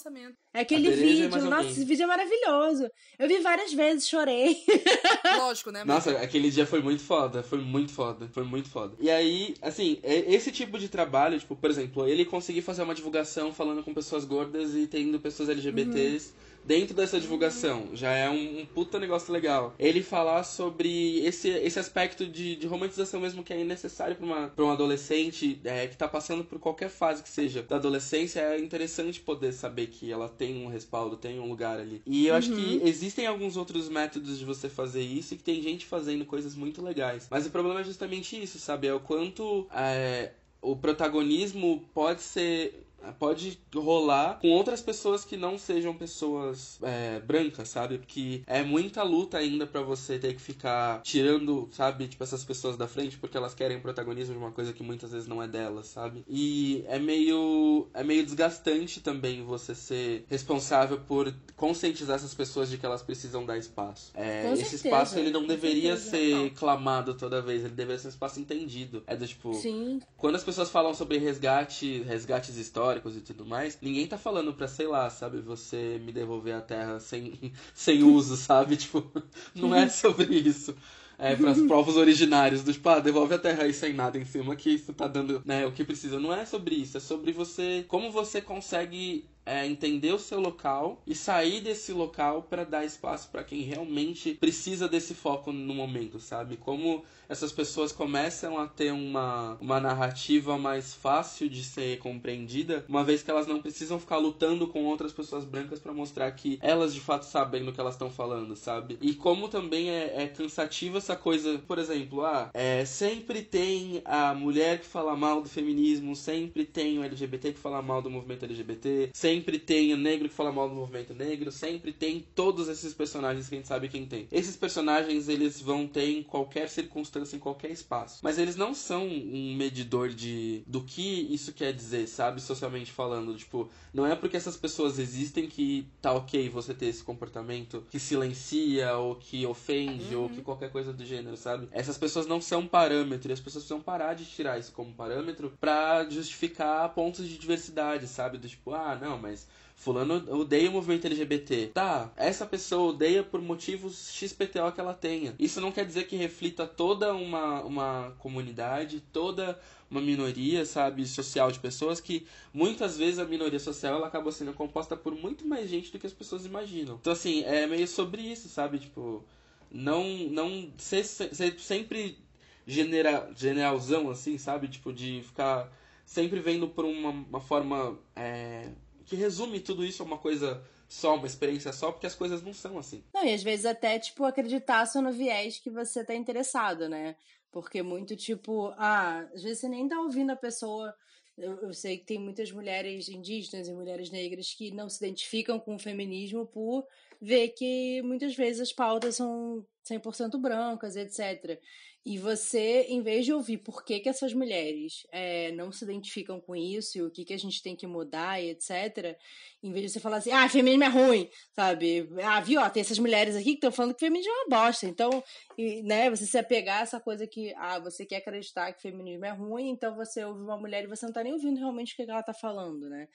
É 0.53 0.61
aquele 0.61 0.87
A 0.87 0.89
mais 0.91 1.01
vídeo, 1.01 1.29
nossa, 1.29 1.55
alguém. 1.55 1.71
esse 1.71 1.85
vídeo 1.85 2.03
é 2.03 2.07
maravilhoso. 2.07 2.89
Eu 3.17 3.27
vi 3.27 3.39
várias 3.39 3.73
vezes, 3.73 4.07
chorei. 4.07 4.57
Lógico, 5.37 5.71
né? 5.71 5.83
Nossa, 5.83 6.11
aquele 6.19 6.49
dia 6.49 6.65
foi 6.65 6.81
muito 6.81 7.01
foda, 7.03 7.43
foi 7.43 7.59
muito 7.59 7.91
foda, 7.91 8.27
foi 8.31 8.43
muito 8.43 8.69
foda. 8.69 8.95
E 8.99 9.09
aí, 9.09 9.55
assim, 9.61 9.99
é- 10.03 10.33
esse 10.33 10.51
tipo 10.51 10.77
de 10.79 10.89
trabalho, 10.89 11.39
tipo, 11.39 11.55
por 11.55 11.69
exemplo, 11.69 12.07
ele 12.07 12.25
conseguir 12.25 12.61
fazer 12.61 12.83
uma 12.83 12.95
divulgação 12.95 13.51
falando 13.53 13.83
com 13.83 13.93
pessoas 13.93 14.25
gordas 14.25 14.75
e 14.75 14.87
tendo 14.87 15.19
pessoas 15.19 15.49
LGBTs 15.49 16.33
dentro 16.67 16.93
dessa 16.93 17.19
divulgação, 17.19 17.87
já 17.93 18.11
é 18.11 18.29
um, 18.29 18.59
um 18.59 18.65
puta 18.65 18.99
negócio 18.99 19.31
legal. 19.31 19.73
Ele 19.79 20.03
falar 20.03 20.43
sobre 20.43 21.25
esse, 21.25 21.47
esse 21.49 21.79
aspecto 21.79 22.27
de, 22.27 22.57
de 22.57 22.67
romantização 22.67 23.21
mesmo 23.21 23.43
que 23.43 23.53
é 23.53 23.63
necessário 23.63 24.17
pra, 24.17 24.25
uma, 24.25 24.47
pra 24.49 24.65
um 24.65 24.69
adolescente 24.69 25.59
é, 25.63 25.87
que 25.87 25.95
tá 25.95 26.07
passando 26.07 26.43
por 26.43 26.59
qualquer 26.59 26.89
fase 26.89 27.23
que 27.23 27.29
seja 27.29 27.63
da 27.63 27.77
adolescência, 27.77 28.41
é 28.41 28.59
interessante 28.59 29.21
poder 29.21 29.53
saber 29.53 29.87
que 29.87 30.11
ela 30.11 30.27
tem 30.27 30.65
um 30.65 30.67
respaldo, 30.67 31.15
tem 31.15 31.39
um 31.39 31.47
lugar 31.47 31.79
ali. 31.79 32.01
E 32.05 32.27
eu 32.27 32.35
acho 32.35 32.53
que 32.53 32.81
existem 32.83 33.25
alguns 33.25 33.55
outros 33.55 33.87
métodos 33.87 34.37
de 34.37 34.43
você 34.43 34.67
fazer 34.67 35.01
isso 35.01 35.33
e 35.33 35.37
que 35.37 35.43
tem 35.43 35.61
gente 35.61 35.85
fazendo 35.85 36.25
coisas 36.25 36.53
muito 36.53 36.81
legais. 36.83 37.27
Mas 37.31 37.45
o 37.45 37.49
problema 37.49 37.79
é 37.79 37.83
justamente 37.83 38.41
isso, 38.41 38.59
sabe? 38.59 38.87
É 38.87 38.93
o 38.93 38.99
quanto 38.99 39.67
é, 39.71 40.31
o 40.61 40.75
protagonismo 40.75 41.87
pode 41.93 42.21
ser 42.21 42.86
pode 43.19 43.59
rolar 43.73 44.39
com 44.41 44.49
outras 44.49 44.81
pessoas 44.81 45.23
que 45.23 45.37
não 45.37 45.57
sejam 45.57 45.93
pessoas 45.93 46.79
é, 46.81 47.19
brancas, 47.19 47.69
sabe? 47.69 47.97
Porque 47.97 48.43
é 48.47 48.63
muita 48.63 49.03
luta 49.03 49.37
ainda 49.37 49.65
para 49.65 49.81
você 49.81 50.17
ter 50.19 50.33
que 50.33 50.41
ficar 50.41 51.01
tirando, 51.01 51.69
sabe, 51.71 52.07
tipo, 52.07 52.23
essas 52.23 52.43
pessoas 52.43 52.77
da 52.77 52.87
frente 52.87 53.17
porque 53.17 53.37
elas 53.37 53.53
querem 53.53 53.79
protagonismo 53.79 54.33
de 54.33 54.39
uma 54.39 54.51
coisa 54.51 54.73
que 54.73 54.83
muitas 54.83 55.11
vezes 55.11 55.27
não 55.27 55.41
é 55.41 55.47
delas, 55.47 55.87
sabe? 55.87 56.23
E 56.27 56.83
é 56.87 56.99
meio 56.99 57.87
é 57.93 58.03
meio 58.03 58.23
desgastante 58.23 58.99
também 58.99 59.43
você 59.43 59.75
ser 59.75 60.25
responsável 60.27 60.99
por 60.99 61.33
conscientizar 61.55 62.15
essas 62.15 62.33
pessoas 62.33 62.69
de 62.69 62.77
que 62.77 62.85
elas 62.85 63.01
precisam 63.01 63.45
dar 63.45 63.57
espaço. 63.57 64.11
É, 64.15 64.51
esse 64.53 64.75
espaço 64.75 65.17
ele 65.17 65.31
não 65.31 65.45
deveria 65.45 65.97
ser 65.97 66.35
não. 66.35 66.49
clamado 66.49 67.13
toda 67.13 67.41
vez, 67.41 67.63
ele 67.63 67.73
deveria 67.73 67.99
ser 67.99 68.07
um 68.07 68.11
espaço 68.11 68.39
entendido. 68.39 69.03
É 69.07 69.15
do 69.15 69.27
tipo, 69.27 69.53
Sim. 69.53 70.01
quando 70.17 70.35
as 70.35 70.43
pessoas 70.43 70.69
falam 70.69 70.93
sobre 70.93 71.17
resgate, 71.17 72.03
resgates 72.03 72.57
históricos 72.57 72.86
históricos 72.87 73.17
e 73.17 73.21
tudo 73.21 73.45
mais, 73.45 73.77
ninguém 73.81 74.07
tá 74.07 74.17
falando 74.17 74.53
pra, 74.53 74.67
sei 74.67 74.87
lá, 74.87 75.09
sabe, 75.09 75.41
você 75.41 75.99
me 76.03 76.11
devolver 76.11 76.55
a 76.55 76.61
terra 76.61 76.99
sem, 76.99 77.51
sem 77.73 78.03
uso, 78.03 78.37
sabe? 78.37 78.77
Tipo, 78.77 79.03
não 79.55 79.75
é 79.75 79.89
sobre 79.89 80.35
isso. 80.35 80.75
É, 81.19 81.35
para 81.35 81.51
os 81.51 81.61
povos 81.63 81.97
originários, 81.97 82.63
do 82.63 82.71
tipo, 82.71 82.87
ah, 82.89 82.99
devolve 82.99 83.33
a 83.33 83.39
terra 83.39 83.63
aí 83.63 83.73
sem 83.73 83.91
nada 83.91 84.19
em 84.19 84.25
cima, 84.25 84.55
que 84.55 84.69
isso 84.69 84.93
tá 84.93 85.07
dando, 85.07 85.41
né, 85.43 85.65
o 85.65 85.71
que 85.71 85.83
precisa. 85.83 86.19
Não 86.19 86.31
é 86.31 86.45
sobre 86.45 86.75
isso, 86.75 86.97
é 86.97 86.99
sobre 86.99 87.31
você, 87.31 87.83
como 87.87 88.11
você 88.11 88.39
consegue 88.39 89.25
é 89.47 89.65
entender 89.65 90.13
o 90.13 90.19
seu 90.19 90.39
local 90.39 91.01
e 91.07 91.15
sair 91.15 91.61
desse 91.61 91.93
local 91.93 92.43
para 92.43 92.65
dar 92.65 92.85
espaço 92.85 93.29
para 93.31 93.43
quem 93.43 93.61
realmente 93.61 94.33
precisa 94.33 94.87
desse 94.87 95.13
foco 95.13 95.51
no 95.51 95.73
momento, 95.73 96.19
sabe? 96.19 96.57
Como 96.57 97.03
essas 97.29 97.51
pessoas 97.51 97.91
começam 97.91 98.57
a 98.57 98.67
ter 98.67 98.91
uma, 98.91 99.57
uma 99.59 99.79
narrativa 99.79 100.57
mais 100.57 100.93
fácil 100.93 101.49
de 101.49 101.63
ser 101.63 101.99
compreendida, 101.99 102.85
uma 102.87 103.03
vez 103.03 103.21
que 103.21 103.31
elas 103.31 103.47
não 103.47 103.61
precisam 103.61 103.99
ficar 103.99 104.17
lutando 104.17 104.67
com 104.67 104.85
outras 104.85 105.11
pessoas 105.11 105.43
brancas 105.43 105.79
para 105.79 105.93
mostrar 105.93 106.31
que 106.31 106.57
elas 106.61 106.93
de 106.93 106.99
fato 106.99 107.23
sabem 107.23 107.63
do 107.63 107.73
que 107.73 107.79
elas 107.79 107.95
estão 107.95 108.09
falando, 108.09 108.55
sabe? 108.55 108.97
E 109.01 109.13
como 109.13 109.47
também 109.47 109.89
é, 109.89 110.23
é 110.23 110.27
cansativo 110.27 110.97
essa 110.97 111.15
coisa, 111.15 111.59
por 111.67 111.77
exemplo, 111.77 112.25
ah, 112.25 112.49
é, 112.53 112.85
sempre 112.85 113.41
tem 113.41 114.01
a 114.05 114.33
mulher 114.33 114.79
que 114.79 114.85
fala 114.85 115.15
mal 115.15 115.41
do 115.41 115.49
feminismo, 115.49 116.15
sempre 116.15 116.65
tem 116.65 116.99
o 116.99 117.03
LGBT 117.03 117.53
que 117.53 117.59
fala 117.59 117.81
mal 117.81 118.01
do 118.01 118.09
movimento 118.09 118.45
LGBT, 118.45 119.09
sempre 119.13 119.36
sempre 119.37 119.59
tem 119.59 119.93
o 119.93 119.97
negro 119.97 120.27
que 120.27 120.33
fala 120.33 120.51
mal 120.51 120.67
do 120.67 120.73
movimento 120.73 121.13
negro, 121.13 121.51
sempre 121.51 121.93
tem 121.93 122.25
todos 122.33 122.67
esses 122.67 122.93
personagens 122.93 123.47
que 123.47 123.55
a 123.55 123.57
gente 123.57 123.67
sabe 123.67 123.87
quem 123.87 124.05
tem. 124.05 124.27
Esses 124.31 124.55
personagens 124.55 125.29
eles 125.29 125.61
vão 125.61 125.87
ter 125.87 126.09
em 126.09 126.23
qualquer 126.23 126.67
circunstância, 126.69 127.35
em 127.35 127.39
qualquer 127.39 127.69
espaço. 127.69 128.19
Mas 128.23 128.39
eles 128.39 128.55
não 128.55 128.73
são 128.73 129.05
um 129.07 129.55
medidor 129.55 130.09
de 130.09 130.63
do 130.65 130.81
que 130.81 131.27
isso 131.31 131.53
quer 131.53 131.71
dizer, 131.71 132.07
sabe? 132.07 132.41
Socialmente 132.41 132.91
falando. 132.91 133.35
Tipo, 133.35 133.69
não 133.93 134.05
é 134.05 134.15
porque 134.15 134.37
essas 134.37 134.57
pessoas 134.57 134.97
existem 134.97 135.47
que 135.47 135.87
tá 136.01 136.13
ok 136.13 136.49
você 136.49 136.73
ter 136.73 136.87
esse 136.87 137.03
comportamento 137.03 137.85
que 137.91 137.99
silencia 137.99 138.95
ou 138.97 139.15
que 139.15 139.45
ofende 139.45 140.15
uhum. 140.15 140.23
ou 140.23 140.29
que 140.29 140.41
qualquer 140.41 140.71
coisa 140.71 140.91
do 140.91 141.05
gênero, 141.05 141.37
sabe? 141.37 141.67
Essas 141.71 141.97
pessoas 141.97 142.25
não 142.25 142.41
são 142.41 142.65
parâmetro 142.65 143.31
e 143.31 143.33
as 143.33 143.39
pessoas 143.39 143.63
precisam 143.63 143.81
parar 143.81 144.15
de 144.15 144.25
tirar 144.25 144.57
isso 144.57 144.71
como 144.71 144.93
parâmetro 144.93 145.53
para 145.59 146.09
justificar 146.09 146.89
pontos 146.93 147.27
de 147.27 147.37
diversidade, 147.37 148.07
sabe? 148.07 148.37
Do 148.39 148.47
tipo, 148.47 148.73
ah, 148.73 148.97
não, 148.99 149.17
mas 149.17 149.26
Fulano 149.75 150.15
odeia 150.35 150.69
o 150.69 150.73
movimento 150.73 151.05
LGBT. 151.05 151.67
Tá, 151.67 152.11
essa 152.17 152.45
pessoa 152.45 152.89
odeia 152.89 153.23
por 153.23 153.39
motivos 153.39 154.11
XPTO 154.11 154.71
que 154.73 154.81
ela 154.81 154.93
tenha. 154.93 155.35
Isso 155.37 155.61
não 155.61 155.71
quer 155.71 155.85
dizer 155.85 156.07
que 156.07 156.15
reflita 156.15 156.65
toda 156.65 157.13
uma, 157.13 157.61
uma 157.61 158.15
comunidade, 158.17 159.03
toda 159.13 159.59
uma 159.89 160.01
minoria, 160.01 160.65
sabe, 160.65 161.05
social 161.05 161.51
de 161.51 161.59
pessoas 161.59 162.01
que 162.01 162.27
muitas 162.53 162.97
vezes 162.97 163.19
a 163.19 163.25
minoria 163.25 163.59
social 163.59 163.95
ela 163.95 164.07
acaba 164.07 164.31
sendo 164.31 164.51
composta 164.51 164.97
por 164.97 165.15
muito 165.15 165.47
mais 165.47 165.69
gente 165.69 165.91
do 165.91 165.99
que 165.99 166.07
as 166.07 166.13
pessoas 166.13 166.45
imaginam. 166.45 166.97
Então 166.99 167.13
assim, 167.13 167.43
é 167.43 167.67
meio 167.67 167.87
sobre 167.87 168.21
isso, 168.21 168.49
sabe, 168.49 168.79
tipo, 168.79 169.23
não 169.71 170.03
não 170.29 170.71
ser, 170.77 171.03
ser 171.05 171.59
sempre 171.59 172.17
genera, 172.65 173.29
generalzão 173.35 174.09
assim, 174.09 174.37
sabe, 174.37 174.67
tipo 174.67 174.91
de 174.91 175.21
ficar 175.23 175.71
sempre 176.05 176.39
vendo 176.39 176.67
por 176.67 176.83
uma, 176.83 177.09
uma 177.09 177.39
forma 177.39 177.97
é, 178.15 178.69
que 179.07 179.15
resume 179.15 179.59
tudo 179.61 179.85
isso 179.85 180.03
a 180.03 180.05
uma 180.05 180.17
coisa 180.17 180.61
só, 180.87 181.15
uma 181.15 181.25
experiência 181.25 181.71
só, 181.73 181.91
porque 181.91 182.05
as 182.05 182.13
coisas 182.13 182.41
não 182.43 182.53
são 182.53 182.77
assim. 182.77 183.03
Não, 183.13 183.25
e 183.25 183.33
às 183.33 183.41
vezes 183.41 183.65
até, 183.65 183.97
tipo, 183.97 184.23
acreditar 184.25 184.85
só 184.85 185.01
no 185.01 185.11
viés 185.11 185.59
que 185.59 185.69
você 185.69 186.03
tá 186.03 186.13
interessado, 186.13 186.87
né? 186.89 187.15
Porque 187.49 187.81
muito, 187.81 188.15
tipo, 188.15 188.73
ah, 188.77 189.27
às 189.33 189.41
vezes 189.41 189.59
você 189.59 189.69
nem 189.69 189.87
tá 189.87 189.99
ouvindo 189.99 190.31
a 190.31 190.35
pessoa. 190.35 190.93
Eu, 191.37 191.55
eu 191.61 191.73
sei 191.73 191.97
que 191.97 192.05
tem 192.05 192.19
muitas 192.19 192.51
mulheres 192.51 193.07
indígenas 193.07 193.67
e 193.67 193.73
mulheres 193.73 194.09
negras 194.09 194.53
que 194.53 194.71
não 194.71 194.89
se 194.89 195.03
identificam 195.03 195.59
com 195.59 195.75
o 195.75 195.79
feminismo 195.79 196.45
por 196.45 196.85
ver 197.21 197.49
que 197.49 198.01
muitas 198.01 198.35
vezes 198.35 198.61
as 198.61 198.73
pautas 198.73 199.15
são 199.15 199.65
100% 199.89 200.37
brancas, 200.39 200.95
etc. 200.95 201.59
E 202.05 202.17
você, 202.17 202.85
em 202.87 203.01
vez 203.01 203.25
de 203.25 203.33
ouvir 203.33 203.57
por 203.57 203.83
que, 203.83 203.99
que 203.99 204.07
essas 204.07 204.33
mulheres 204.33 205.05
é, 205.11 205.51
não 205.51 205.73
se 205.73 205.83
identificam 205.83 206.39
com 206.39 206.55
isso 206.55 206.97
e 206.97 207.01
o 207.01 207.11
que, 207.11 207.25
que 207.25 207.33
a 207.33 207.37
gente 207.37 207.61
tem 207.61 207.75
que 207.75 207.85
mudar 207.85 208.41
e 208.41 208.51
etc., 208.51 209.17
em 209.61 209.73
vez 209.73 209.87
de 209.87 209.91
você 209.91 209.99
falar 209.99 210.17
assim, 210.17 210.31
ah, 210.31 210.47
feminismo 210.47 210.85
é 210.85 210.87
ruim, 210.87 211.29
sabe? 211.53 212.07
Ah, 212.23 212.39
viu, 212.39 212.61
ó, 212.61 212.69
tem 212.69 212.79
essas 212.79 212.99
mulheres 212.99 213.35
aqui 213.35 213.51
que 213.51 213.55
estão 213.55 213.71
falando 213.71 213.93
que 213.93 213.99
feminismo 213.99 214.31
é 214.31 214.35
uma 214.35 214.49
bosta. 214.49 214.85
Então, 214.85 215.09
e, 215.57 215.83
né, 215.83 216.09
você 216.09 216.25
se 216.25 216.37
apegar 216.37 216.79
a 216.79 216.83
essa 216.83 216.99
coisa 216.99 217.27
que, 217.27 217.53
ah, 217.57 217.79
você 217.79 218.05
quer 218.05 218.17
acreditar 218.17 218.71
que 218.71 218.81
feminismo 218.81 219.25
é 219.25 219.31
ruim, 219.31 219.69
então 219.69 219.93
você 219.95 220.23
ouve 220.23 220.41
uma 220.41 220.57
mulher 220.57 220.85
e 220.85 220.87
você 220.87 221.05
não 221.05 221.13
tá 221.13 221.23
nem 221.23 221.33
ouvindo 221.33 221.57
realmente 221.57 221.93
o 221.93 221.95
que 221.97 222.09
ela 222.09 222.23
tá 222.23 222.33
falando, 222.33 222.89
né? 222.89 223.07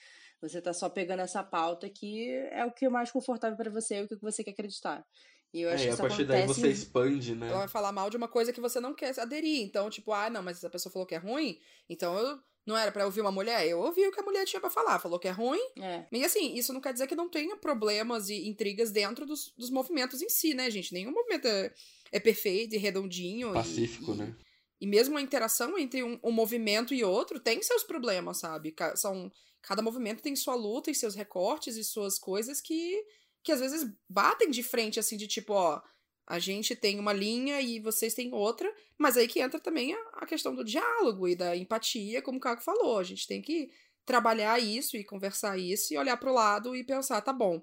Você 0.42 0.60
tá 0.60 0.72
só 0.72 0.90
pegando 0.90 1.20
essa 1.20 1.42
pauta 1.42 1.88
que 1.88 2.30
é 2.50 2.64
o 2.66 2.72
que 2.72 2.84
é 2.84 2.88
mais 2.88 3.10
confortável 3.12 3.56
para 3.56 3.70
você 3.70 4.00
e 4.00 4.02
o 4.02 4.08
que 4.08 4.16
você 4.16 4.42
quer 4.42 4.50
acreditar. 4.50 5.04
E 5.52 5.62
eu 5.62 5.70
acho 5.70 5.84
é, 5.84 5.86
que 5.86 5.92
isso 5.92 6.02
a 6.02 6.08
partir 6.08 6.24
daí 6.24 6.46
você 6.46 6.68
expande, 6.68 7.34
né? 7.34 7.48
Ela 7.48 7.58
vai 7.58 7.68
falar 7.68 7.92
mal 7.92 8.08
de 8.08 8.16
uma 8.16 8.28
coisa 8.28 8.52
que 8.52 8.60
você 8.60 8.80
não 8.80 8.94
quer 8.94 9.18
aderir. 9.20 9.62
Então, 9.62 9.90
tipo, 9.90 10.12
ah, 10.12 10.30
não, 10.30 10.42
mas 10.42 10.56
essa 10.56 10.70
pessoa 10.70 10.92
falou 10.92 11.06
que 11.06 11.14
é 11.14 11.18
ruim, 11.18 11.58
então 11.88 12.18
eu 12.18 12.38
não 12.66 12.76
era 12.76 12.92
para 12.92 13.04
ouvir 13.04 13.20
uma 13.20 13.32
mulher, 13.32 13.66
eu 13.66 13.80
ouvi 13.80 14.06
o 14.06 14.12
que 14.12 14.20
a 14.20 14.22
mulher 14.22 14.44
tinha 14.44 14.60
para 14.60 14.70
falar, 14.70 14.98
falou 14.98 15.18
que 15.18 15.28
é 15.28 15.32
ruim. 15.32 15.60
É. 15.78 16.06
E 16.12 16.24
assim, 16.24 16.54
isso 16.54 16.72
não 16.72 16.80
quer 16.80 16.92
dizer 16.92 17.06
que 17.06 17.14
não 17.14 17.28
tenha 17.28 17.56
problemas 17.56 18.28
e 18.28 18.48
intrigas 18.48 18.90
dentro 18.90 19.26
dos, 19.26 19.52
dos 19.56 19.68
movimentos 19.68 20.22
em 20.22 20.28
si, 20.28 20.54
né, 20.54 20.70
gente? 20.70 20.92
Nenhum 20.94 21.12
movimento 21.12 21.46
é, 21.46 21.72
é 22.12 22.20
perfeito 22.20 22.74
e 22.74 22.78
redondinho. 22.78 23.52
Pacífico, 23.52 24.12
e, 24.12 24.16
né? 24.16 24.36
E, 24.80 24.84
e 24.84 24.86
mesmo 24.86 25.18
a 25.18 25.22
interação 25.22 25.76
entre 25.76 26.02
um, 26.04 26.18
um, 26.22 26.30
movimento 26.30 26.94
e 26.94 27.02
outro 27.02 27.40
tem 27.40 27.60
seus 27.62 27.82
problemas, 27.82 28.38
sabe? 28.38 28.74
São, 28.94 29.30
cada 29.60 29.82
movimento 29.82 30.22
tem 30.22 30.36
sua 30.36 30.54
luta 30.54 30.90
e 30.90 30.94
seus 30.94 31.16
recortes 31.16 31.76
e 31.76 31.82
suas 31.82 32.16
coisas 32.16 32.60
que, 32.60 33.04
que 33.42 33.52
às 33.52 33.60
vezes 33.60 33.90
batem 34.08 34.50
de 34.50 34.62
frente, 34.62 35.00
assim, 35.00 35.16
de 35.16 35.26
tipo, 35.26 35.52
ó 35.52 35.82
a 36.26 36.38
gente 36.38 36.74
tem 36.74 36.98
uma 36.98 37.12
linha 37.12 37.60
e 37.60 37.80
vocês 37.80 38.14
têm 38.14 38.32
outra, 38.32 38.72
mas 38.96 39.16
aí 39.16 39.26
que 39.26 39.40
entra 39.40 39.58
também 39.58 39.92
a, 39.92 39.98
a 40.14 40.26
questão 40.26 40.54
do 40.54 40.64
diálogo 40.64 41.28
e 41.28 41.34
da 41.34 41.56
empatia, 41.56 42.22
como 42.22 42.38
o 42.38 42.40
Caco 42.40 42.62
falou. 42.62 42.98
A 42.98 43.04
gente 43.04 43.26
tem 43.26 43.42
que 43.42 43.70
trabalhar 44.04 44.58
isso 44.58 44.96
e 44.96 45.04
conversar 45.04 45.58
isso 45.58 45.92
e 45.92 45.98
olhar 45.98 46.16
para 46.16 46.30
o 46.30 46.34
lado 46.34 46.74
e 46.74 46.84
pensar, 46.84 47.20
tá 47.20 47.32
bom, 47.32 47.62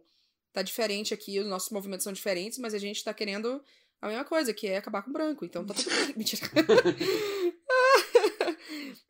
tá 0.53 0.61
diferente 0.61 1.13
aqui, 1.13 1.39
os 1.39 1.47
nossos 1.47 1.69
movimentos 1.69 2.03
são 2.03 2.13
diferentes, 2.13 2.59
mas 2.59 2.73
a 2.73 2.77
gente 2.77 3.03
tá 3.03 3.13
querendo 3.13 3.63
a 4.01 4.07
mesma 4.07 4.23
coisa, 4.23 4.53
que 4.53 4.67
é 4.67 4.77
acabar 4.77 5.01
com 5.01 5.09
o 5.09 5.13
branco, 5.13 5.43
então 5.43 5.65
tá 5.65 5.73
tudo 5.73 5.89
bem. 5.89 6.13
Mentira. 6.15 6.41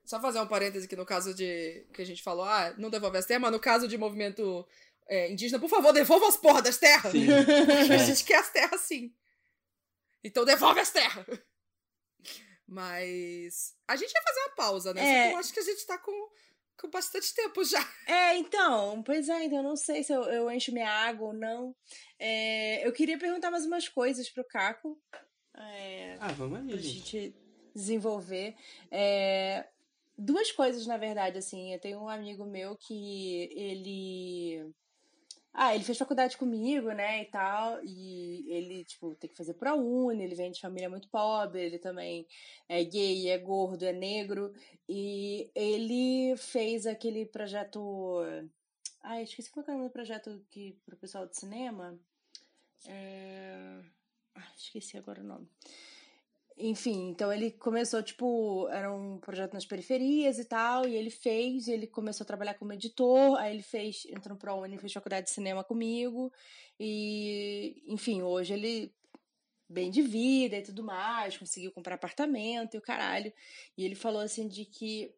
Só 0.04 0.20
fazer 0.20 0.40
um 0.40 0.48
parêntese 0.48 0.86
aqui 0.86 0.96
no 0.96 1.06
caso 1.06 1.34
de 1.34 1.86
que 1.94 2.02
a 2.02 2.06
gente 2.06 2.24
falou, 2.24 2.46
ah, 2.46 2.74
não 2.78 2.90
devolve 2.90 3.18
as 3.18 3.26
terras, 3.26 3.42
mas 3.42 3.52
no 3.52 3.60
caso 3.60 3.88
de 3.88 3.98
movimento 3.98 4.66
é, 5.10 5.32
indígena, 5.32 5.60
por 5.60 5.70
favor, 5.70 5.92
devolva 5.92 6.28
as 6.28 6.38
porras 6.38 6.64
das 6.64 6.78
terras. 6.78 7.12
Sim. 7.12 7.26
a 7.92 7.98
gente 7.98 8.24
quer 8.24 8.38
as 8.38 8.52
terras 8.52 8.82
sim. 8.82 9.12
Então 10.24 10.46
devolve 10.46 10.80
as 10.80 10.92
terras! 10.92 11.26
Mas 12.68 13.76
a 13.88 13.96
gente 13.96 14.12
vai 14.12 14.22
fazer 14.22 14.40
uma 14.42 14.56
pausa, 14.56 14.94
né? 14.94 15.30
É... 15.30 15.34
eu 15.34 15.38
acho 15.38 15.52
que 15.52 15.60
a 15.60 15.64
gente 15.64 15.84
tá 15.88 15.98
com, 15.98 16.30
com 16.78 16.90
bastante 16.90 17.34
tempo 17.34 17.64
já. 17.64 17.84
É, 18.06 18.38
então, 18.38 19.02
pois 19.02 19.28
é, 19.28 19.46
então 19.46 19.58
eu 19.58 19.64
não 19.64 19.76
sei 19.76 20.04
se 20.04 20.14
eu, 20.14 20.22
eu 20.26 20.52
encho 20.52 20.72
minha 20.72 20.90
água 20.90 21.30
ou 21.30 21.34
não. 21.34 21.76
É, 22.20 22.86
eu 22.88 22.94
queria 22.94 23.18
perguntar 23.18 23.50
mais 23.50 23.66
umas 23.66 23.90
coisas 23.90 24.30
pro 24.30 24.46
Caco. 24.46 25.02
É, 25.58 26.18
ah, 26.20 26.32
vamos 26.34 26.60
aí, 26.60 26.68
pra 26.68 26.78
gente, 26.78 26.98
gente 27.00 27.36
desenvolver. 27.74 28.56
É, 28.92 29.68
duas 30.16 30.52
coisas, 30.52 30.86
na 30.86 30.98
verdade, 30.98 31.40
assim. 31.40 31.74
Eu 31.74 31.80
tenho 31.80 32.00
um 32.00 32.10
amigo 32.10 32.46
meu 32.46 32.78
que 32.78 33.50
ele 33.56 34.72
ah, 35.54 35.74
ele 35.76 35.84
fez 35.84 35.98
faculdade 35.98 36.38
comigo, 36.38 36.92
né, 36.92 37.24
e 37.24 37.26
tal, 37.26 37.80
e 37.84 38.46
ele, 38.52 38.84
tipo, 38.86 39.16
tem 39.16 39.30
que 39.30 39.36
fazer 39.36 39.56
pra 39.56 39.76
uni, 39.76 40.24
ele 40.24 40.36
vem 40.36 40.52
de 40.52 40.62
família 40.62 40.90
muito 40.90 41.10
pobre, 41.10 41.62
ele 41.62 41.80
também 41.80 42.28
é 42.68 42.84
gay, 42.84 43.30
é 43.30 43.38
gordo, 43.38 43.84
é 43.84 43.94
negro, 43.94 44.54
e 44.88 45.50
ele 45.56 46.36
fez 46.38 46.86
aquele 46.86 47.26
projeto... 47.26 48.22
Ai, 49.02 49.24
esqueci 49.24 49.50
qual 49.50 49.66
é 49.68 49.72
o 49.72 49.74
nome 49.76 49.88
do 49.90 49.94
projeto 49.94 50.46
que, 50.50 50.78
pro 50.86 50.98
pessoal 50.98 51.26
de 51.26 51.38
cinema. 51.38 51.98
É... 52.86 53.80
Ai, 54.36 54.48
esqueci 54.58 54.98
agora 54.98 55.22
o 55.22 55.26
nome. 55.26 55.48
Enfim, 56.60 57.10
então 57.10 57.32
ele 57.32 57.52
começou, 57.52 58.04
tipo, 58.04 58.68
era 58.70 58.94
um 58.94 59.18
projeto 59.18 59.54
nas 59.54 59.66
periferias 59.66 60.38
e 60.38 60.46
tal, 60.46 60.86
e 60.88 60.96
ele 60.96 61.10
fez, 61.10 61.68
ele 61.68 61.88
começou 61.88 62.24
a 62.26 62.28
trabalhar 62.28 62.56
como 62.56 62.74
editor, 62.74 63.38
aí 63.40 63.54
ele 63.54 63.64
fez, 63.64 64.06
entrou 64.10 64.38
pro 64.38 64.56
Uni, 64.56 64.78
fez 64.78 64.92
faculdade 64.92 65.28
de 65.28 65.32
cinema 65.32 65.64
comigo, 65.64 66.32
e, 66.80 67.82
enfim, 67.88 68.22
hoje 68.22 68.54
ele 68.54 68.94
bem 69.70 69.92
de 69.92 70.02
vida 70.02 70.58
e 70.58 70.64
tudo 70.64 70.84
mais, 70.84 71.38
conseguiu 71.38 71.72
comprar 71.72 71.96
apartamento 71.96 72.74
e 72.74 72.78
o 72.78 72.82
caralho. 72.82 73.32
E 73.78 73.86
ele 73.86 73.96
falou 73.96 74.22
assim 74.22 74.48
de 74.48 74.66
que 74.66 75.14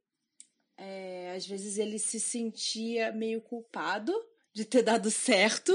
é, 0.77 1.33
às 1.35 1.47
vezes 1.47 1.77
ele 1.77 1.97
se 1.97 2.19
sentia 2.19 3.11
meio 3.13 3.41
culpado 3.41 4.13
de 4.53 4.65
ter 4.65 4.83
dado 4.83 5.09
certo, 5.09 5.71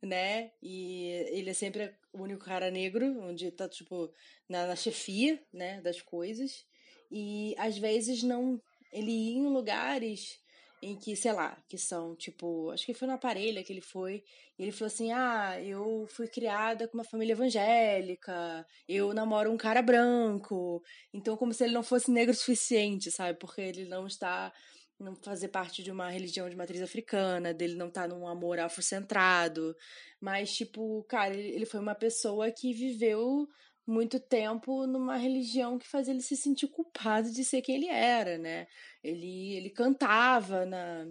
né? 0.00 0.52
E 0.62 1.08
ele 1.32 1.50
é 1.50 1.54
sempre 1.54 1.92
o 2.14 2.22
único 2.22 2.44
cara 2.44 2.70
negro, 2.70 3.20
onde 3.20 3.50
tá, 3.50 3.68
tipo, 3.68 4.10
na, 4.48 4.66
na 4.66 4.76
chefia, 4.76 5.42
né, 5.52 5.80
das 5.82 6.00
coisas. 6.00 6.64
E 7.10 7.54
às 7.58 7.76
vezes 7.76 8.22
não. 8.22 8.60
Ele 8.92 9.10
ia 9.10 9.38
em 9.38 9.48
lugares 9.48 10.38
em 10.80 10.96
que, 10.96 11.16
sei 11.16 11.32
lá, 11.32 11.56
que 11.68 11.78
são, 11.78 12.14
tipo, 12.14 12.70
acho 12.70 12.84
que 12.84 12.92
foi 12.94 13.08
no 13.08 13.14
aparelho 13.14 13.64
que 13.64 13.72
ele 13.72 13.80
foi, 13.80 14.22
e 14.58 14.62
ele 14.62 14.70
falou 14.72 14.86
assim: 14.88 15.12
"Ah, 15.12 15.58
eu 15.62 16.06
fui 16.08 16.28
criada 16.28 16.86
com 16.86 16.98
uma 16.98 17.04
família 17.04 17.32
evangélica, 17.32 18.66
eu 18.88 19.12
namoro 19.14 19.50
um 19.50 19.56
cara 19.56 19.80
branco". 19.82 20.82
Então 21.12 21.36
como 21.36 21.52
se 21.54 21.64
ele 21.64 21.72
não 21.74 21.82
fosse 21.82 22.10
negro 22.10 22.32
o 22.34 22.36
suficiente, 22.36 23.10
sabe? 23.10 23.38
Porque 23.38 23.60
ele 23.62 23.86
não 23.86 24.06
está 24.06 24.52
não 24.98 25.14
fazer 25.16 25.48
parte 25.48 25.82
de 25.82 25.90
uma 25.90 26.08
religião 26.08 26.48
de 26.48 26.56
matriz 26.56 26.80
africana, 26.82 27.52
dele 27.52 27.74
não 27.74 27.88
estar 27.88 28.08
tá 28.08 28.08
num 28.08 28.26
amor 28.26 28.58
afrocentrado, 28.58 29.76
mas 30.20 30.54
tipo, 30.54 31.04
cara, 31.04 31.34
ele 31.34 31.66
foi 31.66 31.80
uma 31.80 31.94
pessoa 31.94 32.50
que 32.50 32.72
viveu 32.72 33.48
muito 33.86 34.18
tempo 34.18 34.86
numa 34.86 35.16
religião 35.16 35.78
que 35.78 35.86
fazia 35.86 36.14
ele 36.14 36.22
se 36.22 36.36
sentir 36.36 36.68
culpado 36.68 37.30
de 37.30 37.44
ser 37.44 37.60
quem 37.60 37.76
ele 37.76 37.88
era, 37.88 38.38
né? 38.38 38.66
Ele, 39.02 39.54
ele 39.56 39.70
cantava 39.70 40.64
na, 40.64 41.06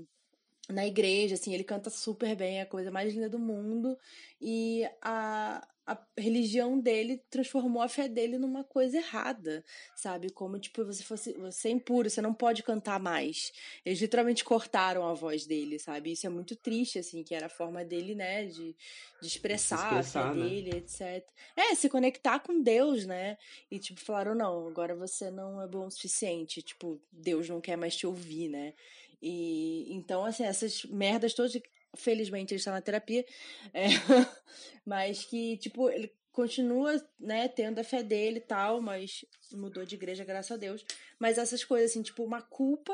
na 0.70 0.86
igreja, 0.88 1.36
assim, 1.36 1.54
ele 1.54 1.64
canta 1.64 1.90
super 1.90 2.36
bem, 2.36 2.60
é 2.60 2.62
a 2.62 2.66
coisa 2.66 2.90
mais 2.90 3.14
linda 3.14 3.30
do 3.30 3.40
mundo, 3.40 3.98
e 4.42 4.84
a, 5.02 5.66
a 5.86 5.98
religião 6.18 6.80
dele 6.80 7.22
transformou 7.30 7.82
a 7.82 7.90
fé 7.90 8.08
dele 8.08 8.38
numa 8.38 8.64
coisa 8.64 8.98
errada, 8.98 9.64
sabe? 9.96 10.30
Como, 10.30 10.58
tipo, 10.58 10.86
você 10.86 11.04
fosse. 11.04 11.34
Você 11.34 11.68
é 11.68 11.72
impuro, 11.72 12.10
você 12.10 12.22
não 12.22 12.34
pode 12.34 12.64
cantar 12.64 13.00
mais. 13.00 13.52
Eles 13.86 14.00
literalmente 14.00 14.46
cortaram 14.46 15.06
a 15.06 15.14
voz 15.14 15.46
dele, 15.46 15.78
sabe? 15.78 16.14
Isso 16.14 16.26
é 16.26 16.30
muito 16.30 16.56
triste, 16.56 17.00
assim, 17.00 17.22
que 17.22 17.36
era 17.36 17.48
a 17.48 17.50
forma 17.50 17.84
dele, 17.84 18.16
né? 18.16 18.46
De, 18.46 18.76
de 19.22 19.28
expressar, 19.28 19.76
expressar 19.76 20.30
a 20.30 20.34
fé 20.34 20.40
né? 20.40 20.48
dele, 20.48 20.78
etc. 20.78 21.28
É, 21.56 21.76
se 21.76 21.90
conectar 21.90 22.40
com 22.40 22.62
Deus, 22.62 23.06
né? 23.06 23.38
E, 23.70 23.78
tipo, 23.78 24.00
falaram: 24.00 24.34
não, 24.34 24.68
agora 24.68 24.96
você 24.96 25.30
não 25.30 25.62
é 25.62 25.68
bom 25.68 25.88
o 25.88 25.92
suficiente. 25.92 26.62
Tipo, 26.62 27.02
Deus 27.12 27.50
não 27.50 27.60
quer 27.60 27.76
mais 27.76 27.96
te 27.96 28.08
ouvir, 28.08 28.48
né? 28.48 28.74
E 29.22 29.94
então, 29.94 30.26
assim, 30.26 30.44
essas 30.44 30.84
merdas 30.84 31.34
todas 31.34 31.54
felizmente 31.96 32.54
ele 32.54 32.60
está 32.60 32.72
na 32.72 32.82
terapia, 32.82 33.26
é, 33.74 33.88
mas 34.86 35.26
que, 35.26 35.58
tipo, 35.58 35.90
ele 35.90 36.12
continua, 36.32 37.02
né, 37.20 37.48
tendo 37.48 37.80
a 37.80 37.84
fé 37.84 38.02
dele 38.02 38.38
e 38.38 38.42
tal, 38.42 38.82
mas 38.82 39.24
mudou 39.52 39.86
de 39.86 39.96
igreja, 39.96 40.24
graças 40.24 40.52
a 40.52 40.58
Deus. 40.58 40.84
Mas 41.20 41.38
essas 41.38 41.64
coisas, 41.64 41.92
assim, 41.92 42.02
tipo, 42.02 42.24
uma 42.24 42.42
culpa 42.42 42.94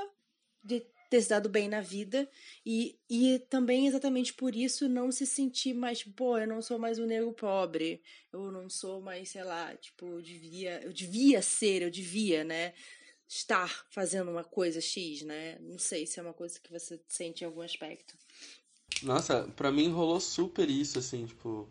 de 0.63 0.85
ter 1.09 1.21
se 1.21 1.29
dado 1.29 1.49
bem 1.49 1.67
na 1.67 1.81
vida 1.81 2.29
e, 2.63 2.99
e 3.09 3.39
também 3.49 3.87
exatamente 3.87 4.31
por 4.33 4.55
isso 4.55 4.87
não 4.87 5.11
se 5.11 5.25
sentir 5.25 5.73
mais, 5.73 6.03
pô, 6.03 6.37
eu 6.37 6.45
não 6.45 6.61
sou 6.61 6.77
mais 6.77 6.99
um 6.99 7.05
negro 7.05 7.33
pobre, 7.33 8.01
eu 8.31 8.51
não 8.51 8.69
sou 8.69 9.01
mais, 9.01 9.29
sei 9.29 9.43
lá, 9.43 9.75
tipo, 9.77 10.05
eu 10.05 10.21
devia, 10.21 10.81
eu 10.83 10.93
devia 10.93 11.41
ser, 11.41 11.81
eu 11.81 11.89
devia, 11.89 12.43
né, 12.43 12.73
estar 13.27 13.87
fazendo 13.91 14.31
uma 14.31 14.43
coisa 14.43 14.81
X, 14.81 15.21
né? 15.21 15.57
Não 15.61 15.77
sei 15.77 16.07
se 16.07 16.19
é 16.19 16.23
uma 16.23 16.33
coisa 16.33 16.59
que 16.59 16.71
você 16.71 16.99
sente 17.07 17.43
em 17.43 17.47
algum 17.47 17.61
aspecto. 17.61 18.17
Nossa, 19.03 19.47
pra 19.55 19.71
mim 19.71 19.89
rolou 19.89 20.19
super 20.19 20.69
isso, 20.69 20.99
assim, 20.99 21.25
tipo. 21.25 21.67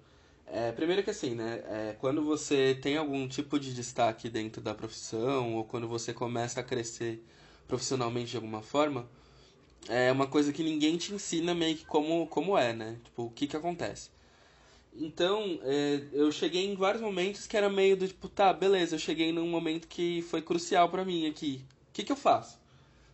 É, 0.47 0.73
primeiro 0.73 1.03
que 1.03 1.11
assim, 1.11 1.35
né? 1.35 1.62
É, 1.66 1.97
quando 2.01 2.24
você 2.24 2.74
tem 2.81 2.97
algum 2.97 3.28
tipo 3.28 3.61
de 3.61 3.74
destaque 3.74 4.31
dentro 4.31 4.62
da 4.62 4.74
profissão, 4.74 5.57
ou 5.57 5.65
quando 5.65 5.86
você 5.86 6.15
começa 6.15 6.61
a 6.61 6.62
crescer 6.62 7.23
profissionalmente 7.66 8.31
de 8.31 8.36
alguma 8.36 8.62
forma, 8.62 9.07
é 9.89 10.11
uma 10.12 10.27
coisa 10.27 10.53
que 10.53 10.62
ninguém 10.62 10.97
te 10.97 11.15
ensina 11.15 11.55
meio 11.55 11.77
que 11.77 11.85
como, 11.86 12.27
como 12.28 12.57
é, 12.59 12.73
né? 12.73 12.99
Tipo, 13.05 13.24
o 13.24 13.31
que 13.31 13.47
que 13.47 13.57
acontece. 13.57 14.11
Então, 14.95 15.61
é, 15.62 16.03
eu 16.12 16.32
cheguei 16.32 16.66
em 16.66 16.74
vários 16.77 17.03
momentos 17.03 17.47
que 17.47 17.57
era 17.57 17.69
meio 17.70 17.97
do 17.97 18.09
tipo, 18.09 18.28
tá, 18.28 18.53
beleza, 18.53 18.97
eu 18.97 18.99
cheguei 18.99 19.32
num 19.32 19.49
momento 19.49 19.89
que 19.89 20.23
foi 20.23 20.43
crucial 20.43 20.89
para 20.90 21.05
mim 21.05 21.27
aqui. 21.28 21.65
O 21.90 21.93
que 21.93 22.05
que 22.05 22.12
eu 22.12 22.16
faço? 22.16 22.59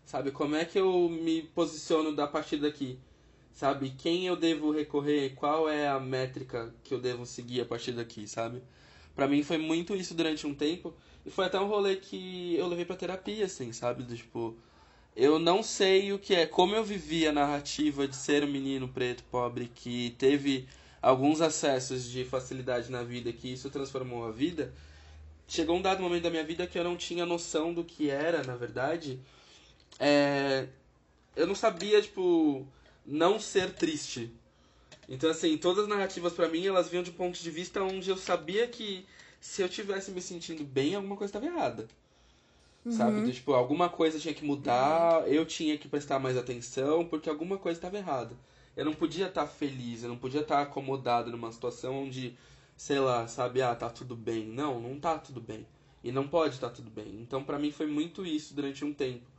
Sabe, 0.05 0.31
como 0.31 0.57
é 0.57 0.65
que 0.65 0.79
eu 0.79 1.09
me 1.09 1.43
posiciono 1.43 2.15
da 2.15 2.27
partir 2.27 2.59
daqui? 2.59 2.99
Sabe? 3.55 3.95
Quem 3.97 4.27
eu 4.27 4.37
devo 4.37 4.73
recorrer, 4.73 5.35
qual 5.37 5.69
é 5.69 5.89
a 5.89 6.01
métrica 6.01 6.75
que 6.83 6.93
eu 6.93 7.01
devo 7.01 7.25
seguir 7.25 7.63
a 7.63 7.65
partir 7.65 7.93
daqui, 7.93 8.27
sabe? 8.29 8.63
Para 9.15 9.29
mim 9.29 9.43
foi 9.43 9.59
muito 9.59 9.95
isso 9.95 10.13
durante 10.15 10.47
um 10.47 10.55
tempo 10.55 10.93
e 11.25 11.31
foi 11.31 11.47
até 11.47 11.59
um 11.59 11.69
rolê 11.69 11.97
que 11.97 12.57
eu 12.57 12.67
levei 12.67 12.85
para 12.85 12.97
terapia, 12.97 13.47
assim, 13.47 13.73
sabe? 13.73 14.03
Do, 14.03 14.17
tipo, 14.17 14.57
eu 15.17 15.39
não 15.39 15.63
sei 15.63 16.13
o 16.13 16.19
que 16.19 16.35
é, 16.35 16.47
como 16.47 16.75
eu 16.75 16.85
vivi 16.85 17.27
a 17.27 17.33
narrativa 17.33 18.09
de 18.09 18.17
ser 18.17 18.43
um 18.45 18.49
menino 18.49 18.89
preto 18.89 19.23
pobre 19.31 19.71
que 19.73 20.15
teve 20.19 20.69
alguns 21.01 21.41
acessos 21.41 22.11
de 22.11 22.25
facilidade 22.25 22.91
na 22.91 23.03
vida, 23.05 23.33
que 23.33 23.53
isso 23.53 23.71
transformou 23.71 24.27
a 24.27 24.33
vida. 24.33 24.73
Chegou 25.47 25.77
um 25.77 25.83
dado 25.83 26.03
momento 26.03 26.25
da 26.25 26.31
minha 26.31 26.45
vida 26.45 26.67
que 26.67 26.79
eu 26.79 26.85
não 26.85 26.97
tinha 26.97 27.25
noção 27.27 27.73
do 27.73 27.85
que 27.85 28.11
era, 28.11 28.43
na 28.43 28.57
verdade. 28.57 29.21
É... 30.01 30.67
Eu 31.37 31.47
não 31.47 31.55
sabia, 31.55 32.01
tipo, 32.01 32.67
não 33.07 33.39
ser 33.39 33.73
triste. 33.73 34.31
Então, 35.09 35.31
assim, 35.31 35.57
todas 35.57 35.85
as 35.85 35.89
narrativas 35.89 36.33
para 36.33 36.49
mim, 36.49 36.67
elas 36.67 36.89
vinham 36.89 37.03
de 37.03 37.11
um 37.11 37.15
ponto 37.15 37.39
de 37.39 37.51
vista 37.51 37.83
onde 37.83 38.09
eu 38.09 38.17
sabia 38.17 38.67
que 38.67 39.07
se 39.41 39.61
eu 39.61 39.69
tivesse 39.69 40.11
me 40.11 40.23
sentindo 40.23 40.65
bem, 40.65 40.95
alguma 40.95 41.17
coisa 41.17 41.29
estava 41.31 41.47
errada. 41.47 41.87
Uhum. 42.85 42.93
Sabe? 42.93 43.21
Então, 43.21 43.33
tipo, 43.33 43.53
alguma 43.53 43.89
coisa 43.89 44.19
tinha 44.19 44.35
que 44.35 44.45
mudar, 44.45 45.21
uhum. 45.21 45.27
eu 45.27 45.45
tinha 45.45 45.77
que 45.77 45.89
prestar 45.89 46.19
mais 46.19 46.37
atenção, 46.37 47.05
porque 47.05 47.29
alguma 47.29 47.59
coisa 47.59 47.79
estava 47.79 47.99
errada. 47.99 48.35
Eu 48.77 48.85
não 48.85 48.95
podia 48.95 49.27
estar 49.27 49.43
tá 49.43 49.47
feliz, 49.47 50.03
eu 50.03 50.09
não 50.09 50.17
podia 50.17 50.41
estar 50.41 50.57
tá 50.57 50.63
acomodado 50.63 51.31
numa 51.31 51.53
situação 51.53 52.05
onde, 52.05 52.37
sei 52.77 52.99
lá, 52.99 53.29
sabe, 53.29 53.63
ah, 53.63 53.75
tá 53.75 53.89
tudo 53.89 54.17
bem. 54.17 54.47
Não, 54.47 54.81
não 54.81 54.99
tá 54.99 55.19
tudo 55.19 55.41
bem. 55.41 55.67
E 56.03 56.11
não 56.11 56.27
pode 56.27 56.55
estar 56.55 56.71
tá 56.71 56.75
tudo 56.77 56.91
bem. 56.91 57.21
Então, 57.21 57.45
para 57.45 57.59
mim, 57.59 57.71
foi 57.71 57.87
muito 57.87 58.27
isso 58.27 58.55
durante 58.55 58.85
um 58.85 58.93
tempo. 58.93 59.34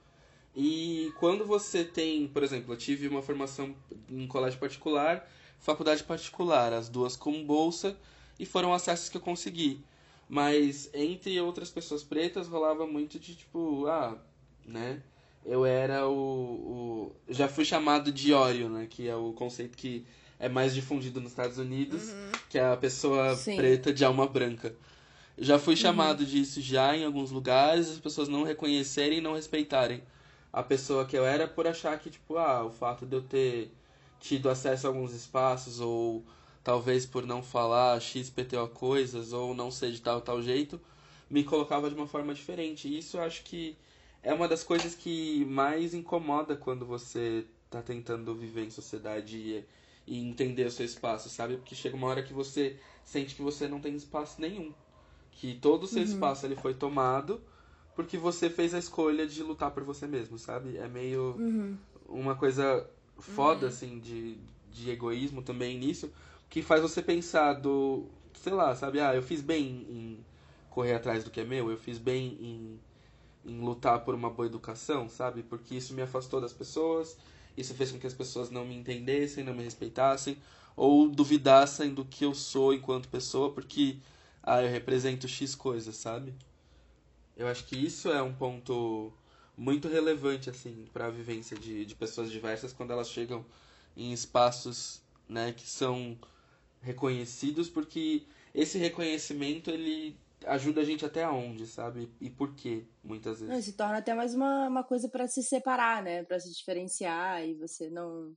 E 0.56 1.11
quando 1.19 1.45
você 1.45 1.84
tem, 1.84 2.27
por 2.27 2.41
exemplo, 2.41 2.73
eu 2.73 2.77
tive 2.77 3.10
uma 3.10 3.22
formação 3.22 3.76
em 4.10 4.26
colégio 4.26 4.57
particular, 4.57 5.30
faculdade 5.60 6.03
particular, 6.03 6.72
as 6.72 6.88
duas 6.88 7.18
com 7.18 7.44
bolsa, 7.44 7.98
e 8.40 8.45
foram 8.45 8.73
acessos 8.73 9.10
que 9.10 9.18
eu 9.18 9.22
consegui. 9.22 9.84
Mas 10.30 10.90
entre 10.94 11.40
outras 11.41 11.69
pessoas 11.69 12.03
pretas 12.03 12.48
rolava 12.48 12.88
muito 12.88 13.19
de 13.19 13.36
tipo, 13.36 13.86
ah, 13.88 14.18
né? 14.65 15.02
Eu 15.45 15.65
era 15.65 16.07
o, 16.07 16.14
o. 16.14 17.15
já 17.30 17.48
fui 17.48 17.65
chamado 17.65 18.11
de 18.11 18.34
óleo, 18.34 18.69
né? 18.69 18.88
Que 18.90 19.07
é 19.07 19.15
o 19.15 19.34
conceito 19.34 19.77
que 19.77 20.06
é 20.40 20.49
mais 20.49 20.73
difundido 20.73 21.22
nos 21.22 21.32
Estados 21.32 21.57
Unidos, 21.57 22.10
uhum. 22.10 22.32
que 22.49 22.57
é 22.57 22.65
a 22.65 22.77
pessoa 22.77 23.36
Sim. 23.36 23.57
preta 23.57 23.94
de 23.94 24.03
alma 24.03 24.26
branca. 24.26 24.73
Já 25.38 25.60
fui 25.60 25.73
uhum. 25.73 25.82
chamado 25.82 26.22
uhum. 26.22 26.26
disso 26.26 26.61
já 26.61 26.95
em 26.95 27.03
alguns 27.06 27.30
lugares, 27.30 27.90
as 27.90 27.99
pessoas 27.99 28.27
não 28.27 28.44
reconhecerem 28.44 29.19
e 29.19 29.22
não 29.22 29.36
respeitarem 29.36 30.02
a 30.56 30.64
pessoa 30.64 31.06
que 31.06 31.18
eu 31.18 31.26
era 31.26 31.49
por 31.49 31.68
achar 31.68 31.99
que, 31.99 32.10
tipo, 32.10 32.38
ah, 32.38 32.64
o 32.64 32.72
fato 32.72 33.06
de 33.06 33.14
eu 33.14 33.22
ter 33.22 33.69
tido 34.22 34.49
acesso 34.49 34.88
a 34.88 34.90
alguns 34.90 35.14
espaços, 35.14 35.82
ou 35.82 36.23
talvez 36.64 37.06
por 37.06 37.26
não 37.26 37.44
falar 37.44 37.99
XPTO 37.99 38.69
coisas, 38.69 39.34
ou 39.34 39.53
não 39.53 39.69
ser 39.69 39.91
de 39.91 40.02
tal 40.02 40.22
tal 40.22 40.41
jeito, 40.41 40.80
me 41.30 41.44
colocava 41.44 41.90
de 41.90 41.95
uma 41.95 42.07
forma 42.07 42.34
diferente. 42.34 42.88
E 42.88 42.99
isso 42.99 43.18
eu 43.18 43.23
acho 43.23 43.44
que 43.44 43.76
é 44.23 44.34
uma 44.34 44.48
das 44.48 44.64
coisas 44.64 44.95
que 44.95 45.44
mais 45.44 45.94
incomoda 45.94 46.56
quando 46.56 46.86
você 46.86 47.45
tá 47.69 47.82
tentando 47.82 48.34
viver 48.34 48.64
em 48.64 48.72
sociedade 48.72 49.38
e, 49.38 49.65
e 50.07 50.26
entender 50.26 50.68
o 50.68 50.72
seu 50.72 50.86
espaço, 50.86 51.27
sabe? 51.27 51.57
Porque 51.57 51.76
chega 51.76 51.98
uma 51.98 52.07
hora 52.07 52.23
que 52.23 52.34
você 52.34 52.80
sente 53.03 53.36
que 53.36 53.41
você 53.41 53.68
não 53.68 53.82
tem 53.82 53.94
espaço 53.94 54.40
nenhum. 54.40 54.73
Que 55.32 55.56
todo 55.56 55.84
o 55.84 55.88
seu 55.88 56.02
uhum. 56.02 56.07
espaço 56.07 56.45
ele 56.45 56.56
foi 56.56 56.73
tomado 56.73 57.41
porque 57.95 58.17
você 58.17 58.49
fez 58.49 58.73
a 58.73 58.80
escolha 58.80 59.26
de 59.26 59.41
lutar 59.41 59.72
por 59.72 59.84
você 59.84 60.05
mesmo, 60.05 60.38
sabe? 60.38 60.77
É 60.77 60.88
meio 60.88 61.35
uhum. 61.39 61.77
uma 62.07 62.35
coisa 62.35 62.88
foda, 63.17 63.65
uhum. 63.65 63.72
assim, 63.72 63.99
de, 63.99 64.38
de 64.72 64.91
egoísmo 64.91 65.41
também 65.41 65.80
nisso, 65.80 66.11
que 66.49 66.61
faz 66.61 66.81
você 66.81 67.01
pensar 67.01 67.53
do, 67.53 68.05
sei 68.34 68.53
lá, 68.53 68.76
sabe? 68.76 68.99
Ah, 68.99 69.15
eu 69.15 69.23
fiz 69.23 69.41
bem 69.41 69.85
em 69.89 70.26
correr 70.69 70.93
atrás 70.93 71.23
do 71.23 71.31
que 71.31 71.39
é 71.39 71.45
meu, 71.45 71.72
eu 71.72 71.77
fiz 71.77 71.97
bem 71.97 72.38
em, 72.39 72.80
em 73.49 73.59
lutar 73.61 74.03
por 74.03 74.13
uma 74.13 74.30
boa 74.30 74.45
educação, 74.45 75.07
sabe? 75.07 75.41
Porque 75.41 75.76
isso 75.76 75.93
me 75.93 76.01
afastou 76.01 76.41
das 76.41 76.51
pessoas, 76.51 77.17
isso 77.55 77.73
fez 77.73 77.93
com 77.93 77.97
que 77.97 78.07
as 78.07 78.13
pessoas 78.13 78.51
não 78.51 78.65
me 78.65 78.76
entendessem, 78.76 79.43
não 79.43 79.53
me 79.53 79.63
respeitassem, 79.63 80.38
ou 80.76 81.07
duvidassem 81.07 81.93
do 81.93 82.03
que 82.03 82.26
eu 82.26 82.35
sou 82.35 82.73
enquanto 82.73 83.07
pessoa, 83.07 83.53
porque, 83.53 83.99
ah, 84.43 84.61
eu 84.61 84.69
represento 84.69 85.30
X 85.30 85.55
coisas, 85.55 85.95
sabe? 85.95 86.34
Eu 87.36 87.48
acho 87.48 87.66
que 87.66 87.76
isso 87.76 88.10
é 88.10 88.22
um 88.22 88.34
ponto 88.34 89.12
muito 89.57 89.88
relevante, 89.88 90.49
assim, 90.49 90.86
para 90.91 91.07
a 91.07 91.12
vivência 91.12 91.57
de, 91.57 91.86
de 91.86 91.95
pessoas 91.95 92.32
diversas 92.32 92.74
quando 92.74 92.91
elas 92.91 93.10
chegam 93.10 93.45
em 93.95 94.12
espaços, 94.12 95.02
né, 95.28 95.53
que 95.53 95.68
são 95.68 96.18
reconhecidos, 96.82 97.70
porque 97.70 98.24
esse 98.53 98.78
reconhecimento, 98.78 99.70
ele 99.70 100.18
ajuda 100.45 100.82
a 100.82 100.84
gente 100.84 101.06
até 101.06 101.24
aonde, 101.24 101.66
sabe? 101.66 102.10
E 102.22 102.30
por 102.30 102.53
quê, 102.53 102.86
muitas 103.03 103.40
vezes. 103.40 103.53
Não, 103.53 103.62
se 103.62 103.74
torna 103.74 103.98
até 103.98 104.14
mais 104.14 104.36
uma, 104.36 104.68
uma 104.68 104.84
coisa 104.84 105.10
para 105.10 105.28
se 105.28 105.41
separar, 105.41 106.03
né? 106.03 106.24
Para 106.24 106.40
se 106.40 106.53
diferenciar 106.53 107.45
e 107.45 107.53
você 107.56 107.90
não... 107.90 108.34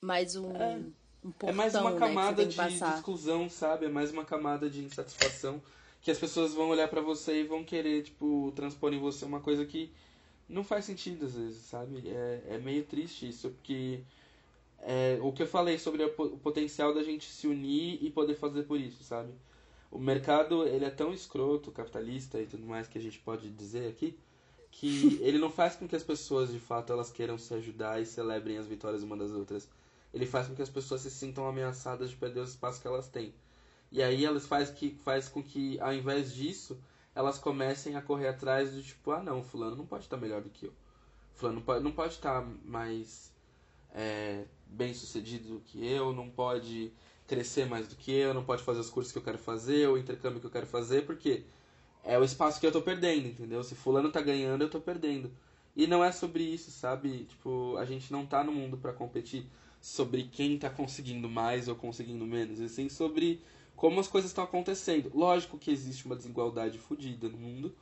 Mais 0.00 0.36
um... 0.36 0.50
É. 0.56 0.80
Um 1.24 1.30
portão, 1.32 1.48
é 1.48 1.52
mais 1.52 1.74
uma 1.74 1.90
né, 1.90 1.98
camada 1.98 2.46
de, 2.46 2.56
de, 2.56 2.84
exclusão, 2.84 3.48
sabe? 3.48 3.86
É 3.86 3.88
mais 3.88 4.12
uma 4.12 4.24
camada 4.24 4.70
de 4.70 4.84
insatisfação 4.84 5.60
que 6.06 6.10
as 6.12 6.18
pessoas 6.20 6.54
vão 6.54 6.68
olhar 6.68 6.86
para 6.86 7.00
você 7.00 7.40
e 7.40 7.42
vão 7.42 7.64
querer, 7.64 8.04
tipo, 8.04 8.52
transpor 8.54 8.94
em 8.94 9.00
você 9.00 9.24
uma 9.24 9.40
coisa 9.40 9.66
que 9.66 9.92
não 10.48 10.62
faz 10.62 10.84
sentido 10.84 11.26
às 11.26 11.34
vezes, 11.34 11.62
sabe? 11.62 12.00
É, 12.06 12.42
é 12.50 12.58
meio 12.58 12.84
triste 12.84 13.28
isso, 13.28 13.50
porque 13.50 14.04
é, 14.78 15.18
o 15.20 15.32
que 15.32 15.42
eu 15.42 15.48
falei 15.48 15.80
sobre 15.80 16.04
o 16.04 16.38
potencial 16.38 16.94
da 16.94 17.02
gente 17.02 17.24
se 17.28 17.48
unir 17.48 17.98
e 18.00 18.08
poder 18.08 18.36
fazer 18.36 18.62
por 18.62 18.78
isso, 18.78 19.02
sabe? 19.02 19.32
O 19.90 19.98
mercado, 19.98 20.64
ele 20.68 20.84
é 20.84 20.90
tão 20.90 21.12
escroto, 21.12 21.72
capitalista 21.72 22.40
e 22.40 22.46
tudo 22.46 22.64
mais 22.64 22.86
que 22.86 22.98
a 22.98 23.02
gente 23.02 23.18
pode 23.18 23.50
dizer 23.50 23.88
aqui, 23.88 24.16
que 24.70 25.18
ele 25.26 25.38
não 25.38 25.50
faz 25.50 25.74
com 25.74 25.88
que 25.88 25.96
as 25.96 26.04
pessoas, 26.04 26.52
de 26.52 26.60
fato, 26.60 26.92
elas 26.92 27.10
queiram 27.10 27.36
se 27.36 27.52
ajudar 27.52 28.00
e 28.00 28.06
celebrem 28.06 28.58
as 28.58 28.66
vitórias 28.68 29.02
uma 29.02 29.16
das 29.16 29.32
outras. 29.32 29.68
Ele 30.14 30.24
faz 30.24 30.46
com 30.46 30.54
que 30.54 30.62
as 30.62 30.70
pessoas 30.70 31.00
se 31.00 31.10
sintam 31.10 31.48
ameaçadas 31.48 32.10
de 32.10 32.16
perder 32.16 32.42
os 32.42 32.50
espaços 32.50 32.80
que 32.80 32.86
elas 32.86 33.08
têm. 33.08 33.34
E 33.90 34.02
aí 34.02 34.24
elas 34.24 34.46
faz, 34.46 34.70
que, 34.70 34.90
faz 35.04 35.28
com 35.28 35.42
que, 35.42 35.78
ao 35.80 35.92
invés 35.92 36.34
disso, 36.34 36.78
elas 37.14 37.38
comecem 37.38 37.96
a 37.96 38.02
correr 38.02 38.28
atrás 38.28 38.72
do 38.72 38.82
tipo, 38.82 39.10
ah 39.10 39.22
não, 39.22 39.42
fulano 39.42 39.76
não 39.76 39.86
pode 39.86 40.04
estar 40.04 40.16
melhor 40.16 40.42
do 40.42 40.50
que 40.50 40.66
eu. 40.66 40.72
Fulano 41.34 41.62
não 41.82 41.92
pode, 41.92 42.14
estar 42.14 42.42
mais 42.64 43.32
é, 43.94 44.44
bem 44.66 44.92
sucedido 44.92 45.54
do 45.54 45.60
que 45.60 45.86
eu, 45.86 46.12
não 46.12 46.28
pode 46.28 46.92
crescer 47.26 47.66
mais 47.66 47.88
do 47.88 47.96
que 47.96 48.12
eu, 48.12 48.32
não 48.32 48.44
pode 48.44 48.62
fazer 48.62 48.80
os 48.80 48.90
cursos 48.90 49.12
que 49.12 49.18
eu 49.18 49.22
quero 49.22 49.38
fazer, 49.38 49.88
o 49.88 49.98
intercâmbio 49.98 50.40
que 50.40 50.46
eu 50.46 50.50
quero 50.50 50.66
fazer, 50.66 51.04
porque 51.06 51.42
é 52.04 52.18
o 52.18 52.24
espaço 52.24 52.60
que 52.60 52.66
eu 52.66 52.72
tô 52.72 52.80
perdendo, 52.80 53.26
entendeu? 53.26 53.62
Se 53.62 53.74
fulano 53.74 54.10
tá 54.10 54.20
ganhando, 54.20 54.62
eu 54.62 54.70
tô 54.70 54.80
perdendo. 54.80 55.30
E 55.74 55.86
não 55.86 56.02
é 56.02 56.10
sobre 56.12 56.42
isso, 56.42 56.70
sabe? 56.70 57.24
Tipo, 57.24 57.76
a 57.76 57.84
gente 57.84 58.12
não 58.12 58.24
tá 58.24 58.42
no 58.42 58.52
mundo 58.52 58.76
para 58.78 58.92
competir 58.92 59.46
sobre 59.80 60.24
quem 60.24 60.58
tá 60.58 60.70
conseguindo 60.70 61.28
mais 61.28 61.68
ou 61.68 61.74
conseguindo 61.74 62.24
menos, 62.24 62.60
e 62.60 62.68
sim 62.68 62.88
sobre 62.88 63.42
como 63.76 64.00
as 64.00 64.08
coisas 64.08 64.30
estão 64.30 64.42
acontecendo. 64.42 65.12
Lógico 65.14 65.58
que 65.58 65.70
existe 65.70 66.06
uma 66.06 66.16
desigualdade 66.16 66.78
fodida 66.78 67.28
no 67.28 67.36
mundo, 67.36 67.74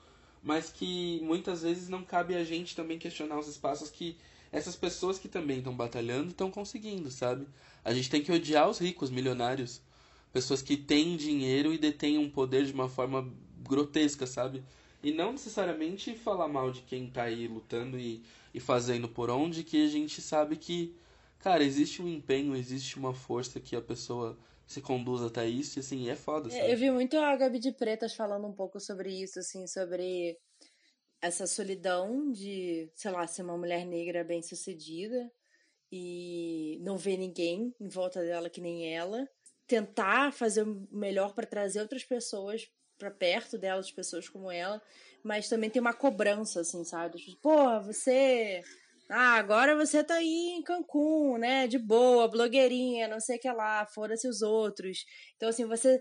mas 0.43 0.69
que 0.71 1.21
muitas 1.23 1.63
vezes 1.63 1.89
não 1.89 2.03
cabe 2.03 2.35
a 2.35 2.45
gente 2.45 2.77
também 2.77 2.99
questionar 2.99 3.39
os 3.39 3.49
espaços 3.49 3.91
que 3.91 4.17
essas 4.53 4.77
pessoas 4.77 5.19
que 5.19 5.29
também 5.29 5.59
estão 5.59 5.75
batalhando 5.75 6.29
estão 6.31 6.51
conseguindo, 6.51 7.11
sabe? 7.11 7.47
A 7.85 7.95
gente 7.95 8.11
tem 8.11 8.23
que 8.23 8.31
odiar 8.31 8.69
os 8.69 8.79
ricos, 8.79 9.11
milionários, 9.11 9.81
pessoas 10.33 10.63
que 10.63 10.77
têm 10.77 11.17
dinheiro 11.17 11.73
e 11.73 11.79
detêm 11.79 12.19
um 12.19 12.29
poder 12.29 12.65
de 12.67 12.73
uma 12.73 12.89
forma 12.89 13.33
grotesca, 13.63 14.27
sabe? 14.27 14.63
E 15.03 15.13
não 15.13 15.33
necessariamente 15.33 16.15
falar 16.15 16.49
mal 16.49 16.71
de 16.71 16.83
quem 16.83 17.09
tá 17.09 17.25
aí 17.25 17.47
lutando 17.49 17.99
e, 17.99 18.23
e 18.53 18.61
fazendo 18.61 19.09
por 19.09 19.31
onde, 19.31 19.65
que 19.65 19.85
a 19.85 19.89
gente 19.89 20.21
sabe 20.21 20.57
que, 20.57 20.95
cara, 21.41 21.65
existe 21.65 22.01
um 22.01 22.09
empenho, 22.09 22.55
existe 22.55 22.97
uma 22.99 23.13
força 23.13 23.61
que 23.61 23.75
a 23.77 23.83
pessoa 23.83 24.39
se 24.67 24.81
conduz 24.81 25.23
até 25.23 25.47
isso, 25.47 25.79
e 25.79 25.81
assim, 25.81 26.09
é 26.09 26.17
foda. 26.17 26.53
É, 26.53 26.73
eu 26.73 26.77
vi 26.77 26.91
muito 26.91 27.19
a 27.19 27.37
Gabi 27.37 27.59
de 27.59 27.73
Pretas 27.73 28.15
falando 28.15 28.47
um 28.47 28.53
pouco 28.53 28.81
sobre 28.81 29.13
isso, 29.13 29.39
assim, 29.39 29.67
sobre 29.67 30.39
essa 31.21 31.47
solidão 31.47 32.31
de, 32.31 32.91
sei 32.95 33.11
lá, 33.11 33.27
ser 33.27 33.43
uma 33.43 33.57
mulher 33.57 33.87
negra 33.87 34.23
bem 34.25 34.43
sucedida 34.43 35.31
e 35.91 36.79
não 36.83 36.97
ver 36.97 37.17
ninguém 37.17 37.75
em 37.81 37.89
volta 37.89 38.21
dela 38.23 38.51
que 38.51 38.61
nem 38.61 38.95
ela. 38.95 39.27
Tentar 39.67 40.33
fazer 40.33 40.63
o 40.63 40.87
melhor 40.91 41.35
para 41.35 41.47
trazer 41.47 41.81
outras 41.81 42.05
pessoas 42.05 42.69
para 42.99 43.11
perto 43.11 43.59
dela, 43.59 43.83
de 43.83 43.93
pessoas 43.93 44.29
como 44.29 44.51
ela, 44.51 44.81
mas 45.23 45.49
também 45.49 45.71
tem 45.71 45.81
uma 45.81 45.95
cobrança, 45.95 46.61
assim, 46.61 46.85
sabe? 46.85 47.19
Tipo, 47.19 47.39
Pô, 47.41 47.81
você 47.81 48.63
ah, 49.11 49.35
agora 49.37 49.77
você 49.77 50.03
tá 50.03 50.15
aí 50.15 50.55
em 50.57 50.63
Cancún, 50.63 51.39
né? 51.39 51.67
De 51.67 51.79
boa, 51.79 52.29
blogueirinha, 52.29 53.09
não 53.09 53.21
sei 53.21 53.37
o 53.37 53.41
que 53.41 53.51
lá, 53.53 53.87
fora-se 53.87 54.27
os 54.29 54.43
outros. 54.43 55.05
Então, 55.37 55.49
assim, 55.49 55.67
você 55.67 56.01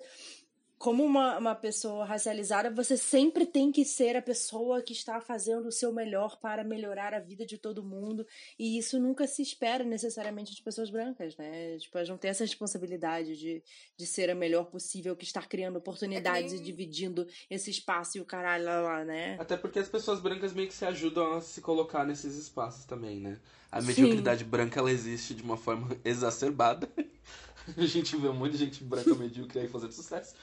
como 0.84 1.02
uma, 1.06 1.38
uma 1.38 1.56
pessoa 1.56 2.04
racializada, 2.04 2.70
você 2.70 2.98
sempre 2.98 3.46
tem 3.46 3.72
que 3.72 3.86
ser 3.86 4.18
a 4.18 4.22
pessoa 4.22 4.82
que 4.82 4.92
está 4.92 5.22
fazendo 5.22 5.70
o 5.70 5.72
seu 5.72 5.94
melhor 5.94 6.38
para 6.42 6.62
melhorar 6.62 7.14
a 7.14 7.22
vida 7.22 7.46
de 7.46 7.58
todo 7.58 7.82
mundo. 7.82 8.28
E 8.60 8.78
isso 8.78 9.00
nunca 9.00 9.26
se 9.26 9.42
espera 9.42 9.86
necessariamente 9.86 10.54
de 10.54 10.62
pessoas 10.62 10.90
brancas, 10.90 11.38
né? 11.38 11.78
Tipo, 11.78 12.00
elas 12.00 12.10
não 12.10 12.18
têm 12.18 12.32
essa 12.32 12.44
responsabilidade 12.44 13.38
de, 13.38 13.64
de 13.96 14.06
ser 14.06 14.30
a 14.30 14.36
melhor 14.36 14.66
possível, 14.66 15.16
que 15.16 15.24
estar 15.24 15.48
criando 15.48 15.78
oportunidades 15.78 16.52
é 16.52 16.56
nem... 16.56 16.62
e 16.62 16.66
dividindo 16.66 17.26
esse 17.50 17.72
espaço 17.72 18.18
e 18.18 18.22
o 18.22 18.26
caralho 18.26 18.66
lá, 18.66 18.82
lá, 18.82 19.06
né? 19.06 19.38
Até 19.40 19.56
porque 19.56 19.80
as 19.80 19.88
pessoas 19.88 20.20
brancas 20.20 20.52
meio 20.52 20.68
que 20.68 20.74
se 20.74 20.84
ajudam 20.84 21.38
a 21.38 21.40
se 21.40 21.62
colocar 21.62 22.06
nesses 22.06 22.36
espaços 22.36 22.84
também, 22.84 23.22
né? 23.22 23.40
A 23.72 23.82
mediocridade 23.82 24.44
Sim. 24.44 24.50
branca, 24.50 24.82
ela 24.82 24.92
existe 24.92 25.34
de 25.34 25.44
uma 25.44 25.56
forma 25.56 25.96
exacerbada. 26.04 26.90
a 27.78 27.86
gente 27.86 28.18
vê 28.18 28.28
um 28.28 28.34
monte 28.34 28.52
de 28.52 28.58
gente 28.58 28.84
branca 28.84 29.16
medíocre 29.16 29.62
aí 29.62 29.70
fazendo 29.70 29.94
sucesso. 29.94 30.36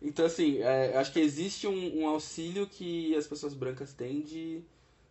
Então, 0.00 0.26
assim, 0.26 0.58
é, 0.58 0.96
acho 0.96 1.12
que 1.12 1.20
existe 1.20 1.66
um, 1.66 2.02
um, 2.02 2.06
auxílio 2.06 2.66
que 2.66 3.14
as 3.16 3.26
pessoas 3.26 3.54
brancas 3.54 3.92
têm 3.92 4.20
de. 4.20 4.62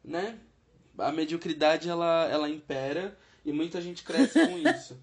né? 0.03 0.39
A 0.97 1.11
mediocridade 1.11 1.89
ela, 1.89 2.27
ela 2.29 2.49
impera 2.49 3.17
e 3.43 3.51
muita 3.51 3.81
gente 3.81 4.03
cresce 4.03 4.33
com 4.45 4.57
isso. 4.69 4.97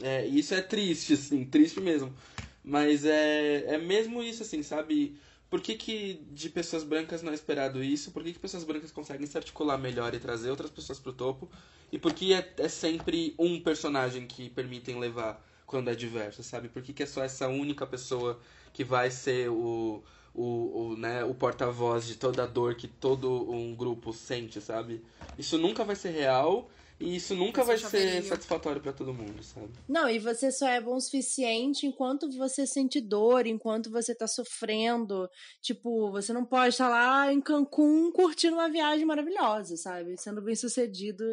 É, 0.00 0.26
isso 0.26 0.54
é 0.54 0.62
triste, 0.62 1.14
assim, 1.14 1.44
triste 1.44 1.80
mesmo. 1.80 2.14
Mas 2.62 3.04
é, 3.04 3.74
é 3.74 3.78
mesmo 3.78 4.22
isso, 4.22 4.42
assim, 4.42 4.62
sabe? 4.62 5.18
Por 5.50 5.60
que, 5.60 5.74
que 5.74 6.26
de 6.30 6.50
pessoas 6.50 6.84
brancas 6.84 7.22
não 7.22 7.32
é 7.32 7.34
esperado 7.34 7.82
isso? 7.82 8.10
Por 8.10 8.22
que, 8.22 8.32
que 8.32 8.38
pessoas 8.38 8.64
brancas 8.64 8.92
conseguem 8.92 9.26
se 9.26 9.36
articular 9.36 9.78
melhor 9.78 10.14
e 10.14 10.20
trazer 10.20 10.50
outras 10.50 10.70
pessoas 10.70 10.98
pro 10.98 11.12
topo? 11.12 11.50
E 11.90 11.98
por 11.98 12.12
que 12.12 12.34
é, 12.34 12.54
é 12.58 12.68
sempre 12.68 13.34
um 13.38 13.60
personagem 13.60 14.26
que 14.26 14.50
permitem 14.50 14.98
levar 14.98 15.42
quando 15.68 15.90
é 15.90 15.94
diverso, 15.94 16.42
sabe? 16.42 16.68
Por 16.68 16.82
que, 16.82 16.94
que 16.94 17.02
é 17.02 17.06
só 17.06 17.22
essa 17.22 17.46
única 17.46 17.86
pessoa 17.86 18.40
que 18.72 18.82
vai 18.82 19.10
ser 19.10 19.50
o, 19.50 20.02
o, 20.34 20.42
o, 20.42 20.96
né, 20.96 21.22
o 21.22 21.34
porta-voz 21.34 22.06
de 22.06 22.16
toda 22.16 22.44
a 22.44 22.46
dor 22.46 22.74
que 22.74 22.88
todo 22.88 23.50
um 23.52 23.76
grupo 23.76 24.12
sente, 24.12 24.62
sabe? 24.62 25.04
Isso 25.38 25.58
nunca 25.58 25.84
vai 25.84 25.94
ser 25.94 26.10
real 26.10 26.70
e 27.00 27.14
isso 27.14 27.32
nunca 27.34 27.62
vai 27.62 27.78
ser 27.78 28.22
satisfatório 28.24 28.82
para 28.82 28.92
todo 28.92 29.14
mundo, 29.14 29.40
sabe? 29.44 29.70
Não, 29.88 30.08
e 30.08 30.18
você 30.18 30.50
só 30.50 30.68
é 30.68 30.80
bom 30.80 30.96
o 30.96 31.00
suficiente 31.00 31.86
enquanto 31.86 32.28
você 32.36 32.66
sente 32.66 33.00
dor, 33.00 33.46
enquanto 33.46 33.88
você 33.88 34.12
tá 34.12 34.26
sofrendo. 34.26 35.30
Tipo, 35.62 36.10
você 36.10 36.32
não 36.32 36.44
pode 36.44 36.70
estar 36.70 36.88
lá 36.88 37.32
em 37.32 37.40
Cancún 37.40 38.10
curtindo 38.10 38.56
uma 38.56 38.68
viagem 38.68 39.06
maravilhosa, 39.06 39.76
sabe? 39.76 40.16
Sendo 40.16 40.42
bem 40.42 40.56
sucedido 40.56 41.24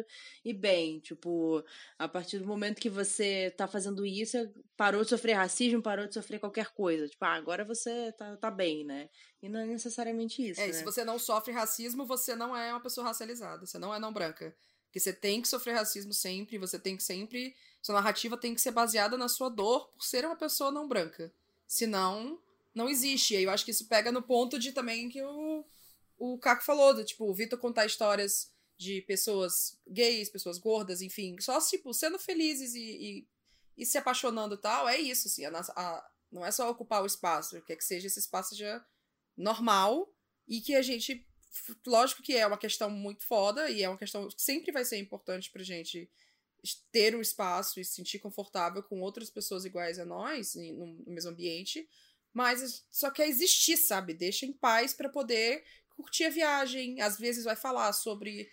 e 0.44 0.54
bem. 0.54 1.00
Tipo, 1.00 1.64
a 1.98 2.06
partir 2.06 2.38
do 2.38 2.46
momento 2.46 2.80
que 2.80 2.88
você 2.88 3.50
tá 3.50 3.66
fazendo 3.66 4.06
isso, 4.06 4.38
parou 4.76 5.02
de 5.02 5.10
sofrer 5.10 5.34
racismo, 5.34 5.82
parou 5.82 6.06
de 6.06 6.14
sofrer 6.14 6.38
qualquer 6.38 6.72
coisa. 6.74 7.08
Tipo, 7.08 7.24
ah, 7.24 7.34
agora 7.34 7.64
você 7.64 8.12
tá, 8.12 8.36
tá 8.36 8.52
bem, 8.52 8.84
né? 8.84 9.08
E 9.42 9.48
não 9.48 9.58
é 9.58 9.66
necessariamente 9.66 10.48
isso. 10.48 10.60
É, 10.60 10.68
né? 10.68 10.72
se 10.72 10.84
você 10.84 11.04
não 11.04 11.18
sofre 11.18 11.52
racismo, 11.52 12.06
você 12.06 12.36
não 12.36 12.56
é 12.56 12.72
uma 12.72 12.80
pessoa 12.80 13.08
racializada, 13.08 13.66
você 13.66 13.80
não 13.80 13.92
é 13.92 13.98
não 13.98 14.12
branca. 14.12 14.54
Porque 14.96 15.00
você 15.00 15.12
tem 15.12 15.42
que 15.42 15.48
sofrer 15.48 15.74
racismo 15.74 16.14
sempre, 16.14 16.56
você 16.56 16.78
tem 16.78 16.96
que 16.96 17.02
sempre. 17.02 17.54
Sua 17.82 17.96
narrativa 17.96 18.34
tem 18.34 18.54
que 18.54 18.60
ser 18.62 18.70
baseada 18.70 19.18
na 19.18 19.28
sua 19.28 19.50
dor 19.50 19.88
por 19.88 20.02
ser 20.02 20.24
uma 20.24 20.34
pessoa 20.34 20.70
não 20.70 20.88
branca. 20.88 21.30
Senão, 21.66 22.40
não 22.74 22.88
existe. 22.88 23.34
E 23.34 23.36
aí 23.36 23.44
eu 23.44 23.50
acho 23.50 23.62
que 23.62 23.72
isso 23.72 23.88
pega 23.88 24.10
no 24.10 24.22
ponto 24.22 24.58
de 24.58 24.72
também 24.72 25.10
que 25.10 25.22
o, 25.22 25.66
o 26.16 26.38
Caco 26.38 26.64
falou, 26.64 26.94
do, 26.94 27.04
tipo, 27.04 27.28
o 27.28 27.34
Vitor 27.34 27.58
contar 27.58 27.84
histórias 27.84 28.50
de 28.78 29.02
pessoas 29.02 29.78
gays, 29.86 30.30
pessoas 30.30 30.56
gordas, 30.56 31.02
enfim, 31.02 31.36
só, 31.40 31.60
tipo, 31.60 31.92
sendo 31.92 32.18
felizes 32.18 32.74
e, 32.74 32.80
e, 32.80 33.28
e 33.76 33.84
se 33.84 33.98
apaixonando 33.98 34.54
e 34.54 34.58
tal, 34.58 34.88
é 34.88 34.98
isso, 34.98 35.28
assim, 35.28 35.44
a, 35.44 35.60
a, 35.76 36.10
não 36.32 36.44
é 36.44 36.50
só 36.50 36.70
ocupar 36.70 37.02
o 37.02 37.06
espaço, 37.06 37.60
quer 37.62 37.76
que 37.76 37.84
seja 37.84 38.06
esse 38.06 38.18
espaço 38.18 38.56
já 38.56 38.82
normal 39.36 40.10
e 40.48 40.62
que 40.62 40.74
a 40.74 40.80
gente 40.80 41.26
lógico 41.86 42.22
que 42.22 42.36
é 42.36 42.46
uma 42.46 42.58
questão 42.58 42.90
muito 42.90 43.24
foda 43.24 43.70
e 43.70 43.82
é 43.82 43.88
uma 43.88 43.98
questão 43.98 44.28
que 44.28 44.42
sempre 44.42 44.72
vai 44.72 44.84
ser 44.84 44.98
importante 44.98 45.50
pra 45.50 45.62
gente 45.62 46.10
ter 46.90 47.14
um 47.14 47.20
espaço 47.20 47.78
e 47.78 47.84
se 47.84 47.94
sentir 47.94 48.18
confortável 48.18 48.82
com 48.82 49.00
outras 49.00 49.30
pessoas 49.30 49.64
iguais 49.64 49.98
a 49.98 50.04
nós 50.04 50.54
no, 50.54 51.04
mesmo 51.06 51.30
ambiente, 51.30 51.88
mas 52.32 52.84
só 52.90 53.10
quer 53.10 53.28
existir, 53.28 53.76
sabe? 53.76 54.14
Deixa 54.14 54.44
em 54.44 54.52
paz 54.52 54.92
para 54.92 55.08
poder 55.08 55.64
curtir 55.96 56.24
a 56.24 56.30
viagem. 56.30 57.00
Às 57.00 57.18
vezes 57.18 57.44
vai 57.44 57.56
falar 57.56 57.92
sobre 57.92 58.50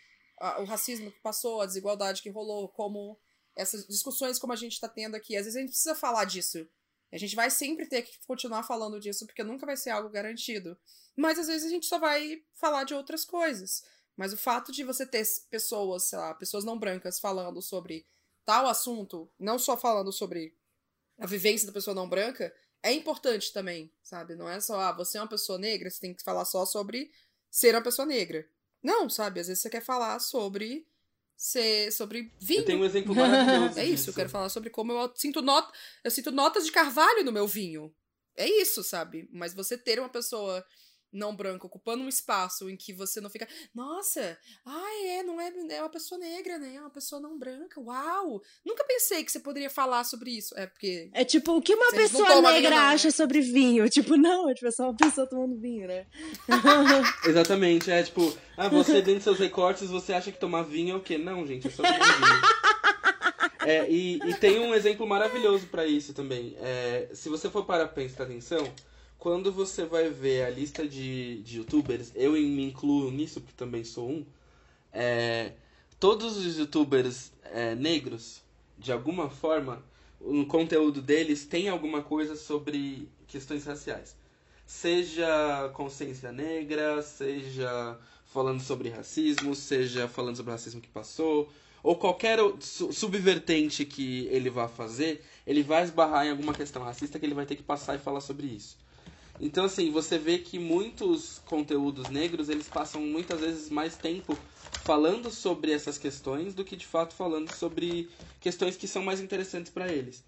o 0.59 0.63
racismo 0.63 1.11
que 1.11 1.19
passou, 1.19 1.61
a 1.61 1.65
desigualdade 1.65 2.21
que 2.21 2.29
rolou, 2.29 2.69
como 2.69 3.19
essas 3.55 3.87
discussões 3.87 4.39
como 4.39 4.53
a 4.53 4.57
gente 4.57 4.73
está 4.73 4.87
tendo 4.87 5.15
aqui. 5.15 5.35
Às 5.35 5.45
vezes 5.45 5.57
a 5.57 5.59
gente 5.59 5.69
precisa 5.69 5.95
falar 5.95 6.25
disso. 6.25 6.67
A 7.13 7.17
gente 7.17 7.35
vai 7.35 7.51
sempre 7.51 7.85
ter 7.85 8.01
que 8.01 8.17
continuar 8.25 8.63
falando 8.63 8.99
disso, 8.99 9.27
porque 9.27 9.43
nunca 9.43 9.67
vai 9.67 9.77
ser 9.77 9.91
algo 9.91 10.09
garantido. 10.09 10.75
Mas 11.15 11.37
às 11.37 11.45
vezes 11.45 11.67
a 11.67 11.69
gente 11.69 11.85
só 11.85 11.99
vai 11.99 12.43
falar 12.55 12.85
de 12.85 12.95
outras 12.95 13.23
coisas. 13.23 13.83
Mas 14.17 14.33
o 14.33 14.37
fato 14.37 14.71
de 14.71 14.83
você 14.83 15.05
ter 15.05 15.23
pessoas, 15.49 16.05
sei 16.05 16.17
lá, 16.17 16.33
pessoas 16.33 16.63
não 16.63 16.77
brancas 16.77 17.19
falando 17.19 17.61
sobre 17.61 18.07
tal 18.43 18.65
assunto, 18.65 19.31
não 19.39 19.59
só 19.59 19.77
falando 19.77 20.11
sobre 20.11 20.57
a 21.19 21.27
vivência 21.27 21.67
da 21.67 21.73
pessoa 21.73 21.93
não 21.93 22.09
branca, 22.09 22.51
é 22.81 22.91
importante 22.91 23.53
também, 23.53 23.93
sabe? 24.01 24.35
Não 24.35 24.49
é 24.49 24.59
só, 24.59 24.79
ah, 24.79 24.91
você 24.91 25.19
é 25.19 25.21
uma 25.21 25.29
pessoa 25.29 25.59
negra, 25.59 25.89
você 25.89 25.99
tem 25.99 26.13
que 26.15 26.23
falar 26.23 26.45
só 26.45 26.65
sobre 26.65 27.11
ser 27.49 27.75
uma 27.75 27.83
pessoa 27.83 28.07
negra. 28.07 28.47
Não, 28.81 29.07
sabe? 29.07 29.39
Às 29.39 29.47
vezes 29.47 29.61
você 29.61 29.69
quer 29.69 29.83
falar 29.83 30.19
sobre 30.19 30.87
ser 31.35 31.91
sobre 31.91 32.31
vinho. 32.39 32.61
Eu 32.61 32.65
tenho 32.65 32.79
um 32.79 32.85
exemplo 32.85 33.13
maravilhoso. 33.15 33.79
é 33.79 33.85
isso, 33.85 34.09
eu 34.09 34.13
quero 34.13 34.29
falar 34.29 34.49
sobre 34.49 34.69
como 34.69 34.91
eu 34.91 35.11
sinto 35.15 35.41
not 35.41 35.67
eu 36.03 36.11
sinto 36.11 36.31
notas 36.31 36.65
de 36.65 36.71
carvalho 36.71 37.23
no 37.23 37.31
meu 37.31 37.47
vinho. 37.47 37.93
É 38.35 38.47
isso, 38.47 38.83
sabe? 38.83 39.29
Mas 39.31 39.53
você 39.53 39.77
ter 39.77 39.99
uma 39.99 40.09
pessoa 40.09 40.65
não 41.13 41.35
branco 41.35 41.67
ocupando 41.67 42.03
um 42.03 42.09
espaço 42.09 42.69
em 42.69 42.75
que 42.75 42.93
você 42.93 43.21
não 43.21 43.29
fica, 43.29 43.47
nossa, 43.73 44.37
ai, 44.65 45.07
é, 45.07 45.23
não 45.23 45.39
é, 45.39 45.53
é 45.69 45.81
uma 45.81 45.89
pessoa 45.89 46.19
negra, 46.19 46.57
né? 46.57 46.75
É 46.75 46.79
uma 46.81 46.89
pessoa 46.89 47.21
não 47.21 47.37
branca. 47.37 47.79
Uau! 47.79 48.41
Nunca 48.65 48.83
pensei 48.83 49.23
que 49.23 49.31
você 49.31 49.39
poderia 49.39 49.69
falar 49.69 50.03
sobre 50.03 50.31
isso. 50.31 50.57
É 50.57 50.65
porque 50.65 51.09
É 51.13 51.23
tipo, 51.23 51.55
o 51.55 51.61
que 51.61 51.75
uma 51.75 51.91
pessoa 51.91 52.41
negra 52.41 52.71
não, 52.71 52.77
acha 52.77 53.07
né? 53.07 53.11
sobre 53.11 53.41
vinho? 53.41 53.89
Tipo, 53.89 54.17
não, 54.17 54.49
é 54.49 54.53
tipo, 54.53 54.67
é 54.67 54.71
só 54.71 54.83
uma 54.83 54.97
pessoa 54.97 55.27
tomando 55.27 55.55
vinho, 55.59 55.87
né? 55.87 56.05
Exatamente, 57.25 57.91
é 57.91 58.03
tipo, 58.03 58.35
ah, 58.57 58.67
você 58.67 58.93
dentro 58.93 59.15
dos 59.15 59.23
seus 59.23 59.39
recortes, 59.39 59.89
você 59.89 60.13
acha 60.13 60.31
que 60.31 60.39
tomar 60.39 60.63
vinho 60.63 60.95
é 60.95 60.97
o 60.97 61.01
quê? 61.01 61.17
Não, 61.17 61.45
gente, 61.45 61.67
é 61.67 61.71
só 61.71 61.83
tomar 61.83 61.99
vinho. 61.99 62.63
É, 63.65 63.89
e, 63.89 64.17
e, 64.17 64.33
tem 64.35 64.59
um 64.59 64.73
exemplo 64.73 65.07
maravilhoso 65.07 65.67
para 65.67 65.85
isso 65.85 66.13
também. 66.13 66.55
É, 66.59 67.07
se 67.13 67.29
você 67.29 67.49
for 67.49 67.65
para 67.65 67.87
prestar 67.87 68.23
atenção, 68.23 68.69
quando 69.23 69.53
você 69.53 69.85
vai 69.85 70.09
ver 70.09 70.43
a 70.43 70.49
lista 70.49 70.85
de, 70.85 71.41
de 71.43 71.59
youtubers, 71.59 72.11
eu 72.13 72.33
me 72.33 72.65
incluo 72.65 73.09
nisso, 73.09 73.39
porque 73.39 73.55
também 73.55 73.81
sou 73.81 74.09
um, 74.09 74.25
é, 74.91 75.53
todos 75.97 76.35
os 76.35 76.57
youtubers 76.57 77.31
é, 77.45 77.73
negros, 77.73 78.41
de 78.77 78.91
alguma 78.91 79.29
forma, 79.29 79.81
o 80.19 80.45
conteúdo 80.45 81.01
deles 81.01 81.45
tem 81.45 81.69
alguma 81.69 82.03
coisa 82.03 82.35
sobre 82.35 83.07
questões 83.25 83.63
raciais. 83.63 84.13
Seja 84.67 85.71
consciência 85.73 86.33
negra, 86.33 87.01
seja 87.01 87.97
falando 88.25 88.59
sobre 88.59 88.89
racismo, 88.89 89.55
seja 89.55 90.05
falando 90.05 90.35
sobre 90.35 90.51
o 90.51 90.53
racismo 90.55 90.81
que 90.81 90.89
passou, 90.89 91.49
ou 91.81 91.95
qualquer 91.95 92.39
subvertente 92.59 93.85
que 93.85 94.27
ele 94.27 94.49
vá 94.49 94.67
fazer, 94.67 95.23
ele 95.47 95.63
vai 95.63 95.83
esbarrar 95.83 96.25
em 96.25 96.31
alguma 96.31 96.53
questão 96.53 96.83
racista 96.83 97.17
que 97.17 97.25
ele 97.25 97.33
vai 97.33 97.45
ter 97.45 97.55
que 97.55 97.63
passar 97.63 97.95
e 97.95 97.99
falar 97.99 98.19
sobre 98.19 98.47
isso. 98.47 98.83
Então, 99.39 99.65
assim, 99.65 99.91
você 99.91 100.17
vê 100.17 100.37
que 100.37 100.59
muitos 100.59 101.39
conteúdos 101.45 102.09
negros, 102.09 102.49
eles 102.49 102.67
passam 102.67 103.01
muitas 103.01 103.39
vezes 103.39 103.69
mais 103.69 103.95
tempo 103.95 104.37
falando 104.83 105.31
sobre 105.31 105.71
essas 105.71 105.97
questões 105.97 106.53
do 106.53 106.63
que 106.63 106.75
de 106.75 106.85
fato 106.85 107.13
falando 107.13 107.51
sobre 107.51 108.09
questões 108.39 108.75
que 108.75 108.87
são 108.87 109.03
mais 109.03 109.19
interessantes 109.19 109.71
para 109.71 109.91
eles. 109.91 110.23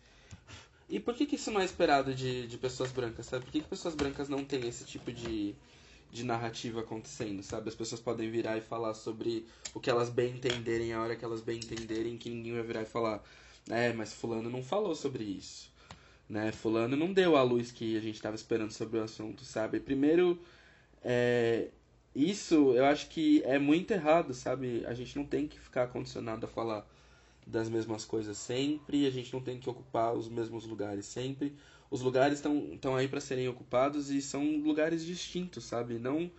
E 0.89 0.99
por 0.99 1.15
que, 1.15 1.25
que 1.25 1.35
isso 1.35 1.51
não 1.51 1.61
é 1.61 1.65
esperado 1.65 2.13
de, 2.13 2.47
de 2.47 2.57
pessoas 2.57 2.91
brancas, 2.91 3.25
sabe? 3.25 3.45
Por 3.45 3.51
que, 3.51 3.61
que 3.61 3.67
pessoas 3.67 3.95
brancas 3.95 4.29
não 4.29 4.43
têm 4.43 4.67
esse 4.67 4.85
tipo 4.85 5.11
de, 5.11 5.55
de 6.11 6.23
narrativa 6.23 6.81
acontecendo, 6.81 7.41
sabe? 7.43 7.69
As 7.69 7.75
pessoas 7.75 8.01
podem 8.01 8.29
virar 8.29 8.57
e 8.57 8.61
falar 8.61 8.93
sobre 8.93 9.45
o 9.73 9.79
que 9.79 9.89
elas 9.89 10.09
bem 10.09 10.35
entenderem, 10.35 10.93
a 10.93 11.01
hora 11.01 11.15
que 11.15 11.25
elas 11.25 11.41
bem 11.41 11.57
entenderem, 11.57 12.17
que 12.17 12.29
ninguém 12.29 12.53
vai 12.53 12.63
virar 12.63 12.81
e 12.83 12.85
falar, 12.85 13.23
é, 13.69 13.93
mas 13.93 14.13
fulano 14.13 14.49
não 14.49 14.63
falou 14.63 14.95
sobre 14.95 15.23
isso 15.23 15.74
né? 16.29 16.51
Fulano 16.51 16.95
não 16.95 17.13
deu 17.13 17.35
a 17.35 17.43
luz 17.43 17.71
que 17.71 17.97
a 17.97 18.01
gente 18.01 18.15
estava 18.15 18.35
esperando 18.35 18.71
sobre 18.71 18.99
o 18.99 19.03
assunto, 19.03 19.43
sabe? 19.43 19.79
Primeiro, 19.79 20.39
é, 21.03 21.69
isso 22.15 22.73
eu 22.73 22.85
acho 22.85 23.09
que 23.09 23.41
é 23.43 23.59
muito 23.59 23.91
errado, 23.91 24.33
sabe? 24.33 24.85
A 24.85 24.93
gente 24.93 25.15
não 25.15 25.25
tem 25.25 25.47
que 25.47 25.59
ficar 25.59 25.87
condicionado 25.87 26.45
a 26.45 26.49
falar 26.49 26.87
das 27.45 27.69
mesmas 27.69 28.05
coisas 28.05 28.37
sempre, 28.37 29.05
a 29.05 29.11
gente 29.11 29.31
não 29.31 29.41
tem 29.41 29.59
que 29.59 29.69
ocupar 29.69 30.13
os 30.13 30.27
mesmos 30.27 30.65
lugares 30.65 31.05
sempre. 31.05 31.53
Os 31.91 32.01
lugares 32.01 32.39
estão 32.39 32.95
aí 32.95 33.07
para 33.07 33.21
serem 33.21 33.47
ocupados 33.47 34.09
e 34.09 34.21
são 34.21 34.43
lugares 34.57 35.05
distintos, 35.05 35.65
sabe? 35.65 35.99
Não 35.99 36.31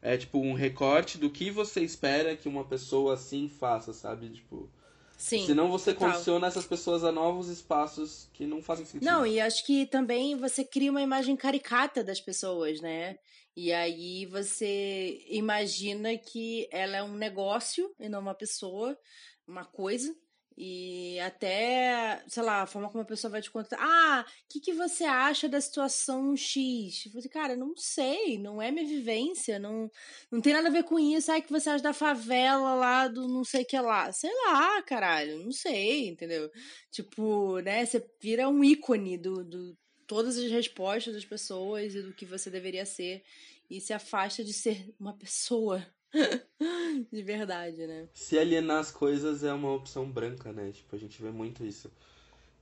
é 0.00 0.16
tipo 0.16 0.38
um 0.38 0.52
recorte 0.52 1.18
do 1.18 1.30
que 1.30 1.50
você 1.50 1.80
espera 1.80 2.36
que 2.36 2.48
uma 2.48 2.64
pessoa 2.64 3.14
assim 3.14 3.48
faça, 3.48 3.92
sabe? 3.92 4.28
Tipo, 4.28 4.68
Sim. 5.16 5.46
Senão 5.46 5.70
você 5.70 5.92
total. 5.92 6.10
condiciona 6.10 6.46
essas 6.46 6.66
pessoas 6.66 7.04
a 7.04 7.12
novos 7.12 7.48
espaços 7.48 8.28
que 8.32 8.46
não 8.46 8.62
fazem 8.62 8.84
sentido. 8.84 9.08
Não, 9.08 9.26
e 9.26 9.40
acho 9.40 9.64
que 9.64 9.86
também 9.86 10.36
você 10.36 10.64
cria 10.64 10.90
uma 10.90 11.02
imagem 11.02 11.36
caricata 11.36 12.02
das 12.02 12.20
pessoas, 12.20 12.80
né? 12.80 13.16
E 13.56 13.72
aí 13.72 14.26
você 14.26 15.24
imagina 15.28 16.16
que 16.18 16.68
ela 16.70 16.96
é 16.96 17.02
um 17.02 17.14
negócio 17.14 17.94
e 18.00 18.08
não 18.08 18.20
uma 18.20 18.34
pessoa, 18.34 18.98
uma 19.46 19.64
coisa. 19.64 20.14
E 20.56 21.18
até, 21.18 22.22
sei 22.28 22.42
lá, 22.42 22.62
a 22.62 22.66
forma 22.66 22.88
como 22.88 23.02
a 23.02 23.06
pessoa 23.06 23.30
vai 23.30 23.42
te 23.42 23.50
contar. 23.50 23.76
Ah, 23.80 24.24
o 24.24 24.48
que, 24.48 24.60
que 24.60 24.72
você 24.72 25.02
acha 25.02 25.48
da 25.48 25.60
situação 25.60 26.36
X? 26.36 27.06
Eu 27.06 27.12
falei, 27.12 27.28
cara, 27.28 27.56
não 27.56 27.76
sei, 27.76 28.38
não 28.38 28.62
é 28.62 28.70
minha 28.70 28.86
vivência, 28.86 29.58
não, 29.58 29.90
não 30.30 30.40
tem 30.40 30.52
nada 30.52 30.68
a 30.68 30.70
ver 30.70 30.84
com 30.84 30.98
isso. 30.98 31.32
Ai, 31.32 31.42
que 31.42 31.50
você 31.50 31.70
acha 31.70 31.82
da 31.82 31.92
favela 31.92 32.74
lá 32.74 33.08
do 33.08 33.26
não 33.26 33.42
sei 33.42 33.62
o 33.62 33.66
que 33.66 33.78
lá. 33.80 34.12
Sei 34.12 34.30
lá, 34.46 34.80
caralho, 34.82 35.42
não 35.44 35.50
sei, 35.50 36.08
entendeu? 36.08 36.48
Tipo, 36.90 37.58
né, 37.58 37.84
você 37.84 38.04
vira 38.20 38.48
um 38.48 38.62
ícone 38.62 39.18
do, 39.18 39.44
do 39.44 39.76
todas 40.06 40.38
as 40.38 40.50
respostas 40.50 41.14
das 41.14 41.24
pessoas 41.24 41.94
e 41.94 42.02
do 42.02 42.14
que 42.14 42.24
você 42.24 42.48
deveria 42.48 42.86
ser. 42.86 43.24
E 43.68 43.80
se 43.80 43.92
afasta 43.92 44.44
de 44.44 44.52
ser 44.52 44.94
uma 45.00 45.16
pessoa 45.16 45.84
de 47.12 47.22
verdade, 47.22 47.86
né? 47.86 48.08
Se 48.12 48.38
alienar 48.38 48.78
as 48.78 48.90
coisas 48.90 49.42
é 49.44 49.52
uma 49.52 49.72
opção 49.72 50.08
branca, 50.08 50.52
né? 50.52 50.70
Tipo, 50.72 50.94
a 50.94 50.98
gente 50.98 51.20
vê 51.20 51.30
muito 51.30 51.64
isso. 51.64 51.90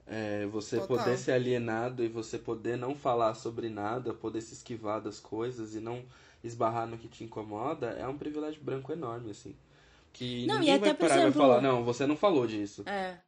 É, 0.07 0.47
você 0.47 0.79
Total. 0.79 0.99
poder 0.99 1.19
ser 1.19 1.33
alienado 1.33 2.05
e 2.05 2.09
você 2.09 2.39
poder 2.39 2.77
não 2.77 2.95
falar 2.95 3.35
sobre 3.35 3.69
nada, 3.69 4.13
poder 4.13 4.41
se 4.41 4.55
esquivar 4.55 5.01
das 5.01 5.21
coisas 5.21 5.75
e 5.75 5.81
não 5.81 6.05
esbarrar 6.43 6.87
no 6.87 6.99
que 6.99 7.09
te 7.09 7.23
incomoda, 7.23 7.91
é 7.91 8.07
um 8.07 8.19
privilégio 8.19 8.61
branco 8.63 8.93
enorme, 8.93 9.31
assim. 9.31 9.55
Que 10.13 10.47
não, 10.47 10.59
ninguém 10.59 10.79
vai 10.79 10.95
parar 10.95 11.19
e 11.19 11.23
vai 11.23 11.33
falar, 11.33 11.63
não, 11.63 11.85
você 11.85 12.07
não 12.07 12.17
falou 12.17 12.47
disso. 12.47 12.83
É. 12.87 13.19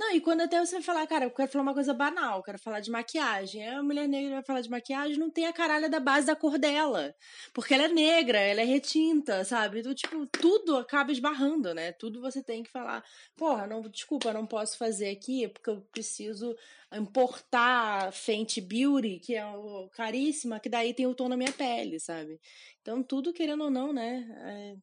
Não, 0.00 0.12
e 0.14 0.20
quando 0.22 0.40
até 0.40 0.58
você 0.58 0.80
falar, 0.80 1.06
cara, 1.06 1.26
eu 1.26 1.30
quero 1.30 1.52
falar 1.52 1.62
uma 1.62 1.74
coisa 1.74 1.92
banal, 1.92 2.42
quero 2.42 2.58
falar 2.58 2.80
de 2.80 2.90
maquiagem. 2.90 3.68
A 3.68 3.82
mulher 3.82 4.08
negra 4.08 4.36
vai 4.36 4.42
falar 4.42 4.62
de 4.62 4.70
maquiagem, 4.70 5.18
não 5.18 5.28
tem 5.28 5.44
a 5.44 5.52
caralha 5.52 5.90
da 5.90 6.00
base 6.00 6.26
da 6.26 6.34
cor 6.34 6.56
dela. 6.58 7.14
Porque 7.52 7.74
ela 7.74 7.84
é 7.84 7.88
negra, 7.88 8.38
ela 8.38 8.62
é 8.62 8.64
retinta, 8.64 9.44
sabe? 9.44 9.80
Então, 9.80 9.94
tipo, 9.94 10.26
tudo 10.26 10.78
acaba 10.78 11.12
esbarrando, 11.12 11.74
né? 11.74 11.92
Tudo 11.92 12.18
você 12.22 12.42
tem 12.42 12.62
que 12.62 12.70
falar, 12.70 13.04
porra, 13.36 13.66
não, 13.66 13.82
desculpa, 13.82 14.32
não 14.32 14.46
posso 14.46 14.78
fazer 14.78 15.10
aqui 15.10 15.46
porque 15.48 15.68
eu 15.68 15.82
preciso 15.92 16.56
importar 16.94 18.10
Fenty 18.10 18.62
Beauty, 18.62 19.18
que 19.20 19.34
é 19.36 19.44
caríssima, 19.92 20.58
que 20.58 20.70
daí 20.70 20.94
tem 20.94 21.06
o 21.06 21.14
tom 21.14 21.28
na 21.28 21.36
minha 21.36 21.52
pele, 21.52 22.00
sabe? 22.00 22.40
Então, 22.80 23.02
tudo, 23.02 23.34
querendo 23.34 23.64
ou 23.64 23.70
não, 23.70 23.92
né? 23.92 24.26
É, 24.46 24.76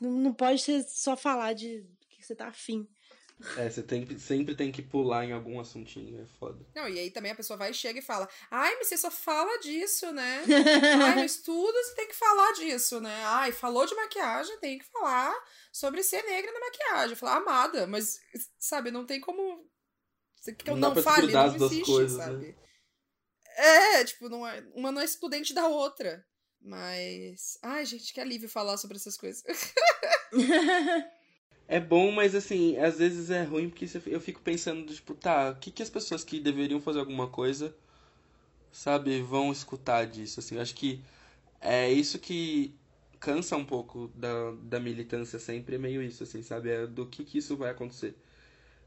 não 0.00 0.34
pode 0.34 0.60
ser 0.60 0.82
só 0.88 1.16
falar 1.16 1.52
de 1.52 1.86
que 2.10 2.24
você 2.24 2.34
tá 2.34 2.48
afim. 2.48 2.88
É, 3.56 3.68
você 3.68 3.82
tem, 3.82 4.18
sempre 4.18 4.54
tem 4.54 4.72
que 4.72 4.82
pular 4.82 5.24
em 5.24 5.32
algum 5.32 5.60
assuntinho, 5.60 6.22
é 6.22 6.26
foda. 6.38 6.64
Não, 6.74 6.88
e 6.88 6.98
aí 6.98 7.10
também 7.10 7.32
a 7.32 7.34
pessoa 7.34 7.56
vai 7.56 7.70
e 7.70 7.74
chega 7.74 7.98
e 7.98 8.02
fala: 8.02 8.28
Ai, 8.50 8.74
mas 8.76 8.88
você 8.88 8.96
só 8.96 9.10
fala 9.10 9.58
disso, 9.58 10.12
né? 10.12 10.42
Ai, 11.04 11.16
no 11.16 11.24
estudo 11.24 11.72
você 11.72 11.94
tem 11.94 12.08
que 12.08 12.14
falar 12.14 12.52
disso, 12.52 13.00
né? 13.00 13.24
Ai, 13.26 13.52
falou 13.52 13.86
de 13.86 13.94
maquiagem, 13.94 14.58
tem 14.58 14.78
que 14.78 14.84
falar 14.86 15.34
sobre 15.72 16.02
ser 16.02 16.22
negra 16.24 16.52
na 16.52 16.60
maquiagem. 16.60 17.16
Falo, 17.16 17.32
amada, 17.32 17.86
mas, 17.86 18.18
sabe, 18.58 18.90
não 18.90 19.04
tem 19.04 19.20
como. 19.20 19.68
Que 20.58 20.70
eu 20.70 20.76
não, 20.76 20.94
não 20.94 21.02
fale, 21.02 21.32
não 21.32 21.54
existe, 21.54 21.84
coisas, 21.84 22.18
né? 22.18 22.24
sabe? 22.24 22.46
Né? 22.48 22.54
É, 23.56 24.04
tipo, 24.04 24.28
não 24.28 24.46
é, 24.46 24.62
uma 24.74 24.90
não 24.90 25.00
é 25.00 25.04
excludente 25.04 25.54
da 25.54 25.68
outra. 25.68 26.24
Mas. 26.60 27.58
Ai, 27.62 27.84
gente, 27.84 28.12
que 28.12 28.20
alívio 28.20 28.48
falar 28.48 28.76
sobre 28.78 28.96
essas 28.96 29.16
coisas. 29.16 29.42
É 31.66 31.80
bom, 31.80 32.10
mas 32.12 32.34
assim, 32.34 32.76
às 32.76 32.98
vezes 32.98 33.30
é 33.30 33.42
ruim 33.42 33.70
porque 33.70 33.86
eu 34.06 34.20
fico 34.20 34.40
pensando, 34.42 34.92
tipo, 34.92 35.14
tá, 35.14 35.50
o 35.50 35.56
que, 35.56 35.70
que 35.70 35.82
as 35.82 35.88
pessoas 35.90 36.22
que 36.22 36.38
deveriam 36.38 36.80
fazer 36.80 36.98
alguma 37.00 37.26
coisa, 37.28 37.74
sabe, 38.72 39.22
vão 39.22 39.52
escutar 39.52 40.06
disso, 40.06 40.40
assim. 40.40 40.56
Eu 40.56 40.62
acho 40.62 40.74
que 40.74 41.02
é 41.60 41.90
isso 41.92 42.18
que 42.18 42.74
cansa 43.20 43.56
um 43.56 43.64
pouco 43.64 44.08
da, 44.16 44.52
da 44.64 44.80
militância 44.80 45.38
sempre, 45.38 45.76
é 45.76 45.78
meio 45.78 46.02
isso, 46.02 46.24
assim, 46.24 46.42
sabe? 46.42 46.70
É 46.70 46.86
do 46.86 47.06
que 47.06 47.24
que 47.24 47.38
isso 47.38 47.56
vai 47.56 47.70
acontecer, 47.70 48.16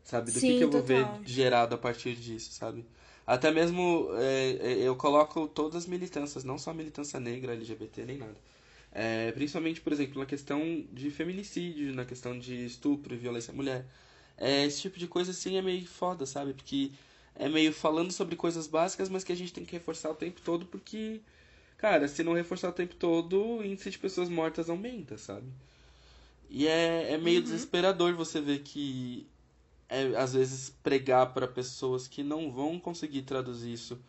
sabe? 0.04 0.32
Do 0.32 0.41
Sim, 0.41 0.41
que 0.41 0.54
que 0.56 0.64
eu 0.64 0.70
vou 0.72 0.84
ver 0.84 1.20
gerado 1.26 1.76
a 1.76 1.78
partir 1.78 2.16
disso, 2.16 2.52
sabe? 2.54 2.86
Até 3.28 3.52
mesmo 3.52 4.10
é, 4.16 4.52
é, 4.74 4.80
eu 4.88 4.95
coloco 4.95 5.48
todas 5.48 5.78
as 5.78 5.88
militâncias, 5.88 6.44
não 6.44 6.58
só 6.58 6.72
a 6.72 6.74
militância 6.74 7.20
negra, 7.20 7.54
LGBT, 7.54 8.06
nem 8.06 8.18
nada. 8.18 8.36
É, 8.99 9.32
principalmente, 9.32 9.80
por 9.80 9.94
exemplo, 9.94 10.18
na 10.19 10.26
questão 10.26 10.84
de 10.91 11.11
feminicídio, 11.11 11.94
na 11.94 12.03
questão 12.03 12.38
de 12.38 12.65
estupro 12.65 13.14
e 13.14 13.18
violência 13.18 13.52
à 13.52 13.56
mulher. 13.56 13.86
É, 14.36 14.65
esse 14.65 14.82
tipo 14.82 14.98
de 14.98 15.07
coisa, 15.07 15.30
assim, 15.30 15.56
é 15.56 15.61
meio 15.61 15.86
foda, 15.86 16.26
sabe? 16.26 16.56
Porque 16.56 16.91
é 17.36 17.48
meio 17.48 17.72
falando 17.72 18.11
sobre 18.11 18.36
coisas 18.36 18.65
básicas, 18.65 19.07
mas 19.07 19.24
que 19.24 19.32
a 19.32 19.36
gente 19.36 19.53
tem 19.53 19.64
que 19.64 19.74
reforçar 19.74 20.10
o 20.10 20.15
tempo 20.15 20.41
todo, 20.41 20.65
porque, 20.65 21.22
cara, 21.78 22.07
se 22.07 22.24
não 22.24 22.34
reforçar 22.34 22.69
o 22.69 22.74
tempo 22.74 22.95
todo, 22.95 23.40
o 23.40 23.64
índice 23.64 23.91
de 23.91 23.99
pessoas 23.99 24.30
mortas 24.30 24.68
aumenta, 24.68 25.15
sabe? 25.15 25.45
E 26.49 26.68
é, 26.68 27.11
é 27.14 27.18
meio 27.19 27.38
uhum. 27.38 27.44
desesperador 27.44 28.15
você 28.15 28.41
ver 28.41 28.64
que, 28.64 29.28
é, 29.90 30.06
às 30.18 30.34
vezes, 30.34 30.72
pregar 30.82 31.36
para 31.36 31.48
pessoas 31.48 32.07
que 32.07 32.24
não 32.24 32.52
vão 32.52 32.80
conseguir 32.80 33.22
traduzir 33.22 33.74
isso 33.74 34.02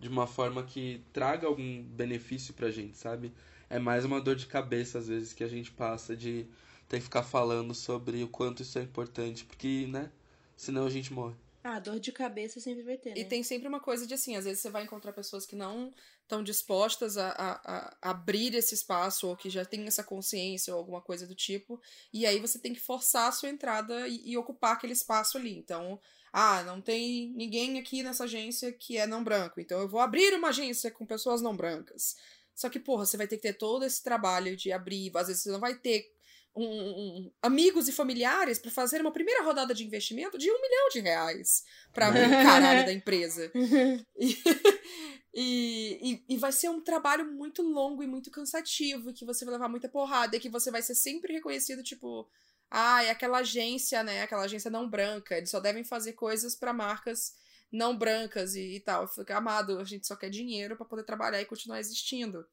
de 0.00 0.08
uma 0.08 0.26
forma 0.26 0.64
que 0.64 1.00
traga 1.12 1.46
algum 1.46 1.80
benefício 1.80 2.52
pra 2.54 2.72
gente, 2.72 2.96
sabe? 2.98 3.32
É 3.72 3.78
mais 3.78 4.04
uma 4.04 4.20
dor 4.20 4.36
de 4.36 4.44
cabeça, 4.44 4.98
às 4.98 5.08
vezes, 5.08 5.32
que 5.32 5.42
a 5.42 5.48
gente 5.48 5.72
passa 5.72 6.14
de 6.14 6.46
ter 6.86 6.98
que 6.98 7.04
ficar 7.04 7.22
falando 7.22 7.74
sobre 7.74 8.22
o 8.22 8.28
quanto 8.28 8.60
isso 8.60 8.78
é 8.78 8.82
importante, 8.82 9.46
porque, 9.46 9.86
né? 9.88 10.12
Senão 10.54 10.84
a 10.84 10.90
gente 10.90 11.10
morre. 11.10 11.34
Ah, 11.64 11.78
dor 11.78 11.98
de 11.98 12.12
cabeça 12.12 12.60
sempre 12.60 12.82
vai 12.82 12.98
ter. 12.98 13.14
Né? 13.14 13.20
E 13.20 13.24
tem 13.24 13.42
sempre 13.42 13.66
uma 13.66 13.80
coisa 13.80 14.06
de 14.06 14.12
assim, 14.12 14.36
às 14.36 14.44
vezes 14.44 14.60
você 14.60 14.68
vai 14.68 14.84
encontrar 14.84 15.14
pessoas 15.14 15.46
que 15.46 15.56
não 15.56 15.90
estão 16.20 16.42
dispostas 16.42 17.16
a, 17.16 17.30
a, 17.30 17.60
a, 17.64 17.96
abrir 18.10 18.54
esse 18.54 18.74
espaço, 18.74 19.26
ou 19.26 19.34
que 19.34 19.48
já 19.48 19.64
têm 19.64 19.86
essa 19.86 20.04
consciência, 20.04 20.74
ou 20.74 20.78
alguma 20.78 21.00
coisa 21.00 21.26
do 21.26 21.34
tipo, 21.34 21.80
e 22.12 22.26
aí 22.26 22.38
você 22.40 22.58
tem 22.58 22.74
que 22.74 22.80
forçar 22.80 23.30
a 23.30 23.32
sua 23.32 23.48
entrada 23.48 24.06
e, 24.06 24.32
e 24.32 24.36
ocupar 24.36 24.74
aquele 24.74 24.92
espaço 24.92 25.38
ali. 25.38 25.56
Então, 25.56 25.98
ah, 26.30 26.62
não 26.64 26.78
tem 26.82 27.32
ninguém 27.34 27.78
aqui 27.78 28.02
nessa 28.02 28.24
agência 28.24 28.70
que 28.70 28.98
é 28.98 29.06
não 29.06 29.24
branco, 29.24 29.62
então 29.62 29.80
eu 29.80 29.88
vou 29.88 30.00
abrir 30.00 30.34
uma 30.34 30.48
agência 30.48 30.90
com 30.90 31.06
pessoas 31.06 31.40
não 31.40 31.56
brancas. 31.56 32.16
Só 32.54 32.68
que, 32.68 32.78
porra, 32.78 33.06
você 33.06 33.16
vai 33.16 33.26
ter 33.26 33.36
que 33.36 33.42
ter 33.42 33.54
todo 33.54 33.84
esse 33.84 34.02
trabalho 34.02 34.56
de 34.56 34.72
abrir, 34.72 35.10
às 35.16 35.28
vezes 35.28 35.42
você 35.42 35.50
não 35.50 35.60
vai 35.60 35.74
ter 35.74 36.06
um, 36.54 36.64
um, 36.64 37.32
amigos 37.40 37.88
e 37.88 37.92
familiares 37.92 38.58
para 38.58 38.70
fazer 38.70 39.00
uma 39.00 39.12
primeira 39.12 39.42
rodada 39.42 39.74
de 39.74 39.84
investimento 39.84 40.36
de 40.36 40.50
um 40.50 40.60
milhão 40.60 40.88
de 40.92 41.00
reais 41.00 41.64
para 41.92 42.08
abrir 42.08 42.26
o 42.26 42.30
caralho 42.30 42.84
da 42.84 42.92
empresa. 42.92 43.50
E, 45.34 45.98
e, 46.28 46.34
e, 46.34 46.36
vai 46.36 46.52
ser 46.52 46.68
um 46.68 46.82
trabalho 46.82 47.24
muito 47.32 47.62
longo 47.62 48.02
e 48.02 48.06
muito 48.06 48.30
cansativo, 48.30 49.14
que 49.14 49.24
você 49.24 49.46
vai 49.46 49.54
levar 49.54 49.66
muita 49.66 49.88
porrada, 49.88 50.36
e 50.36 50.40
que 50.40 50.50
você 50.50 50.70
vai 50.70 50.82
ser 50.82 50.94
sempre 50.94 51.32
reconhecido, 51.32 51.82
tipo, 51.82 52.28
ah, 52.70 53.02
é 53.02 53.10
aquela 53.10 53.38
agência, 53.38 54.02
né? 54.02 54.22
Aquela 54.22 54.42
agência 54.42 54.70
não 54.70 54.88
branca. 54.88 55.36
Eles 55.36 55.48
só 55.48 55.58
devem 55.58 55.84
fazer 55.84 56.12
coisas 56.12 56.54
para 56.54 56.72
marcas 56.74 57.32
não 57.72 57.96
brancas 57.96 58.54
e, 58.54 58.76
e 58.76 58.80
tal. 58.80 59.08
Fica 59.08 59.36
amado, 59.36 59.78
a 59.78 59.84
gente 59.84 60.06
só 60.06 60.14
quer 60.14 60.30
dinheiro 60.30 60.76
para 60.76 60.86
poder 60.86 61.04
trabalhar 61.04 61.40
e 61.40 61.46
continuar 61.46 61.80
existindo. 61.80 62.46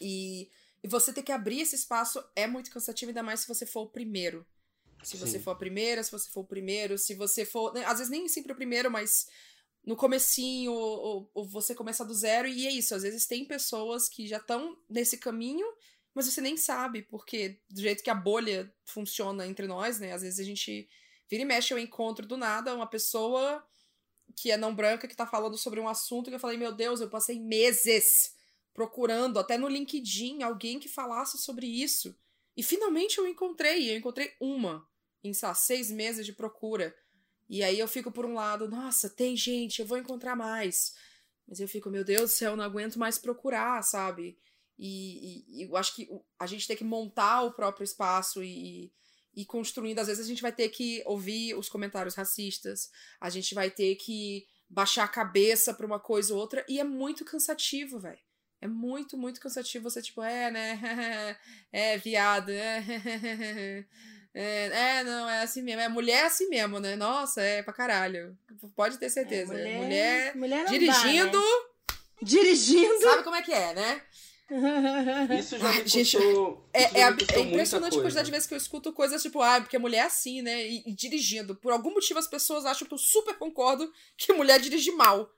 E 0.00 0.50
e 0.86 0.88
você 0.88 1.12
ter 1.12 1.24
que 1.24 1.32
abrir 1.32 1.60
esse 1.60 1.74
espaço 1.74 2.22
é 2.36 2.46
muito 2.46 2.70
cansativo, 2.70 3.10
ainda 3.10 3.20
mais 3.20 3.40
se 3.40 3.48
você 3.48 3.66
for 3.66 3.82
o 3.82 3.88
primeiro. 3.88 4.46
Se 5.02 5.16
você 5.16 5.38
Sim. 5.38 5.42
for 5.42 5.50
a 5.50 5.56
primeira, 5.56 6.00
se 6.00 6.12
você 6.12 6.30
for 6.30 6.42
o 6.42 6.46
primeiro, 6.46 6.96
se 6.96 7.12
você 7.14 7.44
for. 7.44 7.74
Né, 7.74 7.84
às 7.84 7.98
vezes 7.98 8.08
nem 8.08 8.28
sempre 8.28 8.52
o 8.52 8.56
primeiro, 8.56 8.88
mas 8.88 9.26
no 9.84 9.96
comecinho, 9.96 10.72
ou, 10.72 11.28
ou 11.34 11.44
você 11.44 11.74
começa 11.74 12.04
do 12.04 12.14
zero, 12.14 12.46
e 12.46 12.68
é 12.68 12.70
isso. 12.70 12.94
Às 12.94 13.02
vezes 13.02 13.26
tem 13.26 13.44
pessoas 13.44 14.08
que 14.08 14.28
já 14.28 14.36
estão 14.36 14.78
nesse 14.88 15.18
caminho, 15.18 15.66
mas 16.14 16.26
você 16.26 16.40
nem 16.40 16.56
sabe, 16.56 17.02
porque 17.02 17.60
do 17.68 17.80
jeito 17.80 18.04
que 18.04 18.10
a 18.10 18.14
bolha 18.14 18.72
funciona 18.84 19.44
entre 19.44 19.66
nós, 19.66 19.98
né? 19.98 20.12
Às 20.12 20.22
vezes 20.22 20.38
a 20.38 20.44
gente 20.44 20.88
vira 21.28 21.42
e 21.42 21.46
mexe, 21.46 21.74
eu 21.74 21.78
encontro 21.80 22.24
do 22.26 22.36
nada 22.36 22.72
uma 22.74 22.86
pessoa 22.86 23.64
que 24.36 24.50
é 24.50 24.56
não 24.56 24.74
branca 24.74 25.08
que 25.08 25.16
tá 25.16 25.26
falando 25.26 25.56
sobre 25.56 25.80
um 25.80 25.88
assunto 25.88 26.28
que 26.28 26.36
eu 26.36 26.40
falei, 26.40 26.58
meu 26.58 26.72
Deus, 26.72 27.00
eu 27.00 27.08
passei 27.08 27.40
meses 27.40 28.34
procurando 28.74 29.38
até 29.38 29.56
no 29.56 29.66
LinkedIn 29.66 30.42
alguém 30.42 30.78
que 30.78 30.88
falasse 30.88 31.38
sobre 31.38 31.66
isso. 31.66 32.14
E 32.54 32.62
finalmente 32.62 33.16
eu 33.16 33.26
encontrei, 33.26 33.90
eu 33.90 33.96
encontrei 33.96 34.34
uma 34.38 34.86
em 35.24 35.32
seis 35.54 35.90
meses 35.90 36.26
de 36.26 36.34
procura. 36.34 36.94
E 37.48 37.62
aí 37.62 37.78
eu 37.78 37.88
fico 37.88 38.12
por 38.12 38.26
um 38.26 38.34
lado, 38.34 38.68
nossa, 38.68 39.08
tem 39.08 39.36
gente, 39.36 39.80
eu 39.80 39.86
vou 39.86 39.96
encontrar 39.96 40.36
mais. 40.36 40.94
Mas 41.48 41.58
eu 41.58 41.66
fico, 41.68 41.88
meu 41.88 42.04
Deus 42.04 42.22
do 42.22 42.36
céu, 42.36 42.52
eu 42.52 42.56
não 42.56 42.64
aguento 42.64 42.98
mais 42.98 43.18
procurar, 43.18 43.82
sabe? 43.82 44.38
E, 44.78 44.88
e, 44.88 45.60
e 45.60 45.62
eu 45.62 45.76
acho 45.76 45.94
que 45.94 46.08
a 46.38 46.46
gente 46.46 46.66
tem 46.66 46.76
que 46.76 46.84
montar 46.84 47.42
o 47.42 47.52
próprio 47.52 47.84
espaço 47.84 48.42
e, 48.42 48.92
e 49.36 49.44
construindo. 49.44 49.98
Às 49.98 50.06
vezes 50.06 50.24
a 50.24 50.28
gente 50.28 50.42
vai 50.42 50.52
ter 50.52 50.70
que 50.70 51.02
ouvir 51.04 51.54
os 51.54 51.68
comentários 51.68 52.14
racistas, 52.14 52.90
a 53.20 53.28
gente 53.28 53.54
vai 53.54 53.70
ter 53.70 53.94
que 53.96 54.46
baixar 54.68 55.04
a 55.04 55.08
cabeça 55.08 55.74
pra 55.74 55.86
uma 55.86 56.00
coisa 56.00 56.34
ou 56.34 56.40
outra, 56.40 56.64
e 56.68 56.80
é 56.80 56.84
muito 56.84 57.24
cansativo, 57.24 58.00
velho. 58.00 58.18
É 58.60 58.66
muito, 58.66 59.18
muito 59.18 59.38
cansativo 59.38 59.88
você, 59.88 60.00
tipo, 60.00 60.22
é, 60.22 60.50
né? 60.50 61.36
é, 61.70 61.98
viado, 61.98 62.50
é, 62.50 62.82
é, 64.32 64.98
é, 64.98 65.04
não, 65.04 65.28
é 65.28 65.42
assim 65.42 65.62
mesmo. 65.62 65.82
É 65.82 65.88
mulher 65.88 66.22
é 66.22 66.26
assim 66.26 66.48
mesmo, 66.48 66.80
né? 66.80 66.96
Nossa, 66.96 67.42
é 67.42 67.62
pra 67.62 67.74
caralho. 67.74 68.36
Pode 68.74 68.96
ter 68.98 69.10
certeza. 69.10 69.54
É, 69.54 69.78
mulher, 69.78 70.34
mulher, 70.34 70.36
mulher 70.36 70.66
dirigindo. 70.66 71.32
Dá, 71.32 71.38
né? 71.38 71.94
Dirigindo. 72.22 73.02
Sabe 73.02 73.22
como 73.22 73.36
é 73.36 73.42
que 73.42 73.52
é, 73.52 73.74
né? 73.74 74.02
Isso 75.38 75.58
já 75.58 75.72
me 75.72 75.88
gente, 75.88 76.16
custou, 76.16 76.68
é, 76.72 77.00
é, 77.00 77.02
é, 77.02 77.40
impressionante 77.40 77.98
a 77.98 78.00
quantidade 78.00 78.26
de 78.26 78.30
vezes 78.30 78.46
que 78.46 78.54
eu 78.54 78.58
escuto 78.58 78.92
coisas 78.92 79.20
tipo, 79.20 79.42
ah, 79.42 79.60
porque 79.60 79.78
mulher 79.78 79.98
é 79.98 80.02
assim, 80.02 80.40
né? 80.40 80.68
E, 80.68 80.84
e, 80.86 80.92
dirigindo. 80.92 81.56
Por 81.56 81.72
algum 81.72 81.92
motivo 81.92 82.18
as 82.18 82.28
pessoas 82.28 82.64
acham 82.64 82.86
que 82.86 82.94
eu 82.94 82.98
super 82.98 83.36
concordo 83.36 83.92
que 84.16 84.32
mulher 84.32 84.60
dirige 84.60 84.92
mal. 84.92 85.28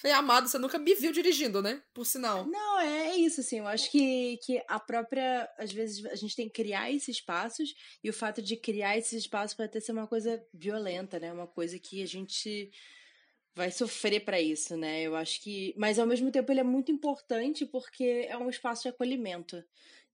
Falei, 0.00 0.16
amado, 0.16 0.48
você 0.48 0.58
nunca 0.58 0.78
me 0.78 0.94
viu 0.94 1.12
dirigindo, 1.12 1.60
né? 1.60 1.82
Por 1.92 2.06
sinal. 2.06 2.46
Não, 2.46 2.80
é, 2.80 3.10
é 3.10 3.16
isso, 3.16 3.42
assim. 3.42 3.58
Eu 3.58 3.66
acho 3.66 3.90
que, 3.90 4.38
que 4.38 4.62
a 4.66 4.80
própria. 4.80 5.46
Às 5.58 5.70
vezes 5.70 6.02
a 6.06 6.14
gente 6.14 6.34
tem 6.34 6.48
que 6.48 6.54
criar 6.54 6.90
esses 6.90 7.16
espaços, 7.16 7.74
e 8.02 8.08
o 8.08 8.12
fato 8.12 8.40
de 8.40 8.56
criar 8.56 8.96
esses 8.96 9.12
espaços 9.12 9.54
pode 9.54 9.68
até 9.68 9.78
ser 9.78 9.92
uma 9.92 10.06
coisa 10.06 10.42
violenta, 10.54 11.18
né? 11.20 11.30
Uma 11.30 11.46
coisa 11.46 11.78
que 11.78 12.02
a 12.02 12.06
gente 12.06 12.70
vai 13.54 13.70
sofrer 13.70 14.20
para 14.24 14.40
isso, 14.40 14.76
né? 14.76 15.02
Eu 15.02 15.16
acho 15.16 15.40
que. 15.40 15.74
Mas 15.76 15.98
ao 15.98 16.06
mesmo 16.06 16.30
tempo 16.30 16.50
ele 16.52 16.60
é 16.60 16.64
muito 16.64 16.90
importante 16.92 17.66
porque 17.66 18.26
é 18.28 18.36
um 18.36 18.48
espaço 18.48 18.82
de 18.82 18.88
acolhimento, 18.88 19.62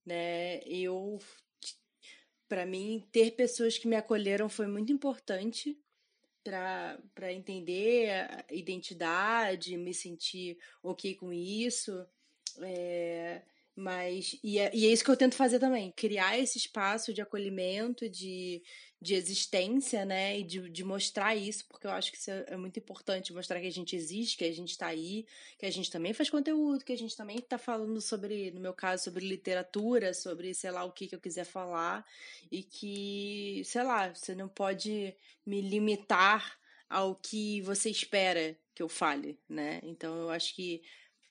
né? 0.05 0.59
Eu. 0.65 1.19
Para 2.47 2.65
mim, 2.65 3.05
ter 3.11 3.31
pessoas 3.31 3.77
que 3.77 3.87
me 3.87 3.97
acolheram 3.97 4.47
foi 4.47 4.67
muito 4.67 4.91
importante 4.91 5.77
para 6.41 7.33
entender 7.33 8.09
a 8.09 8.45
identidade, 8.53 9.75
me 9.75 9.93
sentir 9.93 10.57
ok 10.81 11.15
com 11.15 11.33
isso. 11.33 12.07
É, 12.61 13.41
mas, 13.75 14.39
e 14.43 14.57
é, 14.57 14.71
e 14.73 14.87
é 14.87 14.89
isso 14.89 15.03
que 15.03 15.11
eu 15.11 15.17
tento 15.17 15.35
fazer 15.35 15.59
também, 15.59 15.91
criar 15.91 16.39
esse 16.39 16.57
espaço 16.57 17.13
de 17.13 17.21
acolhimento, 17.21 18.09
de, 18.09 18.63
de 18.99 19.13
existência, 19.13 20.05
né? 20.05 20.39
E 20.39 20.43
de, 20.43 20.69
de 20.69 20.83
mostrar 20.83 21.35
isso, 21.35 21.65
porque 21.67 21.85
eu 21.85 21.91
acho 21.91 22.11
que 22.11 22.17
isso 22.17 22.31
é, 22.31 22.45
é 22.49 22.57
muito 22.57 22.79
importante, 22.79 23.33
mostrar 23.33 23.59
que 23.59 23.67
a 23.67 23.71
gente 23.71 23.95
existe, 23.95 24.37
que 24.37 24.45
a 24.45 24.51
gente 24.51 24.71
está 24.71 24.87
aí, 24.87 25.25
que 25.57 25.65
a 25.65 25.71
gente 25.71 25.91
também 25.91 26.13
faz 26.13 26.29
conteúdo, 26.29 26.83
que 26.83 26.93
a 26.93 26.97
gente 26.97 27.15
também 27.15 27.37
está 27.37 27.57
falando 27.57 28.01
sobre, 28.01 28.51
no 28.51 28.59
meu 28.59 28.73
caso, 28.73 29.03
sobre 29.03 29.27
literatura, 29.27 30.13
sobre, 30.13 30.53
sei 30.53 30.71
lá, 30.71 30.83
o 30.83 30.91
que, 30.91 31.07
que 31.07 31.15
eu 31.15 31.21
quiser 31.21 31.45
falar, 31.45 32.05
e 32.51 32.63
que, 32.63 33.61
sei 33.65 33.83
lá, 33.83 34.13
você 34.13 34.33
não 34.33 34.49
pode 34.49 35.15
me 35.45 35.61
limitar 35.61 36.57
ao 36.89 37.15
que 37.15 37.61
você 37.61 37.89
espera 37.89 38.57
que 38.73 38.81
eu 38.81 38.89
fale, 38.89 39.39
né? 39.47 39.79
Então 39.83 40.15
eu 40.17 40.29
acho 40.29 40.55
que 40.55 40.81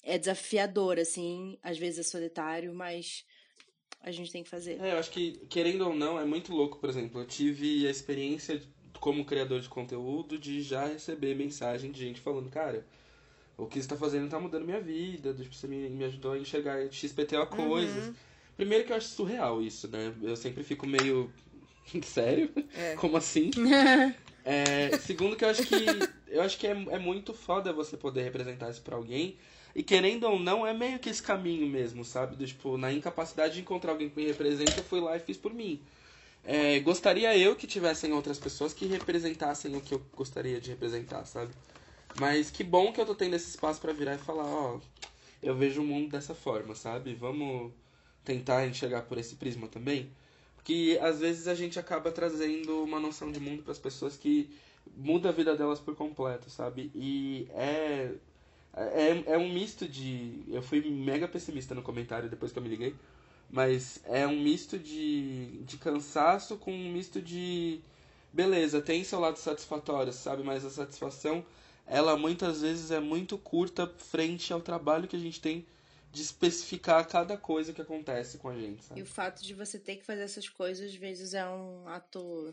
é 0.02 0.16
desafiador, 0.18 0.98
assim, 0.98 1.58
às 1.62 1.78
vezes 1.78 1.98
é 2.00 2.02
solitário, 2.04 2.72
mas 2.72 3.24
a 4.00 4.10
gente 4.10 4.30
tem 4.30 4.42
que 4.42 4.48
fazer. 4.48 4.80
É, 4.80 4.92
eu 4.92 4.98
acho 4.98 5.10
que, 5.10 5.32
querendo 5.48 5.86
ou 5.86 5.94
não, 5.94 6.18
é 6.18 6.24
muito 6.24 6.52
louco, 6.54 6.78
por 6.78 6.88
exemplo, 6.88 7.20
eu 7.20 7.26
tive 7.26 7.86
a 7.86 7.90
experiência 7.90 8.62
como 9.00 9.24
criador 9.24 9.60
de 9.60 9.68
conteúdo 9.68 10.38
de 10.38 10.62
já 10.62 10.86
receber 10.86 11.34
mensagem 11.34 11.90
de 11.92 12.00
gente 12.00 12.20
falando, 12.20 12.50
cara, 12.50 12.86
o 13.56 13.66
que 13.66 13.74
você 13.74 13.80
está 13.80 13.96
fazendo 13.96 14.26
está 14.26 14.38
mudando 14.38 14.64
minha 14.64 14.80
vida, 14.80 15.32
tipo, 15.34 15.54
você 15.54 15.66
me, 15.66 15.88
me 15.88 16.04
ajudou 16.04 16.32
a 16.32 16.38
enxergar 16.38 16.90
XPTO 16.90 17.36
uhum. 17.38 17.46
coisas. 17.46 18.14
Primeiro 18.56 18.84
que 18.84 18.92
eu 18.92 18.96
acho 18.96 19.08
surreal 19.08 19.62
isso, 19.62 19.88
né? 19.88 20.14
Eu 20.22 20.36
sempre 20.36 20.62
fico 20.62 20.86
meio. 20.86 21.30
Sério? 22.02 22.50
É. 22.74 22.94
Como 23.00 23.16
assim? 23.16 23.50
é, 24.44 24.96
segundo 24.98 25.36
que 25.36 25.44
eu 25.44 25.48
acho 25.48 25.62
que. 25.64 25.74
Eu 26.28 26.42
acho 26.42 26.58
que 26.58 26.66
é, 26.66 26.70
é 26.70 26.98
muito 26.98 27.32
foda 27.32 27.72
você 27.72 27.96
poder 27.96 28.22
representar 28.22 28.70
isso 28.70 28.82
pra 28.82 28.96
alguém 28.96 29.36
e 29.76 29.82
querendo 29.82 30.24
ou 30.24 30.40
não, 30.40 30.66
é 30.66 30.72
meio 30.72 30.98
que 30.98 31.10
esse 31.10 31.22
caminho 31.22 31.66
mesmo, 31.66 32.02
sabe? 32.02 32.34
Do, 32.34 32.46
tipo, 32.46 32.78
na 32.78 32.90
incapacidade 32.90 33.56
de 33.56 33.60
encontrar 33.60 33.92
alguém 33.92 34.08
que 34.08 34.16
me 34.16 34.26
representa, 34.26 34.72
eu 34.78 34.82
fui 34.82 35.00
lá 35.00 35.14
e 35.14 35.20
fiz 35.20 35.36
por 35.36 35.52
mim. 35.52 35.82
É, 36.42 36.80
gostaria 36.80 37.36
eu 37.36 37.54
que 37.54 37.66
tivessem 37.66 38.10
outras 38.14 38.38
pessoas 38.38 38.72
que 38.72 38.86
representassem 38.86 39.76
o 39.76 39.82
que 39.82 39.92
eu 39.92 40.02
gostaria 40.16 40.58
de 40.58 40.70
representar, 40.70 41.26
sabe? 41.26 41.52
Mas 42.18 42.50
que 42.50 42.64
bom 42.64 42.90
que 42.90 42.98
eu 42.98 43.04
tô 43.04 43.14
tendo 43.14 43.36
esse 43.36 43.50
espaço 43.50 43.78
para 43.78 43.92
virar 43.92 44.14
e 44.14 44.18
falar, 44.18 44.46
ó, 44.46 44.80
eu 45.42 45.54
vejo 45.54 45.82
o 45.82 45.84
mundo 45.84 46.10
dessa 46.10 46.34
forma, 46.34 46.74
sabe? 46.74 47.12
Vamos 47.12 47.70
tentar 48.24 48.66
enxergar 48.66 49.02
por 49.02 49.18
esse 49.18 49.34
prisma 49.34 49.68
também. 49.68 50.08
Porque 50.54 50.98
às 51.02 51.20
vezes 51.20 51.48
a 51.48 51.54
gente 51.54 51.78
acaba 51.78 52.10
trazendo 52.10 52.82
uma 52.82 52.98
noção 52.98 53.30
de 53.30 53.38
mundo 53.38 53.62
para 53.62 53.72
as 53.72 53.78
pessoas 53.78 54.16
que 54.16 54.48
muda 54.96 55.28
a 55.28 55.32
vida 55.32 55.54
delas 55.54 55.80
por 55.80 55.94
completo, 55.94 56.48
sabe? 56.48 56.90
E 56.94 57.46
é 57.50 58.14
é, 58.76 59.32
é 59.34 59.38
um 59.38 59.52
misto 59.52 59.88
de. 59.88 60.42
Eu 60.48 60.62
fui 60.62 60.80
mega 60.80 61.26
pessimista 61.26 61.74
no 61.74 61.82
comentário 61.82 62.28
depois 62.28 62.52
que 62.52 62.58
eu 62.58 62.62
me 62.62 62.68
liguei. 62.68 62.94
Mas 63.48 64.00
é 64.06 64.26
um 64.26 64.40
misto 64.40 64.78
de, 64.78 65.58
de 65.62 65.76
cansaço 65.78 66.56
com 66.56 66.72
um 66.72 66.92
misto 66.92 67.22
de. 67.22 67.80
Beleza, 68.32 68.82
tem 68.82 69.02
seu 69.04 69.18
lado 69.18 69.38
satisfatório, 69.38 70.12
sabe? 70.12 70.42
Mas 70.42 70.64
a 70.64 70.70
satisfação 70.70 71.44
ela 71.86 72.16
muitas 72.16 72.62
vezes 72.62 72.90
é 72.90 72.98
muito 72.98 73.38
curta 73.38 73.86
frente 73.86 74.52
ao 74.52 74.60
trabalho 74.60 75.06
que 75.06 75.16
a 75.16 75.18
gente 75.18 75.40
tem 75.40 75.64
de 76.10 76.22
especificar 76.22 77.06
cada 77.06 77.36
coisa 77.36 77.72
que 77.72 77.80
acontece 77.80 78.38
com 78.38 78.48
a 78.48 78.54
gente. 78.54 78.82
Sabe? 78.82 79.00
E 79.00 79.02
o 79.02 79.06
fato 79.06 79.42
de 79.42 79.54
você 79.54 79.78
ter 79.78 79.96
que 79.96 80.04
fazer 80.04 80.22
essas 80.22 80.48
coisas, 80.48 80.90
às 80.90 80.94
vezes, 80.96 81.34
é 81.34 81.46
um 81.46 81.86
ato 81.88 82.52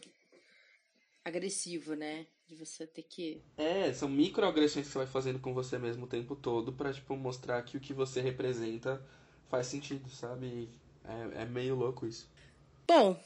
agressivo, 1.26 1.96
né? 1.96 2.28
De 2.48 2.56
você 2.56 2.86
ter 2.86 3.04
que. 3.04 3.42
É, 3.58 3.92
são 3.94 4.10
microagressões 4.10 4.86
que 4.86 4.92
você 4.92 4.98
vai 5.00 5.08
fazendo 5.08 5.40
com 5.40 5.54
você 5.54 5.78
mesmo 5.78 6.06
o 6.06 6.10
tempo 6.10 6.36
todo 6.36 6.74
pra, 6.74 6.94
tipo, 6.94 7.16
mostrar 7.16 7.62
que 7.64 7.78
o 7.78 7.80
que 7.80 7.94
você 7.94 8.22
representa 8.22 9.04
faz 9.50 9.68
sentido, 9.68 10.10
sabe? 10.10 10.70
É, 11.04 11.44
é 11.44 11.46
meio 11.46 11.76
louco 11.76 12.06
isso. 12.06 12.30
Bom, 12.88 13.20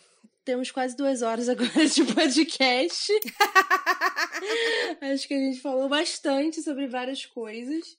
temos 0.46 0.72
quase 0.72 0.96
duas 0.96 1.22
horas 1.22 1.50
agora 1.50 1.86
de 1.88 2.06
podcast. 2.14 3.12
Acho 5.02 5.28
que 5.28 5.34
a 5.34 5.40
gente 5.40 5.60
falou 5.60 5.90
bastante 5.90 6.62
sobre 6.62 6.88
várias 6.88 7.26
coisas. 7.26 7.98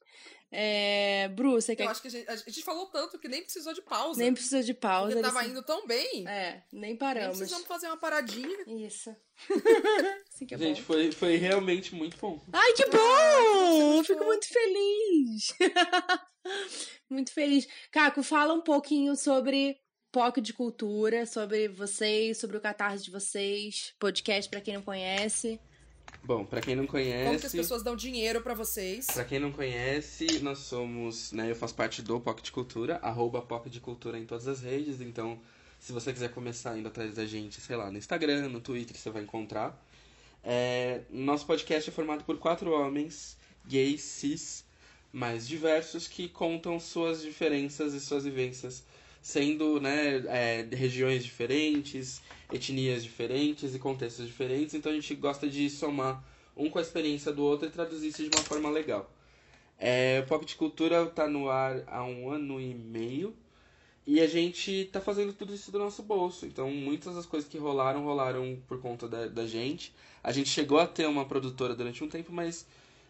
É... 0.50 1.28
Bru, 1.28 1.52
você 1.52 1.76
quer. 1.76 1.84
Eu 1.84 1.90
acho 1.90 2.00
que 2.00 2.08
a 2.08 2.10
gente, 2.10 2.28
a 2.30 2.36
gente 2.36 2.62
falou 2.62 2.86
tanto 2.86 3.18
que 3.18 3.28
nem 3.28 3.42
precisou 3.42 3.74
de 3.74 3.82
pausa. 3.82 4.20
Nem 4.20 4.32
precisou 4.32 4.62
de 4.62 4.74
pausa. 4.74 5.12
Porque 5.12 5.22
tava 5.22 5.46
indo 5.46 5.62
tão 5.62 5.86
bem. 5.86 6.26
É, 6.26 6.62
nem 6.72 6.96
paramos. 6.96 7.38
Nem 7.38 7.38
precisamos 7.38 7.66
fazer 7.66 7.86
uma 7.88 7.98
paradinha. 7.98 8.56
Isso. 8.66 9.14
assim 10.28 10.46
que 10.46 10.54
é 10.54 10.58
gente, 10.58 10.80
bom. 10.80 10.86
foi, 10.86 11.12
foi 11.12 11.36
realmente 11.36 11.94
muito 11.94 12.16
bom. 12.16 12.42
Ai, 12.52 12.72
que 12.72 12.86
bom! 12.86 14.04
Fico 14.04 14.24
muito 14.24 14.48
feliz. 14.48 15.54
muito 17.10 17.32
feliz. 17.32 17.68
Caco, 17.90 18.22
fala 18.22 18.54
um 18.54 18.62
pouquinho 18.62 19.14
sobre 19.16 19.78
POC 20.10 20.40
de 20.40 20.52
Cultura, 20.54 21.26
sobre 21.26 21.68
vocês, 21.68 22.38
sobre 22.38 22.56
o 22.56 22.60
catarse 22.60 23.04
de 23.04 23.10
vocês, 23.10 23.94
podcast 23.98 24.50
pra 24.50 24.60
quem 24.60 24.74
não 24.74 24.82
conhece. 24.82 25.60
Bom, 26.24 26.44
pra 26.44 26.60
quem 26.60 26.76
não 26.76 26.86
conhece. 26.86 27.24
Como 27.24 27.40
que 27.40 27.46
as 27.46 27.52
pessoas 27.52 27.82
dão 27.82 27.96
dinheiro 27.96 28.42
pra 28.42 28.54
vocês? 28.54 29.06
Pra 29.06 29.24
quem 29.24 29.38
não 29.38 29.50
conhece, 29.50 30.40
nós 30.40 30.58
somos, 30.58 31.32
né, 31.32 31.50
eu 31.50 31.56
faço 31.56 31.74
parte 31.74 32.02
do 32.02 32.20
POC 32.20 32.42
de 32.42 32.52
Cultura, 32.52 32.98
arroba 33.02 33.40
POC 33.40 33.70
de 33.70 33.80
Cultura 33.80 34.18
em 34.18 34.26
todas 34.26 34.46
as 34.46 34.60
redes, 34.60 35.00
então 35.00 35.40
se 35.78 35.92
você 35.92 36.12
quiser 36.12 36.30
começar 36.30 36.76
indo 36.76 36.88
atrás 36.88 37.14
da 37.14 37.24
gente, 37.24 37.60
sei 37.60 37.76
lá, 37.76 37.90
no 37.90 37.98
Instagram, 37.98 38.48
no 38.48 38.60
Twitter, 38.60 38.96
você 38.96 39.10
vai 39.10 39.22
encontrar. 39.22 39.82
É, 40.42 41.02
nosso 41.10 41.46
podcast 41.46 41.88
é 41.88 41.92
formado 41.92 42.24
por 42.24 42.38
quatro 42.38 42.72
homens, 42.72 43.36
gays, 43.66 44.02
cis, 44.02 44.64
mais 45.12 45.46
diversos, 45.46 46.06
que 46.06 46.28
contam 46.28 46.78
suas 46.78 47.22
diferenças 47.22 47.94
e 47.94 48.00
suas 48.00 48.24
vivências, 48.24 48.82
sendo, 49.28 49.78
né, 49.78 50.24
é, 50.26 50.66
regiões 50.74 51.22
diferentes, 51.22 52.22
etnias 52.50 53.04
diferentes 53.04 53.74
e 53.74 53.78
contextos 53.78 54.26
diferentes, 54.26 54.74
então 54.74 54.90
a 54.90 54.94
gente 54.94 55.14
gosta 55.14 55.46
de 55.46 55.68
somar 55.68 56.24
um 56.56 56.70
com 56.70 56.78
a 56.78 56.80
experiência 56.80 57.30
do 57.30 57.44
outro 57.44 57.68
e 57.68 57.70
traduzir 57.70 58.08
isso 58.08 58.22
de 58.22 58.34
uma 58.34 58.42
forma 58.42 58.70
legal. 58.70 59.12
É, 59.78 60.22
o 60.24 60.26
Pop 60.26 60.46
de 60.46 60.54
Cultura 60.54 61.02
está 61.02 61.28
no 61.28 61.50
ar 61.50 61.84
há 61.88 62.02
um 62.04 62.30
ano 62.30 62.58
e 62.58 62.72
meio 62.72 63.36
e 64.06 64.18
a 64.18 64.26
gente 64.26 64.72
está 64.72 64.98
fazendo 64.98 65.34
tudo 65.34 65.52
isso 65.52 65.70
do 65.70 65.78
nosso 65.78 66.02
bolso. 66.02 66.46
Então, 66.46 66.70
muitas 66.70 67.14
das 67.14 67.26
coisas 67.26 67.46
que 67.46 67.58
rolaram, 67.58 68.04
rolaram 68.04 68.58
por 68.66 68.80
conta 68.80 69.06
da, 69.06 69.26
da 69.26 69.46
gente. 69.46 69.92
A 70.24 70.32
gente 70.32 70.48
chegou 70.48 70.78
a 70.78 70.86
ter 70.86 71.06
uma 71.06 71.26
produtora 71.26 71.74
durante 71.74 72.02
um 72.02 72.08
tempo, 72.08 72.32
mas 72.32 72.66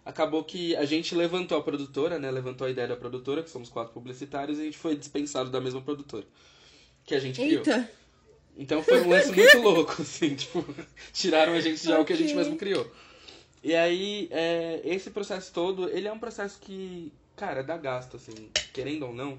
acabou 0.09 0.43
que 0.43 0.75
a 0.77 0.87
gente 0.87 1.15
levantou 1.15 1.59
a 1.59 1.63
produtora, 1.63 2.19
né? 2.19 2.31
Levantou 2.31 2.67
a 2.67 2.71
ideia 2.71 2.89
da 2.89 2.97
produtora, 2.97 3.43
que 3.43 3.51
somos 3.51 3.69
quatro 3.69 3.93
publicitários, 3.93 4.59
e 4.59 4.63
a 4.63 4.65
gente 4.65 4.79
foi 4.79 4.97
dispensado 4.97 5.51
da 5.51 5.61
mesma 5.61 5.83
produtora 5.83 6.25
que 7.05 7.15
a 7.15 7.21
gente 7.21 7.41
criou. 7.41 7.59
Eita! 7.59 7.91
Então 8.57 8.83
foi 8.83 9.03
um 9.03 9.09
lance 9.09 9.31
muito 9.37 9.59
louco, 9.59 10.03
assim, 10.03 10.35
tipo, 10.35 10.65
tiraram 11.13 11.53
a 11.53 11.61
gente 11.61 11.83
de 11.83 11.93
algo 11.93 12.07
que 12.07 12.13
a 12.15 12.17
gente 12.17 12.35
mesmo 12.35 12.57
criou. 12.57 12.91
E 13.63 13.75
aí, 13.75 14.29
é, 14.31 14.81
esse 14.83 15.11
processo 15.11 15.53
todo, 15.53 15.89
ele 15.91 16.09
é 16.09 16.13
um 16.13 16.19
processo 16.19 16.59
que, 16.59 17.13
cara, 17.37 17.63
dá 17.63 17.77
gasto, 17.77 18.17
assim, 18.17 18.51
querendo 18.73 19.07
ou 19.07 19.15
não. 19.15 19.39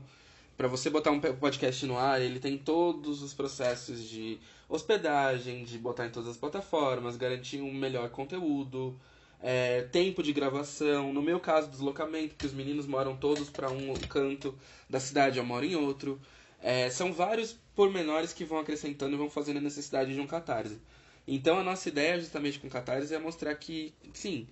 Pra 0.55 0.67
você 0.67 0.89
botar 0.89 1.11
um 1.11 1.19
podcast 1.19 1.85
no 1.85 1.97
ar, 1.97 2.21
ele 2.21 2.39
tem 2.39 2.57
todos 2.57 3.23
os 3.23 3.33
processos 3.33 4.07
de 4.07 4.39
hospedagem, 4.67 5.63
de 5.63 5.77
botar 5.79 6.05
em 6.05 6.11
todas 6.11 6.29
as 6.29 6.37
plataformas, 6.37 7.17
garantir 7.17 7.59
um 7.59 7.73
melhor 7.73 8.09
conteúdo, 8.09 8.99
é, 9.41 9.83
tempo 9.83 10.21
de 10.21 10.33
gravação, 10.33 11.13
no 11.13 11.21
meu 11.21 11.39
caso, 11.39 11.69
deslocamento, 11.69 12.29
porque 12.29 12.45
os 12.45 12.53
meninos 12.53 12.85
moram 12.85 13.15
todos 13.15 13.49
pra 13.49 13.69
um 13.69 13.93
canto 13.93 14.57
da 14.89 14.99
cidade, 14.99 15.37
eu 15.37 15.45
moro 15.45 15.65
em 15.65 15.75
outro. 15.75 16.19
É, 16.61 16.89
são 16.89 17.13
vários 17.13 17.55
pormenores 17.75 18.33
que 18.33 18.43
vão 18.43 18.59
acrescentando 18.59 19.15
e 19.15 19.17
vão 19.17 19.29
fazendo 19.29 19.57
a 19.57 19.61
necessidade 19.61 20.13
de 20.13 20.19
um 20.19 20.27
catarse. 20.27 20.77
Então 21.25 21.57
a 21.57 21.63
nossa 21.63 21.87
ideia 21.87 22.19
justamente 22.19 22.59
com 22.59 22.67
o 22.67 22.69
catarse 22.69 23.13
é 23.13 23.19
mostrar 23.19 23.55
que, 23.55 23.93
sim, 24.13 24.47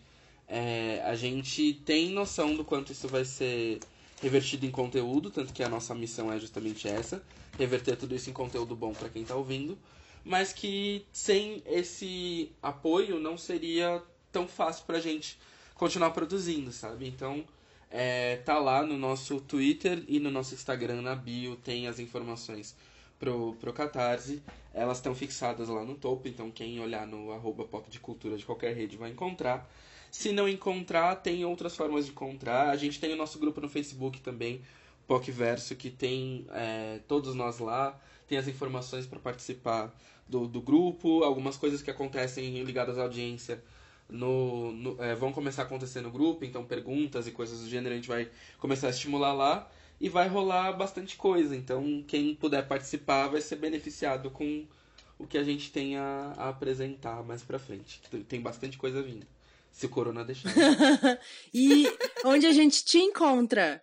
é, 0.47 1.01
a 1.05 1.15
gente 1.15 1.73
tem 1.85 2.09
noção 2.09 2.55
do 2.55 2.63
quanto 2.63 2.91
isso 2.91 3.07
vai 3.07 3.25
ser 3.25 3.79
revertido 4.21 4.65
em 4.65 4.71
conteúdo, 4.71 5.29
tanto 5.29 5.53
que 5.53 5.63
a 5.63 5.69
nossa 5.69 5.93
missão 5.93 6.31
é 6.31 6.39
justamente 6.39 6.87
essa, 6.87 7.21
reverter 7.57 7.97
tudo 7.97 8.15
isso 8.15 8.29
em 8.29 8.33
conteúdo 8.33 8.75
bom 8.75 8.93
para 8.93 9.09
quem 9.09 9.25
tá 9.25 9.35
ouvindo, 9.35 9.77
mas 10.23 10.53
que 10.53 11.05
sem 11.11 11.61
esse 11.65 12.51
apoio 12.61 13.19
não 13.19 13.37
seria 13.37 14.01
tão 14.31 14.47
fácil 14.47 14.85
pra 14.85 14.99
gente 14.99 15.39
continuar 15.75 16.11
produzindo, 16.11 16.71
sabe? 16.71 17.07
Então, 17.07 17.45
é, 17.89 18.37
tá 18.37 18.59
lá 18.59 18.83
no 18.83 18.97
nosso 18.97 19.39
Twitter 19.41 20.03
e 20.07 20.19
no 20.19 20.29
nosso 20.29 20.53
Instagram, 20.53 21.01
na 21.01 21.15
bio, 21.15 21.55
tem 21.55 21.87
as 21.87 21.99
informações 21.99 22.75
pro, 23.19 23.53
pro 23.59 23.73
Catarse. 23.73 24.41
Elas 24.73 24.97
estão 24.97 25.15
fixadas 25.15 25.69
lá 25.69 25.83
no 25.83 25.95
topo, 25.95 26.27
então 26.27 26.51
quem 26.51 26.79
olhar 26.79 27.07
no 27.07 27.31
arroba 27.31 27.63
pop 27.63 27.89
de 27.89 27.99
cultura 27.99 28.37
de 28.37 28.45
qualquer 28.45 28.75
rede 28.75 28.97
vai 28.97 29.11
encontrar. 29.11 29.69
Se 30.11 30.31
não 30.31 30.47
encontrar, 30.47 31.15
tem 31.17 31.45
outras 31.45 31.75
formas 31.75 32.05
de 32.05 32.11
encontrar. 32.11 32.69
A 32.69 32.75
gente 32.75 32.99
tem 32.99 33.13
o 33.13 33.17
nosso 33.17 33.39
grupo 33.39 33.61
no 33.61 33.69
Facebook 33.69 34.21
também, 34.21 34.61
PocVerso, 35.05 35.75
que 35.75 35.89
tem 35.89 36.45
é, 36.51 36.99
todos 37.07 37.35
nós 37.35 37.59
lá. 37.59 37.99
Tem 38.27 38.37
as 38.37 38.47
informações 38.47 39.05
para 39.05 39.19
participar 39.19 39.93
do, 40.27 40.47
do 40.47 40.61
grupo, 40.61 41.23
algumas 41.23 41.55
coisas 41.55 41.81
que 41.81 41.89
acontecem 41.89 42.61
ligadas 42.63 42.97
à 42.97 43.03
audiência 43.03 43.63
no, 44.09 44.71
no- 44.71 45.03
é, 45.03 45.13
vão 45.15 45.31
começar 45.33 45.63
a 45.63 45.65
acontecer 45.65 46.01
no 46.01 46.11
grupo, 46.11 46.45
então 46.45 46.63
perguntas 46.65 47.27
e 47.27 47.31
coisas 47.31 47.61
do 47.61 47.69
gênero 47.69 47.93
a 47.93 47.97
gente 47.97 48.07
vai 48.07 48.29
começar 48.59 48.87
a 48.87 48.89
estimular 48.91 49.33
lá 49.33 49.69
e 49.99 50.09
vai 50.09 50.27
rolar 50.27 50.71
bastante 50.73 51.15
coisa. 51.17 51.55
Então 51.55 52.03
quem 52.07 52.33
puder 52.35 52.67
participar 52.67 53.27
vai 53.27 53.41
ser 53.41 53.57
beneficiado 53.57 54.29
com 54.31 54.65
o 55.19 55.25
que 55.27 55.37
a 55.37 55.43
gente 55.43 55.71
tem 55.71 55.97
a, 55.97 56.33
a 56.37 56.49
apresentar 56.49 57.23
mais 57.23 57.41
pra 57.43 57.59
frente. 57.59 58.01
Tem- 58.27 58.41
bastante 58.41 58.77
coisa 58.77 59.01
vindo. 59.01 59.25
Se 59.71 59.85
o 59.85 59.89
Corona 59.89 60.23
deixar. 60.23 60.51
E 61.53 61.85
onde 62.25 62.45
a 62.47 62.51
gente 62.53 62.83
te 62.83 62.97
encontra? 62.97 63.81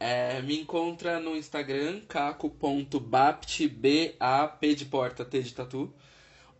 É, 0.00 0.40
me 0.42 0.58
encontra 0.60 1.18
no 1.18 1.36
Instagram, 1.36 2.00
caco.bapt, 2.08 3.66
B-A-P 3.68 4.74
de 4.74 4.84
porta, 4.84 5.24
T 5.24 5.42
de 5.42 5.52
tatu. 5.54 5.92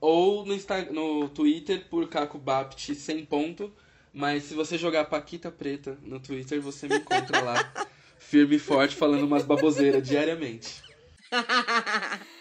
Ou 0.00 0.44
no, 0.46 0.54
Insta 0.54 0.82
no 0.92 1.28
Twitter 1.28 1.86
por 1.88 2.08
cacobapt 2.08 2.94
sem 2.94 3.24
ponto. 3.24 3.72
Mas 4.12 4.44
se 4.44 4.54
você 4.54 4.76
jogar 4.78 5.04
Paquita 5.04 5.50
Preta 5.50 5.98
no 6.02 6.18
Twitter, 6.18 6.60
você 6.60 6.88
me 6.88 6.96
encontra 6.96 7.40
lá, 7.40 7.72
firme 8.18 8.56
e 8.56 8.58
forte, 8.58 8.96
falando 8.96 9.24
umas 9.24 9.44
baboseiras 9.44 10.06
diariamente. 10.06 10.82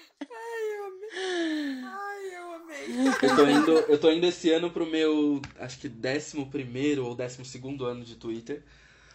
Ai, 1.20 2.36
eu 2.36 2.54
amei. 2.54 3.08
Eu 3.22 3.36
tô 3.36 3.48
indo, 3.48 3.72
eu 3.92 3.98
tô 4.00 4.12
indo 4.12 4.26
esse 4.26 4.52
ano 4.52 4.70
pro 4.72 4.86
meu, 4.86 5.42
acho 5.60 5.80
que 5.80 5.88
11 5.90 6.38
ou 7.00 7.16
12 7.16 7.84
ano 7.86 8.04
de 8.04 8.16
Twitter. 8.16 8.64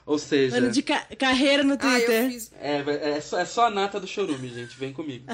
Ou 0.04 0.18
seja, 0.18 0.56
Ano 0.56 0.70
de 0.72 0.82
ca- 0.82 1.06
carreira 1.16 1.62
no 1.62 1.74
Ah, 1.74 1.78
Twitter. 1.78 2.24
eu 2.24 2.30
fiz. 2.30 2.52
é, 2.60 2.82
é, 3.16 3.20
só, 3.20 3.38
é 3.38 3.44
só 3.44 3.66
a 3.66 3.70
nata 3.70 4.00
do 4.00 4.06
chorume, 4.06 4.48
gente. 4.48 4.76
Vem 4.76 4.92
comigo. 4.92 5.26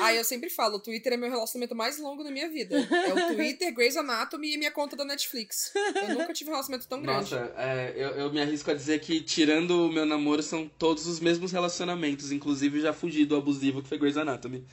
Ah, 0.00 0.14
eu 0.14 0.24
sempre 0.24 0.48
falo, 0.50 0.76
o 0.76 0.80
Twitter 0.80 1.12
é 1.12 1.16
meu 1.16 1.30
relacionamento 1.30 1.74
mais 1.74 1.98
longo 1.98 2.24
da 2.24 2.30
minha 2.30 2.48
vida. 2.48 2.76
É 2.76 3.12
o 3.12 3.26
Twitter, 3.34 3.72
Grey's 3.74 3.96
Anatomy 3.96 4.54
e 4.54 4.56
minha 4.56 4.70
conta 4.70 4.96
da 4.96 5.04
Netflix. 5.04 5.72
Eu 5.74 6.14
nunca 6.14 6.32
tive 6.32 6.50
um 6.50 6.54
relacionamento 6.54 6.88
tão 6.88 7.02
grande. 7.02 7.34
Nossa, 7.34 7.52
é, 7.56 7.92
eu, 7.94 8.08
eu 8.10 8.32
me 8.32 8.40
arrisco 8.40 8.70
a 8.70 8.74
dizer 8.74 9.00
que, 9.00 9.20
tirando 9.20 9.86
o 9.86 9.92
meu 9.92 10.06
namoro, 10.06 10.42
são 10.42 10.68
todos 10.78 11.06
os 11.06 11.20
mesmos 11.20 11.52
relacionamentos. 11.52 12.32
Inclusive, 12.32 12.80
já 12.80 12.92
fugi 12.92 13.24
do 13.24 13.36
abusivo 13.36 13.82
que 13.82 13.88
foi 13.88 13.98
Grey's 13.98 14.16
Anatomy. 14.16 14.66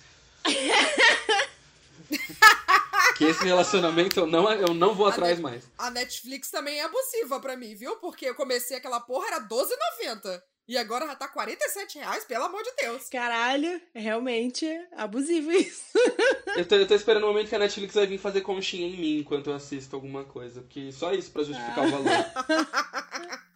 que 3.18 3.26
esse 3.26 3.44
relacionamento 3.44 4.20
eu 4.20 4.28
não, 4.28 4.52
eu 4.54 4.74
não 4.74 4.94
vou 4.94 5.08
A 5.08 5.10
atrás 5.10 5.40
Net- 5.40 5.42
mais. 5.42 5.64
A 5.78 5.90
Netflix 5.90 6.52
também 6.52 6.80
é 6.80 6.84
abusiva 6.84 7.40
pra 7.40 7.58
mim, 7.58 7.74
viu? 7.76 7.96
Porque 7.98 8.28
eu 8.28 8.36
comecei 8.36 8.78
aquela 8.78 9.00
porra, 9.00 9.28
era 9.28 9.40
R$12,90. 9.40 10.42
E 10.68 10.78
agora 10.78 11.08
já 11.08 11.16
tá 11.16 11.28
47 11.30 11.98
reais, 12.00 12.26
pelo 12.26 12.44
amor 12.44 12.62
de 12.62 12.72
Deus. 12.82 13.08
Caralho, 13.10 13.82
é 13.94 14.00
realmente 14.02 14.66
abusivo 14.98 15.50
isso. 15.52 15.82
Eu 16.58 16.68
tô, 16.68 16.76
eu 16.76 16.86
tô 16.88 16.94
esperando 16.94 17.24
o 17.24 17.28
momento 17.28 17.48
que 17.48 17.56
a 17.56 17.60
Netflix 17.60 17.94
vai 17.96 18.06
vir 18.06 18.18
fazer 18.18 18.42
conchinha 18.42 18.86
em 18.86 18.98
mim 19.00 19.20
enquanto 19.20 19.50
eu 19.50 19.56
assisto 19.56 19.96
alguma 19.96 20.26
coisa. 20.26 20.62
Porque 20.62 20.92
só 20.92 21.14
isso 21.14 21.32
pra 21.32 21.44
justificar 21.44 21.86
o 21.88 21.92
valor. 21.92 22.08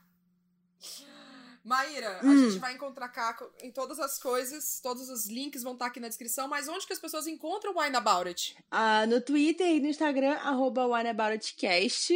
Maíra, 1.63 2.19
a 2.21 2.25
Hum. 2.25 2.49
gente 2.49 2.59
vai 2.59 2.73
encontrar 2.73 3.07
Caco 3.09 3.47
em 3.61 3.71
todas 3.71 3.99
as 3.99 4.17
coisas, 4.17 4.79
todos 4.81 5.09
os 5.09 5.27
links 5.27 5.61
vão 5.61 5.73
estar 5.73 5.85
aqui 5.87 5.99
na 5.99 6.07
descrição, 6.07 6.47
mas 6.47 6.67
onde 6.67 6.87
que 6.87 6.93
as 6.93 6.97
pessoas 6.99 7.27
encontram 7.27 7.73
o 7.75 7.79
Wine 7.79 7.95
About 7.95 8.27
It? 8.27 8.55
Ah, 8.71 9.05
no 9.05 9.21
Twitter 9.21 9.67
e 9.67 9.79
no 9.79 9.87
Instagram, 9.87 10.33
arroba 10.37 10.87
WhateAboutItCast. 10.87 12.15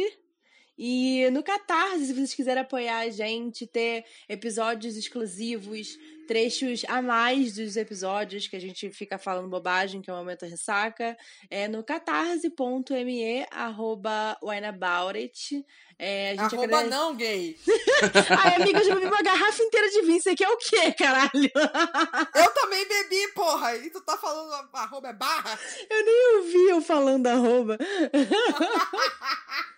E 0.78 1.28
no 1.30 1.42
Catarse, 1.42 2.06
se 2.06 2.12
vocês 2.12 2.34
quiserem 2.34 2.62
apoiar 2.62 2.98
a 2.98 3.10
gente, 3.10 3.66
ter 3.66 4.04
episódios 4.28 4.96
exclusivos, 4.96 5.98
trechos 6.26 6.82
a 6.88 7.00
mais 7.00 7.54
dos 7.54 7.76
episódios 7.76 8.46
que 8.46 8.56
a 8.56 8.60
gente 8.60 8.90
fica 8.90 9.16
falando 9.16 9.48
bobagem, 9.48 10.02
que 10.02 10.10
é 10.10 10.12
o 10.12 10.16
Momento 10.16 10.44
Ressaca, 10.44 11.16
é 11.48 11.66
no 11.68 11.82
catarse.me, 11.82 13.46
arroba 13.50 14.36
WhineAboutIt. 14.42 15.64
É, 15.98 16.32
a 16.32 16.42
gente 16.42 16.54
Arroba 16.54 16.64
agradece- 16.64 16.90
não, 16.90 17.16
gay. 17.16 17.56
Ai, 18.44 18.56
amiga, 18.60 18.80
eu 18.80 18.84
já 18.84 18.94
bebi 18.94 19.06
uma 19.06 19.22
garrafa 19.22 19.62
inteira 19.62 19.88
de 19.88 20.02
vinho. 20.02 20.18
Isso 20.18 20.28
aqui 20.28 20.44
é 20.44 20.50
o 20.50 20.58
quê, 20.58 20.92
caralho? 20.92 21.30
Eu 22.36 22.52
também 22.52 22.86
bebi, 22.86 23.28
porra, 23.34 23.74
e 23.76 23.88
tu 23.88 24.02
tá 24.02 24.18
falando 24.18 24.52
arroba 24.74 25.08
é 25.08 25.12
barra? 25.14 25.58
Eu 25.88 26.04
nem 26.04 26.36
ouvi 26.36 26.68
eu 26.68 26.82
falando 26.82 27.26
arroba. 27.26 27.78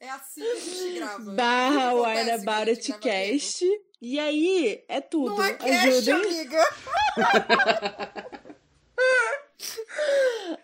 É 0.00 0.10
assim 0.10 0.40
que 0.40 0.50
a 0.50 0.56
gente 0.56 0.94
grava. 0.96 1.32
Barra 1.32 1.94
Wine 1.94 2.30
About 2.32 2.70
It 2.70 2.92
Cast. 2.98 3.64
E 4.00 4.18
aí, 4.18 4.84
é 4.88 5.00
tudo. 5.00 5.36
Não 5.36 5.44
é 5.44 5.54
cast, 5.54 6.10
amiga. 6.10 6.60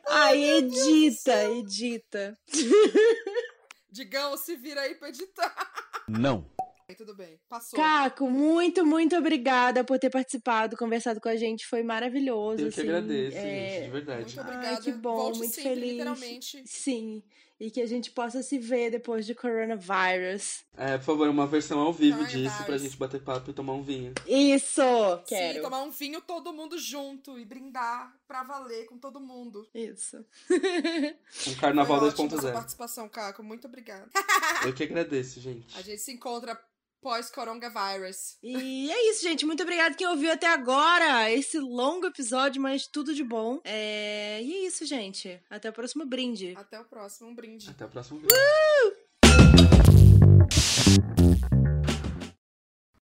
Ai, 0.08 0.42
edita, 0.42 1.44
edita. 1.52 2.36
Digão, 3.90 4.36
se 4.36 4.56
vira 4.56 4.80
aí 4.80 4.94
pra 4.96 5.08
editar. 5.08 5.54
Não. 6.08 6.44
Tudo 6.96 7.14
bem, 7.14 7.38
passou. 7.48 7.78
Caco, 7.78 8.30
muito, 8.30 8.84
muito 8.84 9.14
obrigada 9.14 9.84
por 9.84 9.98
ter 9.98 10.08
participado, 10.08 10.74
conversado 10.76 11.20
com 11.20 11.28
a 11.28 11.36
gente. 11.36 11.66
Foi 11.66 11.82
maravilhoso. 11.82 12.62
Eu 12.62 12.72
que 12.72 12.80
assim, 12.80 12.88
agradeço, 12.88 13.36
é, 13.36 13.42
gente, 13.42 13.84
de 13.84 13.90
verdade. 13.90 14.36
Muito 14.36 14.40
Ai, 14.40 14.56
obrigada. 14.56 14.82
que 14.82 14.92
bom, 14.92 15.16
Volte 15.16 15.38
muito 15.38 15.54
sempre, 15.54 15.70
feliz. 15.70 15.90
literalmente. 15.92 16.62
Sim. 16.66 17.22
E 17.60 17.72
que 17.72 17.80
a 17.80 17.86
gente 17.86 18.12
possa 18.12 18.40
se 18.40 18.56
ver 18.56 18.90
depois 18.90 19.26
de 19.26 19.34
coronavírus. 19.34 20.64
É, 20.76 20.96
por 20.96 21.04
favor, 21.04 21.28
uma 21.28 21.44
versão 21.46 21.80
ao 21.80 21.92
vivo 21.92 22.24
disso 22.26 22.62
pra 22.64 22.78
gente 22.78 22.96
bater 22.96 23.20
papo 23.20 23.50
e 23.50 23.52
tomar 23.52 23.72
um 23.72 23.82
vinho. 23.82 24.12
Isso! 24.26 24.80
Sim, 24.80 25.24
Quero. 25.26 25.62
tomar 25.62 25.82
um 25.82 25.90
vinho 25.90 26.20
todo 26.20 26.52
mundo 26.52 26.78
junto 26.78 27.36
e 27.36 27.44
brindar 27.44 28.14
pra 28.28 28.44
valer 28.44 28.86
com 28.86 28.96
todo 28.96 29.18
mundo. 29.18 29.68
Isso. 29.74 30.24
Um 31.48 31.54
carnaval 31.56 31.98
Foi 31.98 32.08
ótima 32.10 32.30
sua 32.30 32.38
2.0. 32.50 32.52
participação, 32.52 33.08
Caco. 33.08 33.42
Muito 33.42 33.66
obrigada. 33.66 34.08
Eu 34.64 34.72
que 34.72 34.84
agradeço, 34.84 35.40
gente. 35.40 35.76
A 35.76 35.82
gente 35.82 35.98
se 36.00 36.12
encontra 36.12 36.54
pós-coronavírus. 37.00 38.36
E 38.42 38.90
é 38.90 39.10
isso, 39.10 39.22
gente. 39.22 39.46
Muito 39.46 39.62
obrigada 39.62 39.94
quem 39.94 40.06
ouviu 40.06 40.32
até 40.32 40.46
agora 40.46 41.30
esse 41.30 41.58
longo 41.58 42.06
episódio, 42.06 42.60
mas 42.60 42.86
tudo 42.86 43.14
de 43.14 43.24
bom. 43.24 43.60
É... 43.64 44.40
E 44.42 44.52
é 44.52 44.66
isso, 44.66 44.84
gente. 44.86 45.40
Até 45.50 45.70
o 45.70 45.72
próximo 45.72 46.04
brinde. 46.06 46.54
Até 46.56 46.80
o 46.80 46.84
próximo. 46.84 47.28
Um 47.30 47.34
brinde. 47.34 47.68
Até 47.70 47.84
o 47.84 47.88
próximo 47.88 48.20
vídeo. 48.20 48.36